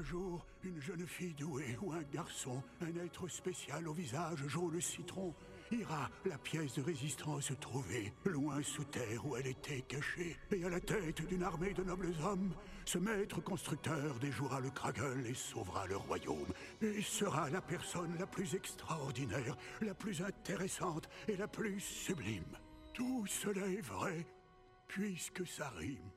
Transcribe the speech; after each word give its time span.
Un 0.00 0.02
jour, 0.02 0.46
une 0.62 0.80
jeune 0.80 1.06
fille 1.06 1.34
douée 1.34 1.76
ou 1.82 1.92
un 1.92 2.02
garçon, 2.10 2.62
un 2.80 3.04
être 3.04 3.28
spécial 3.28 3.86
au 3.86 3.92
visage 3.92 4.46
jaune 4.46 4.80
citron, 4.80 5.34
ira 5.70 6.08
la 6.24 6.38
pièce 6.38 6.76
de 6.76 6.82
résistance 6.82 7.52
trouver, 7.60 8.10
loin 8.24 8.62
sous 8.62 8.84
terre 8.84 9.26
où 9.26 9.36
elle 9.36 9.48
était 9.48 9.82
cachée, 9.82 10.38
et 10.52 10.64
à 10.64 10.70
la 10.70 10.80
tête 10.80 11.20
d'une 11.26 11.42
armée 11.42 11.74
de 11.74 11.84
nobles 11.84 12.14
hommes, 12.24 12.54
ce 12.86 12.96
maître 12.96 13.42
constructeur 13.42 14.18
déjouera 14.20 14.60
le 14.60 14.70
Kragel 14.70 15.26
et 15.26 15.34
sauvera 15.34 15.86
le 15.86 15.98
royaume, 15.98 16.52
et 16.80 17.02
sera 17.02 17.50
la 17.50 17.60
personne 17.60 18.16
la 18.18 18.26
plus 18.26 18.54
extraordinaire, 18.54 19.54
la 19.82 19.92
plus 19.92 20.22
intéressante 20.22 21.10
et 21.28 21.36
la 21.36 21.46
plus 21.46 21.78
sublime. 21.78 22.56
Tout 22.94 23.26
cela 23.26 23.66
est 23.66 23.82
vrai, 23.82 24.26
puisque 24.88 25.46
ça 25.46 25.68
rime. 25.76 26.10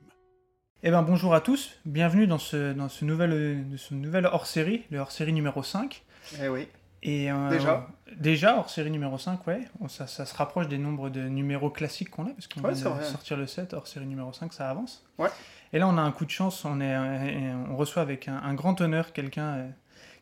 Eh 0.86 0.90
ben 0.90 1.00
bonjour 1.02 1.34
à 1.34 1.40
tous, 1.40 1.78
bienvenue 1.86 2.26
dans 2.26 2.36
ce, 2.38 2.74
dans 2.74 2.90
ce 2.90 3.06
nouvel, 3.06 3.32
euh, 3.32 3.76
ce 3.78 3.94
nouvel 3.94 4.26
hors-série, 4.26 4.82
le 4.90 4.98
hors-série 4.98 5.32
numéro 5.32 5.62
5. 5.62 6.02
Eh 6.42 6.48
oui. 6.48 6.68
Et, 7.02 7.32
euh, 7.32 7.48
Déjà 7.48 7.88
Déjà, 8.18 8.58
hors-série 8.58 8.90
numéro 8.90 9.16
5, 9.16 9.46
ouais. 9.46 9.60
Ça, 9.88 10.06
ça 10.06 10.26
se 10.26 10.34
rapproche 10.36 10.68
des 10.68 10.76
nombres 10.76 11.08
de 11.08 11.22
numéros 11.22 11.70
classiques 11.70 12.10
qu'on 12.10 12.26
a, 12.26 12.30
parce 12.30 12.48
qu'on 12.48 12.60
Ouais, 12.60 12.74
vrai. 12.74 13.02
sortir 13.04 13.38
le 13.38 13.46
7, 13.46 13.72
hors-série 13.72 14.04
numéro 14.04 14.30
5, 14.34 14.52
ça 14.52 14.68
avance. 14.68 15.06
Ouais. 15.16 15.30
Et 15.72 15.78
là, 15.78 15.88
on 15.88 15.96
a 15.96 16.02
un 16.02 16.12
coup 16.12 16.26
de 16.26 16.30
chance, 16.30 16.66
on, 16.66 16.78
est, 16.82 16.94
euh, 16.94 17.54
on 17.70 17.76
reçoit 17.76 18.02
avec 18.02 18.28
un, 18.28 18.36
un 18.36 18.52
grand 18.52 18.78
honneur 18.82 19.14
quelqu'un 19.14 19.68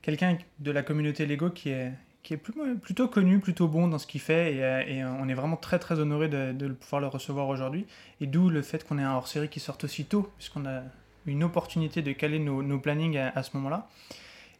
quelqu'un 0.01 0.39
de 0.61 0.71
la 0.71 0.83
communauté 0.85 1.27
Lego 1.27 1.51
qui 1.51 1.71
est, 1.71 1.93
qui 2.23 2.35
est 2.35 2.37
plutôt 2.37 3.09
connu, 3.09 3.41
plutôt 3.41 3.67
bon 3.67 3.89
dans 3.89 3.99
ce 3.99 4.07
qu'il 4.07 4.21
fait, 4.21 4.55
et, 4.55 4.63
euh, 4.63 4.83
euh, 5.05 5.17
on 5.21 5.29
est 5.29 5.35
vraiment 5.35 5.57
très 5.57 5.79
très 5.79 5.99
honoré 5.99 6.29
de, 6.29 6.69
pouvoir 6.69 7.01
le 7.01 7.09
recevoir 7.09 7.49
aujourd'hui. 7.49 7.87
Et 8.21 8.27
d'où 8.27 8.49
le 8.49 8.63
fait 8.63 8.87
qu'on 8.87 8.99
ait 8.99 9.03
un 9.03 9.15
hors-série 9.15 9.49
qui 9.49 9.61
sorte 9.61 9.85
aussi 9.85 10.05
tôt, 10.05 10.31
puisqu'on 10.37 10.67
a 10.67 10.83
une 11.27 11.43
opportunité 11.45 12.03
de 12.03 12.13
caler 12.13 12.39
nos, 12.39 12.63
nos 12.63 12.79
plannings 12.79 13.17
à 13.17 13.43
ce 13.43 13.57
moment-là. 13.57 13.89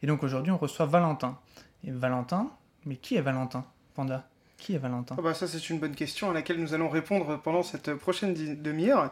Et 0.03 0.07
donc 0.07 0.23
aujourd'hui, 0.23 0.53
on 0.53 0.59
reçoit 0.59 0.87
Valentin. 0.87 1.39
Et 1.85 1.91
Valentin, 1.91 2.51
mais 2.85 2.97
qui 2.97 3.17
est 3.17 3.21
Valentin 3.21 3.65
Panda? 3.95 4.25
Qui 4.63 4.77
est 4.77 4.79
Valentin 4.79 5.17
Ah 5.19 5.23
bah 5.23 5.35
ça 5.35 5.49
c'est 5.49 5.71
une 5.71 5.81
bonne 5.81 5.97
question 5.97 6.31
à 6.31 6.35
laquelle 6.35 6.59
nous 6.59 6.73
allons 6.73 6.89
répondre 6.89 7.41
pendant 7.43 7.65
cette 7.65 7.95
prochaine 7.95 8.33
demi-heure. 8.63 9.11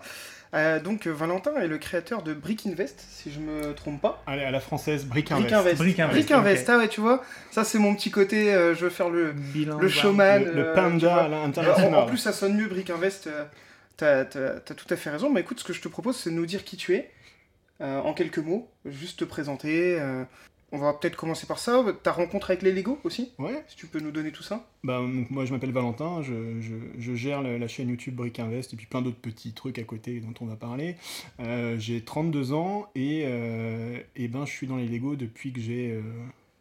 Euh, 0.54 0.78
donc 0.78 1.08
euh, 1.08 1.10
Valentin 1.10 1.52
est 1.56 1.66
le 1.66 1.76
créateur 1.78 2.22
de 2.22 2.34
Brick 2.34 2.66
Invest, 2.68 3.04
si 3.10 3.32
je 3.32 3.40
me 3.40 3.72
trompe 3.74 4.00
pas. 4.00 4.22
Allez, 4.28 4.44
à 4.44 4.52
la 4.52 4.60
française, 4.60 5.06
Brick 5.06 5.30
Brick 5.32 5.50
Invest. 5.52 5.78
Brick 5.78 5.98
Invest, 5.98 6.14
Brick 6.14 6.30
Invest, 6.30 6.68
ah 6.70 6.78
ouais, 6.78 6.86
tu 6.88 7.00
vois, 7.00 7.24
ça 7.50 7.64
c'est 7.64 7.78
mon 7.80 7.96
petit 7.96 8.12
côté, 8.12 8.54
euh, 8.54 8.76
je 8.76 8.84
veux 8.84 8.90
faire 8.90 9.10
le, 9.10 9.32
Bilan, 9.32 9.78
le 9.80 9.88
showman. 9.88 10.44
Le, 10.44 10.52
le 10.52 10.66
euh, 10.68 10.74
panda 10.74 10.98
vois. 11.08 11.22
à 11.22 11.26
En, 11.26 11.28
l'international. 11.46 11.94
en 11.94 12.06
plus 12.06 12.18
ça 12.18 12.32
sonne 12.32 12.56
mieux 12.56 12.68
Brick 12.68 12.88
Invest, 12.90 13.26
euh, 13.26 13.44
t'as 13.96 14.24
t'as- 14.24 14.60
t'as 14.60 14.74
tout 14.74 14.86
à 14.90 14.96
fait 14.96 15.10
raison. 15.10 15.30
Mais 15.30 15.40
écoute, 15.40 15.58
ce 15.58 15.64
que 15.64 15.72
je 15.72 15.80
te 15.80 15.88
propose 15.88 16.16
c'est 16.16 16.30
de 16.30 16.34
nous 16.36 16.46
dire 16.46 16.62
qui 16.64 16.76
tu 16.76 16.94
es, 16.94 17.10
euh, 17.80 17.98
en 18.00 18.12
quelques 18.14 18.38
mots, 18.38 18.68
juste 18.84 19.18
te 19.20 19.24
présenter. 19.24 19.98
On 20.72 20.78
va 20.78 20.92
peut-être 20.92 21.16
commencer 21.16 21.46
par 21.46 21.58
ça, 21.58 21.84
ta 22.02 22.12
rencontre 22.12 22.50
avec 22.50 22.62
les 22.62 22.72
Lego 22.72 22.98
aussi, 23.04 23.32
Ouais, 23.38 23.64
si 23.68 23.76
tu 23.76 23.86
peux 23.86 23.98
nous 24.00 24.10
donner 24.12 24.30
tout 24.32 24.42
ça. 24.42 24.66
bah, 24.84 24.98
donc, 25.00 25.30
moi 25.30 25.44
je 25.44 25.52
m'appelle 25.52 25.72
Valentin, 25.72 26.22
je, 26.22 26.60
je- 26.60 27.00
je 27.00 27.14
gère 27.14 27.42
la, 27.42 27.58
la 27.58 27.68
chaîne 27.68 27.88
YouTube 27.88 28.14
Brick 28.14 28.38
Invest 28.38 28.72
et 28.72 28.76
puis 28.76 28.86
plein 28.86 29.02
d'autres 29.02 29.20
petits 29.20 29.52
trucs 29.52 29.78
à 29.78 29.84
côté 29.84 30.20
dont 30.20 30.34
on 30.40 30.46
va 30.46 30.56
parler. 30.56 30.96
Euh, 31.40 31.76
j'ai 31.78 32.02
32 32.02 32.52
ans 32.52 32.88
et, 32.94 33.22
euh, 33.26 33.98
et 34.16 34.28
ben, 34.28 34.46
je 34.46 34.50
suis 34.52 34.66
dans 34.66 34.76
les 34.76 34.86
Lego 34.86 35.16
depuis 35.16 35.52
que 35.52 35.60
j'ai 35.60 35.92
euh, 35.92 36.02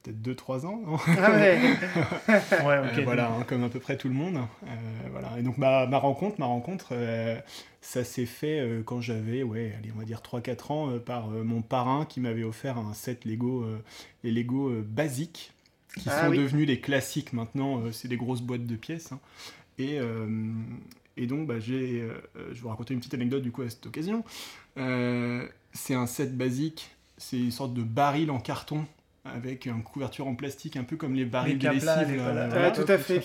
peut-être 0.03 0.21
2-3 0.21 0.65
ans. 0.65 0.81
non 0.85 0.97
Ah 1.17 1.31
ouais, 1.31 1.59
Ouais, 2.65 2.77
Euh, 2.77 2.97
ok. 2.97 3.03
voilà, 3.03 3.31
hein, 3.31 3.43
comme 3.47 3.63
à 3.63 3.69
peu 3.69 3.79
près 3.79 3.97
tout 3.97 4.07
le 4.07 4.13
monde. 4.13 4.37
Euh, 4.37 4.67
voilà. 5.11 5.37
Et 5.39 5.43
donc 5.43 5.57
ma, 5.57 5.85
ma 5.87 5.97
rencontre, 5.97 6.39
ma 6.39 6.45
rencontre 6.45 6.89
euh, 6.91 7.39
ça 7.81 8.03
s'est 8.03 8.25
fait 8.25 8.59
euh, 8.59 8.81
quand 8.83 9.01
j'avais, 9.01 9.43
ouais, 9.43 9.73
allez, 9.77 9.91
on 9.95 9.99
va 9.99 10.05
dire 10.05 10.21
3-4 10.21 10.71
ans, 10.71 10.89
euh, 10.89 10.99
par 10.99 11.29
euh, 11.31 11.43
mon 11.43 11.61
parrain 11.61 12.05
qui 12.05 12.19
m'avait 12.19 12.43
offert 12.43 12.77
un 12.77 12.93
set 12.93 13.25
Lego, 13.25 13.63
euh, 13.63 13.77
les 14.23 14.31
Lego 14.31 14.69
euh, 14.69 14.85
basiques, 14.87 15.51
qui 15.97 16.09
Ah 16.09 16.25
sont 16.25 16.29
oui. 16.29 16.37
devenus 16.37 16.67
des 16.67 16.79
classiques 16.79 17.33
maintenant, 17.33 17.79
euh, 17.81 17.91
c'est 17.91 18.07
des 18.07 18.17
grosses 18.17 18.41
boîtes 18.41 18.65
de 18.67 18.75
pièces. 18.75 19.11
hein. 19.11 19.19
Et, 19.79 19.97
euh, 19.99 20.27
et 21.17 21.25
donc, 21.25 21.47
bah, 21.47 21.59
j'ai, 21.59 22.01
euh, 22.01 22.13
je 22.49 22.53
vais 22.55 22.59
vous 22.61 22.69
raconter 22.69 22.93
une 22.93 22.99
petite 22.99 23.13
anecdote 23.13 23.41
du 23.41 23.51
coup 23.51 23.61
à 23.63 23.69
cette 23.69 23.85
occasion. 23.85 24.23
Euh, 24.77 25.47
c'est 25.73 25.93
un 25.95 26.05
set 26.05 26.37
basique, 26.37 26.91
c'est 27.17 27.37
une 27.39 27.51
sorte 27.51 27.73
de 27.73 27.81
baril 27.83 28.29
en 28.31 28.39
carton 28.39 28.85
avec 29.35 29.65
une 29.65 29.83
couverture 29.83 30.27
en 30.27 30.35
plastique, 30.35 30.75
un 30.77 30.83
peu 30.83 30.95
comme 30.97 31.13
les 31.13 31.25
barils 31.25 31.57
Les 31.57 31.67
de 31.69 31.73
lessive. 31.73 31.89
les 32.07 32.17
là, 32.17 32.23
voilà, 32.23 32.47
voilà 32.47 32.67
Ouais, 32.69 32.71
tout 32.73 32.91
à 32.91 32.97
fait. 32.97 33.21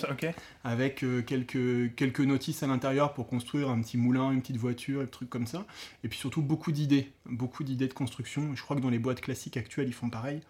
avec 0.63 1.03
euh, 1.03 1.21
quelques, 1.21 1.93
quelques 1.95 2.19
notices 2.21 2.63
à 2.63 2.67
l'intérieur 2.67 3.13
pour 3.13 3.27
construire 3.27 3.69
un 3.69 3.81
petit 3.81 3.97
moulin, 3.97 4.31
une 4.31 4.41
petite 4.41 4.57
voiture, 4.57 5.01
et 5.01 5.05
des 5.05 5.11
trucs 5.11 5.29
comme 5.29 5.47
ça. 5.47 5.65
Et 6.03 6.07
puis 6.07 6.17
surtout 6.17 6.41
beaucoup 6.41 6.71
d'idées, 6.71 7.11
beaucoup 7.25 7.63
d'idées 7.63 7.87
de 7.87 7.93
construction. 7.93 8.55
Je 8.55 8.61
crois 8.63 8.75
que 8.75 8.81
dans 8.81 8.89
les 8.89 8.99
boîtes 8.99 9.21
classiques 9.21 9.57
actuelles, 9.57 9.87
ils 9.87 9.93
font 9.93 10.09
pareil. 10.09 10.41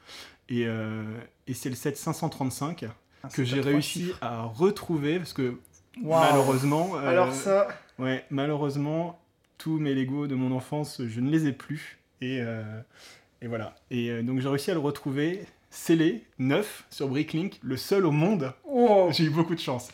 Et, 0.50 0.66
euh, 0.68 1.04
et 1.48 1.54
c'est 1.54 1.70
le 1.70 1.76
set 1.76 1.98
535 1.98 2.86
Ah, 3.24 3.28
que 3.34 3.44
j'ai 3.44 3.62
réussi 3.62 4.04
chiffres. 4.06 4.18
à 4.22 4.44
retrouver, 4.44 5.18
parce 5.18 5.34
que 5.34 5.58
malheureusement, 6.02 6.92
euh, 6.96 7.08
alors 7.10 7.34
ça, 7.34 7.68
ouais, 8.00 8.26
malheureusement, 8.30 9.20
tous 9.58 9.80
mes 9.80 9.94
Lego 9.94 10.28
de 10.28 10.36
mon 10.36 10.52
enfance, 10.52 11.02
je 11.08 11.20
ne 11.22 11.30
les 11.32 11.48
ai 11.48 11.52
plus. 11.54 12.00
Et, 12.22 12.40
euh, 12.42 12.64
et 13.46 13.48
voilà. 13.48 13.76
Et 13.92 14.10
euh, 14.10 14.24
donc 14.24 14.42
j'ai 14.42 14.50
réussi 14.50 14.72
à 14.72 14.74
le 14.74 14.80
retrouver 14.82 15.46
scellé, 15.70 16.24
neuf, 16.40 16.86
sur 16.90 17.08
Bricklink, 17.08 17.60
le 17.62 17.78
seul 17.78 18.06
au 18.06 18.12
monde 18.12 18.52
oh, 18.66 19.10
j'ai 19.12 19.26
eu 19.26 19.30
beaucoup 19.30 19.56
de 19.56 19.60
chance. 19.60 19.90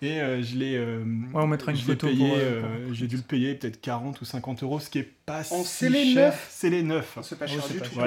Et 0.00 0.20
euh, 0.20 0.42
je 0.42 0.56
l'ai. 0.56 0.76
euh, 0.76 0.98
Ouais, 1.32 1.42
on 1.42 1.46
mettra 1.46 1.70
une 1.70 1.76
photo 1.78 2.08
payé, 2.08 2.28
pour, 2.28 2.68
pour- 2.86 2.94
J'ai 2.94 3.06
dû 3.06 3.16
le 3.16 3.22
payer 3.22 3.54
peut-être 3.54 3.80
40 3.80 4.20
ou 4.20 4.24
50 4.24 4.62
euros, 4.64 4.80
ce 4.80 4.90
qui 4.90 4.98
est 4.98 5.08
pas 5.26 5.44
si 5.44 5.62
scellé 5.64 6.04
cher. 6.12 6.30
neuf 6.32 6.46
Scellé 6.50 6.82
neuf. 6.82 7.18
c'est 7.22 7.38
pas 7.38 7.44
Oh, 7.48 7.52
cher 7.52 7.68
du 7.68 7.78
pas 7.78 7.86
tout. 7.88 8.00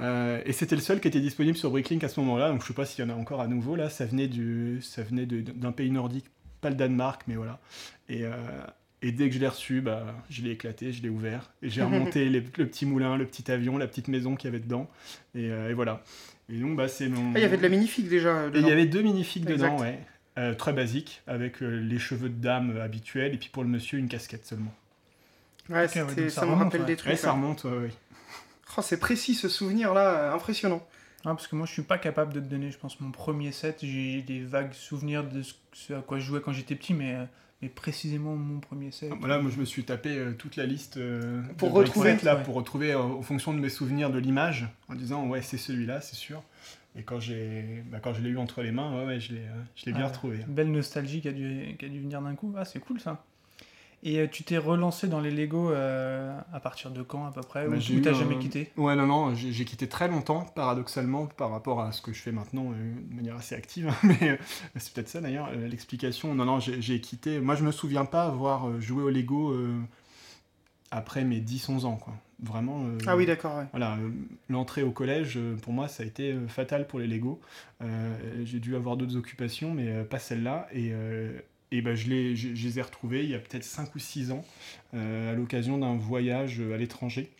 Euh, 0.00 0.40
et 0.46 0.52
c'était 0.52 0.76
le 0.76 0.82
seul 0.82 1.00
qui 1.00 1.08
était 1.08 1.20
disponible 1.20 1.56
sur 1.56 1.70
Bricklink 1.70 2.04
à 2.04 2.08
ce 2.08 2.20
moment-là. 2.20 2.50
Donc 2.50 2.62
je 2.62 2.68
sais 2.68 2.74
pas 2.74 2.84
s'il 2.86 3.04
y 3.04 3.08
en 3.08 3.10
a 3.10 3.16
encore 3.16 3.40
à 3.40 3.48
nouveau 3.48 3.74
là. 3.76 3.90
Ça 3.90 4.06
venait 4.06 4.28
du, 4.28 4.80
ça 4.82 5.02
venait 5.02 5.26
d'un 5.26 5.72
pays 5.72 5.90
nordique, 5.90 6.26
pas 6.60 6.70
le 6.70 6.76
Danemark, 6.76 7.22
mais 7.26 7.34
voilà. 7.34 7.58
Et, 8.08 8.24
et 9.02 9.12
dès 9.12 9.28
que 9.28 9.34
je 9.34 9.40
l'ai 9.40 9.48
reçu, 9.48 9.80
bah, 9.80 10.06
je 10.30 10.42
l'ai 10.42 10.50
éclaté, 10.52 10.92
je 10.92 11.02
l'ai 11.02 11.08
ouvert 11.08 11.50
et 11.62 11.68
j'ai 11.68 11.82
remonté 11.82 12.24
les- 12.28 12.40
le 12.40 12.66
petit 12.66 12.86
moulin, 12.86 13.16
le 13.16 13.26
petit 13.26 13.50
avion, 13.50 13.76
la 13.78 13.86
petite 13.86 14.08
maison 14.08 14.36
qu'il 14.36 14.48
y 14.48 14.52
avait 14.54 14.62
dedans. 14.62 14.88
Et, 15.34 15.50
euh, 15.50 15.70
et 15.70 15.74
voilà. 15.74 16.02
Et 16.48 16.58
donc 16.58 16.76
bah 16.76 16.88
c'est 16.88 17.08
mon. 17.08 17.32
Ah, 17.34 17.38
il 17.38 17.42
y 17.42 17.44
avait 17.44 17.56
de 17.56 17.62
la 17.62 17.68
minifig 17.68 18.08
déjà. 18.08 18.28
euh, 18.30 18.50
il 18.54 18.66
y 18.66 18.70
avait 18.70 18.86
deux 18.86 19.02
minifigs 19.02 19.48
Exact. 19.50 19.72
dedans, 19.72 19.80
ouais. 19.82 19.98
Euh, 20.38 20.54
très 20.54 20.72
basique, 20.72 21.22
avec 21.26 21.62
euh, 21.62 21.78
les 21.80 21.98
cheveux 21.98 22.28
de 22.30 22.40
dame 22.40 22.78
habituels, 22.80 23.34
et 23.34 23.36
puis 23.38 23.50
pour 23.50 23.62
le 23.64 23.68
monsieur, 23.68 23.98
une 23.98 24.08
casquette 24.08 24.46
seulement. 24.46 24.72
Ouais, 25.68 25.84
Ok, 25.84 25.88
c'était- 25.90 26.02
ouais, 26.02 26.14
donc 26.14 26.30
ça, 26.30 26.40
ça 26.40 26.46
me 26.46 26.50
remonte, 26.52 26.64
rappelle 26.64 26.80
ouais. 26.82 26.86
des 26.86 26.96
trucs. 26.96 27.10
Ouais, 27.10 27.16
ça 27.16 27.32
remonte, 27.32 27.64
ouais, 27.64 27.70
ouais. 27.76 27.90
Oh, 28.76 28.80
c'est 28.82 28.98
précis 28.98 29.34
ce 29.34 29.48
souvenir 29.50 29.92
là, 29.94 30.32
impressionnant. 30.32 30.86
Ah, 31.24 31.28
parce 31.34 31.46
que 31.46 31.54
moi, 31.54 31.66
je 31.66 31.72
suis 31.72 31.82
pas 31.82 31.98
capable 31.98 32.32
de 32.32 32.40
te 32.40 32.46
donner, 32.46 32.70
je 32.72 32.78
pense, 32.78 32.98
mon 33.00 33.10
premier 33.12 33.52
set. 33.52 33.78
J'ai 33.82 34.22
des 34.22 34.40
vagues 34.40 34.72
souvenirs 34.72 35.22
de 35.28 35.42
ce, 35.42 35.52
ce 35.72 35.92
à 35.92 36.00
quoi 36.00 36.18
je 36.18 36.24
jouais 36.24 36.40
quand 36.40 36.52
j'étais 36.52 36.74
petit, 36.74 36.94
mais, 36.94 37.14
euh, 37.14 37.24
mais 37.62 37.68
précisément 37.68 38.34
mon 38.34 38.58
premier 38.60 38.90
set. 38.90 39.10
Voilà, 39.20 39.38
moi 39.38 39.50
je 39.54 39.58
me 39.60 39.64
suis 39.64 39.84
tapé 39.84 40.10
euh, 40.10 40.32
toute 40.32 40.56
la 40.56 40.66
liste 40.66 40.96
euh, 40.96 41.40
Pour 41.56 41.70
de 41.70 41.74
retrouver, 41.74 42.16
là, 42.22 42.36
ouais. 42.36 42.42
pour 42.42 42.54
retrouver 42.54 42.92
euh, 42.92 42.98
en 43.00 43.22
fonction 43.22 43.54
de 43.54 43.60
mes 43.60 43.68
souvenirs 43.68 44.10
de 44.10 44.18
l'image, 44.18 44.66
en 44.88 44.94
disant 44.94 45.26
ouais 45.28 45.42
c'est 45.42 45.58
celui-là, 45.58 46.00
c'est 46.00 46.16
sûr. 46.16 46.42
Et 46.94 47.02
quand 47.04 47.20
j'ai, 47.20 47.82
bah, 47.90 48.00
quand 48.02 48.12
je 48.12 48.20
l'ai 48.20 48.28
eu 48.28 48.36
entre 48.36 48.60
les 48.62 48.70
mains, 48.70 48.98
ouais, 48.98 49.06
ouais 49.06 49.20
je 49.20 49.32
l'ai, 49.32 49.40
euh, 49.40 49.62
je 49.76 49.86
l'ai 49.86 49.92
bien 49.92 50.04
Ah, 50.04 50.08
retrouvé. 50.08 50.40
Belle 50.46 50.70
nostalgie 50.70 51.22
qui 51.22 51.28
a 51.28 51.32
dû, 51.32 51.74
qui 51.78 51.84
a 51.86 51.88
dû 51.88 52.00
venir 52.00 52.20
d'un 52.20 52.34
coup. 52.34 52.52
Ah, 52.58 52.64
c'est 52.66 52.80
cool 52.80 53.00
ça. 53.00 53.24
Et 54.04 54.18
euh, 54.18 54.26
tu 54.26 54.42
t'es 54.42 54.58
relancé 54.58 55.06
dans 55.06 55.20
les 55.20 55.30
Lego 55.30 55.70
euh, 55.70 56.36
à 56.52 56.58
partir 56.58 56.90
de 56.90 57.02
quand 57.02 57.24
à 57.24 57.30
peu 57.30 57.40
près? 57.40 57.68
Bah, 57.68 57.76
Ou 57.76 58.00
t'as 58.00 58.12
jamais 58.12 58.36
quitté? 58.38 58.72
Ouais, 58.76 58.96
non, 58.96 59.06
non, 59.06 59.34
j'ai 59.34 59.64
quitté 59.64 59.88
très 59.88 60.08
longtemps, 60.08 60.44
paradoxalement, 60.56 61.26
par 61.26 61.50
rapport 61.50 61.80
à 61.80 61.92
ce 61.92 62.02
que 62.02 62.12
je 62.12 62.20
fais 62.20 62.32
maintenant 62.32 62.72
euh, 62.72 62.94
de 63.10 63.14
manière 63.14 63.36
assez 63.36 63.54
active. 63.54 63.92
Mais 64.02 64.30
euh, 64.30 64.36
c'est 64.76 64.92
peut-être 64.92 65.08
ça 65.08 65.20
d'ailleurs, 65.20 65.50
euh, 65.52 65.68
l'explication. 65.68 66.34
Non, 66.34 66.44
non, 66.44 66.58
j'ai 66.58 67.00
quitté. 67.00 67.38
Moi, 67.38 67.54
je 67.54 67.62
me 67.62 67.70
souviens 67.70 68.04
pas 68.04 68.24
avoir 68.24 68.80
joué 68.80 69.04
au 69.04 69.10
Lego 69.10 69.52
euh, 69.52 69.78
après 70.90 71.24
mes 71.24 71.40
10-11 71.40 71.84
ans, 71.84 71.96
quoi. 71.96 72.14
Vraiment. 72.42 72.84
euh, 72.84 72.98
Ah 73.06 73.16
oui, 73.16 73.24
d'accord, 73.24 73.56
ouais. 73.56 73.66
Voilà, 73.70 73.94
euh, 73.98 74.10
l'entrée 74.48 74.82
au 74.82 74.90
collège, 74.90 75.38
pour 75.62 75.72
moi, 75.72 75.86
ça 75.86 76.02
a 76.02 76.06
été 76.06 76.34
fatal 76.48 76.88
pour 76.88 76.98
les 76.98 77.06
Lego. 77.06 77.40
Euh, 77.82 78.16
j'ai 78.44 78.58
dû 78.58 78.74
avoir 78.74 78.96
d'autres 78.96 79.16
occupations, 79.16 79.72
mais 79.72 79.86
euh, 79.88 80.02
pas 80.04 80.18
celle-là. 80.18 80.66
Et, 80.72 80.90
euh, 80.92 81.38
et 81.72 81.80
ben, 81.82 81.94
je, 81.96 82.08
les, 82.08 82.36
je, 82.36 82.54
je 82.54 82.66
les 82.68 82.78
ai 82.78 82.82
retrouvés 82.82 83.24
il 83.24 83.30
y 83.30 83.34
a 83.34 83.38
peut-être 83.38 83.64
5 83.64 83.94
ou 83.94 83.98
6 83.98 84.30
ans, 84.30 84.44
euh, 84.94 85.32
à 85.32 85.34
l'occasion 85.34 85.78
d'un 85.78 85.96
voyage 85.96 86.60
euh, 86.60 86.74
à 86.74 86.76
l'étranger. 86.76 87.30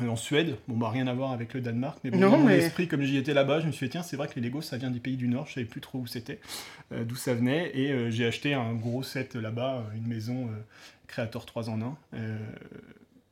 Euh, 0.00 0.08
En 0.08 0.16
Suède, 0.16 0.56
bon 0.66 0.76
bah 0.78 0.88
rien 0.90 1.06
à 1.08 1.12
voir 1.14 1.30
avec 1.32 1.52
le 1.52 1.60
Danemark, 1.60 1.98
mais 2.02 2.10
bon, 2.10 2.18
Non, 2.18 2.30
dans 2.30 2.38
mon 2.38 2.46
mais- 2.46 2.56
esprit, 2.58 2.88
comme 2.88 3.02
j'y 3.02 3.16
étais 3.18 3.34
là-bas, 3.34 3.60
je 3.60 3.66
me 3.66 3.72
suis 3.72 3.86
dit 3.86 3.90
tiens 3.92 4.02
c'est 4.02 4.16
vrai 4.16 4.28
que 4.28 4.34
les 4.36 4.40
Lego 4.48 4.62
ça 4.62 4.78
vient 4.78 4.90
des 4.90 4.98
pays 5.00 5.16
du 5.16 5.28
Nord, 5.28 5.46
je 5.46 5.54
savais 5.54 5.66
plus 5.66 5.80
trop 5.82 5.98
où 5.98 6.06
c'était, 6.06 6.40
euh, 6.92 7.04
d'où 7.04 7.16
ça 7.16 7.34
venait, 7.34 7.70
et 7.74 7.92
euh, 7.92 8.10
j'ai 8.10 8.24
acheté 8.26 8.54
un 8.54 8.72
gros 8.74 9.02
set 9.02 9.34
là-bas, 9.34 9.84
une 9.94 10.06
maison 10.06 10.48
Creator 11.06 11.44
3 11.44 11.68
en 11.68 11.80
1. 11.82 11.96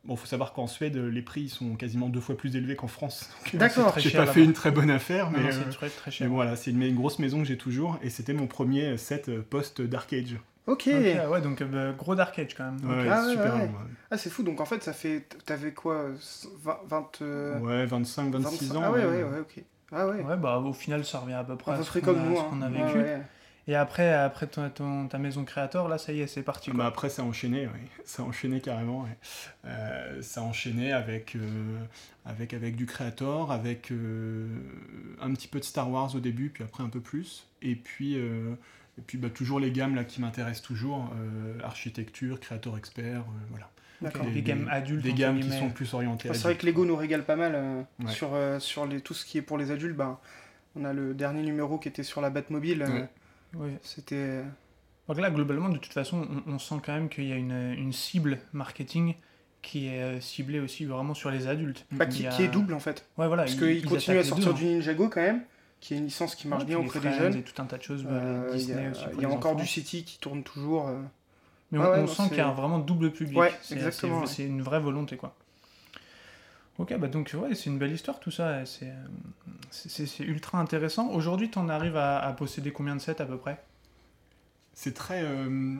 Bon, 0.08 0.16
faut 0.16 0.26
savoir 0.26 0.54
qu'en 0.54 0.66
Suède, 0.66 0.96
les 0.96 1.20
prix 1.20 1.50
sont 1.50 1.76
quasiment 1.76 2.08
deux 2.08 2.20
fois 2.20 2.34
plus 2.34 2.56
élevés 2.56 2.76
qu'en 2.76 2.88
France. 2.88 3.28
D'accord. 3.52 3.92
très 3.92 4.00
J'ai 4.00 4.10
pas 4.10 4.26
fait 4.26 4.42
une 4.42 4.54
très 4.54 4.70
bonne 4.70 4.90
affaire, 4.90 5.30
mais, 5.30 5.40
non, 5.40 5.48
euh, 5.48 5.52
c'est 5.52 5.68
très, 5.68 5.90
très 5.90 6.10
mais 6.10 6.12
cher. 6.16 6.28
voilà, 6.30 6.56
c'est 6.56 6.70
une, 6.70 6.82
une 6.82 6.94
grosse 6.96 7.18
maison 7.18 7.40
que 7.40 7.44
j'ai 7.44 7.58
toujours, 7.58 7.98
et 8.02 8.08
c'était 8.08 8.32
mon 8.32 8.46
premier 8.46 8.96
set 8.96 9.28
euh, 9.28 9.44
post 9.48 9.82
Dark 9.82 10.10
Age. 10.14 10.36
Ok. 10.66 10.88
Ok, 10.88 11.30
ouais, 11.30 11.40
donc 11.42 11.60
euh, 11.60 11.66
bah, 11.66 11.94
gros 11.96 12.14
Dark 12.14 12.38
Age 12.38 12.54
quand 12.54 12.64
même. 12.64 12.90
Ouais. 12.90 13.06
Ah 13.10 13.22
ouais, 13.26 13.30
super. 13.32 13.54
ouais. 13.54 13.60
ouais. 13.60 13.68
Ah, 14.10 14.16
c'est 14.16 14.30
fou. 14.30 14.42
Donc 14.42 14.62
en 14.62 14.64
fait, 14.64 14.82
ça 14.82 14.94
fait. 14.94 15.26
T'avais 15.44 15.72
quoi 15.72 16.06
20. 16.64 16.78
20 16.88 17.08
euh, 17.20 17.58
Ouais, 17.60 17.84
25, 17.84 18.30
26 18.32 18.76
ans. 18.76 18.82
Ah 18.84 18.90
ouais, 18.92 19.04
ouais. 19.04 19.24
ouais, 19.24 19.40
ok. 19.40 19.62
Ah 19.92 20.06
ouais. 20.06 20.22
Ouais, 20.22 20.36
bah 20.38 20.58
au 20.58 20.72
final, 20.72 21.04
ça 21.04 21.18
revient 21.18 21.34
à 21.34 21.44
peu 21.44 21.56
près 21.56 21.72
À 21.72 21.76
peu 21.76 21.82
ce 21.82 21.88
près 21.88 22.00
qu'on 22.00 22.14
comme 22.14 22.18
a, 22.20 22.24
nous. 22.24 22.36
ce 22.36 22.40
hein. 22.40 22.46
qu'on 22.50 22.62
a 22.62 22.68
vécu. 22.68 22.98
ouais. 22.98 23.22
Et 23.68 23.74
après, 23.74 24.12
après 24.14 24.46
ton, 24.46 24.68
ton- 24.70 25.06
ta 25.08 25.18
maison 25.18 25.44
créateur, 25.44 25.88
là, 25.88 25.98
ça 25.98 26.12
y 26.12 26.20
est, 26.22 26.26
c'est 26.26 26.42
parti. 26.42 26.70
Bah 26.70 26.76
Quoi. 26.76 26.86
après, 26.86 27.08
ça 27.10 27.22
a 27.22 27.24
enchaîné, 27.26 27.66
oui. 27.66 27.80
Ça 28.04 28.22
a 28.22 28.26
enchaîné 28.26 28.60
carrément. 28.62 29.06
Euh, 29.66 30.22
ça 30.22 30.40
a 30.40 30.44
enchaîné 30.44 30.92
avec, 30.92 31.36
euh, 31.36 31.40
avec, 32.24 32.54
avec 32.54 32.74
du 32.76 32.86
Creator, 32.86 33.52
avec 33.52 33.92
euh, 33.92 34.46
un 35.20 35.30
petit 35.34 35.46
peu 35.48 35.58
de 35.60 35.64
Star 35.64 35.90
Wars 35.90 36.14
au 36.14 36.20
début, 36.20 36.48
puis 36.48 36.64
après 36.64 36.82
un 36.82 36.88
peu 36.88 37.00
plus. 37.00 37.46
Et 37.60 37.74
puis, 37.76 38.16
euh, 38.18 38.54
et 38.98 39.02
puis 39.06 39.18
bah, 39.18 39.28
toujours 39.28 39.60
les 39.60 39.70
gammes 39.70 39.94
là, 39.94 40.04
qui 40.04 40.20
m'intéressent 40.22 40.62
toujours 40.62 41.10
euh, 41.20 41.58
architecture, 41.62 42.40
Creator 42.40 42.78
Expert, 42.78 43.20
euh, 43.20 43.46
voilà. 43.50 43.68
D'accord. 44.00 44.24
Des 44.30 44.42
gammes 44.42 44.68
adultes, 44.70 45.02
Des 45.02 45.12
gammes 45.12 45.40
qui 45.40 45.50
sont 45.50 45.68
plus 45.70 45.92
orientées. 45.92 46.28
Ah, 46.30 46.34
C'est 46.34 46.44
vrai 46.44 46.56
que 46.56 46.64
Lego 46.64 46.84
nous 46.86 46.96
régale 46.96 47.24
pas 47.24 47.36
mal 47.36 47.52
euh, 47.54 47.82
Ouais. 48.02 48.10
sur, 48.12 48.30
euh, 48.32 48.58
sur 48.60 48.86
les, 48.86 49.00
tout 49.02 49.12
ce 49.12 49.26
qui 49.26 49.36
est 49.38 49.42
pour 49.42 49.58
les 49.58 49.70
adultes. 49.72 49.96
Ben, 49.96 50.18
on 50.76 50.84
a 50.86 50.92
le 50.94 51.12
dernier 51.14 51.42
numéro 51.42 51.78
qui 51.78 51.88
était 51.88 52.04
sur 52.04 52.20
la 52.22 52.30
Batmobile. 52.30 52.82
euh, 52.82 52.88
Ouais. 53.00 53.08
Ouais. 53.54 53.78
C'était. 53.82 54.42
Donc 55.08 55.18
là, 55.18 55.30
globalement, 55.30 55.68
de 55.70 55.78
toute 55.78 55.92
façon, 55.92 56.26
on, 56.46 56.52
on 56.52 56.58
sent 56.58 56.76
quand 56.84 56.92
même 56.92 57.08
qu'il 57.08 57.24
y 57.24 57.32
a 57.32 57.36
une, 57.36 57.72
une 57.76 57.92
cible 57.92 58.38
marketing 58.52 59.14
qui 59.62 59.88
est 59.88 60.02
euh, 60.02 60.20
ciblée 60.20 60.60
aussi 60.60 60.84
vraiment 60.84 61.14
sur 61.14 61.30
les 61.30 61.46
adultes. 61.48 61.86
Bah, 61.90 62.04
Il 62.06 62.10
qui, 62.14 62.22
y 62.22 62.26
a- 62.26 62.30
qui 62.30 62.42
est 62.42 62.48
double 62.48 62.74
en 62.74 62.80
fait. 62.80 63.06
Ouais, 63.16 63.26
voilà. 63.26 63.44
Parce 63.44 63.54
ils- 63.54 63.58
qu'il 63.58 63.70
ils 63.76 63.86
continue 63.86 64.18
à 64.18 64.24
sortir 64.24 64.48
deux, 64.52 64.58
du 64.58 64.64
Ninjago 64.66 65.08
quand 65.08 65.20
même, 65.22 65.42
qui 65.80 65.94
est 65.94 65.96
une 65.98 66.04
licence 66.04 66.34
qui 66.34 66.46
hein. 66.46 66.50
marche 66.50 66.62
Ouais, 66.64 66.68
bien 66.68 66.78
auprès 66.78 67.00
des 67.00 67.12
jeunes. 67.12 67.34
Et 67.36 67.42
tout 67.42 67.60
un 67.60 67.64
tas 67.64 67.78
de 67.78 67.82
choses. 67.82 68.04
Euh, 68.08 68.48
Il 68.52 68.56
y 68.56 68.58
Disney 68.58 68.86
a, 68.86 68.90
aussi. 68.90 69.04
il 69.16 69.22
y 69.22 69.24
a 69.24 69.28
encore 69.30 69.52
enfants. 69.52 69.60
du 69.60 69.66
City 69.66 70.04
qui 70.04 70.18
tourne 70.18 70.42
toujours. 70.42 70.88
euh. 70.88 71.00
Mais 71.72 71.78
on, 71.78 71.82
Ah 71.82 71.90
ouais, 71.92 71.98
on 71.98 72.00
non, 72.02 72.06
sent 72.06 72.28
qu'il 72.28 72.38
y 72.38 72.40
a 72.40 72.48
un 72.48 72.52
vraiment 72.54 72.78
double 72.78 73.10
public. 73.12 73.36
Ouais, 73.38 73.52
C'est- 73.62 73.74
exactement, 73.74 74.26
c'est- 74.26 74.44
une 74.46 74.62
vraie 74.62 74.80
volonté, 74.80 75.16
quoi. 75.16 75.34
Ok, 76.78 76.96
bah 76.96 77.08
donc 77.08 77.34
ouais, 77.34 77.54
c'est 77.56 77.66
une 77.70 77.78
belle 77.78 77.92
histoire 77.92 78.20
tout 78.20 78.30
ça. 78.30 78.64
C'est 78.64 78.86
euh, 78.86 78.92
c'est- 79.70 80.18
ultra 80.20 80.58
intéressant. 80.58 81.08
Aujourd'hui, 81.10 81.50
t'en 81.50 81.68
arrives 81.68 81.96
à, 81.96 82.18
à 82.18 82.32
posséder 82.32 82.70
combien 82.72 82.94
de 82.96 83.00
sets 83.00 83.20
à 83.20 83.26
peu 83.26 83.38
près? 83.38 83.62
C'est 84.74 84.94
très. 84.94 85.22
euh, 85.24 85.76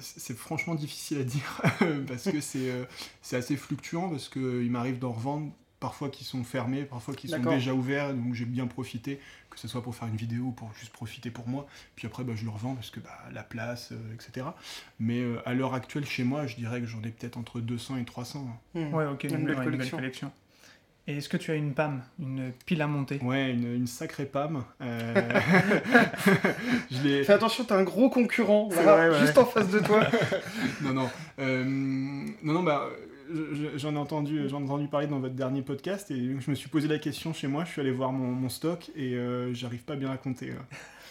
c'est 0.00 0.36
franchement 0.36 0.74
difficile 0.74 1.18
à 1.18 1.24
dire 1.24 1.60
parce 2.08 2.24
que 2.30 2.40
c'est 2.40 2.70
euh, 2.70 2.84
c'est 3.20 3.36
assez 3.36 3.56
fluctuant 3.56 4.08
parce 4.08 4.28
qu'il 4.30 4.70
m'arrive 4.70 4.98
d'en 4.98 5.12
revendre 5.12 5.52
parfois 5.80 6.08
qui 6.08 6.24
sont 6.24 6.42
fermés, 6.44 6.84
parfois 6.84 7.14
qui 7.14 7.28
sont 7.28 7.34
déjà 7.56 7.74
ouverts, 7.74 8.12
donc 8.14 8.34
j'ai 8.34 8.46
bien 8.46 8.66
profité, 8.66 9.20
que 9.50 9.58
ce 9.60 9.68
soit 9.68 9.82
pour 9.82 9.94
faire 9.94 10.08
une 10.08 10.16
vidéo 10.16 10.46
ou 10.46 10.50
pour 10.52 10.72
juste 10.74 10.92
profiter 10.92 11.30
pour 11.30 11.46
moi. 11.46 11.66
Puis 11.94 12.06
après, 12.06 12.24
bah, 12.24 12.32
je 12.34 12.44
le 12.44 12.50
revends 12.50 12.74
parce 12.74 12.90
que 12.90 12.98
bah, 13.00 13.10
la 13.32 13.42
place, 13.44 13.92
euh, 13.92 14.14
etc. 14.14 14.46
Mais 14.98 15.20
euh, 15.20 15.40
à 15.46 15.52
l'heure 15.54 15.74
actuelle, 15.74 16.04
chez 16.06 16.24
moi, 16.24 16.46
je 16.46 16.56
dirais 16.56 16.80
que 16.80 16.86
j'en 16.86 17.02
ai 17.02 17.10
peut-être 17.10 17.36
entre 17.36 17.60
200 17.60 17.98
et 17.98 18.04
300. 18.04 18.48
hein. 18.74 18.80
Hmm. 18.80 18.94
Ouais, 18.94 19.06
ok, 19.06 19.24
Une 19.24 19.30
une, 19.34 19.44
belle 19.44 19.56
ouais, 19.58 19.64
une 19.66 19.70
collection. 19.72 19.98
collection. 19.98 20.32
Et 21.10 21.16
est-ce 21.16 21.28
que 21.30 21.38
tu 21.38 21.50
as 21.50 21.54
une 21.54 21.72
PAM, 21.72 22.02
une 22.20 22.52
pile 22.66 22.82
à 22.82 22.86
monter? 22.86 23.18
Ouais, 23.22 23.50
une, 23.50 23.72
une 23.74 23.86
sacrée 23.86 24.26
PAM. 24.26 24.62
euh, 24.82 25.14
je 26.90 27.02
l'ai. 27.02 27.24
Fais 27.24 27.32
attention, 27.32 27.64
t'as 27.64 27.76
un 27.78 27.82
gros 27.82 28.10
concurrent 28.10 28.68
C'est 28.70 28.84
là, 28.84 28.94
vrai, 28.94 29.10
ouais. 29.10 29.18
juste 29.20 29.38
en 29.38 29.46
face 29.46 29.70
de 29.70 29.78
toi. 29.80 30.00
non, 30.82 30.92
non. 30.92 31.10
Euh, 31.38 31.64
non, 31.64 32.52
non, 32.52 32.62
bah, 32.62 32.88
je- 33.32 33.54
je- 33.54 33.78
j'en 33.78 33.94
ai, 33.94 33.98
entendu, 33.98 34.48
j'en 34.48 34.60
ai 34.60 34.64
entendu 34.64 34.88
parler 34.88 35.06
dans 35.06 35.18
votre 35.18 35.34
dernier 35.34 35.62
podcast 35.62 36.10
et 36.10 36.36
je 36.40 36.50
me 36.50 36.54
suis 36.54 36.68
posé 36.68 36.88
la 36.88 36.98
question 36.98 37.32
chez 37.32 37.46
moi. 37.46 37.64
Je 37.64 37.70
suis 37.70 37.80
allé 37.80 37.90
voir 37.90 38.12
mon, 38.12 38.26
mon 38.28 38.48
stock 38.50 38.90
et 38.94 39.14
euh, 39.14 39.52
j'arrive 39.54 39.84
pas 39.84 39.96
bien 39.96 40.10
à 40.10 40.16
compter. 40.16 40.52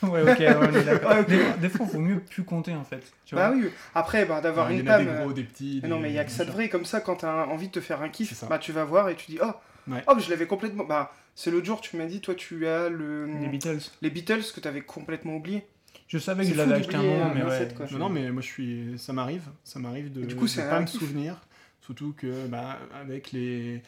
Ouais, 0.04 0.22
ok, 0.22 0.38
ouais, 0.38 0.56
on 0.56 0.76
est 0.76 0.84
d'accord. 0.84 1.26
Des, 1.28 1.40
des 1.60 1.70
fois, 1.70 1.88
il 1.88 1.92
faut 1.92 1.98
mieux 2.00 2.20
plus 2.20 2.44
compter 2.44 2.76
en 2.76 2.84
fait. 2.84 3.02
Tu 3.26 3.34
bah 3.34 3.52
oui. 3.52 3.68
Après, 3.96 4.26
bah, 4.26 4.42
d'avoir 4.42 4.70
une 4.70 4.78
y 4.78 4.82
en 4.84 4.94
a 4.94 4.98
PAM. 5.00 5.06
des 5.08 5.12
gros, 5.24 5.34
des 5.34 5.42
petits. 5.42 5.82
non, 5.88 6.00
mais 6.00 6.12
il 6.12 6.14
y 6.14 6.20
a 6.20 6.24
que 6.24 6.30
ça 6.30 6.46
de 6.46 6.52
vrai. 6.52 6.70
Comme 6.70 6.86
ça, 6.86 7.02
quand 7.02 7.16
t'as 7.16 7.48
envie 7.48 7.66
de 7.70 7.72
te 7.72 7.80
faire 7.82 8.04
un 8.04 8.10
kiff, 8.10 8.44
bah 8.48 8.60
tu 8.60 8.72
vas 8.72 8.84
voir 8.84 9.10
et 9.10 9.16
tu 9.16 9.32
dis 9.32 9.40
Oh, 9.44 9.54
Ouais. 9.88 10.04
oh 10.08 10.14
je 10.20 10.30
l'avais 10.30 10.48
complètement. 10.48 10.84
Bah, 10.84 11.14
c'est 11.36 11.52
l'autre 11.52 11.66
jour, 11.66 11.82
tu 11.82 11.96
m'as 11.98 12.06
dit, 12.06 12.20
toi, 12.22 12.36
tu 12.36 12.68
as 12.68 12.90
le... 12.90 13.26
Les 13.42 13.48
Beatles. 13.48 13.80
les 14.02 14.10
Beatles 14.10 14.44
que 14.54 14.60
t'avais 14.60 14.82
complètement 14.82 15.36
oublié. 15.36 15.66
Je 16.08 16.18
savais 16.18 16.44
que 16.44 16.50
je 16.52 16.56
l'avais 16.56 16.76
acheté 16.76 16.96
un 16.96 17.04
moment, 17.04 17.32
mais 17.34 17.44
ouais. 17.44 17.58
set, 17.58 17.76
quoi. 17.76 17.86
Non, 17.92 17.98
non, 18.00 18.10
mais 18.10 18.32
moi, 18.32 18.42
je 18.42 18.48
suis, 18.48 18.94
ça 18.98 19.14
m'arrive. 19.14 19.44
Ça 19.64 19.80
m'arrive 19.80 20.12
de 20.12 20.24
Et 20.24 20.26
du 20.28 20.36
coup, 20.36 20.46
de 20.46 20.50
c'est 20.50 20.70
pas 20.70 20.80
me 20.80 20.88
souvenir. 20.88 21.42
Surtout 21.82 22.14
que, 22.18 22.48
bah, 22.48 22.78
avec 23.00 23.32
les. 23.32 23.82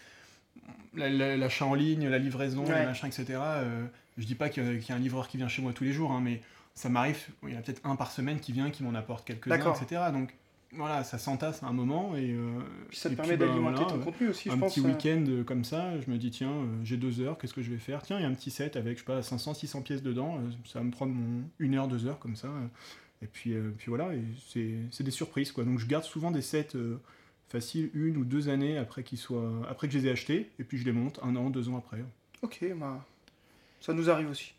la- 0.96 1.10
la- 1.10 1.38
L'achat 1.38 1.66
en 1.66 1.74
ligne, 1.76 2.08
la 2.08 2.18
livraison, 2.18 2.66
Ouais. 2.66 2.82
le 2.82 2.86
machin, 2.88 3.08
etc. 3.08 3.26
euh, 3.42 3.86
je 4.18 4.26
dis 4.26 4.36
pas 4.36 4.50
qu'il 4.50 4.64
y 4.64 4.68
a- 4.68 4.76
qu'il 4.78 4.90
y 4.90 4.92
a 4.92 4.96
un 4.96 5.00
livreur 5.00 5.28
qui 5.28 5.38
vient 5.38 5.48
chez 5.48 5.62
moi 5.62 5.72
tous 5.74 5.84
les 5.84 5.94
jours, 5.94 6.12
hein, 6.12 6.22
mais 6.24 6.42
ça 6.76 6.90
m'arrive, 6.90 7.18
il 7.44 7.50
y 7.54 7.56
en 7.56 7.60
a 7.60 7.62
peut-être 7.62 7.82
un 7.86 7.96
par 7.96 8.12
semaine 8.12 8.40
qui 8.40 8.52
vient, 8.54 8.70
qui 8.70 8.84
m'en 8.84 8.94
apporte 8.96 9.26
quelques-uns, 9.26 9.74
etc. 9.74 10.02
Donc 10.14 10.34
voilà, 10.72 11.04
ça 11.04 11.18
s'entasse 11.18 11.64
à 11.64 11.68
un 11.68 11.74
moment 11.74 12.16
et. 12.16 12.32
euh, 12.32 12.60
Puis 12.90 12.98
ça 12.98 13.10
te 13.10 13.14
et 13.14 13.18
permet 13.18 13.38
bah, 13.38 13.48
d'alimenter 13.48 13.84
voilà, 13.84 13.90
ton 13.94 14.00
contenu 14.00 14.30
aussi, 14.30 14.50
je 14.50 14.54
un 14.54 14.58
pense. 14.58 14.74
petit 14.76 14.82
euh. 14.86 14.90
week-end 14.90 15.26
euh, 15.28 15.44
comme 15.44 15.64
ça, 15.64 16.00
je 16.00 16.10
me 16.12 16.18
dis 16.18 16.30
tiens, 16.32 16.52
euh, 16.52 16.66
j'ai 16.84 16.98
deux 16.98 17.22
heures, 17.22 17.38
qu'est-ce 17.38 17.54
que 17.54 17.62
je 17.64 17.72
vais 17.72 17.78
faire? 17.80 18.02
Tiens, 18.04 18.18
il 18.20 18.22
y 18.22 18.26
a 18.26 18.28
un 18.30 18.34
petit 18.34 18.52
set 18.52 18.76
avec, 18.76 18.94
je 18.98 19.00
sais 19.00 19.06
pas, 19.06 19.22
500, 19.22 19.54
600 19.56 19.82
pièces 19.82 20.04
dedans, 20.04 20.40
ça 20.66 20.80
va 20.80 20.86
me 20.86 20.92
prendre 20.92 21.14
mon 21.14 21.44
une 21.60 21.76
heure, 21.76 21.88
deux 21.88 22.06
heures 22.06 22.20
comme 22.20 22.36
ça. 22.36 22.50
et 23.22 23.28
puis, 23.28 23.54
puis 23.78 23.88
voilà, 23.90 24.10
c'est 24.48 24.76
c'est 24.92 25.04
des 25.04 25.12
surprises 25.12 25.52
quoi. 25.52 25.64
Donc 25.64 25.80
je 25.80 25.88
garde 25.88 26.04
souvent 26.04 26.32
des 26.32 26.42
sets 26.44 26.70
faciles 27.50 27.90
une 27.96 28.18
ou 28.18 28.24
deux 28.26 28.48
années 28.50 28.78
après 28.78 29.02
qu'ils 29.04 29.18
soient, 29.18 29.52
après 29.68 29.88
que 29.88 29.94
je 29.94 29.98
les 30.00 30.08
ai 30.08 30.12
achetés, 30.12 30.50
et 30.60 30.64
puis 30.64 30.78
je 30.78 30.86
les 30.86 30.92
monte 30.92 31.20
un 31.24 31.36
an, 31.36 31.50
deux 31.50 31.68
ans 31.70 31.78
après. 31.78 32.04
Ok, 32.44 32.64
bah. 32.78 33.04
Ça 33.82 33.94
nous 33.94 34.10
arrive 34.10 34.30
aussi. 34.30 34.54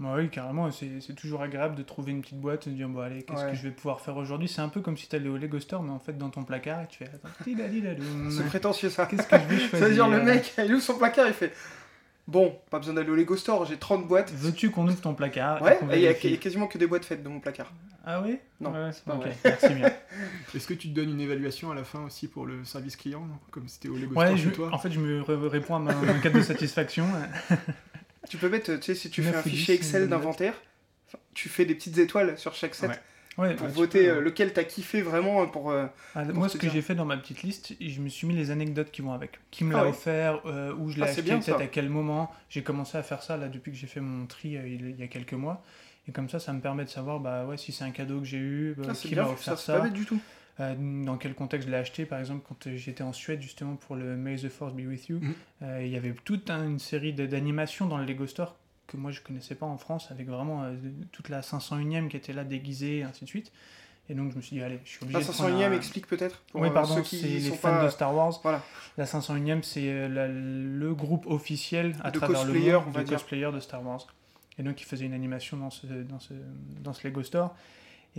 Bah 0.00 0.14
oui, 0.16 0.28
carrément, 0.30 0.70
c'est 0.70 1.00
c'est 1.00 1.14
toujours 1.14 1.42
agréable 1.42 1.74
de 1.74 1.82
trouver 1.82 2.12
une 2.12 2.20
petite 2.22 2.40
boîte 2.40 2.66
et 2.68 2.70
de 2.70 2.76
dire, 2.76 2.88
bon 2.88 3.00
allez, 3.00 3.22
qu'est-ce 3.24 3.44
Ouais. 3.44 3.50
que 3.50 3.56
je 3.56 3.62
vais 3.62 3.70
pouvoir 3.72 4.00
faire 4.00 4.16
aujourd'hui? 4.16 4.46
C'est 4.48 4.60
un 4.60 4.68
peu 4.68 4.80
comme 4.80 4.96
si 4.96 5.08
tu 5.08 5.16
allais 5.16 5.28
au 5.28 5.36
Lego 5.36 5.58
Store, 5.58 5.82
mais 5.82 5.90
en 5.90 5.98
fait 5.98 6.16
dans 6.16 6.30
ton 6.30 6.44
placard, 6.44 6.82
et 6.82 6.86
tu 6.86 6.98
fais, 6.98 7.06
attends, 7.06 7.28
C'est 8.30 8.46
prétentieux 8.46 8.90
ça. 8.90 9.06
qu'est-ce 9.06 9.26
que 9.26 9.36
je 9.36 9.44
vais 9.44 9.58
choisir 9.58 9.78
C'est-à-dire, 9.78 10.08
le 10.08 10.22
mec, 10.22 10.54
il 10.58 10.72
ouvre 10.74 10.82
son 10.82 10.98
placard, 10.98 11.26
il 11.26 11.32
fait 11.34 11.52
Bon, 12.28 12.54
pas 12.70 12.78
besoin 12.78 12.92
d'aller 12.94 13.08
au 13.10 13.14
Lego 13.16 13.36
Store, 13.36 13.64
j'ai 13.64 13.78
30 13.78 14.06
boîtes. 14.06 14.30
Veux-tu 14.32 14.70
qu'on 14.70 14.86
ouvre 14.86 15.00
ton 15.00 15.14
placard 15.14 15.62
Ouais, 15.62 15.78
il 15.94 16.00
y, 16.00 16.06
a 16.06 16.12
quasiment 16.14 16.66
que 16.66 16.76
des 16.76 16.86
boîtes 16.86 17.06
faites 17.06 17.22
dans 17.22 17.30
mon 17.30 17.40
placard. 17.40 17.72
Ah 18.04 18.20
oui? 18.22 18.38
Non, 18.60 18.70
Ouais, 18.70 18.90
c'est 18.92 19.02
pas 19.04 19.14
ok, 19.14 19.22
vrai. 19.22 19.36
Merci 19.44 19.74
bien. 19.74 19.90
Est-ce 20.54 20.66
que 20.66 20.74
tu 20.74 20.90
te 20.90 20.94
donnes 20.94 21.10
une 21.10 21.20
évaluation 21.22 21.70
à 21.70 21.74
la 21.74 21.84
fin 21.84 22.04
aussi 22.04 22.28
pour 22.28 22.44
le 22.46 22.64
service 22.64 22.96
client, 22.96 23.26
comme 23.50 23.66
c'était 23.66 23.88
au 23.88 23.96
Lego 23.96 24.14
Ouais, 24.14 24.26
Store 24.26 24.36
je- 24.36 24.44
chez 24.50 24.54
toi 24.54 24.68
en 24.72 24.78
fait, 24.78 24.90
je 24.92 25.00
me 25.00 25.22
ré- 25.22 25.48
réponds 25.48 25.76
à 25.76 25.78
ma, 25.78 25.94
ma 25.94 26.12
carte 26.18 26.34
de 26.36 26.42
satisfaction. 26.42 27.06
Tu 28.28 28.36
peux 28.36 28.48
mettre, 28.48 28.74
tu 28.76 28.82
sais, 28.82 28.94
si 28.94 29.10
tu 29.10 29.22
fais 29.22 29.34
un 29.34 29.42
fichier 29.42 29.74
Excel 29.74 30.08
d'inventaire, 30.08 30.54
tu 31.34 31.48
fais 31.48 31.64
des 31.64 31.74
petites 31.74 31.98
étoiles 31.98 32.38
sur 32.38 32.54
chaque 32.54 32.74
set 32.74 32.90
Ouais. 32.90 32.96
Ouais, 33.38 33.54
pour 33.54 33.68
bah, 33.68 33.72
voter 33.72 34.08
peux, 34.08 34.16
euh, 34.16 34.20
lequel 34.20 34.52
t'as 34.52 34.64
kiffé 34.64 35.00
vraiment 35.00 35.42
euh, 35.42 35.46
pour. 35.46 35.70
euh, 35.70 35.86
Ah, 36.16 36.24
pour 36.24 36.34
moi, 36.34 36.48
ce 36.48 36.58
que 36.58 36.68
j'ai 36.68 36.82
fait 36.82 36.96
dans 36.96 37.04
ma 37.04 37.16
petite 37.16 37.44
liste, 37.44 37.72
je 37.80 38.00
me 38.00 38.08
suis 38.08 38.26
mis 38.26 38.34
les 38.34 38.50
anecdotes 38.50 38.90
qui 38.90 39.00
vont 39.00 39.12
avec. 39.12 39.38
Qui 39.52 39.62
me 39.62 39.72
Ah 39.74 39.78
l'a 39.78 39.82
ouais. 39.84 39.90
offert, 39.90 40.40
euh, 40.44 40.74
où 40.74 40.90
je 40.90 40.96
l'ai 40.96 41.02
Ah, 41.02 41.10
acheté, 41.10 41.22
peut-être 41.22 41.44
ça. 41.44 41.56
à 41.56 41.66
quel 41.68 41.88
moment. 41.88 42.32
J'ai 42.50 42.64
commencé 42.64 42.98
à 42.98 43.04
faire 43.04 43.22
ça 43.22 43.36
là 43.36 43.46
depuis 43.48 43.70
que 43.70 43.78
j'ai 43.78 43.86
fait 43.86 44.00
mon 44.00 44.26
tri 44.26 44.56
euh, 44.56 44.66
il, 44.66 44.98
y 44.98 45.04
a 45.04 45.06
quelques 45.06 45.34
mois. 45.34 45.62
Et 46.08 46.10
comme 46.10 46.28
ça, 46.28 46.40
ça 46.40 46.52
me 46.52 46.60
permet 46.60 46.84
de 46.84 46.88
savoir 46.90 47.20
bah, 47.20 47.44
ouais, 47.44 47.56
si 47.56 47.70
c'est 47.70 47.84
un 47.84 47.92
cadeau 47.92 48.18
que 48.18 48.26
j'ai 48.26 48.38
eu, 48.38 48.74
bah, 48.76 48.86
Ah, 48.88 48.92
qui 48.92 49.14
m'a 49.14 49.22
ça, 49.22 49.30
offert 49.30 49.58
c'est 49.58 49.66
ça, 49.66 49.72
pas 49.74 49.84
bête 49.84 49.92
du 49.92 50.04
tout. 50.04 50.18
Euh, 50.60 50.74
dans 51.04 51.16
quel 51.16 51.34
contexte 51.34 51.66
je 51.68 51.72
l'ai 51.72 51.78
acheté. 51.78 52.04
Par 52.06 52.18
exemple, 52.18 52.44
quand 52.48 52.66
euh, 52.66 52.76
j'étais 52.76 53.02
en 53.04 53.12
Suède 53.12 53.40
justement 53.42 53.76
pour 53.76 53.96
le 53.96 54.16
May 54.16 54.36
the 54.36 54.48
Force 54.48 54.72
be 54.74 54.80
with 54.86 55.08
you, 55.08 55.18
Mhm. 55.20 55.34
euh, 55.62 55.82
il 55.84 55.88
y 55.90 55.96
avait 55.96 56.14
toute 56.24 56.50
un- 56.50 56.64
une 56.66 56.78
série 56.78 57.12
d'animations 57.12 57.86
dans 57.86 57.98
le 57.98 58.04
Lego 58.04 58.26
Store 58.26 58.56
que 58.86 58.96
moi 58.96 59.10
je 59.10 59.20
connaissais 59.20 59.54
pas 59.54 59.66
en 59.66 59.76
France, 59.76 60.10
avec 60.10 60.26
vraiment 60.28 60.64
euh, 60.64 60.74
toute 61.12 61.28
la 61.28 61.42
501ème 61.42 62.08
qui 62.08 62.16
était 62.16 62.32
là 62.32 62.44
déguisée, 62.44 62.98
et 62.98 63.02
ainsi 63.02 63.24
de 63.24 63.28
suite. 63.28 63.52
Et 64.10 64.14
donc 64.14 64.32
je 64.32 64.36
me 64.36 64.40
suis 64.40 64.56
dit, 64.56 64.62
allez, 64.62 64.80
je 64.84 64.90
suis 64.92 65.02
obligé 65.02 65.18
La 65.18 65.24
de 65.26 65.30
prendre 65.30 65.50
501ème 65.50 65.72
un- 65.72 65.76
explique 65.76 66.06
peut-être 66.06 66.38
pour 66.50 66.62
oui, 66.62 66.68
euh, 66.68 66.72
pardon, 66.72 66.94
ceux 66.94 67.04
c'est 67.04 67.18
qui 67.18 67.28
les 67.28 67.40
sont 67.50 67.54
fans 67.56 67.68
pas. 67.76 67.84
de 67.84 67.90
Star 67.90 68.14
Wars. 68.14 68.40
Voilà. 68.42 68.62
La 68.96 69.04
501ème, 69.04 69.62
c'est 69.62 69.90
euh, 69.90 70.08
la- 70.08 70.28
le 70.28 70.94
groupe 70.94 71.26
officiel 71.26 71.94
à 72.02 72.10
De 72.10 72.18
travers 72.18 72.44
le 72.46 72.54
monde 72.54 72.82
on 72.86 72.90
va 72.90 73.00
de 73.02 73.06
dire. 73.06 73.18
cosplayers 73.18 73.52
de 73.52 73.60
Star 73.60 73.84
Wars. 73.86 74.06
Et 74.58 74.62
donc, 74.62 74.80
ils 74.80 74.86
faisaient 74.86 75.04
une 75.04 75.12
animation 75.12 75.58
dans 75.58 75.68
ce, 75.70 75.86
dans 75.86 76.18
ce, 76.18 76.32
dans 76.80 76.94
ce 76.94 77.06
Lego 77.06 77.22
Store. 77.22 77.54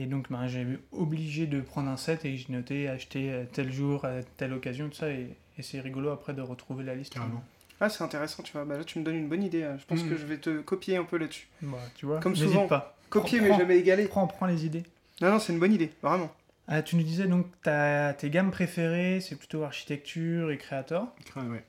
Et 0.02 0.06
donc, 0.06 0.32
ben, 0.32 0.48
j'ai 0.48 0.62
eu 0.62 0.80
obligé 0.94 1.46
de 1.46 1.60
prendre 1.62 1.90
un 1.90 1.98
set 1.98 2.24
et 2.26 2.36
j'ai 2.38 2.52
noté 2.52 2.88
acheter 2.88 3.32
euh, 3.32 3.44
tel 3.52 3.72
jour, 3.72 4.06
à 4.06 4.24
telle 4.38 4.54
occasion, 4.54 4.88
tout 4.88 4.96
ça. 4.96 5.10
Et, 5.12 5.36
et 5.58 5.62
c'est 5.62 5.82
rigolo 5.82 6.10
après 6.10 6.34
de 6.34 6.42
retrouver 6.42 6.84
la 6.86 6.96
liste. 6.96 7.14
Carrément. 7.14 7.44
Ah, 7.82 7.90
c'est 7.90 8.04
intéressant, 8.04 8.42
tu 8.42 8.54
vois. 8.54 8.64
Bah, 8.66 8.78
là, 8.78 8.84
tu 8.86 8.98
me 9.00 9.04
donnes 9.04 9.16
une 9.18 9.28
bonne 9.28 9.44
idée. 9.44 9.62
euh, 9.64 9.78
Je 9.78 9.86
pense 9.86 10.02
Mhm. 10.04 10.10
que 10.10 10.16
je 10.18 10.26
vais 10.26 10.38
te 10.38 10.62
copier 10.62 10.96
un 10.98 11.04
peu 11.04 11.18
là-dessus. 11.18 11.48
Bah, 11.62 11.78
tu 11.96 12.06
vois, 12.06 12.20
Comme 12.22 12.36
souvent. 12.36 12.66
pas. 12.68 12.98
Copier, 13.10 13.40
Prends- 13.40 13.50
mais 13.50 13.58
jamais 13.58 13.78
égaler. 13.78 14.08
Prends, 14.08 14.26
prends 14.28 14.46
les 14.46 14.66
idées. 14.66 14.84
Non, 15.22 15.32
non, 15.32 15.40
c'est 15.40 15.52
une 15.52 15.60
bonne 15.60 15.74
idée, 15.74 15.92
vraiment. 16.02 16.34
Ah, 16.70 16.82
tu 16.82 16.96
nous 16.96 17.04
disais 17.04 17.28
donc 17.28 17.48
ta, 17.62 18.14
tes 18.14 18.30
gammes 18.30 18.52
préférées, 18.52 19.20
c'est 19.22 19.36
plutôt 19.36 19.64
architecture 19.64 20.50
et 20.52 20.58
créateur. 20.58 21.08
Ouais, 21.36 21.42
ouais. 21.42 21.64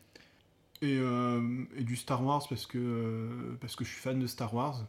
Et, 0.82 0.99
euh, 1.00 1.40
et 1.76 1.82
du 1.82 1.96
Star 1.96 2.25
Wars 2.25 2.46
parce 2.49 2.66
que, 2.66 2.78
euh, 2.78 3.56
parce 3.60 3.75
que 3.76 3.84
je 3.84 3.90
suis 3.90 4.00
fan 4.00 4.18
de 4.20 4.26
Star 4.26 4.52
Wars. 4.54 4.84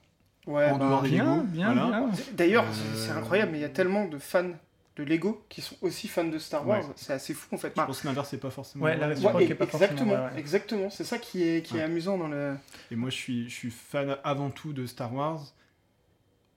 Ouais, 0.47 0.69
En 0.69 0.77
bah, 0.77 0.87
dehors 0.87 1.01
des 1.03 1.09
Bien, 1.09 1.35
Lego, 1.35 1.47
bien, 1.47 1.73
voilà. 1.73 1.99
bien. 1.99 2.09
D'ailleurs, 2.33 2.63
Euh, 2.65 2.95
c'est- 2.95 3.11
incroyable, 3.11 3.51
mais 3.51 3.59
il 3.59 3.61
y 3.61 3.65
a 3.65 3.69
tellement 3.69 4.05
de 4.07 4.17
fans 4.17 4.49
de 4.97 5.03
Lego 5.03 5.45
qui 5.49 5.61
sont 5.61 5.75
aussi 5.81 6.07
fans 6.07 6.23
de 6.25 6.37
Star 6.39 6.67
Wars. 6.67 6.79
Ouais. 6.87 6.93
C'est 6.95 7.13
assez 7.13 7.33
fou 7.33 7.47
en 7.55 7.57
fait. 7.57 7.69
Je 7.69 7.75
Bah, 7.75 7.85
pense 7.85 8.01
que 8.01 8.07
l'inverse, 8.07 8.29
c'est 8.29 8.37
pas 8.39 8.49
forcément. 8.49 8.85
Ouais, 8.85 8.93
est 8.93 9.55
pas 9.55 9.65
forcément 9.67 9.83
exactement, 9.91 10.15
vrai, 10.17 10.33
ouais. 10.33 10.39
exactement. 10.39 10.89
C'est 10.89 11.03
ça 11.03 11.17
qui 11.19 11.43
est, 11.43 11.61
qui 11.65 11.77
est 11.77 11.81
amusant 11.81 12.17
dans 12.17 12.27
le. 12.27 12.55
Et 12.91 12.95
moi, 12.95 13.09
je 13.09 13.15
suis, 13.15 13.49
je 13.49 13.53
suis 13.55 13.71
fan 13.71 14.17
avant 14.23 14.49
tout 14.49 14.73
de 14.73 14.85
Star 14.87 15.13
Wars. 15.13 15.53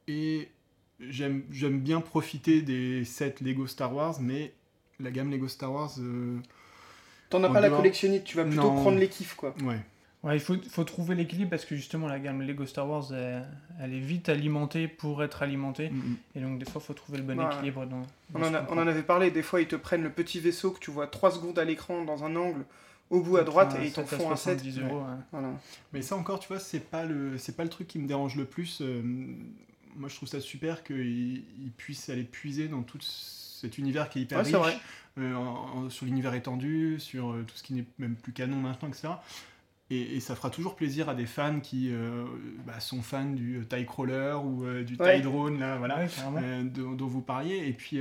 Et 0.09 0.49
j'aime 1.01 1.45
j'aime 1.51 1.81
bien 1.81 2.01
profiter 2.01 2.63
des 2.63 3.05
sets 3.05 3.37
Lego 3.41 3.67
Star 3.67 3.95
Wars, 3.95 4.17
mais 4.21 4.53
la 5.01 5.11
gamme 5.11 5.31
Lego 5.31 5.49
Star 5.49 5.73
Wars, 5.73 5.93
euh, 5.99 6.39
T'en 7.31 7.43
as 7.43 7.49
En 7.49 7.53
pas 7.53 7.61
la 7.61 7.71
collectionnite, 7.71 8.25
tu 8.25 8.37
vas 8.37 8.45
plutôt 8.45 8.63
Non. 8.63 8.81
prendre 8.83 8.99
les 8.99 9.09
kiffs, 9.09 9.35
quoi. 9.35 9.55
ouais. 9.65 9.81
Ouais, 10.25 10.37
il 10.37 10.41
faut, 10.41 10.57
faut 10.71 10.85
trouver 10.85 11.15
l'équilibre 11.15 11.51
parce 11.51 11.65
que 11.67 11.77
justement 11.77 12.09
la 12.09 12.19
gamme 12.19 12.41
Lego 12.43 12.65
Star 12.67 12.89
Wars, 12.89 13.13
elle, 13.13 13.47
elle 13.81 13.93
est 13.93 14.01
vite 14.01 14.29
alimentée 14.31 14.89
pour 14.89 15.23
être 15.23 15.43
alimentée. 15.43 15.91
Mm, 15.91 15.97
mm. 15.97 16.17
Et 16.37 16.41
donc 16.41 16.59
des 16.59 16.65
fois, 16.65 16.81
il 16.83 16.87
faut 16.87 16.95
trouver 16.95 17.19
le 17.19 17.25
bon 17.25 17.39
Ouais. 17.39 17.55
équilibre 17.55 17.85
dans... 17.87 18.03
On 18.35 18.43
en, 18.43 18.55
a- 18.55 18.67
on 18.71 18.79
en 18.79 18.87
avait 18.87 19.03
parlé, 19.03 19.31
des 19.31 19.43
fois 19.43 19.61
ils 19.61 19.69
te 19.69 19.77
prennent 19.77 20.03
le 20.03 20.11
petit 20.11 20.41
vaisseau 20.41 20.71
que 20.71 20.79
tu 20.81 20.91
vois 20.91 21.07
3 21.07 21.33
secondes 21.33 21.59
à 21.59 21.65
l'écran 21.65 22.05
dans 22.05 22.25
un 22.25 22.35
angle 22.37 22.65
au 23.11 23.21
bout 23.21 23.37
à 23.37 23.45
droite 23.45 23.77
et 23.81 23.87
ils 23.87 23.93
t'en 23.93 24.07
7 24.07 24.19
font 24.19 24.31
un 24.33 24.37
set. 24.37 24.61
70 24.61 24.81
euros. 24.81 25.01
ouais. 25.01 25.15
Voilà. 25.31 25.51
Mais 25.93 26.01
ça 26.01 26.17
encore, 26.17 26.41
tu 26.41 26.49
vois, 26.49 26.59
c'est 26.59 26.81
pas 26.81 27.05
le 27.05 27.37
c'est 27.37 27.55
pas 27.55 27.63
le 27.65 27.69
truc 27.71 27.87
qui 27.87 27.99
me 27.99 28.09
dérange 28.09 28.35
le 28.37 28.47
plus. 28.47 28.79
euh, 28.81 29.03
moi, 29.97 30.09
je 30.09 30.17
trouve 30.17 30.29
ça 30.29 30.41
super 30.41 30.83
qu'ils 30.83 31.37
ils 31.63 31.71
puissent 31.77 32.09
aller 32.09 32.25
puiser 32.25 32.67
dans 32.69 32.83
tout 32.83 32.99
cet 33.03 33.77
univers 33.79 34.09
qui 34.09 34.21
est 34.21 34.23
hyper 34.23 34.43
riche, 34.45 34.55
vrai. 34.55 34.77
euh, 35.19 35.35
en- 35.35 35.85
en- 35.85 35.91
sur 35.91 36.07
l'univers 36.07 36.33
étendu, 36.35 36.97
sur 36.99 37.31
euh, 37.33 37.45
tout 37.47 37.55
ce 37.57 37.63
qui 37.63 37.75
n'est 37.75 37.85
même 37.99 38.15
plus 38.17 38.33
canon 38.33 38.57
maintenant, 38.57 38.89
etc. 38.89 39.09
Et, 39.91 40.17
et 40.17 40.21
ça 40.21 40.35
fera 40.35 40.49
toujours 40.49 40.77
plaisir 40.77 41.11
à 41.11 41.15
des 41.15 41.27
fans 41.27 41.61
qui 41.61 41.91
euh, 41.93 42.25
bah, 42.67 42.81
sont 42.81 43.03
fans 43.03 43.31
du 43.31 43.59
euh, 43.59 43.65
TIE 43.65 43.85
Crawler 43.85 44.35
ou 44.43 44.65
euh, 44.65 44.83
du 44.83 44.97
Ouais. 44.97 45.17
TIE 45.17 45.23
Drone, 45.23 45.59
là, 45.59 45.77
voilà, 45.77 46.05
Ouais, 46.05 46.09
euh, 46.43 46.63
dont, 46.65 46.93
dont 46.93 47.07
vous 47.07 47.21
parliez. 47.21 47.67
Et 47.69 47.73
puis, 47.75 48.01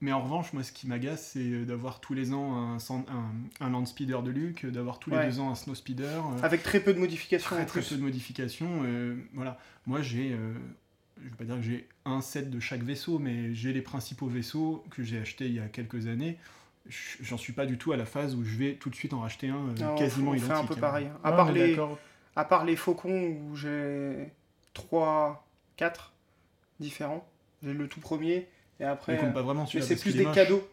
mais 0.00 0.12
en 0.12 0.22
revanche, 0.22 0.52
moi, 0.52 0.62
ce 0.62 0.70
qui 0.72 0.86
m'agace, 0.86 1.30
c'est 1.32 1.64
d'avoir 1.66 2.00
tous 2.00 2.14
les 2.14 2.32
ans 2.32 2.56
un, 2.56 2.76
un, 2.76 3.32
un 3.60 3.70
Land 3.70 3.84
Speeder 3.84 4.22
de 4.22 4.30
Luke, 4.30 4.64
d'avoir 4.64 4.98
tous 5.00 5.10
les 5.10 5.26
deux 5.26 5.40
ans 5.40 5.50
un 5.50 5.54
Snow 5.56 5.74
Speeder. 5.74 6.22
Avec 6.42 6.62
très 6.62 6.80
peu 6.80 6.94
de 6.94 7.00
modifications 7.00 7.56
très 7.56 7.66
très 7.66 7.82
peu 7.82 7.96
de 7.96 8.02
modifications. 8.02 8.84
voilà, 9.34 9.58
moi 9.86 10.00
j'ai, 10.02 10.30
je 11.18 11.28
vais 11.28 11.36
pas 11.36 11.44
dire 11.44 11.56
que 11.56 11.62
j'ai 11.62 11.88
un 12.04 12.20
set 12.22 12.48
de 12.48 12.60
chaque 12.60 12.82
vaisseau, 12.82 13.18
mais 13.18 13.52
j'ai 13.54 13.72
les 13.72 13.82
principaux 13.82 14.26
vaisseaux 14.28 14.84
que 14.90 15.02
j'ai 15.02 15.18
achetés 15.18 15.46
il 15.46 15.54
y 15.54 15.60
a 15.60 15.66
quelques 15.68 16.06
années. 16.06 16.38
J'en 17.20 17.38
suis 17.38 17.52
pas 17.52 17.66
du 17.66 17.78
tout 17.78 17.92
à 17.92 17.96
la 17.96 18.04
phase 18.06 18.34
où 18.34 18.44
je 18.44 18.56
vais 18.56 18.74
tout 18.74 18.90
de 18.90 18.94
suite 18.96 19.12
en 19.12 19.20
racheter 19.20 19.48
un 19.48 19.54
euh, 19.56 19.74
Non, 19.80 19.94
quasiment 19.96 20.32
on 20.32 20.34
identique. 20.34 20.52
fait 20.54 20.60
un 20.60 20.64
peu 20.66 20.74
hein. 20.74 20.78
pareil. 20.80 21.08
À, 21.22 21.30
Ouais, 21.30 21.36
part 21.36 21.52
les, 21.52 21.78
à 22.36 22.44
part 22.44 22.64
les 22.64 22.76
faucons 22.76 23.36
où 23.50 23.54
j'ai 23.56 24.28
3, 24.74 25.46
4 25.76 26.12
différents. 26.80 27.26
J'ai 27.62 27.72
le 27.72 27.86
tout 27.88 28.00
premier 28.00 28.48
et 28.80 28.84
après. 28.84 29.16
compte 29.18 29.34
pas 29.34 29.42
vraiment 29.42 29.62
Mais 29.62 29.80
celui-là 29.80 29.86
c'est 29.86 30.00
plus 30.00 30.16
des 30.16 30.24
moche. 30.24 30.34
cadeaux. 30.34 30.68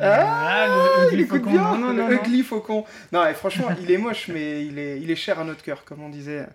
Ah, 0.00 0.66
le 0.68 1.12
Il 1.14 1.20
Ugly 1.20 1.22
écoute 1.24 1.38
Faucon. 1.40 1.50
bien, 1.52 1.62
Non, 1.62 1.78
non, 1.78 1.92
non, 1.92 2.08
le 2.08 2.14
non. 2.16 2.22
Ugly 2.22 2.42
Faucon. 2.42 2.84
Non, 3.12 3.26
et 3.26 3.34
franchement, 3.34 3.68
il 3.80 3.90
est 3.90 3.98
moche, 3.98 4.28
mais 4.28 4.64
il 4.66 4.78
est, 4.78 5.00
il 5.00 5.10
est 5.10 5.16
cher 5.16 5.38
à 5.38 5.44
notre 5.44 5.62
cœur, 5.62 5.84
comme 5.84 6.02
on 6.02 6.08
disait 6.08 6.40
euh, 6.40 6.46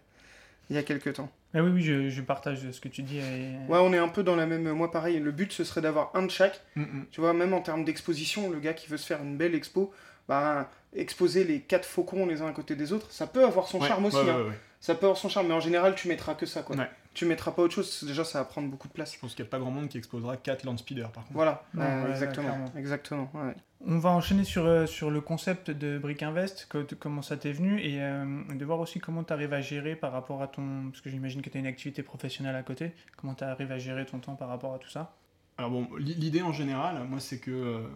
il 0.69 0.75
y 0.75 0.79
a 0.79 0.83
quelques 0.83 1.13
temps. 1.13 1.31
Ah 1.53 1.61
oui, 1.61 1.69
oui, 1.73 1.81
je, 1.83 2.09
je 2.09 2.21
partage 2.21 2.69
ce 2.71 2.79
que 2.79 2.87
tu 2.87 3.01
dis. 3.03 3.17
et- 3.17 3.69
Ouais, 3.69 3.79
on 3.81 3.91
est 3.93 3.97
un 3.97 4.07
peu 4.07 4.23
dans 4.23 4.35
la 4.35 4.45
même. 4.45 4.71
Moi, 4.71 4.89
pareil, 4.91 5.19
le 5.19 5.31
but 5.31 5.51
ce 5.51 5.63
serait 5.63 5.81
d'avoir 5.81 6.11
un 6.13 6.23
de 6.23 6.31
chaque. 6.31 6.61
Mm, 6.75 6.81
mm. 6.83 7.05
Tu 7.11 7.19
vois, 7.21 7.33
même 7.33 7.53
en 7.53 7.61
termes 7.61 7.83
d'exposition, 7.83 8.49
le 8.49 8.59
gars 8.59 8.73
qui 8.73 8.87
veut 8.87 8.97
se 8.97 9.05
faire 9.05 9.21
une 9.21 9.35
belle 9.37 9.53
expo, 9.55 9.91
bah, 10.29 10.69
exposer 10.95 11.43
les 11.43 11.59
quatre 11.61 11.85
faucons 11.85 12.25
les 12.25 12.41
uns 12.41 12.47
à 12.47 12.51
côté 12.53 12.75
des 12.75 12.93
autres, 12.93 13.07
ça 13.11 13.27
peut 13.27 13.43
avoir 13.43 13.67
son 13.67 13.79
Ouais, 13.81 13.87
charme 13.87 14.05
aussi. 14.05 14.17
ouais, 14.17 14.29
hein. 14.29 14.43
ouais. 14.47 14.57
Ça 14.79 14.95
peut 14.95 15.05
avoir 15.05 15.17
son 15.17 15.29
charme, 15.29 15.47
mais 15.47 15.53
en 15.53 15.59
général, 15.59 15.93
tu 15.95 16.07
mettras 16.07 16.33
que 16.35 16.45
ça, 16.45 16.61
quoi. 16.63 16.75
Tu 17.13 17.25
mettras 17.25 17.51
pas 17.51 17.61
autre 17.63 17.73
chose, 17.73 17.87
parce 17.87 17.99
que 18.01 18.05
déjà, 18.05 18.23
ça 18.23 18.39
va 18.39 18.45
prendre 18.45 18.69
beaucoup 18.69 18.87
de 18.87 18.93
place. 18.93 19.13
Je 19.13 19.19
pense 19.19 19.35
qu'il 19.35 19.43
n'y 19.43 19.49
a 19.49 19.51
pas 19.51 19.59
grand 19.59 19.69
monde 19.71 19.89
qui 19.89 19.97
exposera 19.97 20.37
4 20.37 20.63
Land 20.63 20.77
Speeder 20.77 21.11
par 21.11 21.23
contre. 21.23 21.33
Voilà, 21.33 21.63
Non, 21.73 21.81
euh, 21.83 21.97
ouais, 21.97 22.03
ouais, 22.05 22.11
exactement. 22.11 22.65
exactement 22.77 23.31
ouais. 23.33 23.53
On 23.85 23.97
va 23.99 24.11
enchaîner 24.11 24.43
sur, 24.45 24.65
euh, 24.65 24.85
sur 24.85 25.09
le 25.11 25.19
concept 25.21 25.71
de 25.71 25.97
Brick 25.97 26.23
Invest, 26.23 26.67
que- 26.69 26.85
comment 26.95 27.21
ça 27.21 27.35
t'est 27.35 27.51
venu, 27.51 27.81
et 27.81 28.01
euh, 28.01 28.25
de 28.53 28.63
voir 28.63 28.79
aussi 28.79 28.99
comment 28.99 29.23
tu 29.25 29.33
arrives 29.33 29.51
à 29.53 29.59
gérer 29.59 29.95
par 29.95 30.11
rapport 30.13 30.41
à 30.41 30.47
ton... 30.47 30.89
Parce 30.89 31.01
que 31.01 31.09
j'imagine 31.09 31.41
que 31.41 31.49
tu 31.49 31.57
as 31.57 31.59
une 31.59 31.67
activité 31.67 32.01
professionnelle 32.03 32.55
à 32.55 32.63
côté. 32.63 32.93
Comment 33.17 33.33
tu 33.35 33.43
arrives 33.43 33.71
à 33.71 33.77
gérer 33.79 34.05
ton 34.05 34.19
temps 34.19 34.35
par 34.35 34.47
rapport 34.47 34.73
à 34.73 34.79
tout 34.79 34.89
ça? 34.89 35.15
Alors 35.57 35.71
bon, 35.71 35.87
l'i- 35.97 36.13
l'idée 36.15 36.41
en 36.43 36.53
général, 36.53 37.03
moi 37.09 37.19
c'est 37.19 37.39
que 37.39 37.51
euh, 37.51 37.87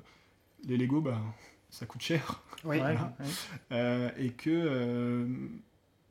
les 0.67 0.75
Lego, 0.75 0.99
bah, 1.01 1.19
ça 1.69 1.85
coûte 1.85 2.01
cher. 2.01 2.41
Oui. 2.65 2.77
Ouais, 2.77 2.81
voilà. 2.81 3.13
ouais. 3.19 3.25
Euh, 3.71 4.09
et 4.17 4.31
que 4.31 4.49
euh, 4.49 5.27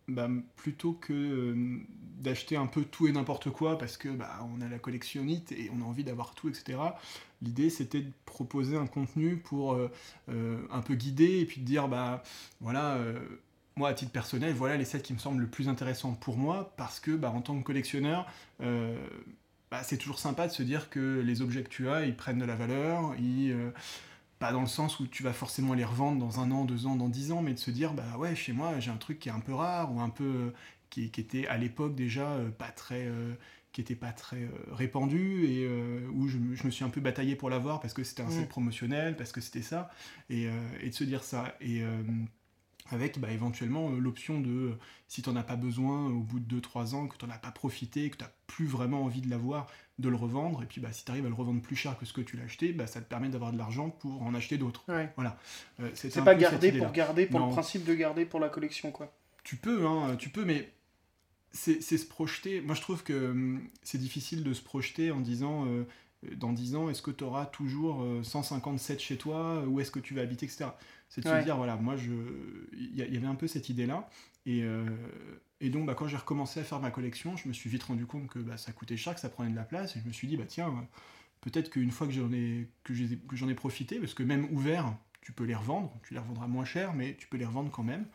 bah, 0.08 0.28
plutôt 0.56 0.92
que 0.92 1.12
euh, 1.12 1.78
d'acheter 2.18 2.56
un 2.56 2.66
peu 2.66 2.84
tout 2.84 3.06
et 3.06 3.12
n'importe 3.12 3.50
quoi 3.50 3.78
parce 3.78 3.96
que 3.96 4.08
bah, 4.08 4.46
on 4.54 4.61
a 4.61 4.68
la 4.68 4.78
collectionnite 4.78 5.52
et 5.52 5.70
on 5.75 5.80
a 5.80 5.84
envie 5.84 6.04
d'avoir 6.04 6.34
tout, 6.34 6.49
etc. 6.49 6.78
L'idée 7.40 7.70
c'était 7.70 8.02
de 8.02 8.12
proposer 8.26 8.76
un 8.76 8.87
contenu 8.87 9.37
pour 9.37 9.73
euh, 9.73 9.90
euh, 10.28 10.58
un 10.70 10.82
peu 10.82 10.94
guider 10.94 11.40
et 11.40 11.46
puis 11.46 11.61
de 11.61 11.66
dire 11.66 11.88
bah 11.88 12.23
voilà. 12.61 12.99
moi, 13.76 13.88
à 13.88 13.94
titre 13.94 14.12
personnel, 14.12 14.54
voilà 14.54 14.76
les 14.76 14.84
sets 14.84 15.00
qui 15.00 15.14
me 15.14 15.18
semblent 15.18 15.40
le 15.40 15.49
plus 15.49 15.68
intéressants 15.68 16.14
pour 16.14 16.37
moi, 16.37 16.75
parce 16.76 17.00
que, 17.00 17.11
bah, 17.11 17.30
en 17.30 17.40
tant 17.40 17.58
que 17.58 17.64
collectionneur, 17.64 18.26
bah, 18.61 19.82
c'est 19.82 19.99
toujours 19.99 20.18
sympa 20.18 20.46
de 20.46 20.52
se 20.52 20.62
dire 20.62 20.90
que 20.90 21.20
les 21.20 21.42
objets 21.42 21.62
que 21.62 21.68
tu 21.68 21.88
as, 21.88 22.06
ils 22.06 22.16
prennent 22.16 22.38
de 22.38 22.44
la 22.44 22.56
valeur, 22.56 23.14
ils, 23.18 23.54
pas 24.44 24.52
dans 24.52 24.60
le 24.60 24.66
sens 24.66 25.00
où 25.00 25.06
tu 25.06 25.22
vas 25.22 25.32
forcément 25.32 25.74
les 25.74 25.84
revendre 25.84 26.18
dans 26.18 26.40
un 26.40 26.50
an, 26.50 26.64
deux 26.64 26.86
ans, 26.86 26.96
dans 26.96 27.08
dix 27.08 27.32
ans, 27.32 27.42
mais 27.42 27.54
de 27.54 27.58
se 27.58 27.70
dire, 27.70 27.94
bah 27.94 28.16
ouais, 28.18 28.34
chez 28.34 28.52
moi, 28.52 28.78
j'ai 28.80 28.90
un 28.90 28.96
truc 28.98 29.18
qui 29.18 29.28
est 29.30 29.32
un 29.32 29.40
peu 29.40 29.54
rare, 29.54 29.94
ou 29.94 30.00
un 30.00 30.10
peu, 30.10 30.24
euh, 30.24 30.50
qui, 30.90 31.10
qui 31.10 31.20
était 31.20 31.46
à 31.46 31.56
l'époque 31.56 31.94
déjà 31.94 32.28
euh, 32.32 32.50
pas 32.50 32.70
très... 32.70 33.06
euh, 33.06 33.34
qui 33.72 33.80
était 33.80 33.96
pas 33.96 34.12
très 34.12 34.48
répandu 34.70 35.46
et 35.46 35.66
où 36.12 36.28
je, 36.28 36.38
me- 36.38 36.54
je 36.54 36.64
me 36.64 36.70
suis 36.70 36.84
un 36.84 36.90
peu 36.90 37.00
bataillé 37.00 37.34
pour 37.34 37.50
l'avoir 37.50 37.80
parce 37.80 37.92
que 37.92 38.04
c'était 38.04 38.22
un 38.22 38.26
Mm. 38.26 38.30
set 38.30 38.48
promotionnel, 38.48 39.16
parce 39.16 39.32
que 39.32 39.40
c'était 39.40 39.62
ça, 39.62 39.90
et, 40.30 40.46
et 40.80 40.90
de 40.90 40.94
se 40.94 41.02
dire 41.02 41.24
ça. 41.24 41.56
Et 41.60 41.82
avec 42.90 43.18
bah, 43.18 43.30
éventuellement 43.30 43.90
euh, 43.90 43.98
l'option 43.98 44.40
de, 44.40 44.50
euh, 44.50 44.78
si 45.08 45.22
tu 45.22 45.30
n'en 45.30 45.36
as 45.36 45.42
pas 45.42 45.56
besoin 45.56 46.06
au 46.06 46.20
bout 46.20 46.38
de 46.38 46.60
2-3 46.60 46.94
ans, 46.94 47.06
que 47.08 47.16
tu 47.16 47.24
n'en 47.24 47.32
as 47.32 47.38
pas 47.38 47.50
profité, 47.50 48.10
que 48.10 48.16
tu 48.16 48.24
n'as 48.24 48.30
plus 48.46 48.66
vraiment 48.66 49.04
envie 49.04 49.22
de 49.22 49.30
l'avoir, 49.30 49.68
de 49.98 50.08
le 50.08 50.16
revendre. 50.16 50.62
Et 50.62 50.66
puis 50.66 50.80
bah, 50.80 50.92
si 50.92 51.04
tu 51.04 51.10
arrives 51.10 51.24
à 51.24 51.28
le 51.28 51.34
revendre 51.34 51.62
plus 51.62 51.76
cher 51.76 51.96
que 51.98 52.04
ce 52.04 52.12
que 52.12 52.20
tu 52.20 52.36
l'as 52.36 52.44
acheté, 52.44 52.72
bah, 52.72 52.86
ça 52.86 53.00
te 53.00 53.08
permet 53.08 53.28
d'avoir 53.30 53.52
de 53.52 53.58
l'argent 53.58 53.88
pour 53.90 54.22
en 54.22 54.34
acheter 54.34 54.58
d'autres. 54.58 54.84
Ouais. 54.88 55.10
Euh, 55.80 55.90
c'était 55.94 56.14
C'est 56.14 56.24
pas 56.24 56.34
garder 56.34 56.72
pour 56.72 56.92
garder, 56.92 57.26
pour 57.26 57.40
Non. 57.40 57.46
le 57.46 57.52
principe 57.52 57.84
de 57.84 57.94
garder 57.94 58.26
pour 58.26 58.40
la 58.40 58.48
collection, 58.50 58.90
quoi. 58.92 59.12
Tu 59.44 59.56
peux, 59.56 59.86
hein, 59.86 60.16
tu 60.16 60.28
peux, 60.28 60.44
mais 60.44 60.70
c'est 61.52 61.80
c'est 61.82 61.98
se 61.98 62.06
projeter. 62.06 62.60
Moi, 62.60 62.74
je 62.74 62.80
trouve 62.80 63.02
que 63.02 63.30
hum, 63.30 63.62
c'est 63.82 63.98
difficile 63.98 64.42
de 64.42 64.52
se 64.52 64.62
projeter 64.62 65.10
en 65.10 65.20
disant, 65.20 65.66
euh, 65.66 65.84
dans 66.36 66.52
10 66.52 66.76
ans, 66.76 66.88
est-ce 66.90 67.02
que 67.02 67.10
tu 67.10 67.24
auras 67.24 67.46
toujours 67.46 68.02
euh, 68.02 68.22
157 68.22 69.00
chez 69.00 69.16
toi, 69.16 69.64
ou 69.66 69.80
est-ce 69.80 69.90
que 69.90 70.00
tu 70.00 70.14
vas 70.14 70.22
habiter, 70.22 70.46
etc. 70.46 70.66
C'est 71.08 71.22
de 71.22 71.28
Ouais. 71.28 71.40
se 71.40 71.44
dire, 71.44 71.56
voilà, 71.56 71.76
moi, 71.76 71.96
je, 71.96 72.12
il 72.72 72.96
y, 72.96 73.16
avait 73.16 73.26
un 73.26 73.34
peu 73.34 73.46
cette 73.46 73.68
idée-là. 73.68 74.08
Et, 74.46 74.62
euh, 74.62 74.84
et 75.60 75.70
donc, 75.70 75.86
bah, 75.86 75.94
quand 75.94 76.08
j'ai 76.08 76.16
recommencé 76.16 76.60
à 76.60 76.64
faire 76.64 76.80
ma 76.80 76.90
collection, 76.90 77.36
je 77.36 77.48
me 77.48 77.52
suis 77.52 77.70
vite 77.70 77.84
rendu 77.84 78.06
compte 78.06 78.28
que 78.28 78.38
bah, 78.38 78.56
ça 78.56 78.72
coûtait 78.72 78.96
cher, 78.96 79.14
que 79.14 79.20
ça 79.20 79.28
prenait 79.28 79.50
de 79.50 79.56
la 79.56 79.64
place, 79.64 79.96
et 79.96 80.00
je 80.00 80.06
me 80.06 80.12
suis 80.12 80.28
dit, 80.28 80.36
bah 80.36 80.44
tiens, 80.46 80.68
euh, 80.68 80.82
peut-être 81.40 81.70
qu'une 81.70 81.90
fois 81.90 82.06
que 82.06 82.12
j'en 82.12 82.32
ai, 82.32 82.68
que 82.82 82.92
ai 82.92 83.54
profité, 83.54 83.98
parce 83.98 84.14
que 84.14 84.22
même 84.22 84.46
ouvert, 84.52 84.94
tu 85.20 85.32
peux 85.32 85.44
les 85.44 85.54
revendre, 85.54 85.92
tu 86.02 86.14
les 86.14 86.20
revendras 86.20 86.46
moins 86.46 86.64
cher, 86.64 86.92
mais 86.94 87.16
tu 87.18 87.26
peux 87.28 87.38
les 87.38 87.46
revendre 87.46 87.70
quand 87.70 87.82
même. 87.82 88.06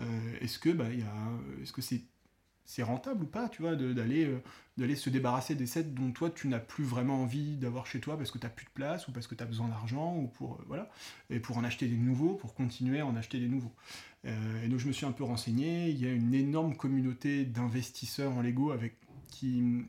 Euh, 0.00 0.38
est-ce 0.40 0.58
que 0.58 0.70
bah, 0.70 0.92
y 0.92 1.02
a, 1.02 1.62
est-ce 1.62 1.72
que 1.72 1.82
c'est 1.82 2.02
c'est 2.66 2.82
rentable 2.82 3.22
ou 3.24 3.26
pas, 3.26 3.48
tu 3.48 3.62
vois, 3.62 3.76
d'aller 3.76 4.26
euh, 4.26 4.42
d'aller 4.76 4.96
se 4.96 5.08
débarrasser 5.08 5.54
des 5.54 5.66
sets 5.66 5.84
dont 5.84 6.10
toi 6.10 6.28
tu 6.28 6.48
n'as 6.48 6.58
plus 6.58 6.84
vraiment 6.84 7.22
envie 7.22 7.56
d'avoir 7.56 7.86
chez 7.86 8.00
toi 8.00 8.18
parce 8.18 8.30
que 8.30 8.38
tu 8.38 8.44
n'as 8.44 8.50
plus 8.50 8.66
de 8.66 8.70
place 8.70 9.08
ou 9.08 9.12
parce 9.12 9.26
que 9.26 9.34
tu 9.34 9.42
as 9.42 9.46
besoin 9.46 9.68
d'argent 9.68 10.16
ou 10.16 10.26
pour 10.26 10.54
euh, 10.54 10.64
voilà 10.66 10.90
et 11.30 11.40
pour 11.40 11.56
en 11.56 11.64
acheter 11.64 11.86
des 11.86 11.96
nouveaux, 11.96 12.34
pour 12.34 12.54
continuer 12.54 13.00
à 13.00 13.06
en 13.06 13.16
acheter 13.16 13.38
des 13.38 13.48
nouveaux. 13.48 13.72
Euh, 14.26 14.64
et 14.64 14.68
donc 14.68 14.80
je 14.80 14.88
me 14.88 14.92
suis 14.92 15.06
un 15.06 15.12
peu 15.12 15.24
renseigné. 15.24 15.88
Il 15.88 16.02
y 16.02 16.06
a 16.06 16.12
une 16.12 16.34
énorme 16.34 16.76
communauté 16.76 17.44
d'investisseurs 17.44 18.32
en 18.32 18.42
Lego 18.42 18.72
avec 18.72 18.96
qui 19.28 19.86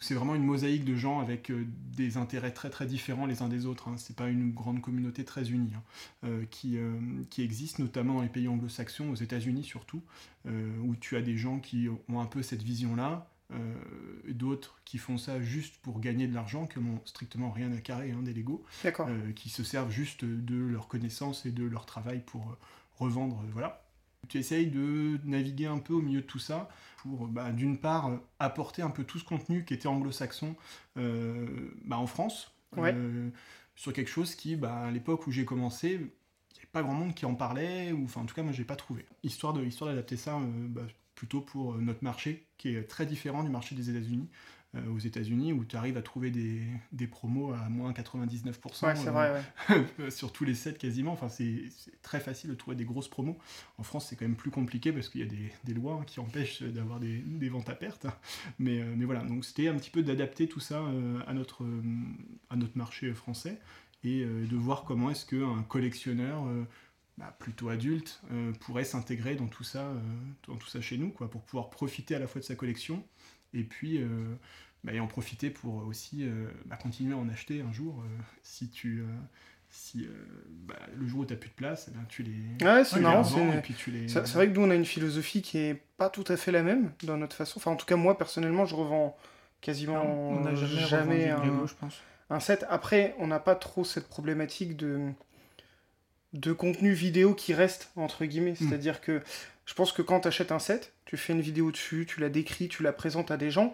c'est 0.00 0.14
vraiment 0.14 0.34
une 0.34 0.44
mosaïque 0.44 0.84
de 0.84 0.96
gens 0.96 1.20
avec 1.20 1.50
euh, 1.50 1.66
des 1.96 2.16
intérêts 2.16 2.52
très 2.52 2.70
très 2.70 2.86
différents 2.86 3.26
les 3.26 3.42
uns 3.42 3.48
des 3.48 3.66
autres. 3.66 3.88
Hein. 3.88 3.94
C'est 3.96 4.16
pas 4.16 4.28
une 4.28 4.50
grande 4.50 4.80
communauté 4.80 5.24
très 5.24 5.50
unie 5.50 5.72
hein, 5.74 5.82
euh, 6.24 6.44
qui, 6.50 6.78
euh, 6.78 6.98
qui 7.30 7.42
existe 7.42 7.78
notamment 7.78 8.14
dans 8.14 8.22
les 8.22 8.28
pays 8.28 8.48
anglo-saxons, 8.48 9.10
aux 9.10 9.16
États-Unis 9.16 9.64
surtout, 9.64 10.02
où 10.46 10.96
tu 10.96 11.16
as 11.16 11.22
des 11.22 11.36
gens 11.36 11.58
qui 11.58 11.88
ont 12.08 12.18
un 12.20 12.24
peu 12.24 12.42
cette 12.42 12.62
vision-là, 12.62 13.28
euh, 13.52 13.74
d'autres 14.28 14.80
qui 14.84 14.98
font 14.98 15.18
ça 15.18 15.40
juste 15.40 15.76
pour 15.82 16.00
gagner 16.00 16.28
de 16.28 16.34
l'argent, 16.34 16.66
qui 16.66 16.78
n'ont 16.78 17.00
strictement 17.04 17.50
rien 17.50 17.72
à 17.72 17.78
carrer 17.78 18.12
hein, 18.12 18.22
des 18.22 18.32
Lego, 18.32 18.64
euh, 18.84 19.32
qui 19.32 19.48
se 19.48 19.64
servent 19.64 19.90
juste 19.90 20.24
de 20.24 20.56
leurs 20.56 20.86
connaissances 20.86 21.46
et 21.46 21.50
de 21.50 21.64
leur 21.64 21.84
travail 21.84 22.22
pour 22.24 22.42
euh, 22.42 22.58
revendre, 22.98 23.42
voilà. 23.52 23.84
Tu 24.28 24.38
essayes 24.38 24.68
de 24.68 25.18
naviguer 25.24 25.66
un 25.66 25.78
peu 25.78 25.94
au 25.94 26.02
milieu 26.02 26.20
de 26.20 26.26
tout 26.26 26.38
ça 26.38 26.68
pour, 27.02 27.26
bah, 27.28 27.50
d'une 27.52 27.78
part, 27.78 28.08
euh, 28.08 28.16
apporter 28.38 28.82
un 28.82 28.90
peu 28.90 29.04
tout 29.04 29.18
ce 29.18 29.24
contenu 29.24 29.64
qui 29.64 29.74
était 29.74 29.88
anglo-saxon 29.88 30.54
euh, 30.96 31.70
bah, 31.84 31.98
en 31.98 32.06
France, 32.06 32.52
Ouais. 32.76 32.94
euh, 32.94 33.30
sur 33.74 33.92
quelque 33.92 34.10
chose 34.10 34.34
qui, 34.34 34.56
bah, 34.56 34.80
à 34.86 34.90
l'époque 34.90 35.26
où 35.26 35.30
j'ai 35.32 35.44
commencé, 35.44 35.92
il 35.92 35.98
n'y 35.98 36.58
avait 36.58 36.66
pas 36.72 36.82
grand 36.82 36.94
monde 36.94 37.14
qui 37.14 37.26
en 37.26 37.34
parlait, 37.34 37.92
ou 37.92 38.04
enfin 38.04 38.20
en 38.22 38.26
tout 38.26 38.34
cas 38.34 38.42
moi 38.42 38.52
j'ai 38.52 38.64
pas 38.64 38.76
trouvé. 38.76 39.06
Histoire 39.22 39.52
de 39.52 39.64
histoire 39.64 39.90
d'adapter 39.90 40.16
ça 40.16 40.36
euh, 40.38 40.68
bah, 40.68 40.82
plutôt 41.14 41.40
pour 41.40 41.74
euh, 41.74 41.78
notre 41.80 42.04
marché, 42.04 42.46
qui 42.58 42.74
est 42.76 42.84
très 42.84 43.06
différent 43.06 43.42
du 43.42 43.50
marché 43.50 43.74
des 43.74 43.90
États-Unis, 43.90 44.28
euh, 44.28 44.59
aux 44.88 44.98
États-Unis 44.98 45.52
où 45.52 45.64
tu 45.64 45.76
arrives 45.76 45.96
à 45.96 46.02
trouver 46.02 46.30
des, 46.30 46.62
des 46.92 47.08
promos 47.08 47.52
à 47.52 47.68
moins 47.68 47.92
99% 47.92 48.86
Ouais, 48.86 48.94
c'est 48.94 49.08
euh, 49.08 49.10
vrai, 49.10 49.42
ouais. 49.68 50.10
sur 50.10 50.32
tous 50.32 50.44
les 50.44 50.54
sets 50.54 50.74
quasiment. 50.74 51.12
Enfin, 51.12 51.28
c'est 51.28 51.64
très 52.02 52.20
facile 52.20 52.50
de 52.50 52.54
trouver 52.54 52.76
des 52.76 52.84
grosses 52.84 53.08
promos. 53.08 53.36
En 53.78 53.82
France, 53.82 54.06
c'est 54.08 54.16
quand 54.16 54.24
même 54.24 54.36
plus 54.36 54.50
compliqué 54.52 54.92
parce 54.92 55.08
qu'il 55.08 55.22
y 55.22 55.24
a 55.24 55.26
des, 55.26 55.52
des 55.64 55.74
lois 55.74 56.04
qui 56.06 56.20
empêchent 56.20 56.62
d'avoir 56.62 57.00
des, 57.00 57.18
des 57.18 57.48
ventes 57.48 57.68
à 57.68 57.74
perte. 57.74 58.06
Mais, 58.58 58.80
euh, 58.80 58.94
mais 58.96 59.04
voilà, 59.04 59.24
donc 59.24 59.44
c'était 59.44 59.68
un 59.68 59.74
petit 59.74 59.90
peu 59.90 60.02
d'adapter 60.02 60.46
tout 60.48 60.60
ça 60.60 60.80
euh, 60.80 61.18
à, 61.26 61.34
notre, 61.34 61.64
euh, 61.64 61.82
à 62.48 62.56
notre 62.56 62.78
marché 62.78 63.12
français 63.12 63.58
et 64.04 64.22
euh, 64.22 64.46
de 64.46 64.56
voir 64.56 64.84
comment 64.84 65.10
est-ce 65.10 65.26
qu'un 65.26 65.62
collectionneur 65.64 66.46
euh, 66.46 66.64
bah, 67.18 67.36
plutôt 67.38 67.68
adulte 67.68 68.22
euh, 68.32 68.52
pourrait 68.60 68.84
s'intégrer 68.84 69.34
dans 69.34 69.46
tout 69.48 69.64
ça, 69.64 69.88
euh, 69.88 70.00
dans 70.48 70.56
tout 70.56 70.68
ça 70.68 70.80
chez 70.80 70.96
nous, 70.96 71.10
quoi, 71.10 71.28
pour 71.28 71.42
pouvoir 71.42 71.68
profiter 71.68 72.14
à 72.14 72.18
la 72.18 72.26
fois 72.26 72.40
de 72.40 72.46
sa 72.46 72.54
collection 72.54 73.04
et 73.54 73.64
puis 73.64 73.98
euh, 74.02 74.06
bah, 74.84 74.92
et 74.92 75.00
en 75.00 75.06
profiter 75.06 75.50
pour 75.50 75.86
aussi 75.86 76.24
euh, 76.24 76.48
bah, 76.66 76.76
continuer 76.76 77.14
à 77.14 77.16
en 77.18 77.28
acheter 77.28 77.62
un 77.62 77.72
jour 77.72 78.02
euh, 78.04 78.22
si 78.42 78.68
tu 78.68 79.00
euh, 79.00 79.04
si 79.72 80.04
euh, 80.04 80.08
bah, 80.66 80.74
le 80.96 81.06
jour 81.06 81.20
où 81.20 81.24
tu 81.24 81.32
n'as 81.32 81.38
plus 81.38 81.50
de 81.50 81.54
place, 81.54 81.86
eh 81.88 81.94
ben, 81.96 82.04
tu 82.08 82.22
les, 82.24 82.64
Ouais, 82.66 82.84
c'est 82.84 82.98
marrant. 83.00 83.22
c'est- 83.22 83.38
et 83.58 83.60
puis 83.60 83.74
tu 83.74 83.90
les 83.92 84.08
C'est 84.08 84.26
c'est 84.26 84.34
vrai 84.34 84.48
que 84.48 84.52
nous, 84.52 84.62
on 84.66 84.70
a 84.70 84.74
une 84.74 84.84
philosophie 84.84 85.42
qui 85.42 85.58
est 85.58 85.80
pas 85.96 86.10
tout 86.10 86.24
à 86.26 86.36
fait 86.36 86.50
la 86.50 86.62
même 86.64 86.92
dans 87.04 87.16
notre 87.16 87.36
façon. 87.36 87.58
Enfin, 87.58 87.70
en 87.70 87.76
tout 87.76 87.86
cas, 87.86 87.94
moi, 87.96 88.18
personnellement, 88.18 88.66
je 88.66 88.74
revends 88.74 89.16
quasiment 89.60 90.02
on 90.02 90.54
jamais, 90.56 91.28
un, 91.28 91.44
Lego, 91.44 91.66
je 91.68 91.74
pense. 91.74 92.00
un 92.30 92.40
set. 92.40 92.64
Après, 92.68 93.14
on 93.18 93.26
n'a 93.28 93.38
pas 93.38 93.54
trop 93.54 93.84
cette 93.84 94.08
problématique 94.08 94.76
de, 94.76 95.12
de 96.32 96.52
contenu 96.52 96.92
vidéo 96.92 97.34
qui 97.34 97.54
reste, 97.54 97.90
entre 97.96 98.24
guillemets. 98.24 98.52
Hmm. 98.52 98.68
C'est-à-dire 98.68 99.00
que 99.00 99.22
je 99.70 99.74
pense 99.76 99.92
que 99.92 100.02
quand 100.02 100.18
tu 100.22 100.26
achètes 100.28 100.50
un 100.50 100.58
set, 100.58 100.92
tu 101.04 101.16
fais 101.16 101.32
une 101.32 101.40
vidéo 101.40 101.70
dessus, 101.70 102.04
tu 102.08 102.18
la 102.18 102.28
décris, 102.28 102.66
tu 102.66 102.82
la 102.82 102.92
présentes 102.92 103.30
à 103.30 103.36
des 103.36 103.52
gens. 103.52 103.72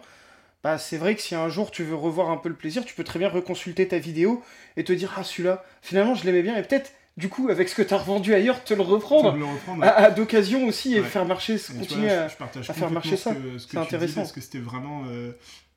Bah, 0.63 0.77
c'est 0.77 0.97
vrai 0.97 1.15
que 1.15 1.21
si 1.21 1.33
un 1.33 1.49
jour 1.49 1.71
tu 1.71 1.83
veux 1.83 1.95
revoir 1.95 2.29
un 2.29 2.37
peu 2.37 2.49
le 2.49 2.55
plaisir, 2.55 2.85
tu 2.85 2.93
peux 2.93 3.03
très 3.03 3.17
bien 3.17 3.29
reconsulter 3.29 3.87
ta 3.87 3.97
vidéo 3.97 4.43
et 4.75 4.83
te 4.83 4.93
dire 4.93 5.11
Ah, 5.17 5.23
celui-là, 5.23 5.63
finalement, 5.81 6.13
je 6.13 6.23
l'aimais 6.25 6.43
bien. 6.43 6.55
Et 6.55 6.61
peut-être, 6.61 6.91
du 7.17 7.29
coup, 7.29 7.49
avec 7.49 7.67
ce 7.67 7.73
que 7.73 7.81
tu 7.81 7.95
as 7.95 7.97
revendu 7.97 8.35
ailleurs, 8.35 8.63
te 8.63 8.75
le 8.75 8.81
reprendre 8.81 9.35
le 9.35 9.43
reprendre. 9.45 9.83
à, 9.83 9.87
à 9.87 10.11
d'occasion 10.11 10.67
aussi 10.67 10.93
et 10.95 10.99
Ouais. 11.01 11.07
faire 11.07 11.25
marcher, 11.25 11.57
continuer 11.79 12.07
là, 12.09 12.25
à. 12.25 12.27
je, 12.27 12.33
je 12.33 12.37
partage 12.37 12.69
à 12.69 12.73
faire 12.73 12.87
complètement 12.89 12.93
marcher 12.93 13.17
ce 13.17 13.23
ça. 13.23 13.33
ce 13.33 13.39
que 13.39 13.59
C'est 13.59 13.69
dis, 13.71 13.77
intéressant. 13.79 14.21
parce 14.21 14.31
que 14.33 14.41
c'était 14.41 14.59
vraiment 14.59 15.01
euh, 15.07 15.31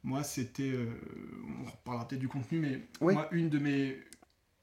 moi 0.05 0.23
c'était 0.23 0.65
euh, 0.65 0.87
on 1.65 1.71
reparlera 1.71 2.07
peut-être 2.09 2.21
du 2.21 2.29
contenu 2.29 2.59
mais 2.59 2.81
moi 3.15 3.29
une 3.33 3.49
de 3.49 3.59
mes 3.59 3.99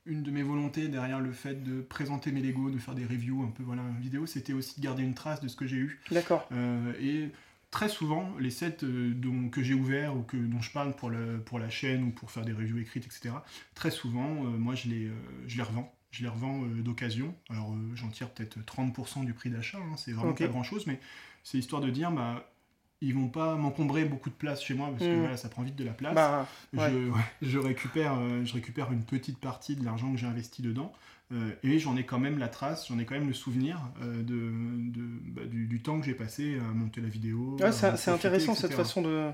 une 0.08 0.24
de 0.24 0.32
mes 0.32 0.44
volontés 0.44 0.88
derrière 0.88 1.20
le 1.20 1.32
fait 1.32 1.64
de 1.64 1.82
présenter 1.82 2.32
mes 2.32 2.42
Lego, 2.42 2.70
de 2.70 2.80
faire 2.80 2.96
des 2.96 3.06
reviews 3.06 3.44
un 3.44 3.52
peu 3.52 3.64
voilà 3.64 3.84
vidéo, 4.00 4.26
c'était 4.26 4.54
aussi 4.54 4.80
de 4.80 4.86
garder 4.86 5.04
une 5.04 5.14
trace 5.14 5.42
de 5.42 5.48
ce 5.48 5.56
que 5.56 5.68
j'ai 5.68 5.78
eu 5.78 6.00
D'accord. 6.12 6.48
Euh, 6.52 6.94
et 7.00 7.30
très 7.72 7.90
souvent 7.90 8.34
les 8.40 8.50
sets 8.50 8.84
euh, 8.84 9.14
dont, 9.14 9.50
que 9.50 9.62
j'ai 9.62 9.74
ouverts 9.74 10.16
ou 10.16 10.24
que, 10.24 10.38
dont 10.38 10.62
je 10.62 10.72
parle 10.72 10.96
pour, 10.96 11.10
le, 11.10 11.40
pour 11.40 11.60
la 11.60 11.70
chaîne 11.70 12.04
ou 12.04 12.12
pour 12.12 12.32
faire 12.32 12.46
des 12.46 12.54
reviews 12.54 12.80
écrites 12.80 13.06
etc. 13.06 13.36
Très 13.76 13.92
souvent 13.92 14.46
euh, 14.46 14.50
moi 14.58 14.76
je 14.76 14.90
les, 14.90 15.12
je 15.48 15.58
les 15.58 15.64
revends. 15.64 15.94
Je 16.10 16.24
les 16.24 16.30
revends 16.30 16.62
d'occasion. 16.62 17.36
Alors 17.50 17.76
j'en 17.94 18.08
tire 18.08 18.30
peut-être 18.32 18.58
30% 18.60 19.26
du 19.26 19.34
prix 19.34 19.50
d'achat, 19.50 19.78
hein, 19.78 19.98
c'est 19.98 20.14
vraiment 20.14 20.34
pas 20.34 20.48
grand 20.48 20.64
chose, 20.64 20.88
mais 20.88 21.02
c'est 21.44 21.58
histoire 21.58 21.82
de 21.82 21.90
dire 21.90 22.12
bah 22.12 22.50
ils 23.02 23.14
vont 23.14 23.28
pas 23.28 23.56
m'encombrer 23.56 24.06
beaucoup 24.06 24.30
de 24.30 24.36
place 24.36 24.62
chez 24.64 24.74
moi 24.74 24.88
parce 24.90 25.04
que 25.04 25.16
Mm. 25.16 25.20
voilà, 25.20 25.38
ça 25.38 25.50
prend 25.50 25.62
vite 25.62 25.76
de 25.76 25.84
la 25.84 25.94
place. 25.94 26.16
Bah, 26.16 26.48
ouais. 26.74 26.90
je, 26.92 27.10
ouais, 27.10 27.22
je 27.42 27.60
récupère, 27.60 28.18
euh, 28.20 28.44
je 28.44 28.54
récupère 28.54 28.92
une 28.92 29.04
petite 29.04 29.38
partie 29.40 29.76
de 29.76 29.86
l'argent 29.86 30.12
que 30.12 30.18
j'ai 30.18 30.26
investi 30.28 30.62
dedans 30.64 30.92
euh, 31.32 31.52
et 31.64 31.78
j'en 31.78 31.96
ai 31.98 32.06
quand 32.06 32.20
même 32.20 32.40
la 32.40 32.48
trace, 32.48 32.88
j'en 32.88 32.98
ai 33.00 33.06
quand 33.06 33.16
même 33.16 33.28
le 33.28 33.34
souvenir 33.34 33.80
euh, 34.02 34.24
de, 34.24 34.52
de- 34.92 35.20
bah, 35.32 35.42
du, 35.46 35.68
du 35.68 35.82
temps 35.82 36.00
que 36.00 36.06
j'ai 36.06 36.16
passé 36.16 36.58
à 36.60 36.74
monter 36.74 37.02
la 37.02 37.10
vidéo. 37.10 37.58
ouais, 37.60 37.72
c'est 37.72 38.10
intéressant 38.10 38.54
etc. 38.54 38.68
cette 38.68 38.74
façon 38.74 39.02
de, 39.02 39.30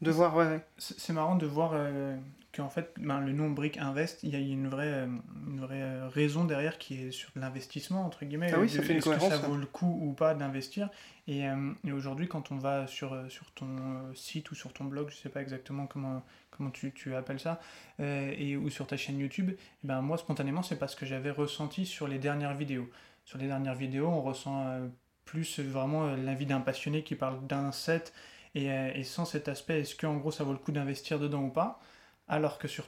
de 0.00 0.10
voir. 0.10 0.34
Ouais, 0.36 0.46
ouais. 0.46 0.64
C'est 0.78 0.98
c'est 0.98 1.12
marrant 1.12 1.36
de 1.36 1.46
voir 1.46 1.72
euh, 1.74 2.16
qu'en 2.54 2.68
fait, 2.68 2.92
ben, 2.98 3.20
le 3.20 3.32
nom 3.32 3.50
Brick 3.50 3.78
Invest, 3.78 4.22
il 4.22 4.30
y 4.30 4.36
a 4.36 4.38
une 4.38 4.68
vraie, 4.68 4.86
euh, 4.86 5.06
une 5.48 5.60
vraie 5.60 5.82
euh, 5.82 6.08
raison 6.08 6.44
derrière 6.44 6.78
qui 6.78 7.02
est 7.06 7.10
sur 7.10 7.30
l'investissement, 7.36 8.04
entre 8.06 8.24
guillemets. 8.24 8.50
Ah 8.52 8.60
oui, 8.60 8.66
de- 8.68 8.72
ça 8.72 8.82
fait 8.82 8.92
une 8.92 8.98
Est-ce 8.98 9.04
que 9.10 9.18
ça 9.20 9.36
vaut 9.48 9.56
le 9.56 9.66
coup 9.66 9.98
ou 10.02 10.12
pas 10.12 10.34
d'investir 10.34 10.88
Et, 11.26 11.48
euh, 11.48 11.72
et 11.84 11.92
aujourd'hui, 11.92 12.28
quand 12.28 12.52
on 12.52 12.56
va 12.56 12.86
sur, 12.86 13.16
sur 13.30 13.50
ton 13.52 14.14
site 14.14 14.50
ou 14.50 14.54
sur 14.54 14.72
ton 14.72 14.84
blog, 14.84 15.10
je 15.10 15.16
sais 15.16 15.28
pas 15.28 15.42
exactement 15.42 15.86
comment, 15.86 16.22
comment 16.50 16.70
tu, 16.70 16.92
tu 16.92 17.14
appelles 17.14 17.40
ça, 17.40 17.60
euh, 18.00 18.32
et, 18.38 18.56
ou 18.56 18.70
sur 18.70 18.86
ta 18.86 18.96
chaîne 18.96 19.18
YouTube, 19.18 19.50
eh 19.52 19.86
ben, 19.86 20.00
moi, 20.02 20.16
spontanément, 20.18 20.62
c'est 20.62 20.78
parce 20.78 20.94
que 20.94 21.06
j'avais 21.06 21.30
ressenti 21.30 21.86
sur 21.86 22.08
les 22.08 22.18
dernières 22.18 22.54
vidéos. 22.54 22.88
Sur 23.24 23.38
les 23.38 23.46
dernières 23.46 23.74
vidéos, 23.74 24.06
on 24.08 24.20
ressent 24.22 24.64
euh, 24.66 24.86
plus 25.24 25.58
vraiment 25.60 26.14
l'avis 26.14 26.46
d'un 26.46 26.60
passionné 26.60 27.02
qui 27.02 27.14
parle 27.14 27.46
d'un 27.46 27.72
set 27.72 28.12
et, 28.54 28.66
et 28.66 29.02
sans 29.02 29.24
cet 29.24 29.48
aspect, 29.48 29.80
est-ce 29.80 29.94
que 29.96 30.06
en 30.06 30.16
gros 30.16 30.30
ça 30.30 30.44
vaut 30.44 30.52
le 30.52 30.58
coup 30.58 30.70
d'investir 30.70 31.18
dedans 31.18 31.42
ou 31.42 31.48
pas? 31.50 31.80
Alors 32.28 32.58
que 32.58 32.68
sur, 32.68 32.86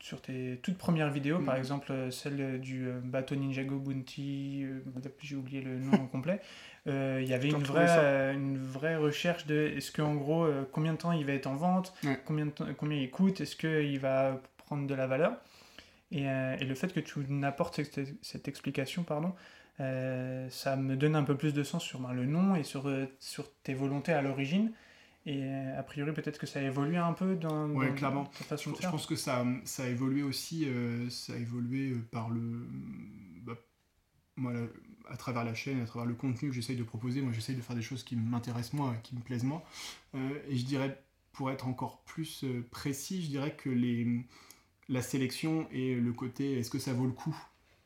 sur 0.00 0.20
tes 0.20 0.58
toutes 0.62 0.76
premières 0.78 1.10
vidéos, 1.10 1.38
par 1.40 1.54
Mhm. 1.54 1.60
exemple 1.60 1.92
euh, 1.92 2.10
celle 2.10 2.60
du 2.60 2.86
euh, 2.88 3.00
bateau 3.02 3.34
Ninjago 3.36 3.78
Bounty, 3.78 4.64
euh, 4.64 4.80
j'ai 5.20 5.36
oublié 5.36 5.60
le 5.60 5.78
nom 5.78 6.06
complet, 6.08 6.40
euh, 6.86 7.20
il 7.22 7.28
y 7.28 7.34
avait 7.34 7.48
une 7.48 7.62
vraie, 7.62 8.34
une 8.34 8.58
vraie 8.58 8.96
recherche 8.96 9.46
de 9.46 9.72
est-ce 9.76 9.92
gros 10.02 10.46
combien 10.72 10.92
de 10.92 10.98
temps 10.98 11.12
il 11.12 11.24
va 11.24 11.32
être 11.32 11.46
en 11.46 11.56
vente, 11.56 11.94
Ouais. 12.04 12.18
combien, 12.24 12.46
de 12.46 12.50
temps- 12.50 12.66
combien 12.76 12.98
il 12.98 13.10
coûte, 13.10 13.40
est-ce 13.40 13.56
qu'il 13.56 13.98
va 14.00 14.40
prendre 14.58 14.86
de 14.86 14.94
la 14.94 15.06
valeur 15.06 15.32
et, 16.12 16.28
euh, 16.28 16.56
et 16.60 16.64
le 16.64 16.74
fait 16.74 16.92
que 16.92 17.00
tu 17.00 17.18
n'apportes 17.28 17.82
cette, 17.82 18.00
cette 18.22 18.46
explication, 18.48 19.02
pardon, 19.04 19.32
euh, 19.80 20.48
ça 20.50 20.76
me 20.76 20.96
donne 20.96 21.16
un 21.16 21.24
peu 21.24 21.36
plus 21.36 21.52
de 21.52 21.62
sens 21.64 21.82
sur 21.84 21.98
ben, 22.00 22.12
le 22.12 22.26
nom 22.26 22.54
et 22.56 22.62
sur, 22.62 22.88
euh, 22.88 23.06
sur 23.20 23.52
tes 23.62 23.74
volontés 23.74 24.12
à 24.12 24.22
l'origine. 24.22 24.72
Et 25.26 25.42
euh, 25.42 25.78
a 25.78 25.82
priori, 25.82 26.12
peut-être 26.12 26.38
que 26.38 26.46
ça 26.46 26.60
a 26.60 26.62
évolué 26.62 26.96
un 26.98 27.12
peu 27.12 27.34
dans, 27.34 27.68
Ouais, 27.68 27.88
dans 27.88 27.94
clairement. 27.94 28.24
ta 28.26 28.44
façon 28.44 28.72
Je, 28.80 28.88
pense 28.88 29.06
que 29.06 29.16
ça, 29.16 29.44
ça 29.64 29.84
a 29.84 29.88
évolué 29.88 30.22
aussi, 30.22 30.66
euh, 30.66 31.10
ça 31.10 31.32
a 31.32 31.36
évolué 31.36 31.90
euh, 31.90 32.00
par 32.12 32.30
le, 32.30 32.40
bah, 33.42 33.54
moi, 34.36 34.52
la- 34.52 34.68
à 35.12 35.16
travers 35.16 35.44
la 35.44 35.54
chaîne, 35.54 35.80
à 35.80 35.86
travers 35.86 36.06
le 36.06 36.14
contenu 36.14 36.48
que 36.48 36.54
j'essaye 36.54 36.76
de 36.76 36.82
proposer. 36.84 37.22
Moi, 37.22 37.32
j'essaye 37.32 37.56
de 37.56 37.60
faire 37.62 37.76
des 37.76 37.82
choses 37.82 38.02
qui 38.04 38.16
m'intéressent 38.16 38.74
moi, 38.74 38.94
qui 39.02 39.14
me 39.16 39.20
plaisent 39.20 39.44
moi. 39.44 39.64
Euh, 40.14 40.38
et 40.48 40.56
je 40.56 40.64
dirais, 40.64 41.00
pour 41.32 41.50
être 41.50 41.66
encore 41.66 41.98
plus 42.02 42.44
précis, 42.70 43.22
je 43.22 43.28
dirais 43.28 43.54
que 43.56 43.68
les, 43.70 44.24
la 44.88 45.02
sélection 45.02 45.68
et 45.72 45.94
le 45.96 46.12
côté, 46.12 46.58
est-ce 46.58 46.70
que 46.70 46.78
ça 46.78 46.92
vaut 46.92 47.06
le 47.06 47.12
coup 47.12 47.36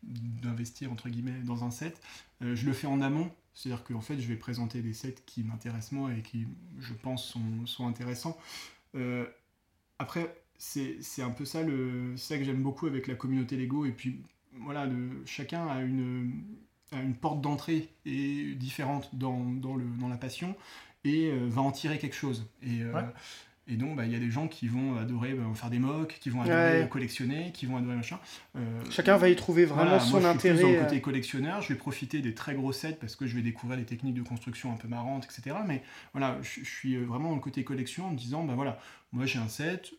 d'investir 0.02 0.92
entre 0.92 1.08
guillemets 1.10 1.40
dans 1.44 1.64
un 1.64 1.70
set, 1.70 2.00
euh, 2.42 2.54
je 2.54 2.66
le 2.66 2.72
fais 2.72 2.86
en 2.86 3.00
amont. 3.02 3.30
C'est-à-dire 3.54 3.84
qu'en 3.84 4.00
fait, 4.00 4.18
je 4.18 4.26
vais 4.26 4.36
présenter 4.36 4.80
des 4.82 4.92
sets 4.92 5.16
qui 5.26 5.42
m'intéressent 5.42 5.92
moi 5.92 6.10
et 6.14 6.22
qui, 6.22 6.46
je 6.78 6.94
pense, 6.94 7.26
sont, 7.26 7.66
sont 7.66 7.86
intéressants. 7.86 8.38
Euh, 8.94 9.26
après, 9.98 10.34
c'est 10.56 11.22
un 11.22 11.30
peu 11.30 11.44
ça, 11.44 11.62
le, 11.62 12.16
ça 12.16 12.38
que 12.38 12.44
j'aime 12.44 12.62
beaucoup 12.62 12.86
avec 12.86 13.06
la 13.06 13.14
communauté 13.14 13.56
Lego. 13.56 13.84
Et 13.84 13.92
puis, 13.92 14.20
voilà, 14.60 14.88
chacun 15.26 15.66
a 15.66 15.80
une, 15.80 16.42
a 16.92 17.00
une 17.00 17.14
porte 17.14 17.40
d'entrée 17.40 17.88
différente 18.04 19.14
dans, 19.14 19.44
dans, 19.44 19.76
le, 19.76 19.84
dans 19.98 20.08
la 20.08 20.16
passion 20.16 20.56
et 21.04 21.30
euh, 21.30 21.46
va 21.48 21.62
en 21.62 21.72
tirer 21.72 21.98
quelque 21.98 22.16
chose. 22.16 22.46
Euh. 22.64 23.02
Et 23.70 23.76
donc, 23.76 23.96
bah, 23.96 24.04
il 24.06 24.12
y 24.12 24.16
a 24.16 24.18
des 24.18 24.30
gens 24.30 24.48
qui 24.48 24.66
vont 24.68 24.96
adorer 24.96 25.32
bah, 25.34 25.44
faire 25.54 25.70
des 25.70 25.78
mocks, 25.78 26.18
qui 26.20 26.28
vont 26.30 26.42
adorer 26.42 26.80
Ouais. 26.82 26.88
collectionner, 26.90 27.52
qui 27.52 27.66
vont 27.66 27.76
adorer 27.76 27.96
machin. 27.96 28.18
Euh, 28.56 28.80
Chacun 28.90 29.16
va 29.16 29.28
y 29.28 29.36
trouver 29.36 29.64
vraiment 29.64 29.84
voilà, 29.84 30.00
son 30.00 30.20
moi, 30.20 30.20
je 30.20 30.38
suis 30.38 30.38
plus 30.38 30.48
intérêt. 30.50 30.62
dans 30.62 30.68
le 30.70 30.76
euh, 30.78 30.84
côté 30.84 31.00
collectionneur, 31.00 31.62
je 31.62 31.68
vais 31.68 31.78
profiter 31.78 32.20
des 32.20 32.34
très 32.34 32.54
gros 32.54 32.72
sets 32.72 32.98
parce 33.00 33.16
que 33.16 33.26
je 33.26 33.34
vais 33.36 33.42
découvrir 33.42 33.78
des 33.78 33.84
techniques 33.86 34.14
de 34.14 34.22
construction 34.22 34.72
un 34.72 34.76
peu 34.76 34.88
marrantes, 34.88 35.24
etc. 35.26 35.56
Mais 35.66 35.82
voilà, 36.12 36.38
je, 36.42 36.60
je 36.64 36.68
suis 36.68 36.96
euh, 36.96 37.04
vraiment 37.04 37.28
dans 37.30 37.36
le 37.36 37.40
côté 37.40 37.64
collection 37.64 38.06
en 38.06 38.10
me 38.10 38.16
disant, 38.18 38.44
bah 38.44 38.54
voilà, 38.54 38.78
moi 39.12 39.24
j'ai 39.26 39.38
un 39.38 39.48
set, 39.48 39.92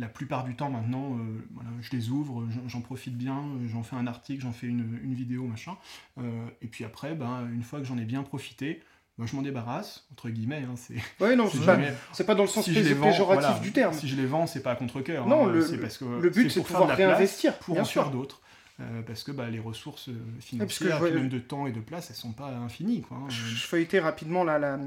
la 0.00 0.08
plupart 0.08 0.44
du 0.44 0.54
temps 0.54 0.70
maintenant, 0.70 1.16
euh, 1.18 1.44
voilà, 1.54 1.70
je 1.80 1.90
les 1.90 2.10
ouvre, 2.10 2.46
j'en- 2.68 2.80
profite 2.80 3.16
bien, 3.18 3.44
j'en 3.66 3.82
fais 3.82 3.96
un 3.96 4.06
article, 4.06 4.42
j'en 4.42 4.52
fais 4.52 4.68
une, 4.68 4.98
une 5.02 5.14
vidéo, 5.14 5.44
machin. 5.44 5.76
Euh, 6.18 6.46
et 6.62 6.68
puis 6.68 6.84
après, 6.84 7.14
bah, 7.16 7.42
une 7.52 7.62
fois 7.64 7.80
que 7.80 7.84
j'en 7.84 7.98
ai 7.98 8.04
bien 8.04 8.22
profité, 8.22 8.80
bah, 9.18 9.24
je 9.26 9.34
m'en 9.36 9.42
débarrasse, 9.42 10.06
entre 10.12 10.28
guillemets. 10.30 10.62
hein, 10.68 10.74
c'est 10.76 10.94
Ouais, 11.24 11.34
non, 11.36 11.48
si 11.50 11.58
c'est 11.58 11.66
pas, 11.66 11.76
les- 11.76 11.92
c'est 12.12 12.24
pas 12.24 12.34
dans 12.34 12.44
le 12.44 12.48
sens 12.48 12.64
si 12.64 12.72
vends, 12.94 13.06
péjoratif 13.08 13.48
voilà, 13.48 13.58
du 13.60 13.72
terme. 13.72 13.92
Si 13.94 14.08
je 14.08 14.16
les 14.16 14.26
vends, 14.26 14.46
c'est 14.46 14.62
pas 14.62 14.72
à 14.72 14.76
contre-cœur. 14.76 15.26
Non, 15.26 15.48
hein, 15.48 15.52
le- 15.52 15.66
c'est 15.66 15.78
parce 15.78 15.98
que 15.98 16.04
le 16.04 16.30
but, 16.30 16.50
c'est 16.50 16.60
de 16.60 16.64
pouvoir 16.64 16.86
la 16.88 16.94
réinvestir, 16.94 17.58
pour 17.58 17.74
bien 17.74 17.82
en 17.82 17.86
sûr. 17.86 18.02
faire 18.02 18.10
d'autres. 18.12 18.40
Euh, 18.80 19.02
parce 19.02 19.24
que 19.24 19.32
bah, 19.32 19.50
les 19.50 19.58
ressources 19.58 20.08
euh, 20.08 20.12
que 20.38 20.42
financières, 20.44 20.98
vois- 21.00 21.10
même 21.10 21.28
de 21.28 21.40
temps 21.40 21.66
et 21.66 21.72
de 21.72 21.80
place, 21.80 22.10
elles 22.10 22.16
sont 22.16 22.30
pas 22.32 22.50
infinies. 22.50 23.02
Quoi, 23.02 23.16
hein. 23.16 23.26
Je 23.28 23.56
feuilletais 23.56 23.98
rapidement 23.98 24.44
là, 24.44 24.60
la- 24.60 24.78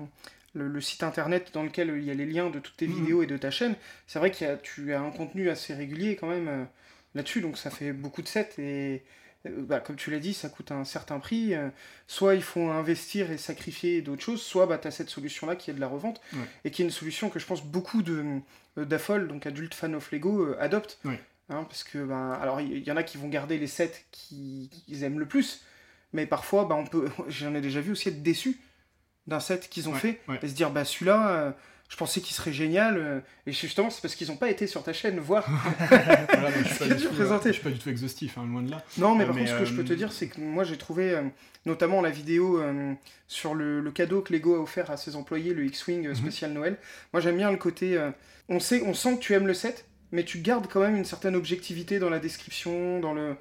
le, 0.54 0.67
le 0.70 0.82
site 0.82 1.04
internet 1.04 1.52
dans 1.54 1.63
lequel 1.63 1.94
il 1.98 2.04
y 2.06 2.10
a 2.12 2.13
les 2.13 2.26
liens 2.26 2.50
de 2.50 2.60
toutes 2.60 2.78
tes 2.78 2.88
Mhm. 2.88 2.96
vidéos 2.96 3.24
et 3.24 3.28
de 3.28 3.36
ta 3.36 3.52
chaîne. 3.52 3.76
C'est 4.08 4.20
vrai 4.20 4.32
que 4.32 4.56
tu 4.63 4.94
as 4.94 5.02
un 5.02 5.10
contenu 5.12 5.50
assez 5.50 5.74
régulier 5.74 6.15
quand 6.15 6.28
même 6.30 6.48
euh, 6.48 6.63
là-dessus, 7.15 7.41
donc 7.41 7.58
ça 7.58 7.70
fait 7.70 7.91
beaucoup 7.91 8.22
de 8.22 8.28
sets 8.30 8.50
et 8.60 9.04
bah, 9.49 9.80
comme 9.80 9.95
tu 9.95 10.12
l'as 10.12 10.19
dit, 10.19 10.34
ça 10.34 10.49
coûte 10.49 10.71
un 10.71 10.84
certain 10.84 11.19
prix. 11.19 11.54
euh, 11.56 11.69
soit 12.08 12.36
il 12.36 12.43
faut 12.43 12.69
investir 12.69 13.32
et 13.32 13.38
sacrifier 13.38 14.01
d'autres 14.01 14.21
choses, 14.21 14.41
soit 14.41 14.65
bah, 14.67 14.77
tu 14.77 14.88
as 14.88 14.91
cette 14.91 15.10
solution-là 15.10 15.56
qui 15.56 15.71
est 15.71 15.73
de 15.73 15.80
la 15.80 15.88
revente 15.88 16.21
Ouais. 16.34 16.39
et 16.65 16.71
qui 16.71 16.82
est 16.82 16.86
une 16.86 16.91
solution 16.91 17.30
que 17.30 17.39
je 17.39 17.45
pense 17.45 17.63
beaucoup 17.63 18.01
de 18.04 18.23
euh, 18.77 18.86
d'AFOL, 18.86 19.27
donc 19.27 19.45
adultes 19.45 19.73
fans 19.73 19.93
of 19.93 20.12
Lego, 20.12 20.41
euh, 20.45 20.58
adoptent. 20.60 20.99
Ouais. 21.06 21.19
Hein, 21.49 21.65
parce 21.69 21.84
que, 21.84 21.97
bah, 22.06 22.34
alors 22.41 22.62
il 22.62 22.77
y, 22.77 22.82
y 22.88 22.91
en 22.91 22.97
a 22.97 23.04
qui 23.04 23.17
vont 23.17 23.27
garder 23.27 23.58
les 23.58 23.67
sets 23.67 24.06
qui- 24.12 24.69
qu'ils 24.86 25.04
aiment 25.04 25.19
le 25.19 25.27
plus, 25.27 25.63
mais 26.13 26.25
parfois, 26.25 26.65
bah, 26.65 26.75
on 26.75 26.86
peut, 26.86 27.10
j'en 27.27 27.54
ai 27.56 27.62
déjà 27.62 27.82
vu 27.82 27.91
aussi 27.91 28.10
être 28.10 28.21
déçu 28.23 28.60
d'un 29.27 29.39
set 29.39 29.69
qu'ils 29.69 29.89
ont 29.89 29.93
Ouais, 29.93 29.99
fait 29.99 30.21
et 30.41 30.47
se 30.47 30.54
dire, 30.54 30.71
bah 30.71 30.84
celui-là, 30.86 31.30
euh, 31.32 31.51
je 31.91 31.97
pensais 31.97 32.21
qu'il 32.21 32.34
serait 32.34 32.54
génial. 32.54 32.97
euh, 32.97 33.19
et 33.45 33.51
justement, 33.51 33.89
c'est 33.89 34.01
parce 34.01 34.15
qu'ils 34.15 34.30
n'ont 34.30 34.38
pas 34.38 34.49
été 34.49 34.65
sur 34.65 34.82
ta 34.82 34.93
chaîne 34.93 35.19
voir. 35.19 35.45
Voilà, 35.89 36.49
mais 36.58 36.63
je 36.63 36.69
suis 36.69 36.77
Ce 36.77 36.84
euh, 36.86 37.39
je 37.43 37.51
suis 37.51 37.62
pas 37.62 37.69
du 37.69 37.80
tout 37.80 37.89
exhaustif, 37.89 38.38
hein, 38.38 38.45
loin 38.49 38.62
de 38.63 38.71
là. 38.71 38.82
Non, 38.97 39.13
mais 39.13 39.23
Euh, 39.23 39.27
par 39.27 39.36
mais, 39.36 39.41
contre, 39.41 39.54
ce 39.56 39.60
que 39.60 39.65
je 39.65 39.73
peux 39.75 39.84
te 39.84 39.93
dire, 39.93 40.12
c'est 40.13 40.27
que 40.27 40.39
moi, 40.39 40.63
j'ai 40.63 40.77
trouvé 40.77 41.12
euh, 41.12 41.23
notamment 41.65 42.01
la 42.01 42.10
vidéo 42.10 42.63
sur 43.27 43.54
le, 43.54 43.82
le 43.82 43.91
cadeau 43.91 44.21
que 44.21 44.32
Lego 44.34 44.56
a 44.56 44.60
offert 44.60 44.89
à 44.89 44.95
ses 44.97 45.15
employés, 45.17 45.54
le 45.54 45.65
X-Wing 45.65 46.08
Mhm. 46.08 46.15
spécial 46.15 46.54
Noël. 46.54 46.77
Moi, 47.13 47.21
j'aime 47.21 47.36
bien 47.38 47.51
le 47.51 47.58
côté. 47.58 47.99
on, 48.47 48.60
sait, 48.62 48.82
on 48.86 48.93
sent 48.93 49.15
que 49.17 49.21
tu 49.21 49.34
aimes 49.34 49.47
le 49.47 49.54
set, 49.54 49.86
mais 50.13 50.23
tu 50.23 50.39
gardes 50.39 50.67
quand 50.71 50.80
même 50.80 50.95
une 50.95 51.06
certaine 51.06 51.36
objectivité 51.36 51.99
dans 51.99 52.10
la 52.10 52.19
description, 52.19 52.99
dans 53.01 53.13
le. 53.13 53.36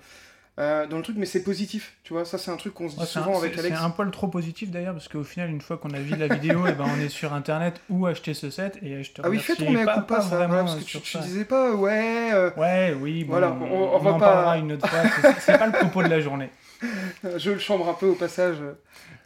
Euh, 0.60 0.86
dans 0.86 0.98
le 0.98 1.02
truc, 1.02 1.16
mais 1.18 1.26
c'est 1.26 1.42
positif, 1.42 1.96
tu 2.04 2.12
vois, 2.12 2.24
ça 2.24 2.36
c'est 2.38 2.50
un 2.50 2.56
truc 2.56 2.74
qu'on 2.74 2.88
se 2.88 2.94
dit 2.94 3.00
Ouais, 3.00 3.06
c'est 3.06 3.18
un- 3.18 3.22
souvent 3.24 3.38
avec 3.38 3.56
Alex. 3.58 3.76
C'est 3.76 3.82
un 3.84 3.90
poil 3.90 4.10
trop 4.10 4.28
positif 4.28 4.70
d'ailleurs, 4.70 4.92
parce 4.92 5.08
qu'au 5.08 5.24
final, 5.24 5.48
une 5.50 5.60
fois 5.60 5.78
qu'on 5.78 5.90
a 5.90 5.98
vu 6.00 6.14
la 6.16 6.28
vidéo, 6.28 6.66
et 6.66 6.72
ben, 6.72 6.84
on 6.86 7.00
est 7.00 7.08
sur 7.08 7.32
internet 7.32 7.80
où 7.88 8.06
acheter 8.06 8.34
ce 8.34 8.50
set. 8.50 8.78
Et 8.82 9.02
je 9.02 9.10
te 9.12 9.22
Ah 9.24 9.30
oui, 9.30 9.38
fais 9.38 9.54
remercie 9.54 9.64
ton 9.66 9.72
mea 9.72 9.84
pas- 9.86 9.94
culpa, 9.94 10.14
pas 10.16 10.20
ça, 10.20 10.36
vraiment 10.36 10.64
parce 10.64 10.76
que 10.76 10.84
tu, 10.84 10.90
sur 10.98 11.02
tu 11.02 11.18
disais 11.18 11.44
pas, 11.44 11.74
ouais, 11.74 12.30
euh, 12.32 12.50
Ouais, 12.56 12.94
oui, 13.00 13.24
bon, 13.24 13.30
Voilà, 13.32 13.52
on, 13.52 13.64
on- 13.64 13.94
on 13.94 13.98
va 13.98 14.10
en 14.12 14.18
pas- 14.18 14.32
parlera 14.32 14.58
une 14.58 14.72
autre 14.72 14.86
fois. 14.88 15.32
c'est- 15.40 15.58
pas 15.58 15.66
le 15.66 15.72
propos 15.72 16.02
de 16.02 16.08
la 16.08 16.20
journée. 16.20 16.50
je 17.36 17.50
le 17.50 17.58
chambre 17.58 17.88
un 17.88 17.94
peu 17.94 18.06
au 18.08 18.14
passage. 18.14 18.56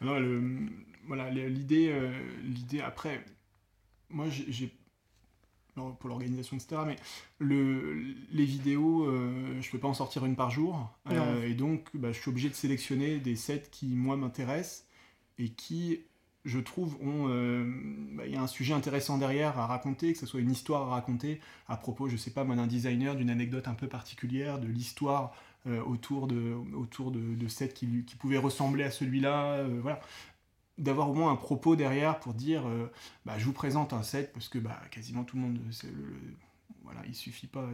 Non, 0.01 0.19
le, 0.19 0.41
voilà, 1.07 1.31
l'idée, 1.31 1.91
euh, 1.93 2.11
l'idée 2.45 2.81
après, 2.81 3.25
moi 4.11 4.27
j'ai, 4.31 4.71
pour 5.75 6.09
l'organisation, 6.09 6.57
etc. 6.57 6.83
Mais 6.87 6.97
le, 7.39 7.95
les 8.33 8.45
vidéos, 8.45 9.05
euh, 9.05 9.61
je 9.61 9.71
peux 9.71 9.79
pas 9.79 9.89
en 9.89 9.95
sortir 9.95 10.25
une 10.25 10.37
par 10.37 10.51
jour, 10.51 10.91
euh, 11.11 11.47
et 11.47 11.55
donc 11.55 11.89
bah, 11.95 12.13
je 12.13 12.21
suis 12.21 12.31
obligé 12.31 12.49
de 12.49 12.55
sélectionner 12.55 13.19
des 13.19 13.37
sets 13.37 13.65
qui 13.71 13.87
moi 13.87 14.17
m'intéressent 14.17 14.87
et 15.39 15.49
qui, 15.49 16.01
je 16.45 16.59
trouve, 16.61 16.97
ont, 17.03 17.27
euh, 17.29 17.65
bah, 18.13 18.27
il 18.27 18.33
y 18.33 18.37
a 18.37 18.43
un 18.43 18.47
sujet 18.47 18.75
intéressant 18.75 19.19
derrière 19.19 19.59
à 19.59 19.67
raconter, 19.67 20.13
que 20.13 20.19
ce 20.19 20.27
soit 20.27 20.41
une 20.41 20.51
histoire 20.51 20.83
à 20.83 20.91
raconter 20.95 21.41
à 21.69 21.77
propos, 21.77 22.09
je 22.09 22.17
sais 22.17 22.31
pas, 22.31 22.45
moi, 22.45 22.57
d'un 22.57 22.67
designer, 22.67 23.17
d'une 23.17 23.31
anecdote 23.31 23.67
un 23.69 23.75
peu 23.75 23.89
particulière, 23.89 24.61
de 24.61 24.69
l'histoire 24.69 25.35
euh, 25.67 25.83
autour 25.83 26.29
de, 26.29 26.55
autour 26.75 27.11
de, 27.11 27.35
de 27.35 27.49
sets 27.49 27.71
qui, 27.71 28.05
qui 28.05 28.17
pouvaient 28.17 28.39
ressembler 28.39 28.85
à 28.85 28.91
celui-là, 28.91 29.65
voilà. 29.83 30.01
D'avoir 30.77 31.11
au 31.11 31.15
moins 31.15 31.31
un 31.31 31.37
propos 31.37 31.77
derrière 31.77 32.19
pour 32.19 32.35
dire, 32.35 32.67
euh, 32.67 32.91
bah, 33.25 33.35
je 33.39 33.45
vous 33.45 33.53
présente 33.53 33.93
un 33.93 34.03
set 34.03 34.33
parce 34.33 34.49
que 34.49 34.59
bah, 34.59 34.81
quasiment 34.91 35.23
tout 35.23 35.37
le 35.37 35.43
monde, 35.43 35.59
le- 35.85 35.89
le- 35.91 36.17
voilà, 36.83 37.01
il 37.07 37.15
suffit 37.15 37.47
pas, 37.47 37.65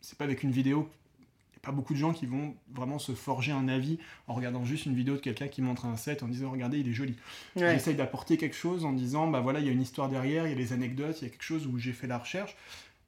c'est 0.00 0.16
pas 0.16 0.24
avec 0.24 0.42
une 0.44 0.52
vidéo. 0.52 0.88
Il 1.18 1.22
n'y 1.54 1.56
a 1.56 1.60
pas 1.62 1.72
beaucoup 1.72 1.94
de 1.94 1.98
gens 1.98 2.12
qui 2.12 2.26
vont 2.26 2.54
vraiment 2.72 3.00
se 3.00 3.10
forger 3.12 3.50
un 3.50 3.66
avis 3.66 3.98
en 4.28 4.34
regardant 4.34 4.64
juste 4.64 4.86
une 4.86 4.94
vidéo 4.94 5.14
de 5.16 5.20
quelqu'un 5.20 5.48
qui 5.48 5.62
montre 5.62 5.84
un 5.86 5.96
set 5.96 6.22
en 6.22 6.28
disant 6.28 6.50
regardez 6.52 6.78
il 6.78 6.88
est 6.88 6.92
joli. 6.92 7.16
Ouais. 7.56 7.72
J'essaye 7.72 7.96
d'apporter 7.96 8.36
quelque 8.36 8.54
chose 8.56 8.84
en 8.84 8.92
disant 8.92 9.26
bah 9.26 9.40
voilà 9.40 9.58
il 9.58 9.66
y 9.66 9.68
a 9.68 9.72
une 9.72 9.82
histoire 9.82 10.08
derrière, 10.08 10.46
il 10.46 10.50
y 10.50 10.52
a 10.52 10.56
des 10.56 10.72
anecdotes, 10.72 11.22
il 11.22 11.24
y 11.24 11.26
a 11.26 11.30
quelque 11.30 11.42
chose 11.42 11.66
où 11.66 11.76
j'ai 11.78 11.92
fait 11.92 12.06
la 12.06 12.18
recherche. 12.18 12.54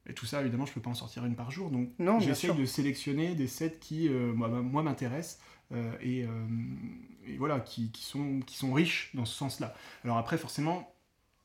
Et 0.09 0.15
tout 0.15 0.27
ça 0.27 0.41
évidemment 0.41 0.67
je 0.67 0.73
peux 0.73 0.81
pas 0.81 0.91
en 0.91 0.95
sortir 0.95 1.25
une 1.25 1.35
par 1.37 1.51
jour 1.51 1.71
donc 1.71 1.91
j'essaye 2.21 2.51
de 2.59 2.65
sélectionner 2.67 3.35
des 3.35 3.47
sets 3.49 3.79
qui 3.81 4.09
euh, 4.09 4.33
moi, 4.33 4.49
moi 4.49 4.83
m'intéressent 4.83 5.41
euh, 5.73 5.93
et, 6.01 6.25
euh, 6.25 6.29
et 7.27 7.37
voilà 7.39 7.59
qui, 7.61 7.91
qui 7.91 8.05
sont 8.05 8.41
qui 8.47 8.57
sont 8.57 8.73
riches 8.73 9.11
dans 9.15 9.25
ce 9.25 9.35
sens-là. 9.35 9.75
Alors 10.05 10.17
après 10.17 10.39
forcément 10.39 10.93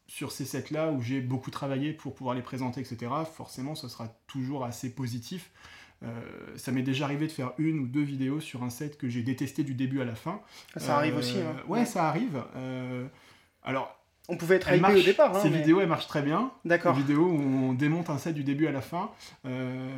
sur 0.07 0.31
ces 0.33 0.43
sets-là 0.45 0.91
où 0.91 1.01
j'ai 1.01 1.21
beaucoup 1.21 1.51
travaillé 1.51 1.93
pour 1.93 2.13
pouvoir 2.13 2.35
les 2.35 2.41
présenter, 2.41 2.81
etc., 2.81 3.09
forcément, 3.33 3.75
ce 3.75 3.87
sera 3.87 4.09
toujours 4.27 4.65
assez 4.65 4.93
positif. 4.93 5.51
Euh, 6.03 6.09
ça 6.57 6.73
m'est 6.73 6.81
déjà 6.81 7.05
arrivé 7.05 7.27
de 7.27 7.31
faire 7.31 7.53
une 7.57 7.79
ou 7.79 7.87
deux 7.87 8.01
vidéos 8.01 8.41
sur 8.41 8.61
un 8.63 8.69
set 8.69 8.97
que 8.97 9.07
j'ai 9.07 9.23
détesté 9.23 9.63
du 9.63 9.73
début 9.73 10.01
à 10.01 10.05
la 10.05 10.15
fin. 10.15 10.41
Ça 10.75 10.97
arrive 10.97 11.15
aussi. 11.15 11.39
hein. 11.39 11.55
Ouais, 11.67 11.85
ça 11.85 12.09
arrive. 12.09 12.43
Euh, 12.57 13.07
alors, 13.63 14.00
On 14.29 14.37
pouvait 14.37 14.55
être 14.55 14.71
hypé 14.73 14.93
au 14.93 15.01
départ. 15.01 15.35
Hein, 15.35 15.39
ces 15.41 15.49
mais- 15.49 15.57
vidéos, 15.57 15.81
elles 15.81 15.87
marchent 15.87 16.07
très 16.07 16.21
bien. 16.21 16.51
D'accord. 16.63 16.93
Des 16.95 17.01
vidéos 17.01 17.25
où 17.25 17.37
on 17.69 17.73
démonte 17.73 18.09
un 18.09 18.17
set 18.17 18.33
du 18.33 18.43
début 18.43 18.67
à 18.67 18.71
la 18.71 18.79
fin. 18.81 19.09
Euh, 19.45 19.89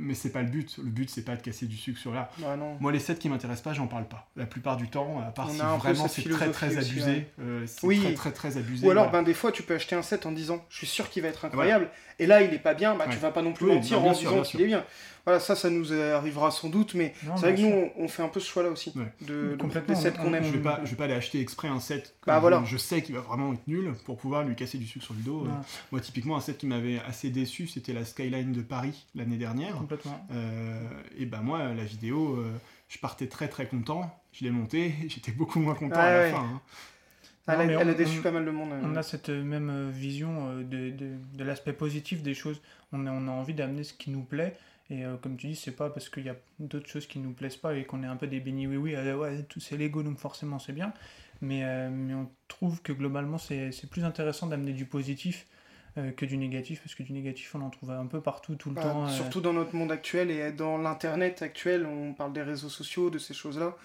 mais 0.00 0.14
c'est 0.14 0.30
pas 0.30 0.42
le 0.42 0.48
but. 0.48 0.76
Le 0.78 0.90
but, 0.90 1.10
c'est 1.10 1.24
pas 1.24 1.36
de 1.36 1.42
casser 1.42 1.66
du 1.66 1.76
sucre 1.76 1.98
sur 1.98 2.14
là. 2.14 2.30
Bah. 2.38 2.56
Moi, 2.80 2.92
les 2.92 2.98
sets 2.98 3.16
qui 3.16 3.28
m'intéressent 3.28 3.62
pas, 3.64 3.72
j'en 3.72 3.86
parle 3.86 4.06
pas. 4.06 4.26
La 4.36 4.46
plupart 4.46 4.76
du 4.76 4.88
temps, 4.88 5.20
à 5.26 5.30
part 5.30 5.48
On 5.48 5.52
si 5.52 5.58
vraiment 5.58 6.08
c'est 6.08 6.28
très 6.28 6.50
très 6.50 6.76
aussi, 6.78 6.90
abusé. 6.90 7.10
ouais. 7.10 7.30
euh, 7.40 7.66
Oui. 7.82 8.00
très 8.00 8.14
très 8.14 8.32
très 8.32 8.56
abusé. 8.56 8.86
Ou 8.86 8.90
alors, 8.90 9.04
voilà. 9.08 9.18
ben, 9.18 9.24
des 9.24 9.34
fois, 9.34 9.52
tu 9.52 9.62
peux 9.62 9.74
acheter 9.74 9.96
un 9.96 10.02
set 10.02 10.24
en 10.26 10.32
disant 10.32 10.64
Je 10.70 10.76
suis 10.78 10.86
sûr 10.86 11.10
qu'il 11.10 11.22
va 11.22 11.28
être 11.28 11.44
incroyable. 11.44 11.88
Et 12.20 12.26
là, 12.26 12.42
il 12.42 12.52
est 12.54 12.58
pas 12.58 12.74
bien, 12.74 12.94
bah, 12.94 13.04
tu 13.04 13.10
Ouais. 13.10 13.16
vas 13.16 13.30
pas 13.30 13.42
non 13.42 13.52
plus 13.52 13.66
Oui, 13.66 13.74
mentir 13.74 14.00
bien 14.00 14.10
en 14.10 14.14
disant 14.14 14.42
qu'il 14.42 14.60
est 14.62 14.66
bien. 14.66 14.84
Voilà, 15.24 15.40
ça, 15.40 15.54
ça 15.54 15.68
nous 15.70 15.92
arrivera 15.92 16.50
sans 16.50 16.68
doute, 16.68 16.94
mais 16.94 17.12
c'est 17.20 17.40
vrai 17.40 17.54
que 17.54 17.60
nous, 17.60 17.68
on, 17.96 18.04
on 18.04 18.08
fait 18.08 18.22
un 18.22 18.28
peu 18.28 18.40
ce 18.40 18.48
choix-là 18.48 18.70
aussi. 18.70 18.92
Ouais. 18.96 19.12
De, 19.26 19.50
de, 19.52 19.56
Complètement, 19.56 19.94
des 19.94 20.00
sets 20.00 20.14
on- 20.18 20.22
qu'on 20.22 20.30
on- 20.30 20.34
aime. 20.34 20.44
Je 20.44 20.50
vais 20.52 20.58
pas, 20.62 20.80
je 20.84 20.90
vais 20.90 20.96
pas 20.96 21.04
aller 21.04 21.14
acheter 21.14 21.40
exprès 21.40 21.68
un 21.68 21.80
set 21.80 22.14
que 22.22 22.26
Bah, 22.26 22.36
je, 22.36 22.40
voilà. 22.40 22.62
je 22.64 22.76
sais 22.76 23.02
qu'il 23.02 23.14
va 23.14 23.20
vraiment 23.20 23.52
être 23.52 23.66
nul 23.66 23.92
pour 24.04 24.16
pouvoir 24.16 24.44
lui 24.44 24.54
casser 24.56 24.78
du 24.78 24.86
sucre 24.86 25.04
sur 25.04 25.14
le 25.14 25.20
dos. 25.20 25.42
Ouais. 25.42 25.50
Moi, 25.92 26.00
typiquement, 26.00 26.36
un 26.36 26.40
set 26.40 26.56
qui 26.58 26.66
m'avait 26.66 27.00
assez 27.06 27.30
déçu, 27.30 27.66
c'était 27.66 27.92
la 27.92 28.04
Skyline 28.04 28.52
de 28.52 28.62
Paris 28.62 29.06
l'année 29.14 29.36
dernière. 29.36 29.76
Complètement. 29.76 30.26
Euh, 30.32 30.80
et 31.18 31.26
ben 31.26 31.40
moi, 31.42 31.74
la 31.74 31.84
vidéo, 31.84 32.36
euh, 32.36 32.50
je 32.88 32.98
partais 32.98 33.26
très 33.26 33.48
très 33.48 33.66
content. 33.66 34.10
Je 34.32 34.44
l'ai 34.44 34.50
montée, 34.50 34.94
j'étais 35.08 35.32
beaucoup 35.32 35.58
moins 35.60 35.74
content 35.74 35.96
à 36.00 36.10
la 36.10 36.18
ouais. 36.20 36.30
fin. 36.30 36.38
hein. 36.42 36.60
Elle, 37.50 37.60
a- 37.74 37.80
elle 37.80 37.96
déçu 37.96 38.18
on- 38.18 38.22
pas 38.22 38.30
mal 38.30 38.44
de 38.44 38.50
monde. 38.50 38.70
On 38.82 38.94
a 38.96 39.02
cette 39.02 39.30
euh, 39.30 39.42
même 39.42 39.70
euh, 39.70 39.90
vision 39.90 40.58
de, 40.58 40.90
de, 40.90 41.08
de 41.34 41.44
l'aspect 41.44 41.72
positif 41.72 42.22
des 42.22 42.34
choses. 42.34 42.60
On 42.92 43.06
a, 43.06 43.10
on 43.10 43.26
a 43.26 43.30
envie 43.30 43.54
d'amener 43.54 43.84
ce 43.84 43.94
qui 43.94 44.10
nous 44.10 44.22
plaît. 44.22 44.54
Et 44.90 45.04
euh, 45.04 45.16
comme 45.16 45.36
tu 45.36 45.48
dis, 45.48 45.56
c'est 45.56 45.72
pas 45.72 45.90
parce 45.90 46.08
qu'il 46.08 46.24
y 46.24 46.30
a 46.30 46.36
d'autres 46.58 46.88
choses 46.88 47.06
qui 47.06 47.18
nous 47.18 47.32
plaisent 47.32 47.56
pas 47.56 47.74
et 47.74 47.84
qu'on 47.84 48.02
est 48.02 48.06
un 48.06 48.16
peu 48.16 48.26
des 48.26 48.40
bénis 48.40 48.66
oui 48.66 48.76
oui, 48.76 48.94
euh, 48.94 49.16
ouais, 49.16 49.42
tout 49.42 49.60
c'est 49.60 49.76
Lego 49.76 50.02
donc 50.02 50.18
forcément 50.18 50.58
c'est 50.58 50.72
bien. 50.72 50.92
Mais, 51.40 51.62
euh, 51.64 51.90
mais 51.90 52.14
on 52.14 52.28
trouve 52.48 52.80
que 52.82 52.92
globalement 52.92 53.38
c'est 53.38 53.70
plus 53.90 54.04
intéressant 54.04 54.46
d'amener 54.46 54.72
du 54.72 54.84
positif 54.84 55.46
que 56.16 56.24
du 56.24 56.36
négatif 56.36 56.80
parce 56.80 56.94
que 56.94 57.02
du 57.02 57.12
négatif 57.12 57.56
on 57.56 57.60
en 57.60 57.70
trouve 57.70 57.90
un 57.90 58.06
peu 58.06 58.20
partout 58.20 58.54
tout 58.54 58.68
le 58.68 58.76
Bah, 58.76 58.82
temps. 58.82 59.08
Surtout 59.08 59.40
dans 59.40 59.52
notre 59.52 59.74
monde 59.74 59.90
actuel 59.90 60.30
et 60.30 60.52
dans 60.52 60.78
l'internet 60.78 61.42
actuel, 61.42 61.86
on 61.86 62.12
parle 62.12 62.32
des 62.32 62.42
réseaux 62.42 62.68
sociaux, 62.68 63.10
de 63.10 63.18
ces 63.18 63.34
choses-là. 63.34 63.76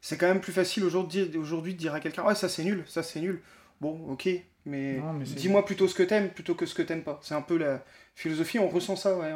C'est 0.00 0.16
quand 0.16 0.26
même 0.26 0.40
plus 0.40 0.52
facile 0.52 0.82
aujourd'hui 0.82 1.30
aujourd'hui 1.36 1.74
de 1.74 1.78
dire 1.78 1.94
à 1.94 2.00
quelqu'un 2.00 2.24
Ouais, 2.24 2.34
ça 2.34 2.48
c'est 2.48 2.64
nul, 2.64 2.82
ça 2.88 3.04
c'est 3.04 3.20
nul. 3.20 3.40
Bon, 3.80 3.96
ok, 4.08 4.28
mais, 4.66 5.00
dis-moi 5.20 5.64
plutôt 5.64 5.86
ce 5.86 5.94
que 5.94 6.02
t'aimes 6.02 6.30
plutôt 6.30 6.56
que 6.56 6.66
ce 6.66 6.74
que 6.74 6.82
t'aimes 6.82 7.04
pas. 7.04 7.20
C'est 7.22 7.34
un 7.34 7.42
peu 7.42 7.56
la 7.56 7.84
philosophie, 8.16 8.58
on 8.58 8.68
ressent 8.68 8.96
ça 8.96 9.16
Ouais. 9.16 9.32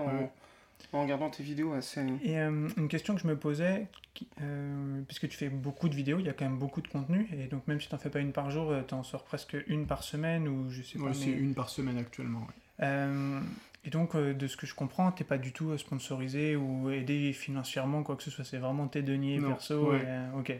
En 0.92 1.02
regardant 1.02 1.30
tes 1.30 1.42
vidéos. 1.42 1.72
ouais, 1.72 1.82
c'est- 1.82 2.06
Et 2.22 2.38
euh, 2.38 2.68
une 2.76 2.88
question 2.88 3.14
que 3.14 3.20
je 3.20 3.26
me 3.26 3.36
posais, 3.36 3.86
qui- 4.14 4.28
euh, 4.40 5.02
puisque 5.06 5.28
tu 5.28 5.36
fais 5.36 5.48
beaucoup 5.48 5.88
de 5.88 5.94
vidéos, 5.94 6.18
il 6.18 6.26
y 6.26 6.28
a 6.28 6.32
quand 6.32 6.44
même 6.46 6.58
beaucoup 6.58 6.80
de 6.80 6.88
contenu, 6.88 7.28
et 7.32 7.46
donc 7.46 7.66
même 7.66 7.80
si 7.80 7.88
tu 7.88 7.94
n'en 7.94 7.98
fais 7.98 8.10
pas 8.10 8.20
une 8.20 8.32
par 8.32 8.50
jour, 8.50 8.72
tu 8.88 8.94
en 8.94 9.02
sors 9.02 9.24
presque 9.24 9.56
une 9.66 9.86
par 9.86 10.02
semaine, 10.02 10.48
ou 10.48 10.70
je 10.70 10.82
sais 10.82 10.98
Ouais, 10.98 11.08
pas. 11.08 11.14
c'est 11.14 11.26
mais- 11.26 11.32
une 11.38 11.54
par 11.54 11.68
semaine 11.68 11.98
actuellement. 11.98 12.40
ouais. 12.40 12.54
Euh, 12.82 13.40
et 13.84 13.90
donc, 13.90 14.14
euh, 14.14 14.34
de 14.34 14.46
ce 14.46 14.56
que 14.56 14.66
je 14.66 14.74
comprends, 14.74 15.10
t'es 15.12 15.24
pas 15.24 15.38
du 15.38 15.52
tout 15.52 15.70
euh, 15.70 15.78
sponsorisé 15.78 16.56
ou 16.56 16.90
aidé 16.90 17.32
financièrement, 17.32 18.02
quoi 18.02 18.16
que 18.16 18.22
ce 18.22 18.30
soit, 18.30 18.44
c'est 18.44 18.58
vraiment 18.58 18.86
tes 18.88 19.02
deniers 19.02 19.38
Non, 19.38 19.48
perso. 19.48 19.90
ouais. 19.92 19.98
et, 19.98 20.04
euh, 20.06 20.38
ok. 20.38 20.52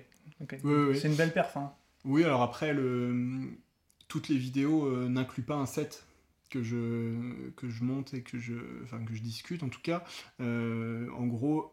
ok. 0.43 0.57
Ouais, 0.65 0.75
ouais. 0.89 0.95
C'est 0.95 1.09
une 1.09 1.15
belle 1.17 1.33
perf. 1.33 1.57
Hein. 1.57 1.73
Oui, 2.05 2.25
alors 2.25 2.43
après, 2.43 2.73
le... 2.73 3.51
toutes 4.09 4.29
les 4.29 4.37
vidéos 4.39 4.87
euh, 4.87 5.09
n'incluent 5.09 5.43
pas 5.43 5.57
un 5.57 5.67
set 5.67 6.05
que 6.49 6.63
je, 6.63 7.51
que 7.57 7.69
je 7.69 7.83
monte 7.85 8.15
et 8.15 8.23
que 8.23 8.39
je, 8.39 8.55
enfin, 8.85 9.05
que 9.05 9.15
je 9.15 9.23
discute 9.23 9.63
en 9.63 9.69
tout 9.69 9.81
cas. 9.83 10.05
Euh, 10.41 11.09
en 11.13 11.27
gros, 11.27 11.73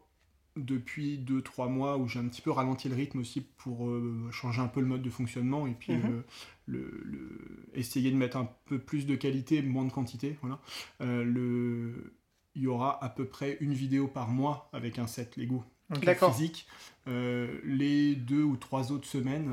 depuis 0.56 1.18
2-3 1.18 1.68
mois 1.68 1.96
où 1.98 2.06
j'ai 2.08 2.20
un 2.20 2.28
petit 2.28 2.40
peu 2.42 2.50
ralenti 2.50 2.88
le 2.88 2.94
rythme 2.94 3.18
aussi 3.18 3.40
pour 3.40 3.88
euh, 3.88 4.28
changer 4.30 4.60
un 4.60 4.68
peu 4.68 4.80
le 4.80 4.86
mode 4.86 5.02
de 5.02 5.10
fonctionnement 5.10 5.66
et 5.66 5.72
puis 5.72 5.94
Mhm. 5.94 6.22
le, 6.66 7.02
le- 7.04 7.66
essayer 7.74 8.10
de 8.10 8.16
mettre 8.16 8.36
un 8.36 8.48
peu 8.66 8.78
plus 8.78 9.04
de 9.06 9.16
qualité, 9.16 9.62
moins 9.62 9.84
de 9.84 9.92
quantité. 9.92 10.38
Voilà. 10.42 10.60
Euh, 11.00 11.24
le... 11.24 12.14
Il 12.54 12.62
y 12.62 12.66
aura 12.68 13.02
à 13.04 13.08
peu 13.08 13.24
près 13.24 13.56
une 13.60 13.72
vidéo 13.74 14.06
par 14.06 14.28
mois 14.28 14.68
avec 14.72 15.00
un 15.00 15.08
set 15.08 15.36
Lego 15.36 15.64
Ok. 15.92 16.04
D'accord. 16.04 16.32
physique. 16.34 16.66
Les 17.06 18.14
deux 18.14 18.42
ou 18.44 18.56
trois 18.56 18.90
autres 18.92 19.06
semaines, 19.08 19.52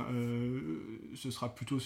ce 1.15 1.29
sera 1.31 1.53
plutôt 1.53 1.79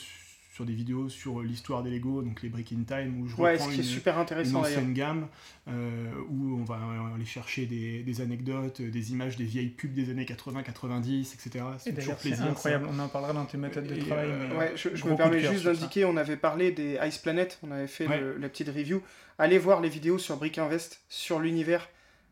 sur 0.55 0.63
des 0.65 0.71
vidéos 0.73 1.09
sur 1.09 1.41
l'histoire 1.41 1.83
des 1.83 1.89
Lego, 1.91 2.21
donc 2.21 2.41
les 2.41 2.47
Break 2.47 2.71
in 2.71 2.83
Time, 2.87 3.21
où 3.21 3.27
je 3.27 3.35
Ouais, 3.35 3.51
reprends 3.53 3.65
ce 3.65 3.73
qui 3.73 3.81
est 3.81 3.83
une, 3.83 3.89
super 3.89 4.15
une 4.15 4.21
intéressant 4.21 4.61
d'ailleurs. 4.61 4.77
ancienne 4.79 4.93
gamme, 4.93 5.27
euh, 5.67 6.09
où 6.29 6.57
on 6.57 6.63
va 6.63 6.79
aller 7.13 7.25
chercher 7.25 7.65
des, 7.65 8.03
des 8.03 8.21
anecdotes, 8.21 8.81
des 8.81 9.11
images 9.11 9.35
des 9.35 9.43
vieilles 9.43 9.67
pubs 9.67 9.91
des 9.93 10.09
années 10.11 10.23
80-90, 10.23 11.33
etc. 11.33 11.49
Et 11.75 11.79
C'est 11.79 11.93
toujours 11.93 12.15
plaisir. 12.15 12.37
ça. 12.37 12.45
incroyable. 12.45 12.87
On 12.89 12.97
en 12.99 13.09
parlera 13.09 13.33
dans 13.33 13.43
tes 13.43 13.57
méthodes 13.57 13.85
de 13.87 13.95
Et, 13.95 13.99
travail. 13.99 14.27
euh, 14.29 14.47
mais- 14.49 14.55
Ouais, 14.57 14.71
je, 14.77 14.87
me 15.05 15.17
permets 15.17 15.41
juste 15.41 15.65
d'indiquer, 15.65 16.05
on 16.05 16.15
avait 16.15 16.37
parlé 16.37 16.71
des 16.71 16.97
Ice 17.05 17.17
Planet, 17.17 17.59
on 17.61 17.71
avait 17.71 17.87
fait 17.87 18.07
Ouais. 18.07 18.21
le- 18.21 18.37
la 18.37 18.47
petite 18.47 18.69
review. 18.69 19.01
Allez 19.37 19.57
voir 19.57 19.81
les 19.81 19.89
vidéos 19.89 20.17
sur 20.19 20.37
Brick 20.37 20.57
Invest, 20.57 21.01
sur 21.09 21.39
l'univers 21.41 21.89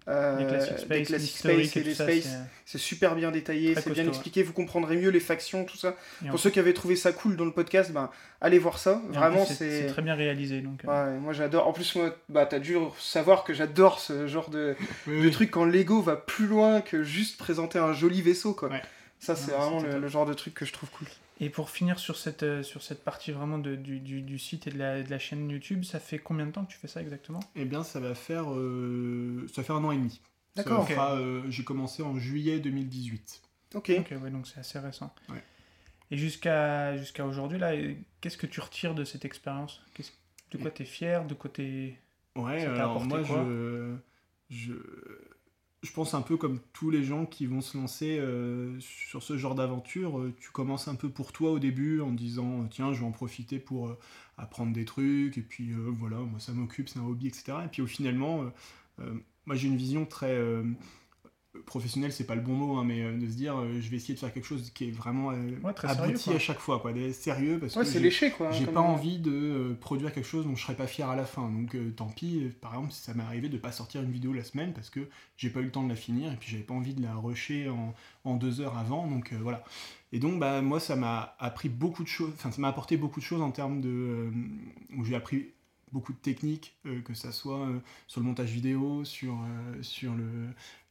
euh, 0.07 0.37
des 0.37 0.45
classiques 0.45 0.73
des 0.73 0.79
space, 0.81 1.07
Classic 1.07 1.37
Space 1.37 1.75
et 1.77 1.81
des 1.81 1.93
ça, 1.95 2.03
Space. 2.03 2.23
c'est- 2.23 2.37
C'est 2.65 2.77
super 2.77 3.15
bien 3.15 3.29
détaillé, 3.31 3.75
c'est 3.75 3.91
bien 3.91 4.07
expliqué, 4.07 4.41
vous 4.43 4.53
comprendrez 4.53 4.95
mieux 4.97 5.09
les 5.09 5.19
factions, 5.19 5.63
tout 5.65 5.77
ça. 5.77 5.95
Et 6.25 6.29
Pour 6.29 6.39
ceux 6.39 6.49
qui 6.49 6.59
avaient 6.59 6.73
trouvé 6.73 6.95
ça 6.95 7.11
cool 7.11 7.35
dans 7.35 7.45
le 7.45 7.51
podcast, 7.51 7.91
ben, 7.91 8.09
allez 8.41 8.57
voir 8.59 8.79
ça. 8.79 9.01
et 9.09 9.13
Vraiment, 9.15 9.45
c'est. 9.45 9.87
très 9.87 10.01
bien 10.01 10.15
réalisé. 10.15 10.61
Donc, 10.61 10.83
euh, 10.85 10.87
Ouais, 11.13 11.19
moi 11.19 11.33
j'adore. 11.33 11.67
En 11.67 11.73
plus, 11.73 11.95
moi, 11.95 12.15
bah, 12.29 12.45
t'as 12.45 12.59
dû 12.59 12.75
savoir 12.99 13.43
que 13.43 13.53
j'adore 13.53 13.99
ce 13.99 14.27
genre 14.27 14.49
de, 14.49 14.75
Oui, 15.07 15.17
de 15.21 15.25
oui. 15.27 15.31
truc 15.31 15.51
quand 15.51 15.65
Lego 15.65 16.01
va 16.01 16.15
plus 16.15 16.47
loin 16.47 16.81
que 16.81 17.03
juste 17.03 17.37
présenter 17.37 17.79
un 17.79 17.93
joli 17.93 18.21
vaisseau, 18.21 18.53
quoi. 18.53 18.69
Ouais. 18.69 18.81
Ça, 19.19 19.35
c'est 19.35 19.51
vraiment 19.51 19.81
le 19.81 20.07
genre 20.09 20.25
de 20.25 20.33
truc 20.33 20.53
que 20.53 20.65
je 20.65 20.73
trouve 20.73 20.89
cool. 20.89 21.07
Et 21.39 21.49
pour 21.49 21.69
finir 21.69 21.99
sur 21.99 22.15
cette, 22.17 22.43
euh, 22.43 22.63
sur 22.63 22.81
cette 22.83 23.03
partie 23.03 23.31
vraiment 23.31 23.57
de, 23.57 23.75
du, 23.75 23.99
du, 23.99 24.21
du 24.21 24.39
site 24.39 24.67
et 24.67 24.71
de 24.71 24.77
la, 24.77 25.01
de 25.03 25.09
la 25.09 25.19
chaîne 25.19 25.49
YouTube, 25.49 25.83
ça 25.83 25.99
fait 25.99 26.19
combien 26.19 26.45
de 26.45 26.51
temps 26.51 26.63
que 26.65 26.71
tu 26.71 26.77
fais 26.77 26.87
ça 26.87 27.01
exactement? 27.01 27.39
Eh 27.55 27.65
bien, 27.65 27.83
ça 27.83 27.99
va 27.99 28.13
faire, 28.15 28.51
euh, 28.53 29.45
ça 29.53 29.61
va 29.61 29.65
faire 29.65 29.75
un 29.75 29.83
an 29.83 29.91
et 29.91 29.97
demi. 29.97 30.21
D'accord. 30.55 30.87
euh, 30.99 31.41
J'ai 31.49 31.63
commencé 31.63 32.03
en 32.03 32.17
juillet 32.17 32.59
2018. 32.59 33.41
Ok. 33.73 33.91
Ok, 33.97 34.13
ouais, 34.21 34.29
donc 34.29 34.47
c'est 34.47 34.59
assez 34.59 34.77
récent. 34.79 35.13
Ouais. 35.29 35.43
Et 36.11 36.17
jusqu'à 36.17 36.95
jusqu'à 36.97 37.25
aujourd'hui, 37.25 37.57
là, 37.57 37.71
qu'est-ce 38.21 38.37
que 38.37 38.45
tu 38.45 38.59
retires 38.59 38.93
de 38.93 39.03
cette 39.03 39.25
expérience? 39.25 39.81
Qu'est-ce- 39.95 40.11
De 40.51 40.59
quoi 40.59 40.69
tu 40.69 40.83
es 40.83 40.85
fier? 40.85 41.25
De 41.25 41.33
quoi 41.33 41.49
t'es- 41.49 41.97
Ouais, 42.35 42.65
alors 42.65 43.03
moi, 43.03 43.23
quoi? 43.23 43.43
je, 43.43 43.95
je, 44.51 44.73
je 45.83 45.91
pense 45.91 46.13
un 46.13 46.21
peu 46.21 46.37
comme 46.37 46.59
tous 46.71 46.89
les 46.89 47.03
gens 47.03 47.25
qui 47.25 47.45
vont 47.45 47.59
se 47.61 47.77
lancer 47.77 48.17
euh, 48.17 48.79
sur 48.79 49.21
ce 49.21 49.37
genre 49.37 49.53
d'aventure. 49.53 50.17
euh, 50.19 50.33
Tu 50.39 50.49
commences 50.49 50.87
un 50.87 50.95
peu 50.95 51.09
pour 51.09 51.33
toi 51.33 51.51
au 51.51 51.59
début 51.59 51.99
en 51.99 52.11
disant 52.11 52.61
euh, 52.61 52.67
tiens, 52.71 52.93
je 52.93 53.01
vais 53.01 53.05
en 53.05 53.11
profiter 53.11 53.59
pour 53.59 53.95
apprendre 54.37 54.73
des 54.73 54.85
trucs, 54.85 55.37
et 55.37 55.41
puis 55.41 55.73
voilà, 55.73 56.17
moi 56.17 56.39
ça 56.39 56.53
m'occupe, 56.53 56.89
c'est 56.89 56.99
un 56.99 57.05
hobby, 57.05 57.27
etc. 57.27 57.53
Et 57.65 57.67
puis 57.67 57.81
au 57.83 57.87
finalement, 57.87 58.45
moi 59.45 59.55
j'ai 59.55 59.67
une 59.67 59.77
vision 59.77 60.05
très 60.05 60.39
professionnelle, 61.65 62.11
c'est 62.11 62.25
pas 62.25 62.35
le 62.35 62.41
bon 62.41 62.53
mot, 62.53 62.77
hein, 62.77 62.83
mais 62.83 63.01
euh, 63.03 63.17
de 63.17 63.27
se 63.27 63.35
dire 63.35 63.57
euh, 63.57 63.79
je 63.79 63.89
vais 63.89 63.97
essayer 63.97 64.15
de 64.15 64.19
faire 64.19 64.33
quelque 64.33 64.45
chose 64.45 64.71
qui 64.71 64.87
est 64.87 64.91
vraiment 64.91 65.31
euh, 65.31 65.35
Ouais, 65.63 65.73
très 65.73 65.87
sérieux, 65.87 66.09
abouti 66.09 66.31
à 66.31 66.39
chaque 66.39 66.59
fois, 66.59 66.79
quoi, 66.79 66.93
d'être 66.93 67.13
sérieux 67.13 67.59
parce 67.59 67.75
Ouais, 67.75 67.83
que 67.83 67.87
c'est 67.87 67.93
j'ai- 67.99 68.03
léché 68.03 68.31
quoi. 68.31 68.51
j'ai 68.51 68.65
comme- 68.65 68.73
pas 68.73 68.79
envie 68.81 69.19
de 69.19 69.31
euh, 69.31 69.73
produire 69.79 70.11
quelque 70.13 70.25
chose 70.27 70.45
dont 70.45 70.55
je 70.55 70.63
serais 70.63 70.75
pas 70.75 70.87
fier 70.87 71.07
à 71.09 71.15
la 71.15 71.25
fin. 71.25 71.47
Donc 71.49 71.75
euh, 71.75 71.91
tant 71.91 72.07
pis, 72.07 72.43
euh, 72.45 72.49
par 72.61 72.73
exemple, 72.73 72.91
ça 72.93 73.13
m'est 73.13 73.23
arrivé 73.23 73.49
de 73.49 73.57
pas 73.57 73.71
sortir 73.71 74.01
une 74.01 74.11
vidéo 74.11 74.33
la 74.33 74.43
semaine 74.43 74.73
parce 74.73 74.89
que 74.89 75.07
j'ai 75.37 75.49
pas 75.51 75.59
eu 75.59 75.65
le 75.65 75.71
temps 75.71 75.83
de 75.83 75.89
la 75.89 75.95
finir 75.95 76.31
et 76.33 76.35
puis 76.37 76.49
j'avais 76.51 76.63
pas 76.63 76.73
envie 76.73 76.93
de 76.95 77.03
la 77.03 77.13
rusher 77.15 77.69
en, 77.69 77.93
en 78.23 78.35
deux 78.35 78.59
heures 78.61 78.77
avant. 78.77 79.07
Donc 79.07 79.31
euh, 79.33 79.37
voilà. 79.41 79.63
Et 80.11 80.19
donc 80.19 80.39
bah, 80.39 80.61
moi 80.61 80.79
ça 80.79 80.95
m'a 80.95 81.35
appris 81.39 81.69
beaucoup 81.69 82.03
de 82.03 82.07
choses, 82.07 82.31
enfin 82.35 82.51
ça 82.51 82.61
m'a 82.61 82.67
apporté 82.69 82.97
beaucoup 82.97 83.19
de 83.19 83.25
choses 83.25 83.41
en 83.41 83.51
termes 83.51 83.79
de... 83.81 83.89
euh, 83.89 84.31
où 84.97 85.03
j'ai 85.05 85.15
appris 85.15 85.49
beaucoup 85.93 86.11
de 86.11 86.17
techniques, 86.17 86.75
euh, 86.85 87.01
que 87.01 87.13
ça 87.13 87.31
soit 87.31 87.67
euh, 87.67 87.79
sur 88.07 88.19
le 88.19 88.27
montage 88.27 88.49
vidéo, 88.49 89.05
sur, 89.05 89.33
euh, 89.35 89.81
sur, 89.83 90.13
le, 90.15 90.25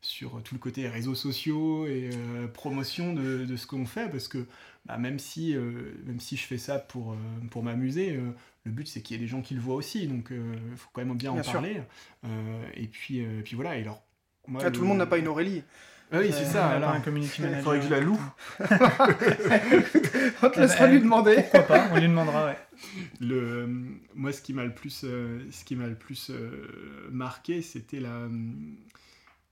sur 0.00 0.40
tout 0.42 0.54
le 0.54 0.60
côté 0.60 0.88
réseaux 0.88 1.16
sociaux 1.16 1.86
et 1.86 2.10
promotion 2.54 3.12
de, 3.12 3.44
de 3.44 3.56
ce 3.56 3.66
qu'on 3.66 3.84
fait, 3.84 4.08
parce 4.08 4.28
que 4.28 4.46
bah, 4.86 4.96
même, 4.96 5.18
si, 5.18 5.54
même 6.06 6.20
si 6.20 6.36
je 6.36 6.46
fais 6.46 6.58
ça 6.58 6.78
pour, 6.78 7.16
pour 7.50 7.62
m'amuser, 7.62 8.18
le 8.64 8.70
but 8.70 8.86
c'est 8.86 9.02
qu'il 9.02 9.16
y 9.16 9.18
ait 9.18 9.22
des 9.22 9.28
gens 9.28 9.42
qui 9.42 9.54
le 9.54 9.60
voient 9.60 9.74
aussi, 9.74 10.06
donc 10.06 10.30
il 10.30 10.76
faut 10.76 10.88
quand 10.92 11.04
même 11.04 11.16
bien, 11.16 11.32
Bien 11.32 11.40
en 11.40 11.44
sûr. 11.44 11.52
parler. 11.54 11.82
Et, 12.74 12.86
puis, 12.86 13.18
et 13.18 13.42
puis 13.44 13.56
voilà, 13.56 13.76
et 13.76 13.82
alors... 13.82 14.02
moi, 14.48 14.70
tout 14.70 14.80
le 14.80 14.86
monde 14.86 14.98
n'a 14.98 15.06
pas 15.06 15.18
une 15.18 15.28
Aurélie. 15.28 15.62
Ah 16.12 16.18
oui, 16.20 16.29
c'est 16.31 16.42
Euh, 16.42 16.44
ça, 16.53 16.70
a 16.70 16.81
pas 16.81 16.92
un 16.92 17.01
community 17.01 17.40
manager. 17.42 17.62
Faudrait 17.64 17.79
que 17.81 17.87
je 17.87 17.90
la 17.90 18.01
loue. 18.01 18.20
On 20.42 20.51
te 20.51 20.61
laissera 20.61 20.87
lui 20.87 21.01
demander. 21.01 21.37
Pourquoi 21.42 21.62
pas 21.62 21.88
On 21.92 21.96
lui 21.96 22.03
demandera, 22.09 22.46
ouais. 22.46 22.59
Le, 23.20 23.37
euh, 23.37 23.66
moi, 24.14 24.33
ce 24.33 24.42
qui 24.42 24.53
m'a 24.53 24.64
le 24.64 24.75
plus, 24.75 25.03
euh, 25.05 25.40
ce 25.51 25.64
qui 25.64 25.77
m'a 25.77 25.87
le 25.87 25.94
plus 25.94 26.31
euh, 26.31 27.09
marqué, 27.11 27.62
c'était 27.62 28.01
la, 28.01 28.29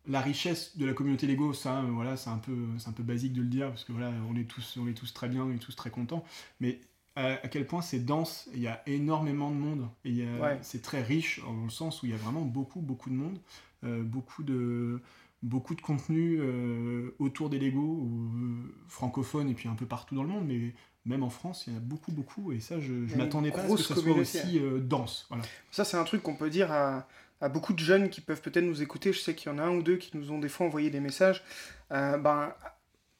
la 0.07 0.21
richesse 0.21 0.77
de 0.77 0.87
la 0.87 0.93
communauté 0.93 1.27
Lego. 1.27 1.53
Ça, 1.53 1.83
voilà, 1.89 2.17
c'est 2.17 2.31
un 2.31 2.39
peu, 2.39 2.55
c'est 2.79 2.89
un 2.89 2.93
peu 2.93 3.03
basique 3.03 3.33
de 3.33 3.43
le 3.43 3.49
dire 3.49 3.69
parce 3.69 3.85
que 3.85 3.93
voilà, 3.93 4.11
on 4.31 4.37
est 4.37 4.45
tous, 4.45 4.79
on 4.81 4.89
est 4.89 4.95
tous 4.95 5.13
très 5.15 5.29
bien, 5.29 5.43
on 5.45 5.53
est 5.53 5.59
tous 5.59 5.77
très 5.77 5.91
contents. 5.91 6.25
Mais 6.61 6.81
à, 7.17 7.27
à 7.35 7.49
quel 7.49 7.67
point 7.67 7.83
c'est 7.83 8.01
dense, 8.05 8.49
il 8.55 8.61
y 8.61 8.69
a 8.69 8.83
énormément 8.87 9.51
de 9.51 9.57
monde 9.57 9.89
et 10.05 10.11
il 10.11 10.29
Ouais. 10.41 10.59
c'est 10.63 10.83
très 10.83 11.03
riche 11.03 11.41
dans 11.45 11.65
le 11.65 11.71
sens 11.71 12.03
où 12.03 12.07
il 12.07 12.13
y 12.13 12.15
a 12.15 12.19
vraiment 12.19 12.43
beaucoup, 12.43 12.81
beaucoup 12.81 13.11
de 13.11 13.15
monde, 13.15 13.39
euh, 13.85 14.03
beaucoup 14.03 14.43
de 14.43 15.01
beaucoup 15.43 15.75
de 15.75 15.81
contenu 15.81 16.39
euh, 16.41 17.15
autour 17.19 17.49
des 17.51 17.59
Lego, 17.59 18.05
euh, 18.05 18.75
francophones 18.89 19.49
et 19.49 19.55
puis 19.55 19.69
un 19.69 19.75
peu 19.75 19.87
partout 19.87 20.15
dans 20.15 20.23
le 20.23 20.29
monde, 20.29 20.47
mais 20.47 20.75
même 21.07 21.23
en 21.23 21.31
France, 21.31 21.65
il 21.67 21.73
y 21.73 21.77
en 21.77 21.79
a 21.79 21.83
beaucoup, 21.83 22.13
beaucoup, 22.13 22.53
et 22.53 22.61
ça, 22.61 22.79
je, 22.79 22.93
une 22.93 23.17
m'attendais 23.17 23.51
pas 23.51 23.61
à 23.63 23.69
ce 23.69 23.75
que 23.75 23.83
ça 23.83 23.95
soit 23.97 24.13
aussi 24.13 24.59
euh, 24.59 24.79
dense. 24.81 25.27
Voilà. 25.31 25.45
Ça, 25.71 25.85
c'est 25.85 25.97
un 25.97 26.05
truc 26.05 26.23
qu'on 26.23 26.37
peut 26.37 26.51
dire 26.51 26.71
à, 26.71 27.07
à 27.41 27.49
beaucoup 27.49 27.73
de 27.73 27.79
jeunes 27.79 28.11
qui 28.11 28.21
peuvent 28.21 28.43
peut-être 28.43 28.65
nous 28.65 28.83
écouter. 28.83 29.13
Je 29.15 29.19
sais 29.21 29.35
qu'il 29.35 29.51
y 29.51 29.55
en 29.55 29.59
a 29.59 29.63
un 29.63 29.71
ou 29.77 29.83
deux 29.83 29.97
qui 29.97 30.15
nous 30.17 30.31
ont 30.31 30.39
des 30.39 30.51
fois 30.51 30.67
envoyé 30.67 30.91
des 30.91 31.01
messages. 31.01 31.43
Euh, 31.91 32.19
ben, 32.19 32.53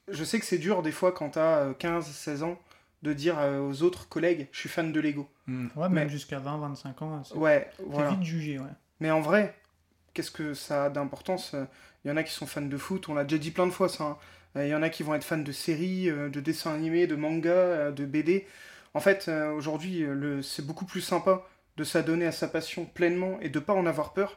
je 0.09 0.23
sais 0.25 0.39
que 0.39 0.45
c'est 0.45 0.59
dur 0.59 0.83
des 0.83 0.93
fois 0.93 1.13
quand 1.13 1.31
tu 1.31 1.39
as 1.39 1.73
15-16 1.79 2.43
ans 2.43 2.59
de 3.03 3.15
dire 3.15 3.39
aux 3.39 3.83
autres 3.83 4.09
collègues 4.11 4.49
je 4.53 4.59
suis 4.59 4.69
fan 4.69 4.93
de 4.93 5.01
Lego. 5.01 5.27
Ouais, 5.49 5.89
même 5.89 5.93
Mais- 5.93 6.09
jusqu'à 6.11 6.39
20-25 6.39 7.03
ans, 7.03 7.25
c'est 7.25 7.35
Ouais, 7.35 7.71
voilà. 7.87 8.11
vite 8.11 8.23
jugé, 8.25 8.59
ouais. 8.59 8.69
Mais 9.01 9.11
en 9.11 9.23
vrai, 9.23 9.57
qu'est-ce 10.13 10.31
que 10.31 10.53
ça 10.53 10.85
a 10.85 10.91
d'importance 10.91 11.55
Il 12.05 12.09
y 12.09 12.11
en 12.11 12.17
a 12.17 12.23
qui 12.23 12.33
sont 12.33 12.47
fans 12.47 12.63
de 12.63 12.77
foot, 12.77 13.09
on 13.09 13.15
l'a 13.15 13.25
déjà 13.25 13.39
dit 13.39 13.51
plein 13.51 13.67
de 13.67 13.73
fois 13.73 13.89
ça. 13.89 14.05
hein. 14.05 14.19
Euh, 14.57 14.67
Il 14.67 14.71
y 14.71 14.75
en 14.75 14.83
a 14.83 14.89
qui 14.89 15.03
vont 15.03 15.15
être 15.15 15.25
fans 15.25 15.39
de 15.39 15.53
séries, 15.53 16.11
euh, 16.11 16.29
de 16.29 16.41
dessins 16.41 16.75
animés, 16.75 17.07
de 17.07 17.15
mangas, 17.17 17.51
euh, 17.51 17.91
de 17.93 18.05
BD. 18.05 18.47
En 18.95 19.01
fait, 19.01 19.31
aujourd'hui, 19.55 20.05
c'est 20.43 20.67
beaucoup 20.67 20.85
plus 20.85 21.01
sympa 21.01 21.47
de 21.77 21.85
s'adonner 21.85 22.27
à 22.27 22.33
sa 22.33 22.49
passion 22.49 22.85
pleinement 22.87 23.39
et 23.41 23.49
de 23.49 23.61
pas 23.61 23.73
en 23.73 23.87
avoir 23.87 24.13
peur, 24.13 24.37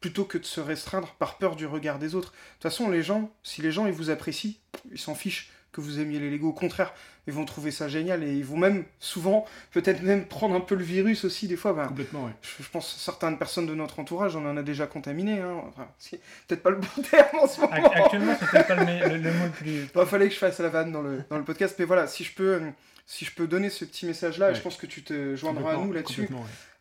plutôt 0.00 0.24
que 0.26 0.36
de 0.36 0.44
se 0.44 0.60
restreindre 0.60 1.14
par 1.18 1.38
peur 1.38 1.56
du 1.56 1.64
regard 1.64 1.98
des 1.98 2.14
autres. 2.14 2.32
De 2.32 2.36
toute 2.54 2.62
façon, 2.64 2.90
les 2.90 3.02
gens, 3.02 3.30
si 3.42 3.62
les 3.62 3.72
gens 3.72 3.86
ils 3.86 3.92
vous 3.94 4.10
apprécient, 4.10 4.56
ils 4.92 4.98
s'en 4.98 5.14
fichent 5.14 5.50
que 5.80 5.86
vous 5.86 6.00
aimiez 6.00 6.18
les 6.18 6.30
Lego. 6.30 6.48
Au 6.48 6.52
contraire, 6.52 6.92
ils 7.26 7.32
vont 7.32 7.44
trouver 7.44 7.70
ça 7.70 7.88
génial 7.88 8.22
et 8.24 8.32
ils 8.32 8.44
vont 8.44 8.56
même 8.56 8.84
souvent, 9.00 9.44
peut-être 9.72 10.02
même 10.02 10.24
prendre 10.26 10.54
un 10.54 10.60
peu 10.60 10.74
le 10.74 10.84
virus 10.84 11.24
aussi 11.24 11.46
des 11.48 11.56
fois. 11.56 11.72
Ben, 11.72 11.86
Complètement, 11.88 12.24
ouais. 12.24 12.32
je, 12.42 12.62
je 12.62 12.68
pense 12.70 12.92
que 12.94 13.00
certaines 13.00 13.38
personnes 13.38 13.66
de 13.66 13.74
notre 13.74 13.98
entourage, 14.00 14.34
on 14.36 14.44
en 14.48 14.56
a 14.56 14.62
déjà 14.62 14.86
contaminé. 14.86 15.40
Hein. 15.40 15.62
Enfin, 15.68 15.88
c'est 15.98 16.20
peut-être 16.46 16.62
pas 16.62 16.70
le 16.70 16.76
bon 16.76 17.02
terme 17.10 17.38
en 17.40 17.46
ce 17.46 17.60
moment. 17.60 17.72
Ac- 17.74 18.02
Actuellement, 18.04 18.36
c'est 18.38 18.46
peut-être 18.50 18.66
pas 18.68 18.74
le, 18.74 19.08
le- 19.16 19.22
le 19.22 19.32
mot 19.32 19.44
le 19.44 19.50
plus. 19.50 19.88
Il 19.94 20.06
fallait 20.06 20.28
que 20.28 20.34
je 20.34 20.38
fasse 20.38 20.58
la 20.60 20.68
vanne 20.68 20.92
dans 20.92 21.02
le, 21.02 21.22
dans 21.30 21.38
le 21.38 21.44
podcast. 21.44 21.76
Mais 21.78 21.84
voilà, 21.84 22.06
si 22.06 22.24
je 22.24 22.32
peux, 22.34 22.54
euh, 22.54 22.60
si 23.06 23.24
je 23.24 23.32
peux 23.34 23.46
donner 23.46 23.70
ce 23.70 23.84
petit 23.84 24.06
message-là, 24.06 24.48
Ouais. 24.48 24.54
je 24.54 24.60
pense 24.60 24.76
que 24.76 24.86
tu 24.86 25.02
te 25.02 25.36
joindras 25.36 25.72
à 25.72 25.76
nous 25.76 25.92
là-dessus. 25.92 26.22
ouais. 26.22 26.28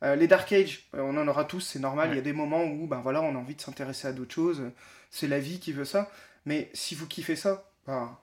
Euh, 0.03 0.15
les 0.15 0.27
Dark 0.27 0.51
Age, 0.53 0.83
euh, 0.95 1.01
on 1.01 1.17
en 1.17 1.27
aura 1.27 1.43
tous, 1.43 1.59
c'est 1.61 1.79
normal. 1.79 2.07
Il 2.07 2.11
Ouais. 2.11 2.15
y 2.17 2.19
a 2.19 2.23
des 2.23 2.33
moments 2.33 2.63
où 2.63 2.85
ben, 2.87 2.99
voilà, 3.01 3.21
on 3.21 3.35
a 3.35 3.37
envie 3.37 3.55
de 3.55 3.61
s'intéresser 3.61 4.07
à 4.07 4.11
d'autres 4.13 4.33
choses. 4.33 4.61
C'est 5.09 5.27
la 5.27 5.39
vie 5.39 5.59
qui 5.59 5.71
veut 5.73 5.85
ça. 5.85 6.09
Mais 6.45 6.69
si 6.73 6.95
vous 6.95 7.07
kiffez 7.07 7.35
ça, 7.35 7.69
bah, 7.87 8.21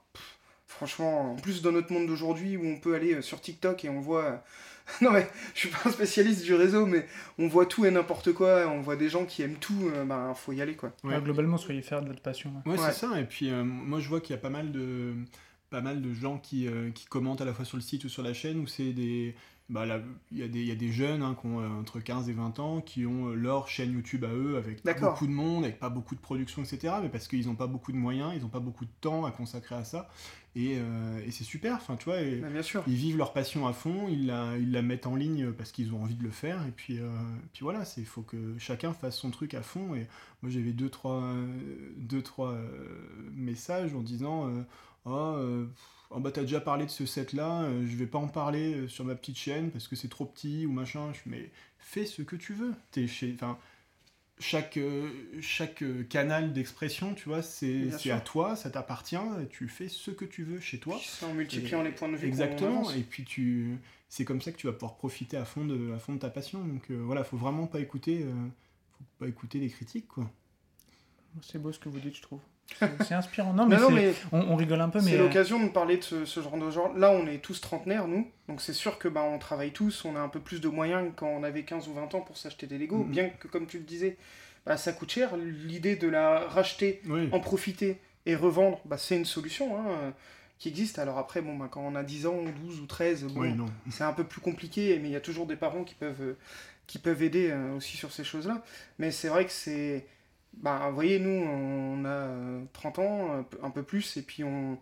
franchement, 0.67 1.31
en 1.33 1.35
plus 1.35 1.61
dans 1.61 1.71
notre 1.71 1.91
monde 1.93 2.07
d'aujourd'hui 2.07 2.57
où 2.57 2.65
on 2.65 2.77
peut 2.79 2.95
aller 2.95 3.15
euh, 3.15 3.21
sur 3.21 3.39
TikTok 3.41 3.85
et 3.85 3.89
on 3.89 3.99
voit. 4.01 4.23
euh, 4.23 4.35
non 5.01 5.11
mais 5.11 5.27
je 5.55 5.61
suis 5.61 5.69
pas 5.69 5.79
un 5.85 5.91
spécialiste 5.91 6.43
du 6.43 6.53
réseau, 6.53 6.85
mais 6.85 7.07
on 7.39 7.47
voit 7.47 7.65
tout 7.65 7.85
et 7.85 7.91
n'importe 7.91 8.33
quoi. 8.33 8.67
On 8.67 8.81
voit 8.81 8.95
des 8.95 9.09
gens 9.09 9.25
qui 9.25 9.41
aiment 9.41 9.55
tout. 9.59 9.89
euh, 9.93 10.05
ben 10.05 10.33
faut 10.35 10.51
y 10.53 10.61
aller 10.61 10.75
quoi. 10.75 10.93
Ouais. 11.03 11.15
Ouais, 11.15 11.21
globalement, 11.21 11.57
soyez 11.57 11.81
fiers 11.81 12.01
de 12.01 12.07
votre 12.07 12.21
passion. 12.21 12.51
ouais. 12.65 12.73
Ouais, 12.73 12.79
Ouais. 12.79 12.91
c'est 12.91 12.99
ça. 13.07 13.19
Et 13.19 13.25
puis, 13.25 13.49
euh, 13.49 13.63
moi, 13.63 13.99
je 13.99 14.07
vois 14.09 14.21
qu'il 14.21 14.35
y 14.35 14.37
a 14.37 14.41
pas 14.41 14.49
mal 14.51 14.71
de, 14.71 15.13
pas 15.71 15.81
mal 15.81 16.01
de 16.03 16.13
gens 16.13 16.37
qui, 16.37 16.67
euh, 16.67 16.91
qui 16.91 17.05
commentent 17.07 17.41
à 17.41 17.45
la 17.45 17.53
fois 17.53 17.65
sur 17.65 17.77
le 17.77 17.81
site 17.83 18.03
ou 18.03 18.09
sur 18.09 18.21
la 18.21 18.33
chaîne, 18.35 18.59
où 18.59 18.67
c'est 18.67 18.93
des. 18.93 19.35
Bah, 19.67 19.83
il 20.31 20.37
y, 20.37 20.43
a 20.43 20.47
des- 20.47 20.61
il 20.61 20.67
y 20.67 20.71
a 20.71 20.75
des 20.75 20.91
jeunes 20.91 21.23
hein, 21.23 21.35
qui 21.41 21.47
ont 21.47 21.59
euh, 21.59 21.67
entre 21.67 21.99
15 21.99 22.29
et 22.29 22.33
20 22.33 22.59
ans 22.59 22.81
qui 22.81 23.07
ont 23.07 23.29
euh, 23.29 23.33
leur 23.33 23.67
chaîne 23.67 23.93
YouTube 23.93 24.23
à 24.23 24.31
eux, 24.31 24.57
avec 24.57 24.83
pas 24.83 24.93
beaucoup 25.09 25.25
de 25.25 25.31
monde, 25.31 25.63
avec 25.63 25.79
pas 25.79 25.89
beaucoup 25.89 26.13
de 26.13 26.19
production, 26.19 26.61
etc. 26.61 26.93
Mais 27.01 27.09
parce 27.09 27.27
qu'ils 27.27 27.47
n'ont 27.47 27.55
pas 27.55 27.65
beaucoup 27.65 27.91
de 27.91 27.97
moyens, 27.97 28.33
ils 28.35 28.43
n'ont 28.43 28.47
pas 28.49 28.59
beaucoup 28.59 28.85
de 28.85 28.91
temps 29.01 29.25
à 29.25 29.31
consacrer 29.31 29.73
à 29.73 29.83
ça. 29.83 30.07
Et, 30.55 30.75
euh, 30.77 31.19
et 31.25 31.31
c'est 31.31 31.43
super. 31.43 31.77
Enfin, 31.77 31.95
tu 31.95 32.05
vois. 32.05 32.21
et- 32.21 32.41
bien 32.41 32.61
sûr. 32.61 32.83
ils 32.85 32.93
vivent 32.93 33.17
leur 33.17 33.33
passion 33.33 33.65
à 33.65 33.73
fond, 33.73 34.07
ils 34.07 34.27
la, 34.27 34.55
ils 34.55 34.71
la 34.71 34.83
mettent 34.83 35.07
en 35.07 35.15
ligne 35.15 35.51
parce 35.51 35.71
qu'ils 35.71 35.93
ont 35.95 36.03
envie 36.03 36.15
de 36.15 36.23
le 36.23 36.29
faire, 36.29 36.61
et 36.67 36.71
puis, 36.71 36.99
euh, 36.99 37.09
puis 37.51 37.63
voilà, 37.63 37.81
il 37.97 38.05
faut 38.05 38.21
que 38.21 38.55
chacun 38.59 38.93
fasse 38.93 39.17
son 39.17 39.31
truc 39.31 39.55
à 39.55 39.63
fond. 39.63 39.95
Et 39.95 40.05
moi 40.43 40.51
j'avais 40.51 40.73
deux, 40.73 40.89
trois, 40.89 41.33
deux, 41.97 42.21
trois 42.21 42.55
messages 43.33 43.95
en 43.95 44.01
disant 44.01 44.47
Oh, 45.05 45.11
euh, 45.37 45.65
oh, 46.15 46.19
bah 46.19 46.31
t'as 46.31 46.41
déjà 46.41 46.61
parlé 46.61 46.85
de 46.85 46.91
ce 46.91 47.05
set-là, 47.05 47.63
euh, 47.63 47.85
je 47.87 47.95
vais 47.95 48.07
pas 48.07 48.19
en 48.19 48.27
parler 48.27 48.73
euh, 48.73 48.87
sur 48.87 49.05
ma 49.05 49.15
petite 49.15 49.37
chaîne 49.37 49.69
parce 49.71 49.87
que 49.87 49.95
c'est 49.95 50.09
trop 50.09 50.25
petit 50.25 50.65
ou 50.65 50.71
machin. 50.71 51.11
Je 51.13 51.19
mais 51.29 51.51
fais 51.77 52.05
ce 52.05 52.21
que 52.21 52.35
tu 52.35 52.53
veux. 52.53 52.73
T'es 52.91 53.07
chez, 53.07 53.31
enfin, 53.35 53.57
chaque, 54.39 54.77
euh, 54.77 55.09
chaque 55.41 55.81
euh, 55.81 56.03
canal 56.03 56.51
d'expression, 56.51 57.13
tu 57.13 57.29
vois, 57.29 57.41
c'est 57.41 58.11
à 58.11 58.19
toi, 58.19 58.55
ça 58.55 58.69
t'appartient, 58.69 59.17
tu 59.49 59.67
fais 59.67 59.87
ce 59.87 60.11
que 60.11 60.25
tu 60.25 60.43
veux 60.43 60.59
chez 60.59 60.79
toi. 60.79 60.99
En 61.23 61.33
multipliant 61.33 61.81
les 61.81 61.91
points 61.91 62.09
de 62.09 62.17
vue. 62.17 62.27
Exactement, 62.27 62.91
et 62.91 63.01
puis 63.01 63.23
tu, 63.23 63.77
c'est 64.09 64.25
comme 64.25 64.41
ça 64.41 64.51
que 64.51 64.57
tu 64.57 64.67
vas 64.67 64.73
pouvoir 64.73 64.95
profiter 64.95 65.37
à 65.37 65.45
fond 65.45 65.65
de, 65.65 65.93
à 65.93 65.99
fond 65.99 66.13
de 66.13 66.19
ta 66.19 66.29
passion. 66.29 66.63
Donc 66.63 66.91
euh, 66.91 66.95
voilà, 66.95 67.23
faut 67.23 67.37
vraiment 67.37 67.67
pas 67.67 67.79
écouter, 67.79 68.23
euh, 68.23 68.33
faut 68.97 69.05
pas 69.19 69.27
écouter 69.27 69.59
les 69.59 69.69
critiques, 69.69 70.07
quoi. 70.07 70.29
C'est 71.41 71.61
beau 71.61 71.71
ce 71.71 71.79
que 71.79 71.89
vous 71.89 71.99
dites, 71.99 72.15
je 72.15 72.21
trouve. 72.21 72.39
C'est 73.05 73.13
inspirant. 73.13 73.53
Non, 73.53 73.65
mais, 73.65 73.77
non, 73.77 73.89
On, 74.31 74.39
on 74.39 74.55
rigole 74.55 74.81
un 74.81 74.89
peu, 74.89 74.99
mais. 74.99 75.11
C'est 75.11 75.19
euh, 75.19 75.23
l'occasion 75.23 75.63
de 75.63 75.69
parler 75.69 75.97
de 75.97 76.03
ce, 76.03 76.25
ce 76.25 76.41
genre 76.41 76.57
de 76.57 76.69
genre. 76.71 76.95
Là, 76.97 77.11
on 77.11 77.25
est 77.27 77.37
tous 77.37 77.61
trentenaires, 77.61 78.07
nous. 78.07 78.27
Donc 78.47 78.61
c'est 78.61 78.73
sûr 78.73 78.97
que 78.99 79.07
bah, 79.07 79.23
on 79.23 79.39
travaille 79.39 79.71
tous, 79.71 80.05
on 80.05 80.15
a 80.15 80.19
un 80.19 80.29
peu 80.29 80.39
plus 80.39 80.61
de 80.61 80.67
moyens 80.67 81.09
que 81.09 81.19
quand 81.19 81.27
on 81.27 81.43
avait 81.43 81.63
15 81.63 81.87
ou 81.87 81.93
20 81.93 82.15
ans 82.15 82.21
pour 82.21 82.37
s'acheter 82.37 82.67
des 82.67 82.77
Lego. 82.77 82.97
Mhm. 82.97 83.11
Bien 83.11 83.29
que, 83.29 83.47
comme 83.47 83.65
tu 83.65 83.77
le 83.77 83.83
disais, 83.83 84.17
bah, 84.65 84.77
ça 84.77 84.93
coûte 84.93 85.11
cher. 85.11 85.37
L'idée 85.37 85.95
de 85.95 86.07
la 86.07 86.39
racheter, 86.39 87.01
Oui, 87.07 87.29
en 87.31 87.39
profiter 87.39 87.99
et 88.25 88.35
revendre, 88.35 88.79
bah, 88.85 88.97
c'est 88.97 89.15
une 89.15 89.25
solution 89.25 89.77
hein, 89.77 89.85
euh, 89.87 90.11
qui 90.59 90.69
existe. 90.69 90.99
Alors 90.99 91.17
après, 91.17 91.41
bon, 91.41 91.55
bah, 91.55 91.67
quand 91.69 91.81
on 91.81 91.95
a 91.95 92.03
10 92.03 92.27
ans, 92.27 92.35
ou 92.35 92.67
12 92.67 92.79
ou 92.81 92.85
13, 92.85 93.23
bon, 93.25 93.41
oui, 93.41 93.53
non. 93.53 93.67
c'est 93.89 94.03
un 94.03 94.13
peu 94.13 94.23
plus 94.23 94.41
compliqué, 94.41 94.97
mais 94.99 95.09
il 95.09 95.11
y 95.11 95.17
a 95.17 95.21
toujours 95.21 95.45
des 95.45 95.55
parents 95.55 95.83
qui 95.83 95.95
peuvent, 95.95 96.21
euh, 96.21 96.37
qui 96.87 96.97
peuvent 96.99 97.21
aider 97.23 97.49
euh, 97.51 97.75
aussi 97.75 97.97
sur 97.97 98.11
ces 98.11 98.23
choses-là. 98.23 98.63
Mais 98.99 99.11
c'est 99.11 99.27
vrai 99.27 99.45
que 99.45 99.51
c'est... 99.51 100.05
Bah, 100.61 100.87
vous 100.89 100.95
voyez, 100.95 101.19
nous, 101.19 101.29
on 101.45 102.05
a 102.05 102.09
euh, 102.09 102.61
30 102.73 102.99
ans, 102.99 103.45
un 103.63 103.69
peu- 103.69 103.83
plus, 103.83 104.17
et 104.17 104.21
puis 104.21 104.43
on... 104.43 104.77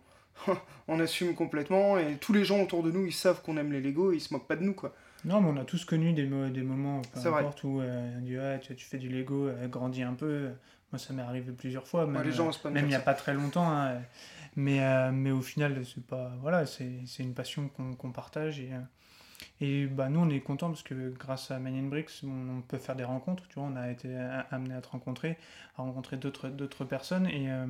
on 0.88 0.98
assume 0.98 1.32
complètement 1.36 1.96
et 1.96 2.16
tous 2.16 2.32
les 2.32 2.44
gens 2.44 2.60
autour 2.60 2.82
de 2.82 2.90
nous 2.90 3.06
ils 3.06 3.12
savent 3.12 3.40
qu'on 3.40 3.56
aime 3.56 3.70
les 3.72 3.80
Lego 3.80 4.10
et 4.10 4.16
ils 4.16 4.20
se 4.20 4.34
moquent 4.34 4.48
pas 4.48 4.56
de 4.56 4.64
nous 4.64 4.74
quoi. 4.74 4.92
Non, 5.24 5.40
mais 5.40 5.48
on 5.48 5.56
a 5.56 5.64
tous 5.64 5.84
connu 5.84 6.12
des, 6.12 6.24
mo- 6.26 6.48
des 6.48 6.62
moments, 6.62 7.02
peu 7.02 7.20
importe, 7.38 7.62
où 7.62 7.80
euh, 7.80 8.18
on 8.18 8.20
dit 8.20 8.36
ouais, 8.36 8.58
tu, 8.58 8.74
tu 8.74 8.84
fais 8.84 8.98
du 8.98 9.08
Lego, 9.08 9.46
euh, 9.46 9.68
grandis 9.68 10.02
un 10.02 10.14
peu. 10.14 10.48
Moi, 10.90 10.98
ça 10.98 11.12
m'est 11.14 11.22
arrivé 11.22 11.52
plusieurs 11.52 11.86
fois. 11.86 12.04
Même, 12.04 12.16
Ouais, 12.16 12.24
les 12.24 12.32
gens 12.32 12.46
euh, 12.46 12.48
osent 12.48 12.58
pas 12.58 12.68
me 12.70 12.74
même 12.74 12.86
il 12.86 12.88
n'y 12.88 12.94
a 12.96 12.98
pas 13.00 13.14
très 13.14 13.32
longtemps. 13.32 13.70
hein, 13.70 13.92
mais, 14.56 14.82
euh, 14.82 15.12
mais 15.12 15.30
au 15.30 15.40
final, 15.40 15.80
c'est 15.86 16.04
pas 16.04 16.32
voilà, 16.42 16.66
c'est 16.66 16.90
une 17.20 17.32
passion 17.34 17.68
qu'on 17.96 18.10
partage 18.10 18.58
et, 18.58 18.70
euh, 18.72 18.80
et 19.60 19.86
bah 19.86 20.08
nous 20.08 20.20
on 20.20 20.28
est 20.30 20.40
contents 20.40 20.68
parce 20.68 20.82
que 20.82 21.10
grâce 21.10 21.50
à 21.50 21.58
Man 21.58 21.74
in 21.74 21.84
Bricks, 21.88 22.10
on, 22.24 22.58
on 22.58 22.60
peut 22.62 22.78
faire 22.78 22.96
des 22.96 23.04
rencontres. 23.04 23.46
Tu 23.48 23.58
vois, 23.58 23.68
on 23.70 23.76
a 23.76 23.90
été 23.90 24.16
a- 24.16 24.46
amené 24.50 24.74
à 24.74 24.80
te 24.80 24.88
rencontrer, 24.88 25.36
à 25.76 25.82
rencontrer 25.82 26.16
d'autres 26.16 26.84
personnes 26.84 27.26
et 27.26 27.50
euh, 27.50 27.66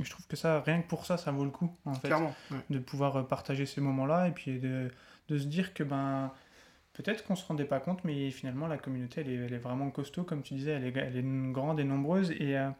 je 0.00 0.08
trouve 0.10 0.26
que 0.26 0.36
ça, 0.36 0.60
rien 0.60 0.80
que 0.82 0.88
pour 0.88 1.06
ça, 1.06 1.16
ça 1.16 1.30
vaut 1.32 1.44
le 1.44 1.50
coup 1.50 1.74
en 1.84 1.94
fait 1.94 2.08
Clairement. 2.08 2.34
de 2.70 2.78
pouvoir 2.78 3.16
euh, 3.16 3.22
partager 3.22 3.66
ces 3.66 3.80
moments-là 3.80 4.28
et 4.28 4.32
puis 4.32 4.58
de, 4.58 4.90
de 5.28 5.38
se 5.38 5.46
dire 5.46 5.74
que 5.74 5.82
ben 5.82 6.30
peut-être 6.92 7.24
qu'on 7.24 7.36
se 7.36 7.46
rendait 7.46 7.64
pas 7.64 7.80
compte, 7.80 8.04
mais 8.04 8.30
finalement 8.30 8.66
la 8.66 8.78
communauté 8.78 9.20
elle 9.22 9.30
est, 9.30 9.34
elle 9.46 9.54
est 9.54 9.58
vraiment 9.58 9.90
costaud, 9.90 10.24
comme 10.24 10.42
tu 10.42 10.54
disais, 10.54 10.72
elle 10.72 10.84
est, 10.84 10.96
elle 10.96 11.16
est 11.16 11.52
grande 11.52 11.78
et 11.80 11.84
nombreuse 11.84 12.30
et, 12.32 12.56
euh, 12.58 12.70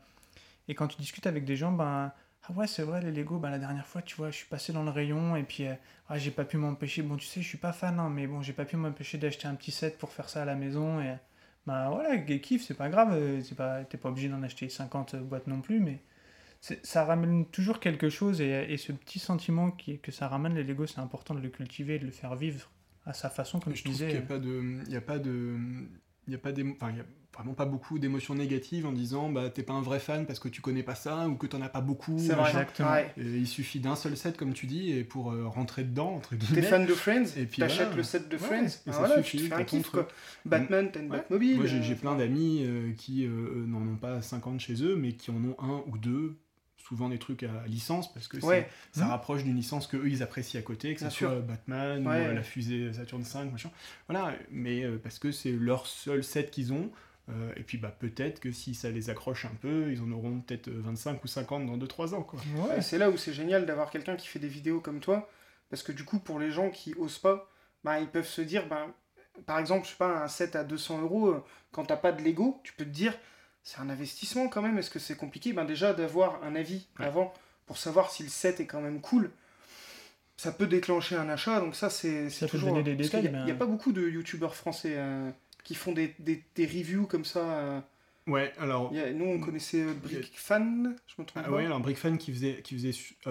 et 0.68 0.74
quand 0.74 0.88
tu 0.88 0.96
discutes 1.00 1.26
avec 1.26 1.44
des 1.44 1.56
gens, 1.56 1.72
ben 1.72 2.12
ah 2.44 2.52
ouais 2.52 2.66
c'est 2.66 2.82
vrai 2.82 3.02
les 3.02 3.12
Lego, 3.12 3.38
ben 3.38 3.50
la 3.50 3.58
dernière 3.58 3.86
fois 3.86 4.02
tu 4.02 4.16
vois 4.16 4.30
je 4.30 4.36
suis 4.36 4.46
passé 4.46 4.72
dans 4.72 4.82
le 4.82 4.90
rayon 4.90 5.36
et 5.36 5.42
puis 5.42 5.66
euh, 5.66 5.74
ah, 6.08 6.18
j'ai 6.18 6.30
pas 6.30 6.44
pu 6.44 6.56
m'empêcher, 6.56 7.02
bon 7.02 7.16
tu 7.16 7.26
sais 7.26 7.42
je 7.42 7.48
suis 7.48 7.58
pas 7.58 7.72
fan 7.72 7.98
hein, 7.98 8.10
mais 8.10 8.26
bon 8.26 8.42
j'ai 8.42 8.52
pas 8.52 8.64
pu 8.64 8.76
m'empêcher 8.76 9.18
d'acheter 9.18 9.46
un 9.48 9.54
petit 9.54 9.72
set 9.72 9.98
pour 9.98 10.12
faire 10.12 10.28
ça 10.28 10.42
à 10.42 10.44
la 10.44 10.54
maison 10.54 11.00
et 11.00 11.14
ben 11.66 11.90
voilà 11.90 12.16
gay 12.16 12.40
kiff 12.40 12.64
c'est 12.64 12.74
pas 12.74 12.88
grave, 12.88 13.10
euh, 13.12 13.40
c'est 13.42 13.56
pas 13.56 13.84
t'es 13.84 13.98
pas 13.98 14.08
obligé 14.08 14.28
d'en 14.28 14.42
acheter 14.42 14.68
50 14.68 15.16
boîtes 15.16 15.46
non 15.46 15.60
plus 15.60 15.80
mais 15.80 16.00
ça 16.60 17.04
ramène 17.04 17.46
toujours 17.46 17.80
quelque 17.80 18.08
chose 18.08 18.40
et, 18.40 18.66
et 18.68 18.76
ce 18.76 18.92
petit 18.92 19.18
sentiment 19.18 19.70
qui, 19.70 19.98
que 20.00 20.10
ça 20.10 20.28
ramène 20.28 20.54
les 20.54 20.64
Lego, 20.64 20.86
c'est 20.86 20.98
important 20.98 21.34
de 21.34 21.40
le 21.40 21.48
cultiver 21.50 21.96
et 21.96 21.98
de 21.98 22.06
le 22.06 22.10
faire 22.10 22.34
vivre 22.34 22.70
à 23.06 23.12
sa 23.12 23.30
façon, 23.30 23.60
comme 23.60 23.74
je 23.74 23.84
disais. 23.84 24.08
n'y 24.12 24.16
a 24.16 24.22
pas 24.22 24.38
de, 24.38 24.82
il 24.86 24.92
y 24.92 24.96
a 24.96 25.00
pas 25.00 25.18
de, 25.18 25.56
il 26.26 26.32
y 26.32 26.36
a 26.36 26.38
pas 26.38 26.50
enfin, 26.50 26.90
il 26.90 26.96
y 26.96 27.00
a 27.00 27.04
vraiment 27.38 27.54
pas 27.54 27.64
beaucoup 27.66 27.98
d'émotions 27.98 28.34
négatives 28.34 28.84
en 28.86 28.92
disant 28.92 29.30
bah 29.30 29.48
t'es 29.48 29.62
pas 29.62 29.72
un 29.72 29.80
vrai 29.80 30.00
fan 30.00 30.26
parce 30.26 30.38
que 30.40 30.48
tu 30.48 30.60
connais 30.60 30.82
pas 30.82 30.94
ça 30.96 31.28
ou 31.28 31.36
que 31.36 31.46
t'en 31.46 31.60
as 31.62 31.68
pas 31.68 31.80
beaucoup. 31.80 32.18
C'est 32.18 32.34
vrai. 32.34 32.48
Exactement. 32.50 32.90
Ouais. 32.90 33.12
Et 33.16 33.22
il 33.22 33.46
suffit 33.46 33.78
d'un 33.80 33.94
seul 33.96 34.16
set 34.16 34.36
comme 34.36 34.52
tu 34.54 34.66
dis 34.66 34.90
et 34.90 35.04
pour 35.04 35.30
euh, 35.32 35.46
rentrer 35.46 35.84
dedans 35.84 36.14
entre 36.14 36.30
T'es 36.30 36.36
guillemets. 36.46 36.62
fan 36.62 36.84
de 36.86 36.94
Friends, 36.94 37.24
Et 37.36 37.46
puis 37.46 37.60
t'achètes 37.60 37.78
voilà. 37.86 37.96
le 37.96 38.02
set 38.02 38.28
de 38.28 38.36
Ouais, 38.36 38.42
Friends, 38.42 38.66
et 38.66 38.88
ah 38.88 38.92
ça 38.92 38.98
voilà, 38.98 39.16
suffit, 39.22 39.36
tu 39.38 39.44
te 39.44 39.54
fais 39.54 39.60
un 39.60 39.64
kiff 39.64 39.88
quoi. 39.90 40.02
truc. 40.04 40.14
Batman, 40.44 40.90
t'as 40.92 41.00
une 41.00 41.08
Batmobile. 41.08 41.56
Moi 41.58 41.66
j'ai 41.66 41.78
euh, 41.78 41.82
j'ai 41.82 41.94
plein 41.94 42.16
d'amis 42.16 42.62
euh, 42.64 42.92
qui 42.96 43.24
euh, 43.24 43.64
n'en 43.66 43.82
ont 43.82 43.96
pas 43.96 44.20
50 44.20 44.58
chez 44.60 44.82
eux 44.82 44.96
mais 44.96 45.12
qui 45.12 45.30
en 45.30 45.36
ont 45.36 45.56
un 45.60 45.82
ou 45.86 45.96
deux 45.98 46.36
souvent 46.76 47.10
des 47.10 47.18
trucs 47.18 47.42
à 47.42 47.66
licence 47.66 48.10
parce 48.14 48.28
que 48.28 48.38
Ouais. 48.44 48.66
ça 48.92 49.04
Mhm. 49.04 49.10
rapproche 49.10 49.44
d'une 49.44 49.54
licence 49.56 49.86
que 49.86 49.98
eux 49.98 50.08
ils 50.08 50.22
apprécient 50.22 50.58
à 50.58 50.62
côté 50.62 50.94
que 50.94 51.00
ce 51.00 51.10
soit 51.10 51.28
sûr. 51.28 51.42
Batman 51.42 52.06
Ouais. 52.06 52.30
ou 52.30 52.34
la 52.34 52.42
fusée 52.42 52.90
Saturn 52.94 53.20
V 53.22 53.44
machin 53.52 53.70
voilà 54.08 54.32
mais 54.50 54.84
euh, 54.84 54.96
parce 55.02 55.18
que 55.18 55.30
c'est 55.30 55.52
leur 55.52 55.86
seul 55.86 56.24
set 56.24 56.50
qu'ils 56.50 56.72
ont 56.72 56.90
euh, 57.30 57.52
et 57.56 57.62
puis 57.62 57.76
bah 57.78 57.94
peut-être 57.98 58.40
que 58.40 58.52
si 58.52 58.74
ça 58.74 58.90
les 58.90 59.10
accroche 59.10 59.44
un 59.44 59.54
peu 59.60 59.92
ils 59.92 60.00
en 60.02 60.10
auront 60.12 60.40
peut-être 60.40 60.68
euh, 60.68 60.80
25 60.80 61.22
ou 61.22 61.26
50 61.28 61.66
dans 61.66 61.76
2-3 61.76 62.14
ans 62.14 62.22
quoi 62.22 62.40
Ouais. 62.56 62.78
Et 62.78 62.82
c'est 62.82 62.98
là 62.98 63.10
où 63.10 63.16
c'est 63.16 63.32
génial 63.34 63.66
d'avoir 63.66 63.90
quelqu'un 63.90 64.16
qui 64.16 64.26
fait 64.28 64.38
des 64.38 64.48
vidéos 64.48 64.80
comme 64.80 65.00
toi, 65.00 65.28
parce 65.70 65.82
que 65.82 65.92
du 65.92 66.04
coup, 66.04 66.18
pour 66.18 66.38
les 66.38 66.50
gens 66.50 66.70
qui 66.70 66.94
osent 66.98 67.18
pas, 67.18 67.50
bah, 67.84 68.00
ils 68.00 68.08
peuvent 68.08 68.26
se 68.26 68.40
dire, 68.40 68.66
bah, 68.68 68.86
par 69.46 69.58
exemple, 69.58 69.84
je 69.84 69.90
sais 69.90 69.96
pas, 69.96 70.22
un 70.24 70.28
set 70.28 70.56
à 70.56 70.64
200 70.64 71.02
euros, 71.02 71.28
euh, 71.28 71.44
quand 71.70 71.84
t'as 71.84 71.96
pas 71.96 72.12
de 72.12 72.22
Lego, 72.22 72.60
tu 72.64 72.72
peux 72.72 72.84
te 72.84 72.90
dire, 72.90 73.12
c'est 73.62 73.78
un 73.80 73.90
investissement 73.90 74.48
quand 74.48 74.62
même, 74.62 74.78
est-ce 74.78 74.90
que 74.90 74.98
c'est 74.98 75.16
compliqué? 75.16 75.52
Ben, 75.52 75.64
Déjà, 75.66 75.92
d'avoir 75.92 76.42
un 76.42 76.54
avis 76.56 76.86
Ouais. 76.98 77.04
avant, 77.06 77.34
pour 77.66 77.76
savoir 77.76 78.10
si 78.10 78.22
le 78.22 78.30
set 78.30 78.60
est 78.60 78.66
quand 78.66 78.80
même 78.80 79.00
cool, 79.02 79.30
ça 80.36 80.52
peut 80.52 80.66
déclencher 80.66 81.16
un 81.16 81.28
achat, 81.28 81.60
donc 81.60 81.74
ça, 81.74 81.90
c'est 81.90 82.30
c'est 82.30 82.40
Ça 82.40 82.46
peut 82.46 82.52
toujours... 82.52 82.70
donner 82.70 82.82
des 82.84 82.96
parce 82.96 83.10
qu'il 83.10 83.20
détails, 83.20 83.24
y 83.24 83.28
a- 83.28 83.38
ben- 83.38 83.42
Il 83.42 83.44
n'y 83.46 83.50
a 83.50 83.54
pas 83.56 83.66
beaucoup 83.66 83.92
de 83.92 84.08
youtubeurs 84.08 84.54
français 84.54 84.94
euh, 84.96 85.30
qui 85.68 85.74
font 85.74 85.92
des, 85.92 86.14
des, 86.18 86.64
reviews 86.64 87.06
comme 87.06 87.26
ça. 87.26 87.86
Ouais 88.28 88.52
alors 88.58 88.92
a- 88.94 89.12
nous, 89.12 89.24
on 89.24 89.38
connaissait 89.40 89.82
euh, 89.82 89.92
Brick 90.02 90.32
Fan, 90.34 90.94
je 91.06 91.20
me 91.20 91.26
trompe 91.26 91.44
ah 91.44 91.48
pas 91.48 91.56
ouais 91.56 91.64
alors 91.66 91.80
Brickfan 91.80 92.16
qui 92.16 92.32
faisait 92.32 92.60
qui 92.62 92.74
faisait 92.74 92.92
ah, 93.26 93.30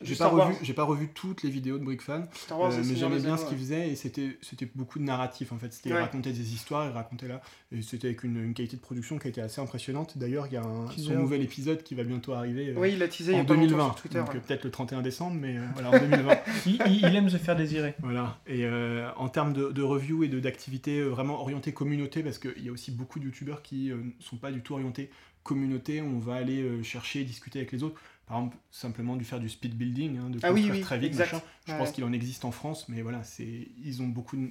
j'ai 0.00 0.16
pas 0.16 0.28
revu 0.28 0.54
j'ai 0.62 0.72
pas 0.74 0.82
revu 0.82 1.08
toutes 1.14 1.42
les 1.44 1.50
vidéos 1.50 1.78
de 1.78 1.84
Brickfan 1.84 2.24
Star 2.34 2.58
Wars 2.58 2.72
Euh, 2.72 2.82
mais 2.84 2.96
j'aimais 2.96 3.20
bien 3.20 3.36
ce 3.36 3.44
qu'il 3.44 3.54
ouais. 3.54 3.60
faisait 3.62 3.88
et 3.90 3.96
c'était 3.96 4.36
c'était 4.42 4.68
beaucoup 4.74 4.98
de 4.98 5.04
narratif 5.04 5.52
en 5.52 5.58
fait 5.58 5.72
c'était 5.72 5.90
il 5.90 5.94
Ouais. 5.94 6.00
racontait 6.00 6.32
des 6.32 6.52
histoires 6.52 6.86
il 6.86 6.92
racontait 6.92 7.28
là 7.28 7.40
et 7.70 7.80
c'était 7.82 8.08
avec 8.08 8.24
une, 8.24 8.36
une 8.42 8.54
qualité 8.54 8.76
de 8.76 8.80
production 8.82 9.18
qui 9.18 9.28
était 9.28 9.40
assez 9.40 9.60
impressionnante 9.60 10.18
d'ailleurs 10.18 10.46
il 10.48 10.54
y 10.54 10.56
a 10.56 10.62
un, 10.62 10.90
son 10.90 11.14
nouvel 11.14 11.42
épisode 11.42 11.82
qui 11.84 11.94
va 11.94 12.02
bientôt 12.02 12.32
arriver 12.32 12.70
euh, 12.70 12.74
Oui, 12.80 12.92
il 12.94 13.02
a 13.02 13.08
teasé 13.08 13.32
il 13.32 13.36
y 13.36 13.38
a 13.38 13.42
en 13.42 13.44
pas 13.44 13.54
longtemps 13.54 13.66
2020 13.68 13.84
sur 13.86 13.94
Twitter. 13.94 14.18
donc 14.18 14.34
ouais. 14.34 14.40
peut-être 14.40 14.64
le 14.64 14.70
31 14.72 15.02
décembre 15.02 15.36
mais 15.40 15.56
euh, 15.58 15.62
voilà 15.74 15.90
en 15.90 15.98
2020 16.08 16.38
Il, 16.66 16.72
il- 16.88 17.06
il 17.08 17.16
aime 17.16 17.28
se 17.30 17.36
faire 17.36 17.54
désirer. 17.56 17.94
voilà 18.02 18.38
et 18.48 18.64
euh, 18.64 19.08
en 19.16 19.28
termes 19.28 19.52
de, 19.52 19.70
de 19.70 19.82
review 19.82 20.24
et 20.24 20.28
de 20.28 20.40
d'activités 20.40 20.98
euh, 20.98 21.08
vraiment 21.08 21.40
orientées 21.40 21.72
communauté 21.72 22.22
parce 22.24 22.38
qu'il 22.38 22.62
y 22.64 22.68
a 22.68 22.72
aussi 22.72 22.90
beaucoup 22.90 23.20
de 23.20 23.26
youtubeurs 23.26 23.62
qui 23.62 23.92
euh, 23.92 23.98
sont 24.20 24.36
pas 24.36 24.52
du 24.52 24.60
tout 24.62 24.74
orientés 24.74 25.10
communauté 25.42 26.00
on 26.00 26.18
va 26.18 26.36
aller 26.36 26.62
euh, 26.62 26.82
chercher 26.82 27.24
discuter 27.24 27.58
avec 27.58 27.72
les 27.72 27.82
autres 27.82 28.00
par 28.26 28.38
exemple 28.38 28.56
simplement 28.70 29.16
du 29.16 29.24
faire 29.24 29.40
du 29.40 29.48
speed 29.48 29.76
building 29.76 30.18
hein, 30.18 30.30
de 30.30 30.38
Ah 30.42 30.52
oui, 30.52 30.68
oui, 30.70 30.80
très 30.80 30.98
vite 30.98 31.10
exact. 31.10 31.34
machin. 31.34 31.42
Je 31.66 31.72
Ouais. 31.72 31.78
pense 31.78 31.92
qu'il 31.92 32.04
en 32.04 32.12
existe 32.12 32.44
en 32.44 32.50
France, 32.50 32.88
mais 32.88 33.02
voilà, 33.02 33.22
c'est 33.24 33.68
ils 33.78 34.00
ont 34.02 34.06
beaucoup, 34.08 34.36
de- 34.36 34.50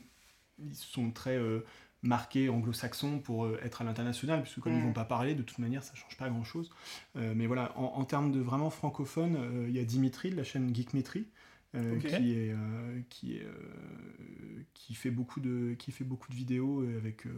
ils 0.60 0.76
sont 0.76 1.12
très 1.12 1.36
euh, 1.38 1.62
marqués 2.04 2.50
anglo-saxons 2.50 3.20
pour 3.20 3.46
euh, 3.46 3.60
être 3.64 3.82
à 3.82 3.86
l'international, 3.86 4.44
puisque 4.44 4.60
comme 4.60 4.74
ils 4.74 4.80
Mm. 4.80 4.86
vont 4.88 4.94
pas 4.94 5.06
parler, 5.06 5.36
de 5.36 5.42
toute 5.44 5.58
manière, 5.60 5.84
ça 5.84 5.96
change 5.96 6.18
pas 6.18 6.30
grand-chose. 6.30 6.70
Euh, 7.16 7.34
mais 7.36 7.48
voilà, 7.48 7.78
en, 7.78 7.86
en 8.00 8.06
termes 8.06 8.32
de 8.32 8.40
vraiment 8.40 8.70
francophone, 8.70 9.36
euh, 9.38 9.66
il 9.70 9.76
y 9.76 9.80
a 9.80 9.84
Dimitri 9.86 10.30
de 10.30 10.36
la 10.36 10.44
chaîne 10.44 10.74
Geekmetry. 10.76 11.28
euh, 11.76 11.98
qui 12.00 12.34
est 12.34 12.52
euh, 12.52 13.02
qui 13.10 13.38
est 13.38 13.44
euh, 13.46 14.64
qui 14.74 14.94
fait 14.96 15.10
beaucoup 15.12 15.40
de 15.40 15.74
qui 15.80 15.92
fait 15.92 16.04
beaucoup 16.04 16.30
de 16.30 16.36
vidéos 16.36 16.82
avec 16.98 17.26
euh, 17.26 17.32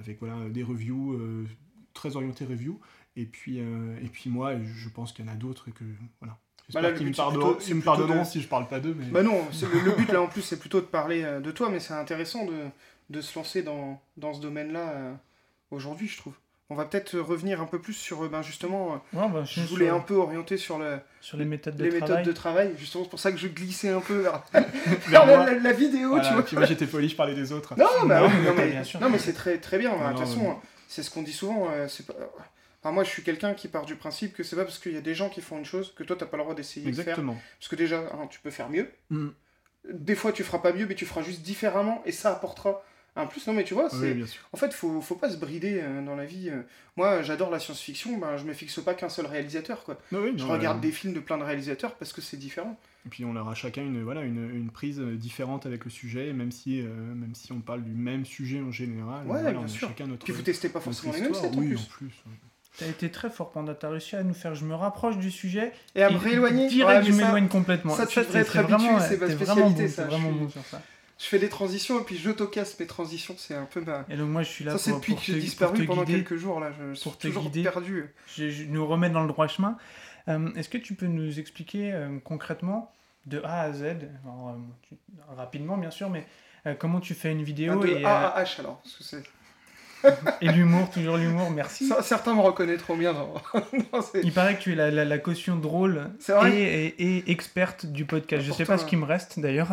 avec 0.00 0.18
voilà 0.18 0.48
des 0.48 0.62
reviews 0.64 1.12
euh, 1.14 1.46
très 1.94 2.16
orientées 2.16 2.44
review 2.44 2.80
et 3.16 3.26
puis 3.26 3.60
euh, 3.60 3.96
et 4.02 4.08
puis 4.08 4.28
moi 4.30 4.54
je 4.62 4.88
pense 4.88 5.12
qu'il 5.12 5.24
y 5.24 5.28
en 5.28 5.32
a 5.32 5.36
d'autres 5.36 5.70
que 5.70 5.84
voilà 6.20 6.38
Bah 6.72 6.80
là, 6.80 6.90
le 6.90 7.00
me 7.00 7.10
but, 7.10 7.16
pardonneront, 7.16 7.54
plutôt- 7.54 7.74
me 7.74 7.80
de- 7.80 8.24
si 8.24 8.40
je 8.40 8.48
parle 8.48 8.66
pas 8.68 8.80
d'eux 8.80 8.94
mais 8.98 9.06
Bah 9.06 9.22
non, 9.22 9.40
le, 9.72 9.80
le 9.84 9.92
but 9.96 10.10
là 10.12 10.22
en 10.26 10.26
plus 10.28 10.42
c'est 10.42 10.58
plutôt 10.58 10.80
de 10.80 10.86
parler 10.86 11.22
euh, 11.22 11.40
de 11.40 11.50
toi, 11.50 11.68
mais 11.70 11.80
c'est 11.80 11.94
intéressant 11.94 12.44
de, 12.46 12.54
de 13.10 13.20
se 13.20 13.36
lancer 13.38 13.62
dans, 13.62 14.00
dans 14.16 14.32
ce 14.34 14.40
domaine-là 14.40 14.90
euh, 14.90 15.14
aujourd'hui, 15.70 16.08
je 16.08 16.16
trouve. 16.18 16.34
On 16.70 16.76
va 16.76 16.84
peut-être 16.84 17.18
revenir 17.18 17.60
un 17.60 17.66
peu 17.66 17.80
plus 17.80 17.92
sur, 17.94 18.24
euh, 18.24 18.28
ben 18.28 18.42
justement, 18.42 19.02
euh, 19.14 19.18
Ouais, 19.20 19.28
bah, 19.28 19.42
je 19.44 19.60
voulais 19.62 19.88
un 19.88 19.98
peu 20.00 20.14
orienter 20.14 20.56
sur 20.56 20.78
le, 20.78 20.98
sur 21.20 21.36
les 21.36 21.44
méthodes 21.44 21.76
de 21.76 21.82
les 21.84 21.90
travail. 21.98 22.08
méthodes 22.18 22.26
de 22.26 22.32
travail, 22.32 22.74
justement 22.78 23.04
c'est 23.04 23.10
pour 23.10 23.18
ça 23.18 23.32
que 23.32 23.38
je 23.38 23.48
glissais 23.48 23.88
un 23.88 24.00
peu 24.00 24.20
vers, 24.20 24.42
la, 25.10 25.26
moi. 25.26 25.46
la- 25.46 25.54
la 25.58 25.72
vidéo, 25.72 26.10
Voilà, 26.10 26.42
tu 26.44 26.54
vois. 26.54 26.64
j'étais 26.64 26.86
poli, 26.86 27.08
je 27.08 27.16
parlais 27.16 27.34
des 27.34 27.52
autres. 27.52 27.74
Non, 27.76 27.86
bah 28.06 28.20
Non, 28.22 28.54
mais 28.56 28.82
mais, 29.10 29.18
c'est 29.18 29.32
très, 29.32 29.58
très 29.58 29.78
bien. 29.78 29.90
De 29.92 30.08
toute 30.10 30.20
façon, 30.20 30.56
c'est 30.88 31.02
ce 31.02 31.10
qu'on 31.10 31.22
dit 31.22 31.32
souvent. 31.32 31.68
euh, 31.72 31.88
c'est 31.88 32.06
pas... 32.06 32.14
enfin, 32.82 32.92
moi, 32.92 33.02
je 33.04 33.08
suis 33.10 33.22
quelqu'un 33.24 33.54
qui 33.54 33.66
part 33.68 33.84
du 33.84 33.96
principe 33.96 34.34
que 34.36 34.42
c'est 34.44 34.54
pas 34.56 34.64
parce 34.64 34.78
qu'il 34.78 34.92
y 34.92 34.96
a 34.96 35.00
des 35.02 35.14
gens 35.14 35.28
qui 35.28 35.40
font 35.40 35.58
une 35.58 35.64
chose 35.64 35.92
que 35.96 36.04
toi, 36.04 36.14
t'as 36.18 36.26
pas 36.26 36.36
le 36.36 36.44
droit 36.44 36.54
d'essayer 36.54 36.86
de 36.88 36.92
faire. 36.94 37.00
Exactement. 37.02 37.36
Parce 37.58 37.68
que 37.68 37.76
déjà, 37.76 37.98
hein, 37.98 38.28
tu 38.30 38.38
peux 38.40 38.50
faire 38.50 38.70
mieux. 38.70 38.88
Mm. 39.10 39.28
Des 39.92 40.14
fois, 40.14 40.30
tu 40.32 40.44
feras 40.44 40.58
pas 40.58 40.72
mieux, 40.72 40.86
mais 40.86 40.94
tu 40.94 41.06
feras 41.06 41.22
juste 41.22 41.42
différemment 41.42 42.02
et 42.06 42.12
ça 42.12 42.30
apportera 42.32 42.82
un 43.16 43.26
plus. 43.26 43.46
Non, 43.46 43.52
mais 43.52 43.64
tu 43.64 43.74
vois, 43.74 43.90
c'est. 43.90 44.12
Oui. 44.12 44.24
En 44.52 44.56
fait, 44.56 44.72
faut, 44.72 45.00
faut 45.00 45.14
pas 45.16 45.30
se 45.30 45.36
brider 45.36 45.80
euh, 45.82 46.04
dans 46.04 46.16
la 46.16 46.24
vie. 46.24 46.48
euh. 46.50 46.62
Moi, 46.96 47.22
j'adore 47.22 47.50
la 47.50 47.58
science-fiction, 47.58 48.18
ben, 48.18 48.36
je 48.36 48.44
me 48.44 48.52
fixe 48.52 48.78
pas 48.80 48.94
qu'un 48.94 49.08
seul 49.08 49.26
réalisateur. 49.26 49.84
Quoi. 49.84 49.98
Non, 50.12 50.20
oui, 50.22 50.32
Je 50.36 50.44
non, 50.44 50.50
regarde 50.52 50.78
euh, 50.78 50.80
des 50.80 50.92
films 50.92 51.12
de 51.14 51.20
plein 51.20 51.38
de 51.38 51.42
réalisateurs 51.44 51.94
parce 51.94 52.12
que 52.12 52.20
c'est 52.20 52.36
différent. 52.36 52.78
Et 53.06 53.08
puis 53.08 53.24
on 53.24 53.34
aura 53.36 53.54
chacun 53.54 53.82
une, 53.82 54.02
voilà, 54.02 54.22
une, 54.22 54.50
une 54.54 54.70
prise 54.70 55.00
différente 55.00 55.64
avec 55.66 55.84
le 55.84 55.90
sujet, 55.90 56.28
et 56.28 56.32
même 56.32 56.52
si, 56.52 56.80
euh, 56.82 56.86
même 57.14 57.34
si 57.34 57.52
on 57.52 57.60
parle 57.60 57.82
du 57.82 57.92
même 57.92 58.24
sujet 58.26 58.60
en 58.60 58.70
général. 58.70 59.20
Ouais, 59.26 59.40
voilà, 59.40 59.50
bien 59.52 59.60
on 59.60 59.64
a 59.64 59.68
sûr. 59.68 59.88
chacun 59.88 60.06
notre, 60.06 60.24
Puis 60.24 60.32
vous 60.34 60.42
testez 60.42 60.68
pas 60.68 60.80
forcément 60.80 61.12
les 61.14 61.20
mêmes 61.22 61.34
sets 61.34 61.46
en 61.48 61.54
oui, 61.54 61.68
plus. 61.68 61.76
en 61.78 61.84
plus. 61.90 62.06
ouais. 62.06 62.32
T'as 62.78 62.86
été 62.86 63.10
très 63.10 63.30
fort 63.30 63.50
pendant, 63.50 63.74
t'as 63.74 63.88
réussi 63.90 64.14
à 64.16 64.22
nous 64.22 64.32
faire 64.34 64.54
je 64.54 64.64
me 64.64 64.74
rapproche 64.74 65.16
du 65.18 65.30
sujet. 65.30 65.72
Et 65.96 66.02
à 66.02 66.10
me 66.10 66.16
rééloigner. 66.18 66.68
Direct, 66.68 67.04
Ouais, 67.04 67.12
je 67.12 67.16
m'éloigne 67.16 67.48
complètement. 67.48 67.94
ça, 67.96 68.06
tu 68.06 68.14
t'es- 68.14 68.20
devrais 68.24 68.40
être 68.40 68.52
t'es 68.52 68.58
habitué, 68.58 68.76
vraiment- 68.76 69.00
c'est 69.00 69.16
ma 69.20 69.26
spécialité, 69.30 69.44
Vraiment 69.44 69.70
bon, 69.70 69.88
ça, 69.88 70.04
vraiment 70.04 70.30
suis- 70.30 70.38
bon 70.38 70.48
sur 70.50 70.64
ça. 70.66 70.82
Je 71.22 71.26
fais 71.26 71.38
des 71.38 71.50
transitions 71.50 72.00
et 72.00 72.04
puis 72.04 72.16
j'autocasse 72.16 72.80
mes 72.80 72.86
transitions. 72.86 73.34
C'est 73.36 73.54
un 73.54 73.66
peu 73.66 73.82
ma. 73.82 74.06
Et 74.08 74.16
donc 74.16 74.30
moi 74.30 74.42
je 74.42 74.48
suis 74.48 74.64
là 74.64 74.72
Ça, 74.72 74.78
c'est 74.78 74.90
pour, 74.92 75.00
depuis 75.00 75.14
que 75.16 75.20
j'ai 75.20 75.34
te, 75.34 75.38
disparu 75.38 75.72
pour 75.74 75.82
te 75.82 75.86
pendant 75.88 76.04
guider, 76.04 76.18
quelques 76.24 76.36
jours 76.40 76.60
là. 76.60 76.72
Je 76.72 76.94
suis 76.94 77.02
pour 77.04 77.18
te 77.18 77.26
toujours 77.26 77.42
guider. 77.44 77.62
perdu. 77.62 78.06
je, 78.34 78.48
je 78.48 78.64
nous 78.64 78.86
remets 78.86 79.10
dans 79.10 79.20
le 79.22 79.28
droit 79.28 79.46
chemin. 79.46 79.76
Euh, 80.28 80.48
Est-ce 80.54 80.68
que 80.70 80.78
tu 80.78 80.94
peux 80.94 81.06
nous 81.06 81.38
expliquer 81.38 81.92
euh, 81.92 82.18
concrètement 82.24 82.90
de 83.26 83.40
A 83.44 83.60
à 83.62 83.72
Z, 83.72 83.82
alors, 84.24 84.48
euh, 84.48 84.58
tu- 84.88 84.96
rapidement 85.36 85.76
bien 85.76 85.90
sûr, 85.90 86.08
mais 86.08 86.26
comment 86.78 87.00
tu 87.00 87.12
fais 87.14 87.30
une 87.32 87.40
Un 87.40 87.44
vidéo 87.44 87.80
de 87.82 87.88
et, 87.88 88.04
A 88.04 88.28
à 88.30 88.42
H 88.42 88.60
alors. 88.60 88.80
Parce 88.82 88.96
que 88.96 89.04
c'est- 89.04 89.22
et 90.40 90.48
l'humour, 90.48 90.90
toujours 90.90 91.16
l'humour, 91.16 91.50
merci. 91.50 91.86
Ça, 91.88 92.02
Certains 92.02 92.34
me 92.34 92.40
reconnaîtront 92.40 92.96
bien 92.96 93.12
dans. 93.12 93.34
dans 93.92 94.02
ces- 94.02 94.20
Il 94.22 94.32
paraît 94.32 94.56
que 94.56 94.62
tu 94.62 94.72
es 94.72 94.76
la, 94.76 94.90
la- 94.90 95.04
la 95.04 95.18
caution 95.18 95.56
drôle 95.56 96.10
et, 96.46 96.48
et- 96.86 97.16
et 97.18 97.30
experte 97.30 97.86
du 97.86 98.04
podcast. 98.04 98.42
Je 98.44 98.52
sais 98.52 98.64
pas 98.64 98.78
ce 98.78 98.84
qui 98.86 98.96
me 98.96 99.04
reste 99.04 99.38
d'ailleurs 99.40 99.68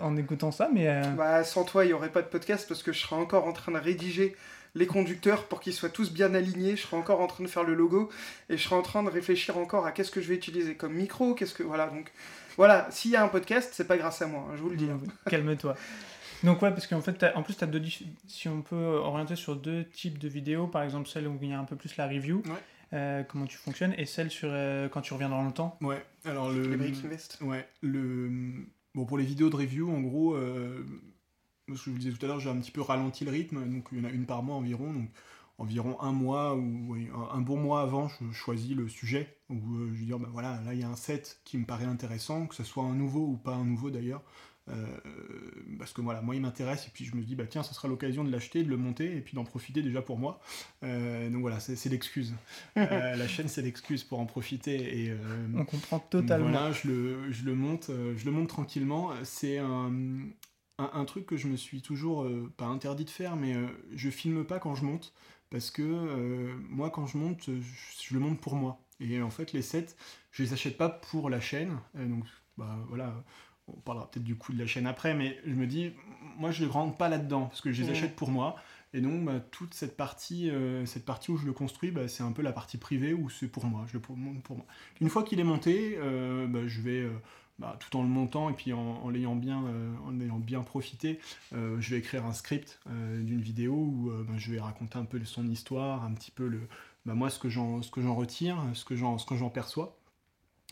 en 0.00 0.16
écoutant 0.16 0.50
ça, 0.50 0.68
mais 0.74 0.88
euh, 0.88 1.02
Bah, 1.16 1.44
sans 1.44 1.64
toi, 1.64 1.84
il 1.84 1.88
n'y 1.88 1.94
aurait 1.94 2.10
pas 2.10 2.22
de 2.22 2.28
podcast 2.28 2.66
parce 2.68 2.82
que 2.82 2.92
je 2.92 3.00
serais 3.00 3.16
encore 3.16 3.46
en 3.46 3.52
train 3.52 3.72
de 3.72 3.78
rédiger 3.78 4.34
les 4.74 4.86
conducteurs 4.86 5.44
pour 5.44 5.60
qu'ils 5.60 5.72
soient 5.72 5.88
tous 5.88 6.12
bien 6.12 6.34
alignés. 6.34 6.76
Je 6.76 6.82
serais 6.82 6.96
encore 6.96 7.20
en 7.20 7.26
train 7.26 7.42
de 7.44 7.48
faire 7.48 7.64
le 7.64 7.74
logo 7.74 8.10
et 8.50 8.56
je 8.56 8.62
serais 8.62 8.76
en 8.76 8.82
train 8.82 9.02
de 9.02 9.10
réfléchir 9.10 9.56
encore 9.58 9.86
à 9.86 9.92
qu'est-ce 9.92 10.10
que 10.10 10.20
je 10.20 10.28
vais 10.28 10.34
utiliser 10.34 10.74
comme 10.74 10.92
micro, 10.92 11.34
qu'est-ce 11.34 11.54
que 11.54 11.62
voilà. 11.62 11.86
Donc 11.86 12.12
Voilà, 12.56 12.86
s'il 12.90 13.10
y 13.12 13.16
a 13.16 13.22
un 13.24 13.28
podcast, 13.28 13.70
c'est 13.72 13.86
pas 13.88 13.96
grâce 13.96 14.20
à 14.22 14.26
moi, 14.26 14.44
hein, 14.48 14.54
je 14.56 14.60
vous 14.62 14.68
le 14.70 14.76
dis. 14.76 14.88
hein. 14.90 15.00
Calme-toi. 15.30 15.74
Donc 16.44 16.62
ouais, 16.62 16.70
parce 16.70 16.86
qu'en 16.86 17.00
fait, 17.00 17.14
t'as- 17.14 17.36
en 17.36 17.42
plus, 17.42 17.60
as 17.62 17.66
deux, 17.66 17.82
si 18.26 18.48
on 18.48 18.62
peut 18.62 18.76
orienter 18.76 19.36
sur 19.36 19.56
deux 19.56 19.84
types 19.84 20.18
de 20.18 20.28
vidéos, 20.28 20.66
par 20.66 20.82
exemple 20.82 21.08
celle 21.08 21.26
où 21.26 21.38
il 21.42 21.48
y 21.48 21.52
a 21.52 21.58
un 21.58 21.64
peu 21.64 21.76
plus 21.76 21.96
la 21.96 22.06
review, 22.06 22.42
Ouais. 22.46 22.62
euh, 22.92 23.22
comment 23.24 23.46
tu 23.46 23.56
fonctionnes, 23.56 23.94
et 23.98 24.06
celle 24.06 24.30
sur 24.30 24.48
euh, 24.52 24.88
quand 24.88 25.00
tu 25.00 25.12
reviens 25.14 25.28
dans 25.28 25.44
le 25.44 25.52
temps. 25.52 25.76
Ouais, 25.80 26.04
alors 26.24 26.50
le. 26.50 26.74
Les. 26.74 26.92
Ouais, 27.40 27.68
le. 27.82 28.30
Bon, 28.94 29.04
pour 29.04 29.18
les 29.18 29.24
vidéos 29.24 29.50
de 29.50 29.56
review, 29.56 29.90
en 29.90 30.00
gros, 30.00 30.34
euh, 30.34 30.84
ce 31.68 31.72
que 31.74 31.78
je 31.78 31.90
vous 31.90 31.98
disais 31.98 32.12
tout 32.16 32.24
à 32.24 32.28
l'heure, 32.28 32.40
j'ai 32.40 32.50
un 32.50 32.56
petit 32.56 32.70
peu 32.70 32.80
ralenti 32.80 33.24
le 33.24 33.30
rythme, 33.30 33.68
donc 33.70 33.88
il 33.92 33.98
y 33.98 34.00
en 34.00 34.04
a 34.04 34.10
une 34.10 34.24
par 34.26 34.42
mois 34.42 34.56
environ, 34.56 34.92
donc 34.92 35.10
environ 35.58 36.00
un 36.00 36.12
mois 36.12 36.54
ou 36.54 36.86
oui, 36.92 37.08
un, 37.32 37.40
bon 37.40 37.56
mois 37.56 37.82
avant, 37.82 38.08
je 38.08 38.32
choisis 38.32 38.76
le 38.76 38.88
sujet, 38.88 39.36
où 39.50 39.54
euh, 39.56 39.90
je 39.92 39.98
veux 40.00 40.06
dire, 40.06 40.18
ben 40.18 40.28
voilà, 40.32 40.60
là 40.64 40.72
il 40.72 40.80
y 40.80 40.84
a 40.84 40.88
un 40.88 40.94
set 40.96 41.40
qui 41.44 41.58
me 41.58 41.64
paraît 41.64 41.84
intéressant, 41.84 42.46
que 42.46 42.54
ce 42.54 42.62
soit 42.62 42.84
un 42.84 42.94
nouveau 42.94 43.26
ou 43.26 43.36
pas 43.36 43.54
un 43.54 43.64
nouveau 43.64 43.90
d'ailleurs, 43.90 44.22
euh, 44.22 44.22
parce 45.78 45.92
que 45.92 46.00
voilà, 46.00 46.20
moi 46.22 46.34
il 46.34 46.40
m'intéresse, 46.40 46.86
et 46.86 46.90
puis 46.92 47.04
je 47.04 47.14
me 47.16 47.22
dis, 47.22 47.34
bah 47.34 47.46
tiens, 47.48 47.62
ce 47.62 47.74
sera 47.74 47.88
l'occasion 47.88 48.24
de 48.24 48.30
l'acheter, 48.30 48.62
de 48.64 48.68
le 48.68 48.76
monter, 48.76 49.16
et 49.16 49.20
puis 49.20 49.34
d'en 49.34 49.44
profiter 49.44 49.82
déjà 49.82 50.02
pour 50.02 50.18
moi. 50.18 50.40
Euh, 50.82 51.30
donc 51.30 51.40
voilà, 51.42 51.60
c'est 51.60 51.88
l'excuse. 51.88 52.34
Euh, 52.76 53.16
la 53.16 53.28
chaîne, 53.28 53.48
c'est 53.48 53.62
l'excuse 53.62 54.04
pour 54.04 54.20
en 54.20 54.26
profiter, 54.26 55.04
et... 55.04 55.10
euh, 55.10 55.16
On 55.54 55.64
comprend 55.64 55.98
totalement. 55.98 56.50
voilà, 56.50 56.72
je 56.72 56.88
le, 56.88 57.32
je 57.32 57.44
le 57.44 57.54
monte, 57.54 57.90
euh, 57.90 58.14
je 58.16 58.24
le 58.24 58.30
monte 58.30 58.48
tranquillement. 58.48 59.10
C'est 59.24 59.58
un, 59.58 59.92
un, 60.78 60.90
un 60.92 61.04
truc 61.04 61.26
que 61.26 61.36
je 61.36 61.48
me 61.48 61.56
suis 61.56 61.82
toujours 61.82 62.22
euh, 62.24 62.52
pas 62.56 62.66
interdit 62.66 63.04
de 63.04 63.10
faire, 63.10 63.36
mais 63.36 63.54
euh, 63.54 63.66
je 63.94 64.10
filme 64.10 64.44
pas 64.44 64.58
quand 64.58 64.74
je 64.74 64.84
monte 64.84 65.12
parce 65.50 65.70
que 65.70 65.82
euh, 65.82 66.54
moi, 66.68 66.90
quand 66.90 67.06
je 67.06 67.16
monte, 67.18 67.48
euh, 67.48 67.60
je, 67.60 68.08
je 68.08 68.14
le 68.14 68.20
monte 68.20 68.40
pour 68.40 68.54
moi. 68.54 68.80
Et 69.00 69.20
en 69.22 69.30
fait, 69.30 69.52
les 69.52 69.62
sets, 69.62 69.94
je 70.30 70.42
les 70.42 70.52
achète 70.52 70.76
pas 70.76 70.88
pour 70.88 71.30
la 71.30 71.40
chaîne. 71.40 71.78
Euh, 71.96 72.06
donc, 72.06 72.24
bah 72.56 72.76
voilà. 72.88 73.14
On 73.76 73.80
parlera 73.80 74.10
peut-être 74.10 74.24
du 74.24 74.36
coût 74.36 74.52
de 74.52 74.58
la 74.58 74.66
chaîne 74.66 74.86
après, 74.86 75.14
mais 75.14 75.38
je 75.46 75.54
me 75.54 75.66
dis, 75.66 75.92
moi 76.38 76.50
je 76.50 76.64
ne 76.64 76.68
rentre 76.68 76.96
pas 76.96 77.08
là-dedans, 77.08 77.46
parce 77.46 77.60
que 77.60 77.72
je 77.72 77.82
les 77.82 77.88
Mhm. 77.88 77.94
achète 77.94 78.16
pour 78.16 78.30
moi. 78.30 78.56
Et 78.94 79.02
donc, 79.02 79.22
bah, 79.26 79.38
toute 79.50 79.74
cette 79.74 79.98
partie, 79.98 80.48
euh, 80.50 80.86
cette 80.86 81.04
partie 81.04 81.30
où 81.30 81.36
je 81.36 81.44
le 81.44 81.52
construis, 81.52 81.90
bah, 81.90 82.08
c'est 82.08 82.22
un 82.22 82.32
peu 82.32 82.40
la 82.40 82.52
partie 82.52 82.78
privée 82.78 83.12
où 83.12 83.28
c'est 83.28 83.48
pour 83.48 83.66
moi. 83.66 83.84
Je 83.92 83.98
le 83.98 84.02
monte 84.16 84.42
pour 84.42 84.56
moi. 84.56 84.64
Une 85.02 85.10
fois 85.10 85.22
qu'il 85.24 85.38
est 85.40 85.44
monté, 85.44 85.96
euh, 85.98 86.46
bah, 86.46 86.66
je 86.66 86.80
vais, 86.80 87.00
euh, 87.00 87.10
tout 87.80 87.96
en 87.98 88.02
le 88.02 88.08
montant 88.08 88.48
et 88.48 88.54
puis 88.54 88.72
en, 88.72 88.78
en 88.78 89.10
l'ayant 89.10 89.36
bien, 89.36 89.62
en 90.06 90.18
ayant 90.20 90.38
bien 90.38 90.62
profité, 90.62 91.18
je 91.52 91.90
vais 91.90 91.98
écrire 91.98 92.24
un 92.24 92.32
script 92.32 92.78
d'une 92.86 93.40
vidéo 93.40 93.72
où 93.74 94.12
je 94.36 94.52
vais 94.52 94.60
raconter 94.60 94.96
un 94.96 95.04
peu 95.04 95.22
son 95.24 95.44
histoire, 95.48 96.04
un 96.04 96.12
petit 96.12 96.30
peu 96.30 96.46
le, 96.46 96.60
moi 97.04 97.30
ce 97.30 97.40
que 97.40 97.48
j'en, 97.48 97.80
retire, 98.14 98.62
ce 98.74 98.84
que 98.84 98.94
j'en 98.94 99.50
perçois. 99.50 99.97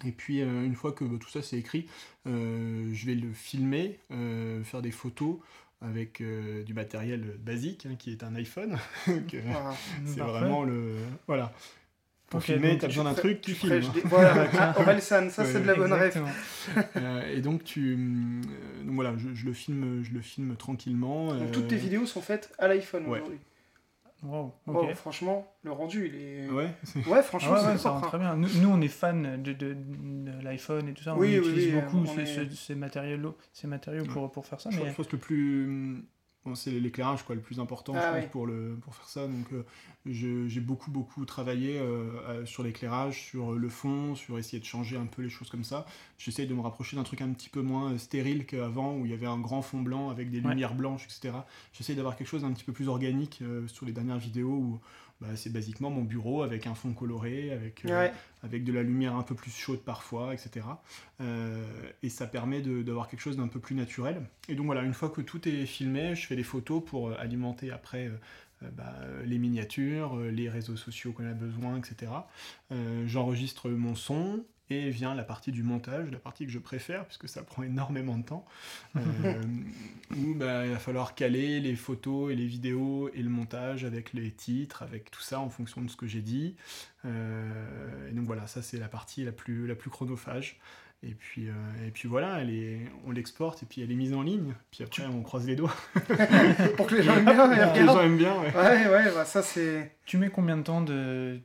Et 0.05 0.13
puis 0.13 0.43
euh, 0.43 0.65
une 0.65 0.75
fois 0.75 0.93
que 0.93 1.05
bah, 1.05 1.17
tout 1.21 1.31
ça 1.31 1.41
c'est 1.43 1.57
écrit, 1.57 1.87
euh, 2.27 2.91
je 2.93 3.07
vais 3.07 3.15
le 3.15 3.33
filmer, 3.33 3.99
euh, 4.11 4.63
faire 4.63 4.83
des 4.83 4.91
photos 4.91 5.37
avec 5.83 6.23
du 6.65 6.75
matériel 6.75 7.37
basique 7.39 7.87
hein, 7.87 7.97
qui 7.99 8.11
est 8.11 8.23
un 8.25 8.35
iPhone. 8.35 8.77
Voilà. 9.07 9.75
c'est 10.05 10.21
vraiment 10.21 10.65
le 10.65 10.97
voilà. 11.27 11.53
Pour 12.29 12.43
filmer, 12.43 12.77
t'as 12.77 12.89
besoin 12.89 13.05
d'un 13.05 13.15
truc, 13.15 13.41
tu 13.41 13.55
filmes. 13.55 13.81
Des- 13.95 14.01
Voilà, 14.01 14.49
ah, 14.59 15.01
ça 15.01 15.21
Ouais, 15.23 15.31
c'est 15.31 15.63
de 15.63 15.67
la 15.67 15.75
bonne 15.77 15.93
rêve. 15.93 16.21
Et 17.33 17.41
donc 17.41 17.63
tu, 17.63 17.95
donc 18.85 18.95
voilà, 18.97 19.15
je, 19.17 19.33
je 19.35 19.47
le 19.47 19.53
filme, 19.53 20.03
je 20.03 20.13
le 20.13 20.21
filme 20.23 20.57
tranquillement. 20.57 21.35
Donc 21.35 21.53
toutes 21.53 21.69
tes 21.69 21.77
vidéos 21.77 22.05
sont 22.07 22.23
faites 22.23 22.53
à 22.59 22.67
l'iPhone 22.69 23.07
Ouais. 23.07 23.19
aujourd'hui. 23.21 23.39
Wow, 24.23 24.53
ok. 24.67 24.77
Oh, 24.91 24.95
franchement, 24.95 25.47
le 25.63 25.73
rendu, 25.73 26.07
il 26.09 26.15
est. 26.21 26.49
Ouais, 26.51 26.71
c'est- 26.83 27.07
Ouais, 27.07 27.19
Ah 27.19 27.23
franchement, 27.23 27.53
ouais, 27.53 27.61
c'est 27.61 27.67
ouais, 27.69 27.79
ça 27.79 27.91
rend 27.91 27.99
hein. 27.99 28.09
très 28.09 28.19
bien. 28.19 28.35
Nous, 28.37 28.49
nous, 28.61 28.69
on 28.71 28.81
est 28.81 28.89
fans 28.89 29.13
de, 29.15 29.37
de, 29.53 29.75
de 29.75 30.43
l'iPhone 30.43 30.89
et 30.89 30.95
tout 30.95 31.03
ça. 31.03 31.15
On 31.15 31.19
Oui, 31.19 31.39
oui, 31.39 31.39
utilise 31.39 31.67
oui, 31.75 31.81
beaucoup 31.83 31.99
on 31.99 32.07
ces, 32.07 32.21
est- 32.23 32.27
ces- 32.49 32.55
ces 32.57 32.75
matériaux, 32.75 33.37
ces 33.53 33.67
matériaux 33.67 34.05
pour, 34.07 34.33
pour 34.33 34.47
faire 34.47 34.61
ça. 34.61 34.71
je, 34.71 34.81
Mais... 34.81 34.91
pense 34.93 35.07
que 35.07 35.13
le 35.17 35.21
plus, 35.21 36.05
bon, 36.47 36.55
c'est 36.55 36.71
l'éclairage 36.71 37.23
quoi, 37.25 37.35
le 37.35 37.41
plus 37.41 37.61
important, 37.61 37.93
Ah 37.97 38.01
je 38.01 38.07
pense 38.07 38.23
ouais. 38.25 38.29
pour 38.31 38.47
le, 38.47 38.77
pour 38.81 38.95
faire 38.95 39.09
ça. 39.09 39.27
Donc 39.27 39.53
euh, 39.53 39.65
je- 40.07 40.47
j'ai 40.49 40.61
beaucoup 40.61 40.91
beaucoup 40.91 41.25
travaillé 41.25 41.79
euh, 41.79 42.07
euh, 42.29 42.47
sur 42.47 42.63
l'éclairage, 42.63 43.21
sur 43.23 43.53
le 43.53 43.69
fond, 43.69 44.15
sur 44.15 44.39
essayer 44.39 44.61
de 44.61 44.65
changer 44.65 44.97
un 44.97 45.07
peu 45.07 45.23
les 45.23 45.29
choses 45.29 45.51
comme 45.51 45.65
ça. 45.65 45.85
J'essaye 46.19 46.47
de 46.47 46.55
me 46.55 46.61
rapprocher 46.61 46.97
d'un 46.97 47.03
truc 47.03 47.21
un 47.21 47.29
petit 47.33 47.49
peu 47.49 47.61
moins 47.63 47.93
euh, 47.93 47.99
stérile 47.99 48.47
qu'avant 48.47 48.95
où 48.97 49.05
il 49.05 49.11
y 49.11 49.15
avait 49.15 49.27
un 49.27 49.39
grand 49.39 49.63
fond 49.63 49.83
blanc 49.83 50.09
avec 50.11 50.31
des 50.31 50.41
Ouais. 50.41 50.49
lumières 50.51 50.75
blanches, 50.75 51.05
etc. 51.05 51.35
J'essaye 51.73 51.97
d'avoir 51.97 52.17
quelque 52.17 52.29
chose 52.29 52.43
d'un 52.43 52.53
petit 52.53 52.65
peu 52.65 52.73
plus 52.73 52.89
organique 52.89 53.41
euh, 53.43 53.67
sur 53.69 53.85
les 53.85 53.93
dernières 53.93 54.19
vidéos 54.19 54.49
où 54.53 54.81
bah, 55.21 55.29
c'est 55.35 55.51
basiquement 55.53 55.91
mon 55.91 56.03
bureau 56.03 56.43
avec 56.43 56.67
un 56.67 56.75
fond 56.75 56.93
coloré, 56.93 57.51
avec 57.53 57.85
euh, 57.85 57.89
Ouais. 57.89 58.13
avec 58.43 58.65
de 58.65 58.73
la 58.73 58.83
lumière 58.83 59.15
un 59.17 59.23
peu 59.23 59.35
plus 59.35 59.51
chaude 59.51 59.81
parfois, 59.81 60.35
etc. 60.35 60.67
Euh, 61.21 61.65
et 62.03 62.09
ça 62.09 62.27
permet 62.27 62.61
de- 62.61 62.83
d'avoir 62.83 63.09
quelque 63.09 63.21
chose 63.21 63.37
d'un 63.37 63.49
peu 63.49 63.61
plus 63.61 63.75
naturel. 63.75 64.23
Et 64.49 64.55
donc 64.55 64.67
voilà, 64.67 64.83
une 64.83 64.95
fois 64.95 65.09
que 65.11 65.21
tout 65.23 65.49
est 65.49 65.65
filmé, 65.67 66.15
je 66.15 66.27
fais 66.27 66.37
des 66.37 66.43
photos 66.45 66.83
pour 66.85 67.09
euh, 67.09 67.17
alimenter 67.19 67.71
après 67.71 68.11
bah, 68.73 68.95
les 69.25 69.37
miniatures, 69.39 70.19
les 70.19 70.49
réseaux 70.49 70.77
sociaux 70.77 71.13
qu'on 71.13 71.27
a 71.27 71.35
besoin, 71.35 71.77
etc. 71.79 72.11
Euh, 72.73 73.05
J'enregistre 73.07 73.69
mon 73.69 73.95
son. 73.95 74.45
Et 74.69 74.91
vient 74.91 75.15
la 75.15 75.23
partie 75.23 75.53
du 75.53 75.63
montage, 75.63 76.11
la 76.11 76.19
partie 76.19 76.45
que 76.45 76.51
je 76.51 76.59
préfère, 76.59 77.05
puisque 77.05 77.29
ça 77.29 77.43
prend 77.43 77.63
énormément 77.63 78.19
de 78.19 78.25
temps, 78.25 78.45
euh, 78.97 79.43
où 80.17 80.35
bah, 80.35 80.67
il 80.67 80.73
va 80.73 80.79
falloir 80.79 81.15
caler 81.15 81.61
les 81.61 81.77
photos 81.77 82.33
et 82.33 82.35
les 82.35 82.47
vidéos 82.47 83.09
et 83.15 83.23
le 83.23 83.31
montage 83.31 83.85
avec 83.85 84.13
les 84.13 84.33
titres, 84.33 84.83
avec 84.83 85.11
tout 85.11 85.21
ça 85.21 85.39
en 85.39 85.51
fonction 85.51 85.83
de 85.83 85.89
ce 85.89 85.97
que 85.97 86.07
j'ai 86.09 86.23
dit. 86.23 86.57
Euh, 87.05 88.11
et 88.11 88.13
donc 88.13 88.27
voilà, 88.27 88.49
ça 88.49 88.61
c'est 88.61 88.79
la 88.79 88.89
partie 88.89 89.25
la 89.25 89.33
plus, 89.33 89.67
la 89.67 89.77
plus 89.77 89.91
chronophage. 89.91 90.59
Et 91.03 91.15
puis, 91.15 91.49
euh, 91.49 91.87
et 91.87 91.91
puis 91.91 92.09
voilà, 92.09 92.41
elle 92.41 92.51
est, 92.51 92.81
on 93.07 93.13
l'exporte 93.13 93.63
et 93.63 93.67
puis 93.67 93.83
elle 93.83 93.93
est 93.93 93.97
mise 93.97 94.15
en 94.15 94.23
ligne. 94.23 94.55
Puis 94.71 94.83
après, 94.83 95.05
on 95.07 95.23
croise 95.23 95.47
les 95.47 95.55
doigts. 95.55 95.75
Pour 96.77 96.87
que 96.87 96.97
les 96.97 97.03
gens 97.03 97.17
aiment 97.17 97.25
bien, 97.25 97.53
ils 97.53 97.81
les 97.81 97.87
gens 97.87 97.93
regardent. 97.93 98.05
aiment 98.05 98.17
bien. 98.17 98.41
ouais. 98.41 98.57
Ouais, 98.57 98.89
ouais, 98.89 99.13
bah 99.15 99.25
ça 99.25 99.43
c'est. 99.43 99.93
Tu 100.07 100.17
mets 100.17 100.31
combien 100.31 100.57
de 100.57 100.63
temps 100.63 100.81
de. 100.81 101.39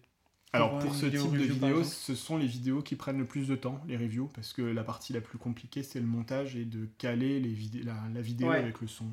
Alors 0.54 0.80
Pour 0.80 0.90
une 0.90 0.94
ce 0.94 1.06
vidéo 1.06 1.22
type 1.24 1.32
de 1.32 1.44
exemple 1.46 1.84
ce 1.86 2.14
sont 2.14 2.38
les 2.38 2.46
vidéos 2.46 2.82
qui 2.82 2.96
prennent 2.96 3.18
le 3.20 3.26
plus 3.26 3.48
de 3.48 3.56
temps, 3.56 3.80
les 3.88 3.96
reviews, 3.96 4.28
parce 4.36 4.52
que 4.52 4.62
la 4.62 4.84
partie 4.84 5.14
la 5.14 5.22
plus 5.22 5.38
compliquée, 5.38 5.82
c'est 5.82 6.00
le 6.02 6.06
montage 6.06 6.58
et 6.58 6.66
de 6.66 6.88
caler 6.98 7.40
les 7.40 7.84
la, 7.84 7.96
la 8.14 8.22
vidéo 8.22 8.50
Ouais. 8.50 8.58
avec 8.58 8.82
le 8.82 8.88
son. 8.88 9.06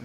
Euh, 0.00 0.04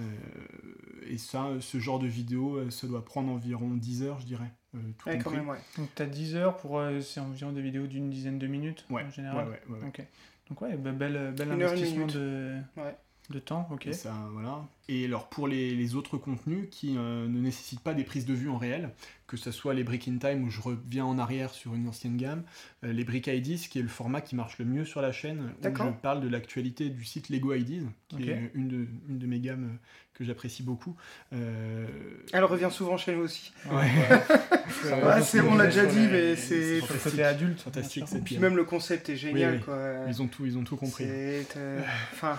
et 1.08 1.18
ça, 1.18 1.48
ce 1.60 1.78
genre 1.78 1.98
de 1.98 2.06
vidéo, 2.06 2.56
euh, 2.56 2.70
ça 2.70 2.86
doit 2.86 3.04
prendre 3.04 3.30
environ 3.32 3.70
10 3.74 4.04
heures, 4.04 4.20
je 4.20 4.26
dirais, 4.26 4.52
euh, 4.76 4.78
tout 4.98 5.08
Ouais, 5.08 5.18
quand 5.18 5.24
compris. 5.24 5.38
même, 5.38 5.48
ouais. 5.48 5.58
Donc 5.76 5.88
tu 5.96 6.02
as 6.02 6.06
10 6.06 6.36
heures 6.36 6.56
pour. 6.56 6.78
euh, 6.78 7.00
c'est 7.00 7.18
environ 7.20 7.50
des 7.50 7.62
vidéos 7.62 7.86
d'une 7.88 8.08
dizaine 8.10 8.38
de 8.38 8.46
minutes 8.46 8.84
Ouais, 8.88 9.02
en 9.02 9.10
général. 9.10 9.48
ouais, 9.48 9.60
ouais, 9.68 9.80
ouais. 9.84 10.08
Donc 10.48 10.62
ouais, 10.62 10.76
bah, 10.76 10.92
bel, 10.92 11.34
bel 11.36 11.48
Une 11.52 11.62
heure, 11.62 11.72
une 11.72 11.78
investissement 11.78 12.06
de, 12.06 12.56
Ouais. 12.76 12.96
De 13.30 13.38
temps. 13.38 13.68
Ok. 13.70 13.86
Et 13.86 13.92
ça, 13.92 14.14
voilà. 14.32 14.64
Et 14.90 15.04
alors 15.04 15.28
pour 15.28 15.48
les, 15.48 15.74
les 15.74 15.94
autres 15.96 16.16
contenus 16.16 16.66
qui 16.70 16.94
euh, 16.96 17.28
ne 17.28 17.40
nécessitent 17.40 17.80
pas 17.82 17.92
des 17.92 18.04
prises 18.04 18.24
de 18.24 18.32
vue 18.32 18.48
en 18.48 18.56
réel, 18.56 18.90
que 19.26 19.36
ce 19.36 19.50
soit 19.50 19.74
les 19.74 19.84
Brick 19.84 20.08
in 20.08 20.16
Time 20.16 20.44
où 20.44 20.50
je 20.50 20.62
reviens 20.62 21.04
en 21.04 21.18
arrière 21.18 21.50
sur 21.50 21.74
une 21.74 21.86
ancienne 21.88 22.16
gamme, 22.16 22.42
euh, 22.84 22.92
les 22.94 23.04
Brick 23.04 23.26
IDs 23.26 23.58
qui 23.68 23.78
est 23.78 23.82
le 23.82 23.88
format 23.88 24.22
qui 24.22 24.34
marche 24.34 24.56
le 24.58 24.64
mieux 24.64 24.86
sur 24.86 25.02
la 25.02 25.12
chaîne, 25.12 25.40
où 25.58 25.62
D'accord. 25.62 25.86
je 25.86 25.92
parle 26.00 26.20
de 26.22 26.28
l'actualité 26.28 26.88
du 26.88 27.04
site 27.04 27.28
Lego 27.28 27.52
IDs, 27.52 27.82
qui 28.16 28.30
est 28.30 28.50
une 28.54 28.68
de, 28.68 28.86
une 29.10 29.18
de 29.18 29.26
mes 29.26 29.40
gammes 29.40 29.64
euh, 29.64 29.76
que 30.14 30.24
j'apprécie 30.24 30.62
beaucoup. 30.62 30.96
Euh, 31.34 31.86
Elle 32.32 32.44
revient 32.44 32.70
souvent 32.72 32.96
chez 32.96 33.14
nous 33.14 33.24
aussi. 33.24 33.52
ouais. 33.70 33.72
Ouais, 33.74 35.20
c'est- 35.22 35.40
on 35.40 35.54
l'a 35.56 35.66
déjà 35.66 35.84
dit, 35.84 35.98
les- 36.06 36.08
mais 36.08 36.36
c'est- 36.36 36.80
Sur 36.80 36.94
le 36.94 36.98
côté 37.00 37.22
adulte. 37.24 37.60
Fantastique, 37.60 38.04
c'est 38.06 38.24
Puis 38.24 38.38
même 38.38 38.56
le 38.56 38.64
concept 38.64 39.10
est 39.10 39.16
génial, 39.16 39.50
Oui, 39.52 39.56
oui. 39.58 39.64
quoi. 39.64 39.78
Ils 40.08 40.22
ont 40.22 40.26
tout, 40.28 40.46
ils 40.46 40.56
ont 40.56 40.64
tout 40.64 40.76
compris. 40.76 41.04
Euh, 41.06 41.80
Enfin. 42.14 42.38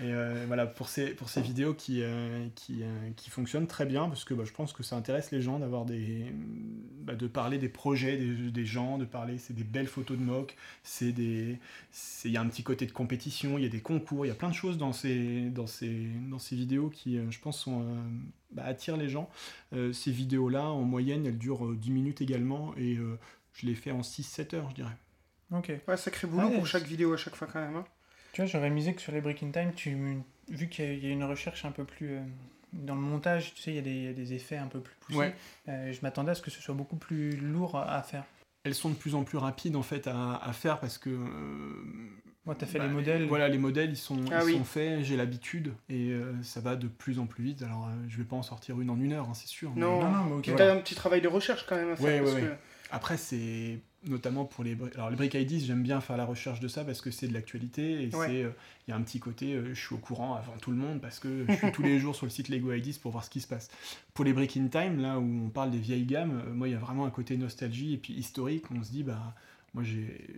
Et 0.00 0.12
euh, 0.14 0.44
voilà, 0.46 0.64
pour 0.66 0.88
ces, 0.88 1.10
pour 1.10 1.28
ces 1.28 1.40
vidéos 1.42 1.74
qui, 1.74 2.02
euh, 2.02 2.46
qui, 2.54 2.82
euh, 2.84 3.10
qui 3.16 3.30
fonctionnent 3.30 3.66
très 3.66 3.84
bien, 3.84 4.08
parce 4.08 4.24
que 4.24 4.32
bah, 4.32 4.44
je 4.46 4.52
pense 4.52 4.72
que 4.72 4.84
ça 4.84 4.94
intéresse 4.94 5.32
les 5.32 5.42
gens 5.42 5.58
d'avoir 5.58 5.84
des. 5.84 6.26
bah, 7.02 7.16
de 7.16 7.26
parler 7.26 7.58
des 7.58 7.68
projets 7.68 8.16
des, 8.16 8.50
des 8.52 8.64
gens, 8.64 8.96
de 8.98 9.04
parler. 9.04 9.38
C'est 9.38 9.54
des 9.54 9.64
belles 9.64 9.88
photos 9.88 10.16
de 10.16 10.22
mock, 10.22 10.56
c'est 10.84 11.10
des. 11.10 11.58
c'est- 11.90 12.28
Il 12.28 12.32
y 12.32 12.36
a 12.36 12.40
un 12.40 12.46
petit 12.48 12.62
côté 12.62 12.86
de 12.86 12.92
compétition, 12.92 13.58
il 13.58 13.64
y 13.64 13.66
a 13.66 13.70
des 13.70 13.80
concours, 13.80 14.24
il 14.24 14.28
y 14.28 14.30
a 14.30 14.36
plein 14.36 14.50
de 14.50 14.54
choses 14.54 14.78
dans 14.78 14.92
ces, 14.92 15.50
dans 15.50 15.66
ces, 15.66 16.06
dans 16.30 16.38
ces 16.38 16.54
vidéos 16.54 16.90
qui, 16.90 17.18
euh, 17.18 17.28
je 17.30 17.40
pense, 17.40 17.58
sont, 17.58 17.82
euh, 17.82 17.96
bah, 18.52 18.64
attirent 18.66 18.96
les 18.98 19.08
gens. 19.08 19.28
Euh, 19.72 19.92
ces 19.92 20.12
vidéos-là, 20.12 20.64
en 20.70 20.82
moyenne, 20.82 21.26
elles 21.26 21.38
durent 21.38 21.66
euh, 21.66 21.76
10 21.76 21.90
minutes 21.90 22.20
également, 22.20 22.72
et 22.76 22.96
euh, 22.96 23.18
je 23.52 23.66
les 23.66 23.74
fais 23.74 23.90
en 23.90 24.02
6-7 24.02 24.54
heures, 24.54 24.70
je 24.70 24.76
dirais. 24.76 24.96
Ok. 25.50 25.72
Ouais, 25.88 25.96
sacré 25.96 26.28
boulot 26.28 26.46
Ouais, 26.48 26.54
pour 26.56 26.66
chaque 26.68 26.84
vidéo 26.86 27.14
à 27.14 27.16
chaque 27.16 27.34
fois, 27.34 27.48
quand 27.52 27.60
même. 27.60 27.74
hein. 27.74 27.84
Tu 28.38 28.42
vois, 28.42 28.50
j'aurais 28.52 28.70
misé 28.70 28.94
que 28.94 29.00
sur 29.00 29.10
les 29.10 29.20
Break 29.20 29.42
in 29.42 29.50
Time, 29.50 29.72
tu, 29.74 29.96
vu 30.48 30.68
qu'il 30.68 31.04
y 31.04 31.08
a- 31.08 31.10
une 31.10 31.24
recherche 31.24 31.64
un 31.64 31.72
peu 31.72 31.82
plus. 31.82 32.10
euh, 32.18 32.20
dans 32.72 32.94
le 32.94 33.00
montage, 33.00 33.52
tu 33.54 33.62
sais, 33.62 33.72
il 33.72 33.74
y, 33.74 33.78
a 33.80 33.82
des, 33.82 33.90
il 33.90 34.04
y 34.04 34.08
a 34.08 34.12
des 34.12 34.32
effets 34.32 34.58
un 34.58 34.68
peu 34.68 34.78
plus 34.78 34.94
poussés. 35.00 35.18
Ouais. 35.18 35.34
Euh, 35.68 35.92
je 35.92 35.98
m'attendais 36.02 36.30
à 36.30 36.34
ce 36.36 36.42
que 36.42 36.50
ce 36.52 36.62
soit 36.62 36.74
beaucoup 36.76 36.94
plus 36.94 37.32
lourd 37.36 37.76
à 37.76 38.00
faire. 38.04 38.22
Elles 38.62 38.76
sont 38.76 38.90
de 38.90 38.94
plus 38.94 39.16
en 39.16 39.24
plus 39.24 39.38
rapides 39.38 39.74
en 39.74 39.82
fait 39.82 40.06
à, 40.06 40.36
à 40.36 40.52
faire 40.52 40.78
parce 40.78 40.98
que 40.98 41.10
euh, 41.10 41.72
Moi, 42.46 42.54
tu 42.54 42.62
as 42.64 42.68
fait 42.68 42.78
Bah, 42.78 42.86
les 42.86 42.92
modèles. 42.92 43.26
Voilà, 43.26 43.48
les 43.48 43.58
modèles, 43.58 43.90
ils 43.90 43.96
sont, 43.96 44.20
Ah 44.30 44.42
ils 44.42 44.46
oui. 44.46 44.52
sont 44.52 44.62
faits, 44.64 45.02
j'ai 45.02 45.16
l'habitude, 45.16 45.72
et 45.88 46.10
euh, 46.12 46.40
ça 46.44 46.60
va 46.60 46.76
de 46.76 46.86
plus 46.86 47.18
en 47.18 47.26
plus 47.26 47.42
vite. 47.42 47.62
Alors, 47.64 47.86
euh, 47.88 47.90
je 48.08 48.18
vais 48.18 48.24
pas 48.24 48.36
en 48.36 48.44
sortir 48.44 48.80
une 48.80 48.90
en 48.90 49.00
une 49.00 49.14
heure, 49.14 49.26
hein, 49.28 49.34
c'est 49.34 49.48
sûr. 49.48 49.72
mais- 49.74 49.80
Non. 49.80 50.00
Non, 50.00 50.10
non, 50.12 50.24
mais 50.26 50.32
ok. 50.36 50.42
Puis 50.42 50.50
Voilà. 50.52 50.66
t'as 50.68 50.78
un 50.78 50.80
petit 50.80 50.94
travail 50.94 51.20
de 51.22 51.28
recherche 51.28 51.66
quand 51.66 51.74
même 51.74 51.90
à 51.90 51.96
faire. 51.96 52.04
Ouais, 52.06 52.20
parce 52.20 52.34
ouais, 52.34 52.40
que- 52.42 52.46
ouais. 52.46 52.58
Après, 52.92 53.16
c'est 53.16 53.80
notamment 54.06 54.44
pour 54.44 54.62
les 54.62 54.76
alors 54.94 55.10
les 55.10 55.16
brick 55.16 55.34
IDs 55.34 55.58
j'aime 55.64 55.82
bien 55.82 56.00
faire 56.00 56.16
la 56.16 56.24
recherche 56.24 56.60
de 56.60 56.68
ça 56.68 56.84
parce 56.84 57.00
que 57.00 57.10
c'est 57.10 57.26
de 57.26 57.34
l'actualité 57.34 58.04
et 58.04 58.14
Ouais. 58.14 58.26
c'est 58.28 58.44
euh, 58.44 58.50
il 58.86 58.92
y 58.92 58.94
a 58.94 58.96
un 58.96 59.02
petit 59.02 59.18
côté 59.18 59.54
euh, 59.54 59.74
je 59.74 59.80
suis 59.86 59.94
au 59.94 59.98
courant 59.98 60.34
avant 60.34 60.56
tout 60.60 60.70
le 60.70 60.76
monde 60.76 61.00
parce 61.00 61.18
que 61.18 61.44
je 61.48 61.52
suis 61.54 61.72
tous 61.72 61.82
les 61.82 61.98
jours 62.00 62.14
sur 62.14 62.24
le 62.24 62.30
site 62.30 62.48
Lego 62.48 62.72
IDs 62.72 62.98
pour 63.02 63.10
voir 63.10 63.24
ce 63.24 63.30
qui 63.30 63.40
se 63.40 63.48
passe 63.48 63.68
pour 64.14 64.24
les 64.24 64.32
brick 64.32 64.56
in 64.56 64.68
time 64.68 65.00
là 65.00 65.18
où 65.18 65.46
on 65.46 65.48
parle 65.50 65.72
des 65.72 65.78
vieilles 65.78 66.06
gammes 66.06 66.42
euh, 66.46 66.52
moi 66.54 66.68
il 66.68 66.72
y 66.72 66.76
a 66.76 66.78
vraiment 66.78 67.06
un 67.06 67.10
côté 67.10 67.36
nostalgie 67.36 67.92
et 67.94 67.96
puis 67.98 68.12
historique 68.14 68.66
on 68.70 68.82
se 68.84 68.90
dit 68.92 69.02
bah 69.02 69.34
moi 69.74 69.82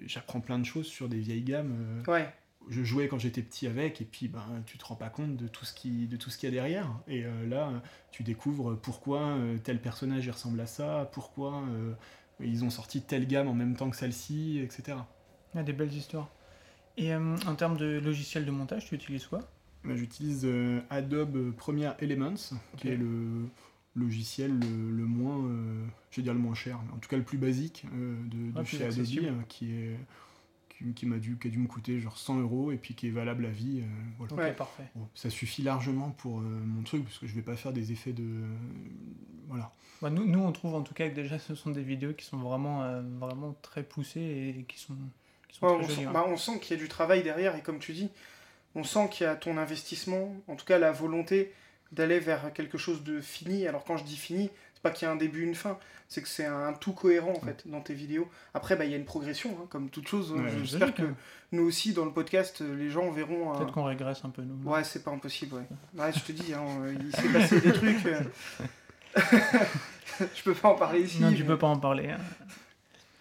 j'apprends 0.07 0.41
plein 0.41 0.59
de 0.59 0.65
choses 0.65 0.87
sur 0.87 1.09
des 1.11 1.19
vieilles 1.19 1.43
gammes 1.45 2.03
Ouais. 2.09 2.33
je 2.71 2.83
jouais 2.83 3.09
quand 3.09 3.19
j'étais 3.19 3.43
petit 3.43 3.67
avec 3.67 4.01
et 4.01 4.05
puis 4.07 4.29
ben 4.29 4.63
tu 4.65 4.79
te 4.79 4.85
rends 4.87 4.97
pas 4.97 5.11
compte 5.11 5.37
de 5.37 5.47
tout 5.49 5.67
ce 5.67 5.75
qui 5.75 6.07
de 6.07 6.17
tout 6.17 6.31
ce 6.31 6.39
qu'il 6.39 6.49
y 6.49 6.53
a 6.53 6.55
derrière 6.55 6.89
et 7.07 7.25
là 7.47 7.71
tu 8.11 8.23
découvres 8.23 8.77
pourquoi 8.81 9.37
tel 9.65 9.81
personnage 9.83 10.27
ressemble 10.31 10.61
à 10.63 10.67
ça 10.67 11.11
pourquoi 11.13 11.63
ils 12.43 12.64
ont 12.64 12.70
sorti 12.70 13.03
telle 13.03 13.26
gamme 13.26 13.49
en 13.49 13.55
même 13.55 13.76
temps 13.76 13.91
que 13.91 13.97
celle-ci 13.97 14.61
etc 14.62 14.99
Il 15.55 15.59
y 15.59 15.61
a 15.61 15.62
des 15.62 15.72
belles 15.72 15.93
histoires. 15.93 16.28
Et 16.97 17.14
euh, 17.14 17.36
en 17.47 17.55
termes 17.55 17.76
de 17.76 17.99
logiciel 17.99 18.45
de 18.45 18.51
montage, 18.51 18.86
tu 18.86 18.95
utilises 18.95 19.26
quoi? 19.26 19.41
Moi, 19.84 19.97
j'utilise 19.97 20.43
euh, 20.45 20.80
Adobe 20.91 21.53
Premiere 21.53 21.95
Elements 22.01 22.34
qui 22.76 22.88
est 22.88 22.97
le 22.97 23.47
logiciel 23.97 24.53
le, 24.59 24.91
le 24.91 25.05
moins 25.05 25.38
euh, 25.47 25.84
je 26.11 26.16
vais 26.16 26.22
dire 26.22 26.34
le 26.34 26.38
moins 26.38 26.55
cher 26.55 26.78
mais 26.86 26.93
en 26.95 26.99
tout 26.99 27.09
cas 27.09 27.16
le 27.16 27.24
plus 27.24 27.38
basique 27.38 27.84
euh, 27.95 28.14
de, 28.26 28.53
Ah, 28.57 28.64
chez 28.64 28.84
Adobe 28.84 29.43
qui 29.49 29.72
est 29.72 29.97
qui, 30.81 30.95
qui 30.95 31.07
m'a 31.07 31.18
dû 31.18 31.37
qui 31.39 31.49
a 31.49 31.51
dû 31.51 31.59
me 31.59 31.66
coûter 31.68 32.01
genre 32.01 32.16
100 32.18 32.41
euros 32.41 32.72
et 32.72 32.76
puis 32.76 32.95
qui 32.95 33.07
est 33.09 33.11
valable 33.11 33.47
à 33.47 33.51
vie 33.51 33.81
euh, 33.83 33.87
voilà. 34.18 34.35
Ouais. 34.35 34.53
parfait. 34.53 34.85
Bon, 34.95 35.07
ça 35.14 35.31
suffit 35.31 35.62
largement 35.62 36.11
pour 36.11 36.39
euh, 36.41 36.43
mon 36.43 36.83
truc, 36.83 37.05
parce 37.05 37.18
que 37.18 37.26
je 37.26 37.35
vais 37.35 37.43
pas 37.43 37.57
faire 37.57 37.72
des 37.72 37.93
effets 37.93 38.12
de. 38.12 38.24
voilà. 39.49 39.72
Bah, 40.03 40.11
nous, 40.11 40.24
nous, 40.26 40.39
on 40.41 40.53
trouve 40.53 40.74
en 40.74 40.83
tout 40.83 40.95
cas 40.95 41.09
que 41.09 41.14
déjà 41.14 41.39
ce 41.39 41.55
sont 41.55 41.70
des 41.70 41.83
vidéos 41.83 42.14
qui 42.14 42.24
sont 42.24 42.39
vraiment, 42.39 42.83
euh, 42.83 43.03
vraiment 43.18 43.55
très 43.62 43.83
poussées 43.83 44.55
et 44.59 44.64
qui 44.64 44.78
sont, 44.78 44.97
qui 45.49 45.59
sont 45.59 45.66
Ouais, 45.66 45.74
très 45.74 45.85
on, 45.85 45.89
jolies. 45.89 46.01
sent, 46.01 46.07
ouais. 46.07 46.12
bah, 46.12 46.24
on 46.26 46.37
sent 46.37 46.59
qu'il 46.61 46.76
y 46.76 46.81
a 46.81 46.83
du 46.83 46.89
travail 46.89 47.22
derrière 47.22 47.55
et 47.57 47.61
comme 47.62 47.78
tu 47.78 47.93
dis, 47.93 48.09
on 48.74 48.83
sent 48.85 49.09
qu'il 49.11 49.24
y 49.26 49.28
a 49.28 49.37
ton 49.37 49.59
investissement, 49.59 50.35
en 50.49 50.57
tout 50.57 50.64
cas 50.64 50.78
la 50.78 50.93
volonté 50.93 51.53
d'aller 51.93 52.20
vers 52.20 52.53
quelque 52.53 52.78
chose 52.78 53.03
de 53.03 53.20
fini. 53.20 53.66
Alors 53.66 53.85
quand 53.85 53.97
je 53.97 54.05
dis 54.05 54.16
fini, 54.16 54.49
c'est 54.83 54.89
pas 54.89 54.91
qu'il 54.97 55.07
y 55.07 55.09
a 55.09 55.12
un 55.12 55.16
début, 55.16 55.43
une 55.43 55.55
fin, 55.55 55.78
c'est 56.09 56.22
que 56.22 56.28
c'est 56.28 56.47
un 56.47 56.72
tout 56.72 56.93
cohérent 56.93 57.33
en 57.37 57.41
fait 57.41 57.62
dans 57.66 57.81
tes 57.83 57.93
vidéos. 57.93 58.28
Après, 58.55 58.76
bah, 58.76 58.87
il 58.87 58.91
y 58.91 58.95
a 58.95 58.97
une 58.97 59.05
progression, 59.05 59.51
hein, 59.61 59.66
comme 59.68 59.91
toute 59.91 60.09
chose. 60.09 60.33
Ouais, 60.33 60.51
J'espère 60.64 60.95
que 60.95 61.03
hein. 61.03 61.14
nous 61.53 61.64
aussi 61.64 61.93
dans 61.93 62.07
le 62.07 62.12
podcast, 62.12 62.62
les 62.62 62.89
gens 62.91 63.11
verront. 63.11 63.53
un- 63.53 63.59
Peut-être 63.59 63.72
qu'on 63.72 63.85
régresse 63.85 64.24
un 64.24 64.31
peu, 64.31 64.41
nous. 64.43 64.68
Ouais, 64.70 64.83
c'est 64.85 65.05
pas 65.05 65.11
impossible, 65.11 65.57
ouais. 65.57 65.66
Ouais, 66.03 66.12
je 66.12 66.20
te 66.20 66.33
dis, 66.33 66.55
hein, 66.55 66.64
euh, 66.83 66.95
il 66.99 67.14
s'est 67.14 67.28
passé 67.28 67.61
des 67.61 67.72
trucs. 67.72 68.07
euh. 68.07 68.20
je 70.35 70.43
peux 70.45 70.55
pas 70.55 70.68
en 70.70 70.74
parler 70.76 71.01
ici. 71.03 71.20
Non, 71.20 71.31
tu 71.33 71.43
mais- 71.43 71.49
peux 71.49 71.59
pas 71.59 71.66
en 71.66 71.78
parler. 71.78 72.09
hein. 72.11 72.18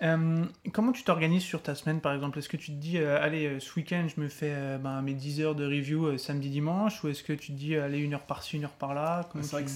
Euh, 0.02 0.45
comment 0.72 0.93
tu 0.93 1.04
t'organises 1.04 1.43
sur 1.43 1.62
ta 1.62 1.76
semaine 1.76 2.00
par 2.00 2.14
exemple? 2.14 2.39
Est-ce 2.39 2.47
que 2.47 2.58
tu 2.58 2.72
te 2.72 2.78
dis, 2.78 2.97
euh, 2.97 3.22
allez, 3.22 3.47
euh, 3.47 3.60
ce 3.60 3.76
week-end 3.76 4.08
je 4.14 4.22
me 4.22 4.30
fais 4.30 4.52
euh, 4.54 4.78
ben, 4.78 5.02
mes 5.02 5.14
10 5.14 5.41
heures 5.41 5.56
de 5.56 5.66
review 5.66 6.18
samedi 6.18 6.50
dimanche? 6.50 7.04
Ou 7.04 7.10
est-ce 7.10 7.24
que 7.24 7.34
tu 7.34 7.52
te 7.52 7.58
dis, 7.58 7.76
allez, 7.76 8.00
une 8.00 8.14
heure 8.14 8.26
par-ci, 8.26 8.58
une 8.58 8.64
heure 8.64 8.72
par-là? 8.72 9.30
C'est 9.41 9.52
vrai 9.52 9.66
que 9.66 9.70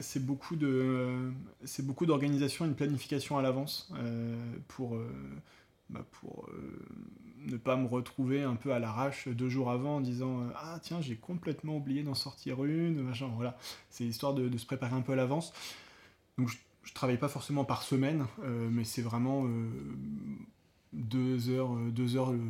c'est, 0.00 0.24
beaucoup 0.24 0.56
de, 0.56 1.32
c'est 1.64 1.84
beaucoup 1.84 2.06
d'organisation 2.06 2.64
et 2.64 2.68
de 2.68 2.74
planification 2.74 3.36
à 3.36 3.42
l'avance 3.42 3.92
pour, 4.68 4.96
bah, 5.90 6.06
pour 6.12 6.48
ne 7.46 7.56
pas 7.56 7.76
me 7.76 7.86
retrouver 7.86 8.42
un 8.42 8.56
peu 8.56 8.72
à 8.72 8.78
l'arrache 8.78 9.28
deux 9.28 9.48
jours 9.48 9.70
avant 9.70 9.96
en 9.96 10.00
disant 10.00 10.42
ah 10.56 10.78
tiens 10.82 11.00
j'ai 11.00 11.16
complètement 11.16 11.76
oublié 11.76 12.02
d'en 12.02 12.14
sortir 12.14 12.64
une 12.64 13.02
machin. 13.02 13.30
Voilà. 13.36 13.56
C'est 13.90 14.04
histoire 14.04 14.32
de, 14.34 14.48
de 14.48 14.58
se 14.58 14.66
préparer 14.66 14.94
un 14.94 15.02
peu 15.02 15.12
à 15.12 15.16
l'avance. 15.16 15.52
Donc 16.38 16.48
je, 16.48 16.56
je 16.90 16.94
travaille 16.94 17.18
pas 17.18 17.28
forcément 17.28 17.64
par 17.64 17.82
semaine 17.82 18.26
euh, 18.44 18.68
mais 18.70 18.84
c'est 18.84 19.02
vraiment 19.02 19.46
euh, 19.46 19.68
deux 20.92 21.48
heures 21.50 21.74
euh, 21.74 21.90
deux 21.90 22.16
heures 22.16 22.32
le, 22.32 22.40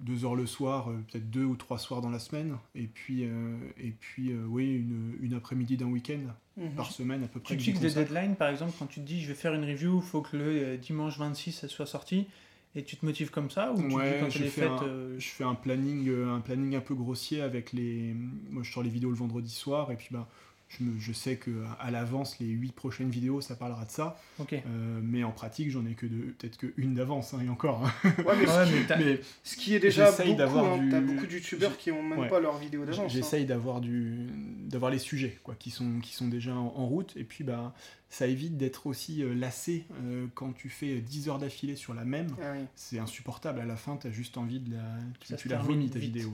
deux 0.00 0.24
heures 0.24 0.34
le 0.34 0.46
soir 0.46 0.90
peut-être 1.10 1.30
deux 1.30 1.44
ou 1.44 1.56
trois 1.56 1.78
soirs 1.78 2.00
dans 2.00 2.10
la 2.10 2.18
semaine 2.18 2.56
et 2.74 2.86
puis 2.86 3.24
euh, 3.24 3.56
et 3.78 3.90
puis 3.90 4.32
euh, 4.32 4.44
oui 4.48 4.74
une, 4.76 5.16
une 5.20 5.34
après-midi 5.34 5.76
d'un 5.76 5.86
week-end 5.86 6.20
Mhm. 6.58 6.70
par 6.74 6.90
semaine 6.90 7.22
à 7.22 7.28
peu 7.28 7.38
près 7.38 7.54
Tu 7.54 7.62
fixes 7.62 7.80
des 7.80 7.90
deadlines 7.90 8.34
par 8.34 8.48
exemple 8.48 8.72
quand 8.78 8.86
tu 8.86 9.00
te 9.00 9.04
dis, 9.06 9.20
je 9.20 9.28
vais 9.28 9.34
faire 9.34 9.52
une 9.52 9.62
review, 9.64 9.96
il 10.02 10.02
faut 10.02 10.22
que 10.22 10.38
le 10.38 10.78
dimanche 10.78 11.18
26 11.18 11.52
ça 11.52 11.68
soit 11.68 11.84
sorti 11.84 12.28
et 12.74 12.82
tu 12.82 12.96
te 12.96 13.04
motives 13.04 13.28
comme 13.30 13.50
ça 13.50 13.72
Ou 13.74 13.76
tu 13.76 13.82
te 13.88 13.94
Ouais, 13.94 14.14
dis 14.14 14.20
quand 14.20 14.30
je 14.30 14.38
fais 14.44 14.48
fêtes 14.62 14.70
un- 14.70 14.84
euh, 14.84 15.18
je 15.18 15.28
fais 15.28 15.44
un 15.44 15.54
planning, 15.54 16.08
un 16.28 16.40
planning 16.40 16.74
un 16.76 16.80
peu 16.80 16.94
grossier 16.94 17.42
avec 17.42 17.74
les. 17.74 18.14
Moi, 18.50 18.62
je 18.62 18.72
sors 18.72 18.82
les 18.82 18.88
vidéos 18.88 19.10
le 19.10 19.16
vendredi 19.16 19.50
soir 19.50 19.90
et 19.92 19.96
puis 19.96 20.08
bah, 20.10 20.28
je, 20.68 20.82
me- 20.84 20.98
je 20.98 21.12
sais 21.12 21.36
que 21.36 21.50
à, 21.64 21.72
à 21.74 21.90
l'avance, 21.90 22.38
les 22.40 22.46
huit 22.46 22.72
prochaines 22.72 23.08
vidéos, 23.10 23.40
ça 23.40 23.54
parlera 23.54 23.84
de 23.84 23.90
ça. 23.90 24.18
Euh, 24.52 25.00
mais 25.02 25.22
en 25.24 25.30
pratique, 25.30 25.70
j'en 25.70 25.86
ai 25.86 25.94
que 25.94 26.06
deux, 26.06 26.34
peut-être 26.38 26.56
que 26.56 26.72
une 26.76 26.94
d'avance 26.94 27.34
hein, 27.34 27.40
et 27.44 27.48
encore. 27.48 27.86
hein. 27.86 27.92
Ouais, 28.26 28.34
mais 28.38 28.46
Ouais, 28.48 28.66
mais 28.72 28.86
t'as- 28.86 28.96
mais 28.98 29.20
ce 29.44 29.56
qui 29.56 29.74
est 29.74 29.78
déjà 29.80 30.06
J'essaye 30.06 30.26
beaucoup, 30.28 30.38
d'avoir 30.38 30.72
hein, 30.74 30.78
du- 30.78 30.88
t'as 30.90 31.00
beaucoup 31.00 31.26
de 31.26 31.32
youtubeurs 31.32 31.76
qui 31.76 31.92
ont 31.92 32.02
même 32.02 32.18
Ouais. 32.18 32.28
pas 32.28 32.40
leur 32.40 32.56
vidéo 32.58 32.84
d'agence. 32.84 33.04
hein. 33.04 33.08
j'essaye 33.14 33.44
d'avoir 33.46 33.80
du, 33.80 34.26
d'avoir 34.64 34.90
les 34.90 34.98
sujets 34.98 35.38
quoi, 35.44 35.54
qui 35.58 35.70
sont 35.70 36.00
qui 36.00 36.14
sont 36.14 36.28
déjà 36.28 36.54
en, 36.54 36.66
en 36.76 36.86
route 36.86 37.12
et 37.16 37.24
puis 37.24 37.44
bah 37.44 37.72
ça 38.08 38.26
évite 38.26 38.56
d'être 38.56 38.86
aussi 38.86 39.22
euh, 39.22 39.34
lassé 39.34 39.84
euh, 40.04 40.26
quand 40.34 40.52
tu 40.52 40.68
fais 40.68 40.96
10 41.00 41.28
heures 41.28 41.38
d'affilée 41.38 41.74
sur 41.76 41.92
la 41.92 42.04
même. 42.04 42.28
Ah 42.40 42.52
oui. 42.54 42.64
C'est 42.76 42.98
insupportable. 42.98 43.60
À 43.60 43.64
la 43.64 43.76
fin, 43.76 43.96
t'as 43.96 44.10
juste 44.10 44.38
envie 44.38 44.60
de 44.60 44.74
la, 44.74 44.82
tu, 45.20 45.34
tu 45.36 45.48
la 45.48 45.58
vomis 45.58 45.90
ta 45.90 45.98
vite. 45.98 46.14
vidéo. 46.14 46.32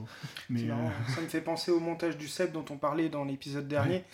Mais 0.51 0.71
euh, 0.71 0.75
Ça 1.15 1.21
me 1.23 1.29
fait 1.29 1.41
penser 1.41 1.71
au 1.71 1.81
montage 1.81 2.17
du 2.19 2.29
set 2.29 2.53
dont 2.53 2.65
on 2.71 2.77
parlait 2.77 3.09
dans 3.09 3.25
l'épisode 3.25 3.67
dernier, 3.69 4.05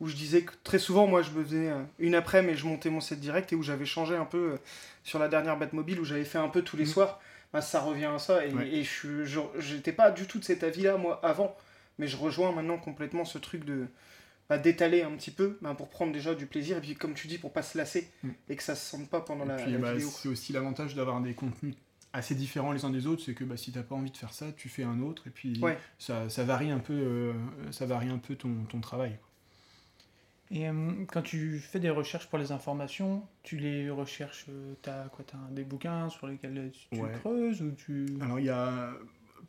où 0.00 0.06
je 0.06 0.14
disais 0.14 0.42
que 0.42 0.52
très 0.62 0.78
souvent, 0.78 1.08
moi, 1.08 1.22
je 1.22 1.32
me 1.32 1.42
faisais 1.44 1.72
une 1.98 2.14
après, 2.14 2.40
mais 2.42 2.54
je 2.54 2.66
montais 2.66 2.88
mon 2.88 3.00
set 3.00 3.18
direct 3.18 3.52
et 3.52 3.56
où 3.56 3.62
j'avais 3.64 3.84
changé 3.86 4.14
un 4.14 4.24
peu 4.24 4.52
euh, 4.52 4.56
sur 5.02 5.18
la 5.18 5.26
dernière 5.28 5.58
Batmobile, 5.58 5.98
où 6.00 6.04
j'avais 6.04 6.24
fait 6.24 6.38
un 6.38 6.48
peu 6.48 6.62
tous 6.62 6.76
les 6.76 6.84
Mhm. 6.84 6.90
soirs. 6.90 7.20
Bah, 7.52 7.62
ça 7.62 7.80
revient 7.80 8.04
à 8.14 8.18
ça. 8.20 8.46
Et, 8.46 8.52
Ouais. 8.54 8.68
et 8.68 8.84
je 8.84 9.24
j'étais 9.58 9.92
pas 9.92 10.12
du 10.12 10.26
tout 10.26 10.38
de 10.38 10.44
cet 10.44 10.62
avis-là, 10.62 10.96
moi, 10.98 11.18
avant. 11.24 11.56
Mais 11.98 12.06
je 12.06 12.16
rejoins 12.16 12.52
maintenant 12.52 12.78
complètement 12.78 13.24
ce 13.24 13.38
truc 13.38 13.64
de 13.64 13.86
bah, 14.48 14.58
d'étaler 14.58 15.02
un 15.02 15.10
petit 15.12 15.30
peu 15.30 15.58
bah, 15.60 15.74
pour 15.74 15.88
prendre 15.88 16.12
déjà 16.12 16.34
du 16.34 16.46
plaisir 16.46 16.78
et 16.78 16.80
puis 16.80 16.94
comme 16.94 17.14
tu 17.14 17.26
dis 17.26 17.38
pour 17.38 17.52
pas 17.52 17.62
se 17.62 17.76
lasser 17.76 18.10
Mhm. 18.22 18.34
et 18.48 18.56
que 18.56 18.62
ça 18.62 18.74
se 18.74 18.84
sente 18.90 19.08
pas 19.10 19.20
pendant 19.20 19.44
Et 19.44 19.48
la, 19.48 19.56
puis, 19.56 19.72
la 19.72 19.78
bah, 19.78 19.92
vidéo. 19.94 20.08
c'est 20.08 20.28
aussi 20.28 20.52
l'avantage 20.52 20.94
d'avoir 20.94 21.20
des 21.20 21.34
contenus 21.34 21.74
assez 22.14 22.34
différents 22.34 22.72
les 22.72 22.84
uns 22.86 22.90
des 22.90 23.06
autres, 23.06 23.22
c'est 23.24 23.34
que 23.34 23.44
bah, 23.44 23.56
si 23.58 23.70
t'as 23.72 23.82
pas 23.82 23.94
envie 23.94 24.10
de 24.10 24.16
faire 24.16 24.32
ça, 24.32 24.50
tu 24.52 24.68
fais 24.70 24.82
un 24.84 25.00
autre 25.02 25.26
et 25.26 25.30
puis 25.30 25.60
Ouais. 25.62 25.76
ça, 25.98 26.30
ça 26.30 26.44
varie 26.44 26.70
un 26.70 26.78
peu, 26.78 26.94
euh, 26.94 27.32
ça 27.72 27.84
varie 27.84 28.08
un 28.08 28.18
peu 28.18 28.34
ton, 28.34 28.64
ton 28.70 28.80
travail. 28.80 29.18
Et 30.50 30.66
euh, 30.66 31.04
quand 31.12 31.20
tu 31.20 31.58
fais 31.58 31.78
des 31.78 31.90
recherches 31.90 32.26
pour 32.28 32.38
les 32.38 32.52
informations, 32.52 33.22
tu 33.42 33.58
les 33.58 33.90
recherches, 33.90 34.46
euh, 34.48 34.72
t'as 34.80 35.04
quoi, 35.10 35.22
t'as 35.30 35.36
un- 35.36 35.50
des 35.50 35.64
bouquins 35.64 36.08
sur 36.08 36.26
lesquels 36.26 36.70
tu 36.72 36.88
tu 36.96 37.02
Ouais. 37.02 37.12
creuses 37.20 37.60
ou 37.60 37.72
tu... 37.72 38.06
Alors 38.22 38.38
il 38.40 38.46
y 38.46 38.50
a 38.50 38.92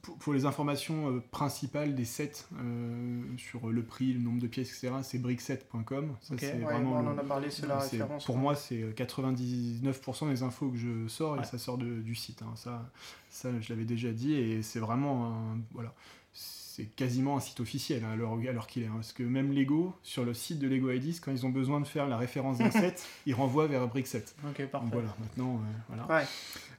pour, 0.02 0.18
pour 0.18 0.34
les 0.34 0.46
informations 0.46 1.10
euh, 1.10 1.24
principales 1.32 1.94
des 1.96 2.06
sets 2.06 2.46
euh, 2.60 3.22
sur 3.38 3.68
le 3.70 3.84
prix, 3.84 4.14
le 4.14 4.20
nombre 4.20 4.40
de 4.42 4.48
pièces, 4.48 4.70
etc. 4.70 4.94
C'est 5.04 5.18
brickset.com. 5.20 6.16
Ça, 6.22 6.34
Ok. 6.34 6.40
c'est 6.40 6.54
Ouais, 6.54 6.60
vraiment 6.60 7.02
bon, 7.02 7.08
on 7.10 7.14
en 7.14 7.18
a 7.18 7.24
parlé, 7.24 7.50
c'est 7.52 7.68
la 7.68 7.80
référence. 7.80 8.26
Pour 8.26 8.38
moi, 8.38 8.56
c'est 8.56 8.82
euh, 8.82 8.92
99% 8.94 10.30
des 10.30 10.44
infos 10.44 10.70
que 10.70 10.78
je 10.78 11.08
sors 11.08 11.36
et 11.36 11.40
Ouais. 11.40 11.46
ça 11.46 11.58
sort 11.58 11.78
de- 11.78 12.02
du 12.02 12.16
site. 12.16 12.42
hein. 12.42 12.54
Ça, 12.56 12.90
ça, 13.30 13.50
je 13.62 13.70
l'avais 13.74 13.86
déjà 13.86 14.12
dit 14.12 14.34
et 14.34 14.62
c'est 14.62 14.80
vraiment 14.80 15.26
un, 15.28 15.58
voilà, 15.74 15.94
c'est 16.34 16.86
quasiment 16.96 17.36
un 17.36 17.40
site 17.42 17.60
officiel 17.60 18.04
hein, 18.06 18.12
à 18.14 18.16
l'heure 18.16 18.32
à 18.34 18.52
l'heure 18.54 18.68
qu'il 18.68 18.84
est. 18.84 18.88
hein. 18.88 18.94
parce 18.96 19.12
que 19.12 19.24
même 19.24 19.52
Lego, 19.52 19.94
sur 20.02 20.24
le 20.24 20.34
site 20.34 20.60
de 20.60 20.68
Lego 20.68 20.90
IDs, 20.92 21.20
quand 21.22 21.32
ils 21.32 21.46
ont 21.46 21.50
besoin 21.50 21.82
de 21.82 21.86
faire 21.88 22.08
la 22.08 22.16
référence 22.18 22.60
d'un 22.60 22.72
set, 22.72 23.06
ils 23.26 23.34
renvoient 23.34 23.68
vers 23.68 23.86
Brickset. 23.88 24.24
Ok, 24.48 24.66
parfait. 24.68 24.86
Donc 24.86 24.94
voilà, 24.94 25.14
maintenant, 25.20 25.56
euh, 25.56 25.94
voilà. 26.08 26.24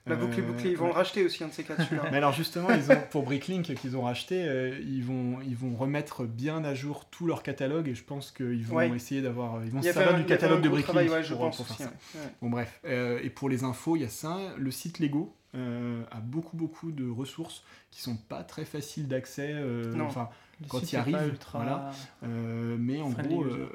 La 0.06 0.16
boucle 0.16 0.38
est 0.38 0.42
Euh, 0.42 0.46
bouclée, 0.46 0.70
ils 0.70 0.76
vont 0.76 0.84
ouais. 0.86 0.90
le 0.92 0.96
racheter 0.96 1.24
aussi, 1.24 1.44
un 1.44 1.48
de 1.48 1.52
ces 1.52 1.62
quatre 1.62 1.82
celui-là. 1.84 2.04
Mais 2.10 2.16
alors 2.16 2.32
justement, 2.32 2.70
ils 2.70 2.90
ont, 2.90 3.00
pour 3.10 3.22
Bricklink 3.22 3.74
qu'ils 3.74 3.96
ont 3.96 4.02
racheté, 4.02 4.42
euh, 4.44 4.78
ils, 4.80 5.04
vont, 5.04 5.38
ils 5.46 5.54
vont 5.56 5.76
remettre 5.76 6.24
bien 6.24 6.64
à 6.64 6.74
jour 6.74 7.04
tout 7.10 7.26
leur 7.26 7.42
catalogue 7.42 7.86
et 7.88 7.94
je 7.94 8.02
pense 8.02 8.30
qu'ils 8.32 8.64
vont 8.64 8.76
Ouais. 8.76 8.88
essayer 8.90 9.20
d'avoir, 9.20 9.62
ils 9.64 9.70
vont 9.70 9.80
Il 9.80 9.84
y 9.84 9.88
se 9.88 9.92
servir 9.94 10.16
du 10.16 10.24
catalogue 10.24 10.62
de 10.62 10.68
Bricklink 10.70 10.84
travail, 10.94 11.08
ouais, 11.10 11.22
je 11.22 11.34
pour, 11.34 11.40
pense 11.42 11.56
pour 11.58 11.66
faire 11.66 11.76
aussi, 11.76 11.84
ça. 12.12 12.18
ouais. 12.18 12.24
Ouais. 12.24 12.30
Bon 12.40 12.50
bref, 12.50 12.80
Euh, 12.86 13.20
et 13.22 13.28
pour 13.30 13.48
les 13.50 13.62
infos, 13.62 13.96
il 13.96 14.02
y 14.02 14.04
a 14.04 14.08
ça. 14.08 14.38
Le 14.56 14.70
site 14.70 14.98
Lego 15.00 15.34
euh, 15.54 16.02
a 16.10 16.20
beaucoup 16.20 16.56
beaucoup 16.56 16.92
de 16.92 17.08
ressources 17.08 17.62
qui 17.90 18.00
sont 18.00 18.16
pas 18.16 18.42
très 18.42 18.64
faciles 18.64 19.06
d'accès. 19.08 19.50
euh, 19.52 19.94
Non. 19.94 20.06
enfin, 20.06 20.30
Le 20.62 20.66
quand 20.68 20.92
il 20.92 20.96
arrive, 20.96 21.36
voilà. 21.52 21.90
euh, 22.24 22.76
mais 22.78 23.00
en 23.02 23.10
gros, 23.10 23.44
euh, 23.44 23.68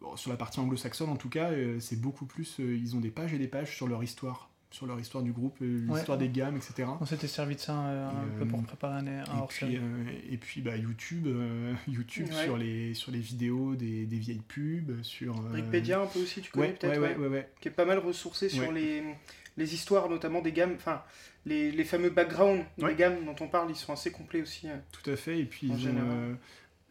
bon, 0.00 0.16
sur 0.16 0.30
la 0.30 0.36
partie 0.36 0.60
anglo-saxonne 0.60 1.10
en 1.10 1.16
tout 1.16 1.28
cas, 1.28 1.50
euh, 1.50 1.78
c'est 1.80 2.00
beaucoup 2.00 2.24
plus. 2.26 2.58
euh, 2.60 2.74
ils 2.76 2.96
ont 2.96 3.00
des 3.00 3.10
pages 3.10 3.32
et 3.34 3.38
des 3.38 3.48
pages 3.48 3.74
sur 3.76 3.86
leur 3.88 4.02
histoire, 4.02 4.49
sur 4.70 4.86
leur 4.86 5.00
histoire 5.00 5.24
du 5.24 5.32
groupe, 5.32 5.56
euh, 5.62 5.86
Ouais. 5.88 5.94
l'histoire 5.96 6.16
des 6.18 6.28
gammes, 6.28 6.56
etc. 6.56 6.88
On 7.00 7.06
s'était 7.06 7.26
servi 7.26 7.56
de 7.56 7.60
ça 7.60 7.86
euh, 7.86 8.08
un 8.08 8.38
peu 8.38 8.46
pour 8.46 8.60
euh, 8.60 8.62
préparer 8.62 8.98
un, 9.00 9.06
un 9.06 9.22
Et 9.42 9.46
puis, 9.48 9.76
euh, 9.76 9.80
et 10.30 10.36
puis 10.36 10.60
bah, 10.62 10.76
YouTube, 10.76 11.26
euh, 11.26 11.74
YouTube 11.88 12.28
Ouais. 12.28 12.44
sur, 12.44 12.56
les, 12.56 12.94
sur 12.94 13.10
les 13.10 13.18
vidéos 13.18 13.74
des, 13.74 14.06
des 14.06 14.18
vieilles 14.18 14.42
pubs, 14.46 15.02
sur... 15.02 15.36
euh, 15.38 15.48
Brickpedia 15.50 16.00
un 16.00 16.06
peu 16.06 16.20
aussi, 16.20 16.40
tu 16.40 16.50
connais 16.52 16.68
Ouais, 16.68 16.72
peut-être, 16.74 17.00
ouais, 17.00 17.08
ouais, 17.08 17.14
ouais, 17.16 17.26
ouais, 17.26 17.28
ouais. 17.28 17.48
qui 17.60 17.68
est 17.68 17.72
pas 17.72 17.84
mal 17.84 17.98
ressourcé 17.98 18.48
sur 18.48 18.70
les, 18.70 19.02
les 19.56 19.74
histoires, 19.74 20.08
notamment 20.08 20.40
des 20.40 20.52
gammes, 20.52 20.74
enfin, 20.76 21.02
les, 21.46 21.72
les 21.72 21.84
fameux 21.84 22.10
backgrounds 22.10 22.64
Ouais. 22.78 22.90
des 22.90 22.94
gammes 22.96 23.24
dont 23.24 23.36
on 23.40 23.48
parle, 23.48 23.70
ils 23.70 23.76
sont 23.76 23.92
assez 23.92 24.12
complets 24.12 24.42
aussi. 24.42 24.68
hein. 24.68 24.80
Tout 24.92 25.10
à 25.10 25.16
fait. 25.16 25.40
Et 25.40 25.44
puis, 25.46 25.68
En 25.70 25.74
ils 25.74 25.88
ont, 25.88 25.90
général. 25.90 26.36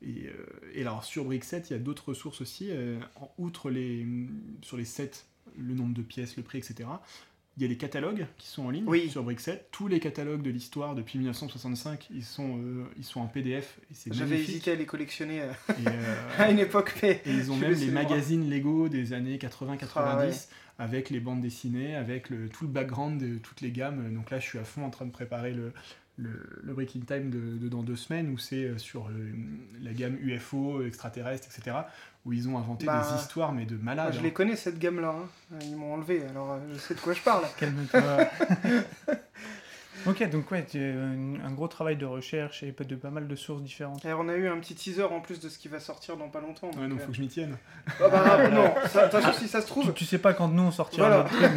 et, 0.02 0.28
euh, 0.28 0.46
et 0.74 0.82
alors, 0.82 1.06
sur 1.06 1.24
Brickset, 1.24 1.64
il 1.70 1.72
y 1.72 1.76
a 1.76 1.80
d'autres 1.80 2.10
ressources 2.10 2.42
aussi. 2.42 2.68
euh, 2.72 3.00
en 3.16 3.32
outre 3.38 3.70
les, 3.70 4.06
sur 4.64 4.76
les 4.76 4.86
sets, 4.86 5.12
le 5.58 5.74
nombre 5.74 5.94
de 5.94 6.02
pièces, 6.04 6.38
le 6.38 6.44
prix, 6.44 6.58
etc. 6.60 6.88
il 7.60 7.64
y 7.64 7.66
a 7.66 7.68
des 7.68 7.76
catalogues 7.78 8.26
qui 8.38 8.48
sont 8.48 8.64
en 8.66 8.70
ligne 8.70 8.86
Oui. 8.88 9.10
sur 9.10 9.22
Brixet. 9.22 9.66
Tous 9.72 9.90
les 9.90 10.00
catalogues 10.00 10.42
de 10.42 10.50
l'histoire 10.50 10.96
depuis 10.96 11.20
1965, 11.20 12.08
ils 12.16 12.24
sont, 12.24 12.58
euh, 12.58 12.86
ils 12.98 13.04
sont 13.04 13.20
en 13.20 13.28
PDF. 13.28 13.80
J'avais 14.10 14.40
hésité 14.40 14.72
à 14.72 14.76
les 14.76 14.86
collectionner 14.86 15.42
euh, 15.42 15.52
Et, 15.72 15.88
euh, 15.88 16.16
à 16.38 16.50
une 16.52 16.60
époque, 16.60 16.96
mais. 17.04 17.22
et 17.26 17.32
ils 17.32 17.52
ont 17.52 17.58
même 17.58 17.74
les 17.74 17.88
les 17.88 17.92
magazines 17.92 18.50
Lego 18.50 18.88
des 18.88 19.12
années 19.12 19.36
80-90 19.38 19.88
Ah 19.98 20.18
ouais. 20.20 20.32
avec 20.78 21.10
les 21.10 21.20
bandes 21.20 21.42
dessinées, 21.42 21.96
avec 21.98 22.30
le, 22.30 22.48
tout 22.48 22.64
le 22.64 22.72
background 22.72 23.20
de 23.22 23.38
toutes 23.40 23.60
les 23.60 23.72
gammes. 23.72 24.14
Donc 24.16 24.32
là, 24.32 24.40
je 24.40 24.46
suis 24.46 24.58
à 24.58 24.64
fond 24.64 24.86
en 24.86 24.90
train 24.90 25.06
de 25.06 25.12
préparer 25.12 25.52
le, 25.54 25.74
le, 26.16 26.32
le 26.64 26.74
Breaking 26.74 27.02
Time 27.02 27.30
de, 27.30 27.58
de 27.58 27.68
dans 27.68 27.84
deux 27.84 27.98
semaines 27.98 28.30
où 28.30 28.38
c'est 28.38 28.78
sur 28.80 29.10
la 29.82 29.92
gamme 29.92 30.16
UFO, 30.22 30.82
extraterrestre, 30.86 31.50
etc. 31.54 31.76
Où 32.26 32.34
ils 32.34 32.48
ont 32.50 32.58
inventé 32.58 32.86
Bah, 32.86 33.02
des 33.10 33.22
histoires, 33.22 33.54
mais 33.54 33.66
de 33.66 33.78
malades. 33.78 34.14
je 34.14 34.20
les 34.22 34.34
connais, 34.34 34.58
cette 34.58 34.78
gamme-là. 34.78 35.16
hein. 35.18 35.58
Ils 35.64 35.76
m'ont 35.76 35.94
enlevé, 35.94 36.22
alors 36.30 36.52
euh, 36.52 36.60
je 36.74 36.78
sais 36.80 36.94
de 36.94 37.00
quoi 37.00 37.14
je 37.14 37.22
parle. 37.22 37.44
Calme-toi. 37.58 38.02
ok, 40.06 40.30
donc 40.30 40.50
ouais, 40.52 40.66
tu- 40.66 40.78
un, 40.80 41.46
un 41.46 41.52
gros 41.52 41.68
travail 41.68 41.96
de 41.98 42.06
recherche 42.06 42.62
et 42.64 42.74
de 42.78 42.96
pas 42.96 43.10
mal 43.10 43.28
de 43.28 43.36
sources 43.36 43.62
différentes. 43.62 44.04
Et 44.06 44.14
on 44.14 44.28
a 44.30 44.36
eu 44.36 44.48
un 44.50 44.58
petit 44.60 44.76
teaser 44.76 45.04
en 45.04 45.20
plus 45.22 45.40
de 45.40 45.48
ce 45.50 45.58
qui 45.58 45.68
va 45.70 45.80
sortir 45.80 46.18
dans 46.18 46.28
pas 46.30 46.42
longtemps. 46.42 46.68
Ouais, 46.72 46.82
donc, 46.82 46.90
donc 46.90 47.00
euh, 47.00 47.04
faut 47.06 47.12
que 47.12 47.18
je 47.18 47.22
m'y 47.22 47.28
tienne. 47.30 47.58
Ah 48.02 48.10
bah 48.10 48.50
non, 48.50 48.74
ça- 48.88 49.10
si 49.34 49.48
ça 49.48 49.62
se 49.62 49.68
trouve. 49.68 49.94
tu 49.94 50.04
sais 50.06 50.18
pas 50.20 50.34
quand 50.34 50.48
nous 50.50 50.64
on 50.64 50.72
sortira 50.72 51.08
Voilà. 51.08 51.24
notre 51.24 51.38
truc, 51.38 51.52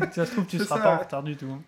donc 0.00 0.04
ça 0.14 0.26
se 0.26 0.30
trouve 0.32 0.46
tu 0.46 0.58
seras 0.58 0.76
ça, 0.76 0.82
pas 0.82 0.94
en 0.94 0.98
retard 0.98 1.22
du 1.24 1.36
tout. 1.36 1.46
hein. 1.50 1.60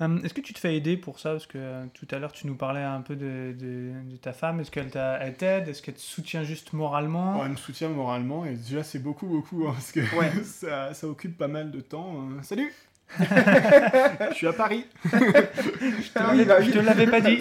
Hum, 0.00 0.20
Est-ce 0.24 0.32
que 0.32 0.40
tu 0.40 0.54
te 0.54 0.58
fais 0.58 0.74
aider 0.76 0.96
pour 0.96 1.18
ça? 1.20 1.32
Parce 1.32 1.46
que 1.46 1.58
euh, 1.58 1.84
tout 1.92 2.06
à 2.10 2.18
l'heure 2.18 2.32
tu 2.32 2.46
nous 2.46 2.54
parlais 2.54 2.82
un 2.82 3.02
peu 3.02 3.16
de, 3.16 3.54
de- 3.58 3.92
de 4.10 4.16
ta 4.16 4.32
femme. 4.32 4.58
Est-ce 4.60 4.70
qu'elle 4.70 4.88
t'a- 4.90 5.18
elle 5.20 5.34
t'aide? 5.34 5.68
Est-ce 5.68 5.82
qu'elle 5.82 5.94
te 5.94 6.00
soutient 6.00 6.42
juste 6.42 6.72
moralement? 6.72 7.44
Elle 7.44 7.50
me 7.52 7.56
soutient 7.56 7.90
moralement 7.90 8.46
et 8.46 8.54
déjà 8.54 8.82
c'est 8.82 8.98
beaucoup 8.98 9.26
beaucoup 9.26 9.66
hein, 9.68 9.72
parce 9.74 9.92
que 9.92 10.00
Ouais. 10.16 10.30
ça, 10.44 10.94
ça 10.94 11.06
occupe 11.06 11.36
pas 11.36 11.48
mal 11.48 11.70
de 11.70 11.80
temps. 11.80 12.14
hein. 12.18 12.42
Salut 12.42 12.72
Je 13.18 14.34
suis 14.34 14.46
à 14.46 14.52
Paris 14.52 14.86
Je 15.04 16.70
te 16.72 16.78
l'avais 16.78 17.08
pas 17.08 17.20
dit. 17.20 17.40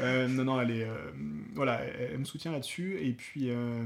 Euh, 0.00 0.28
non, 0.28 0.44
non, 0.44 0.60
elle 0.60 0.70
est, 0.70 0.84
euh, 0.84 0.94
voilà, 1.60 1.80
elle, 1.82 2.18
me 2.18 2.24
soutient 2.24 2.52
là-dessus. 2.52 2.96
Et 3.02 3.12
puis, 3.12 3.50
euh, 3.50 3.84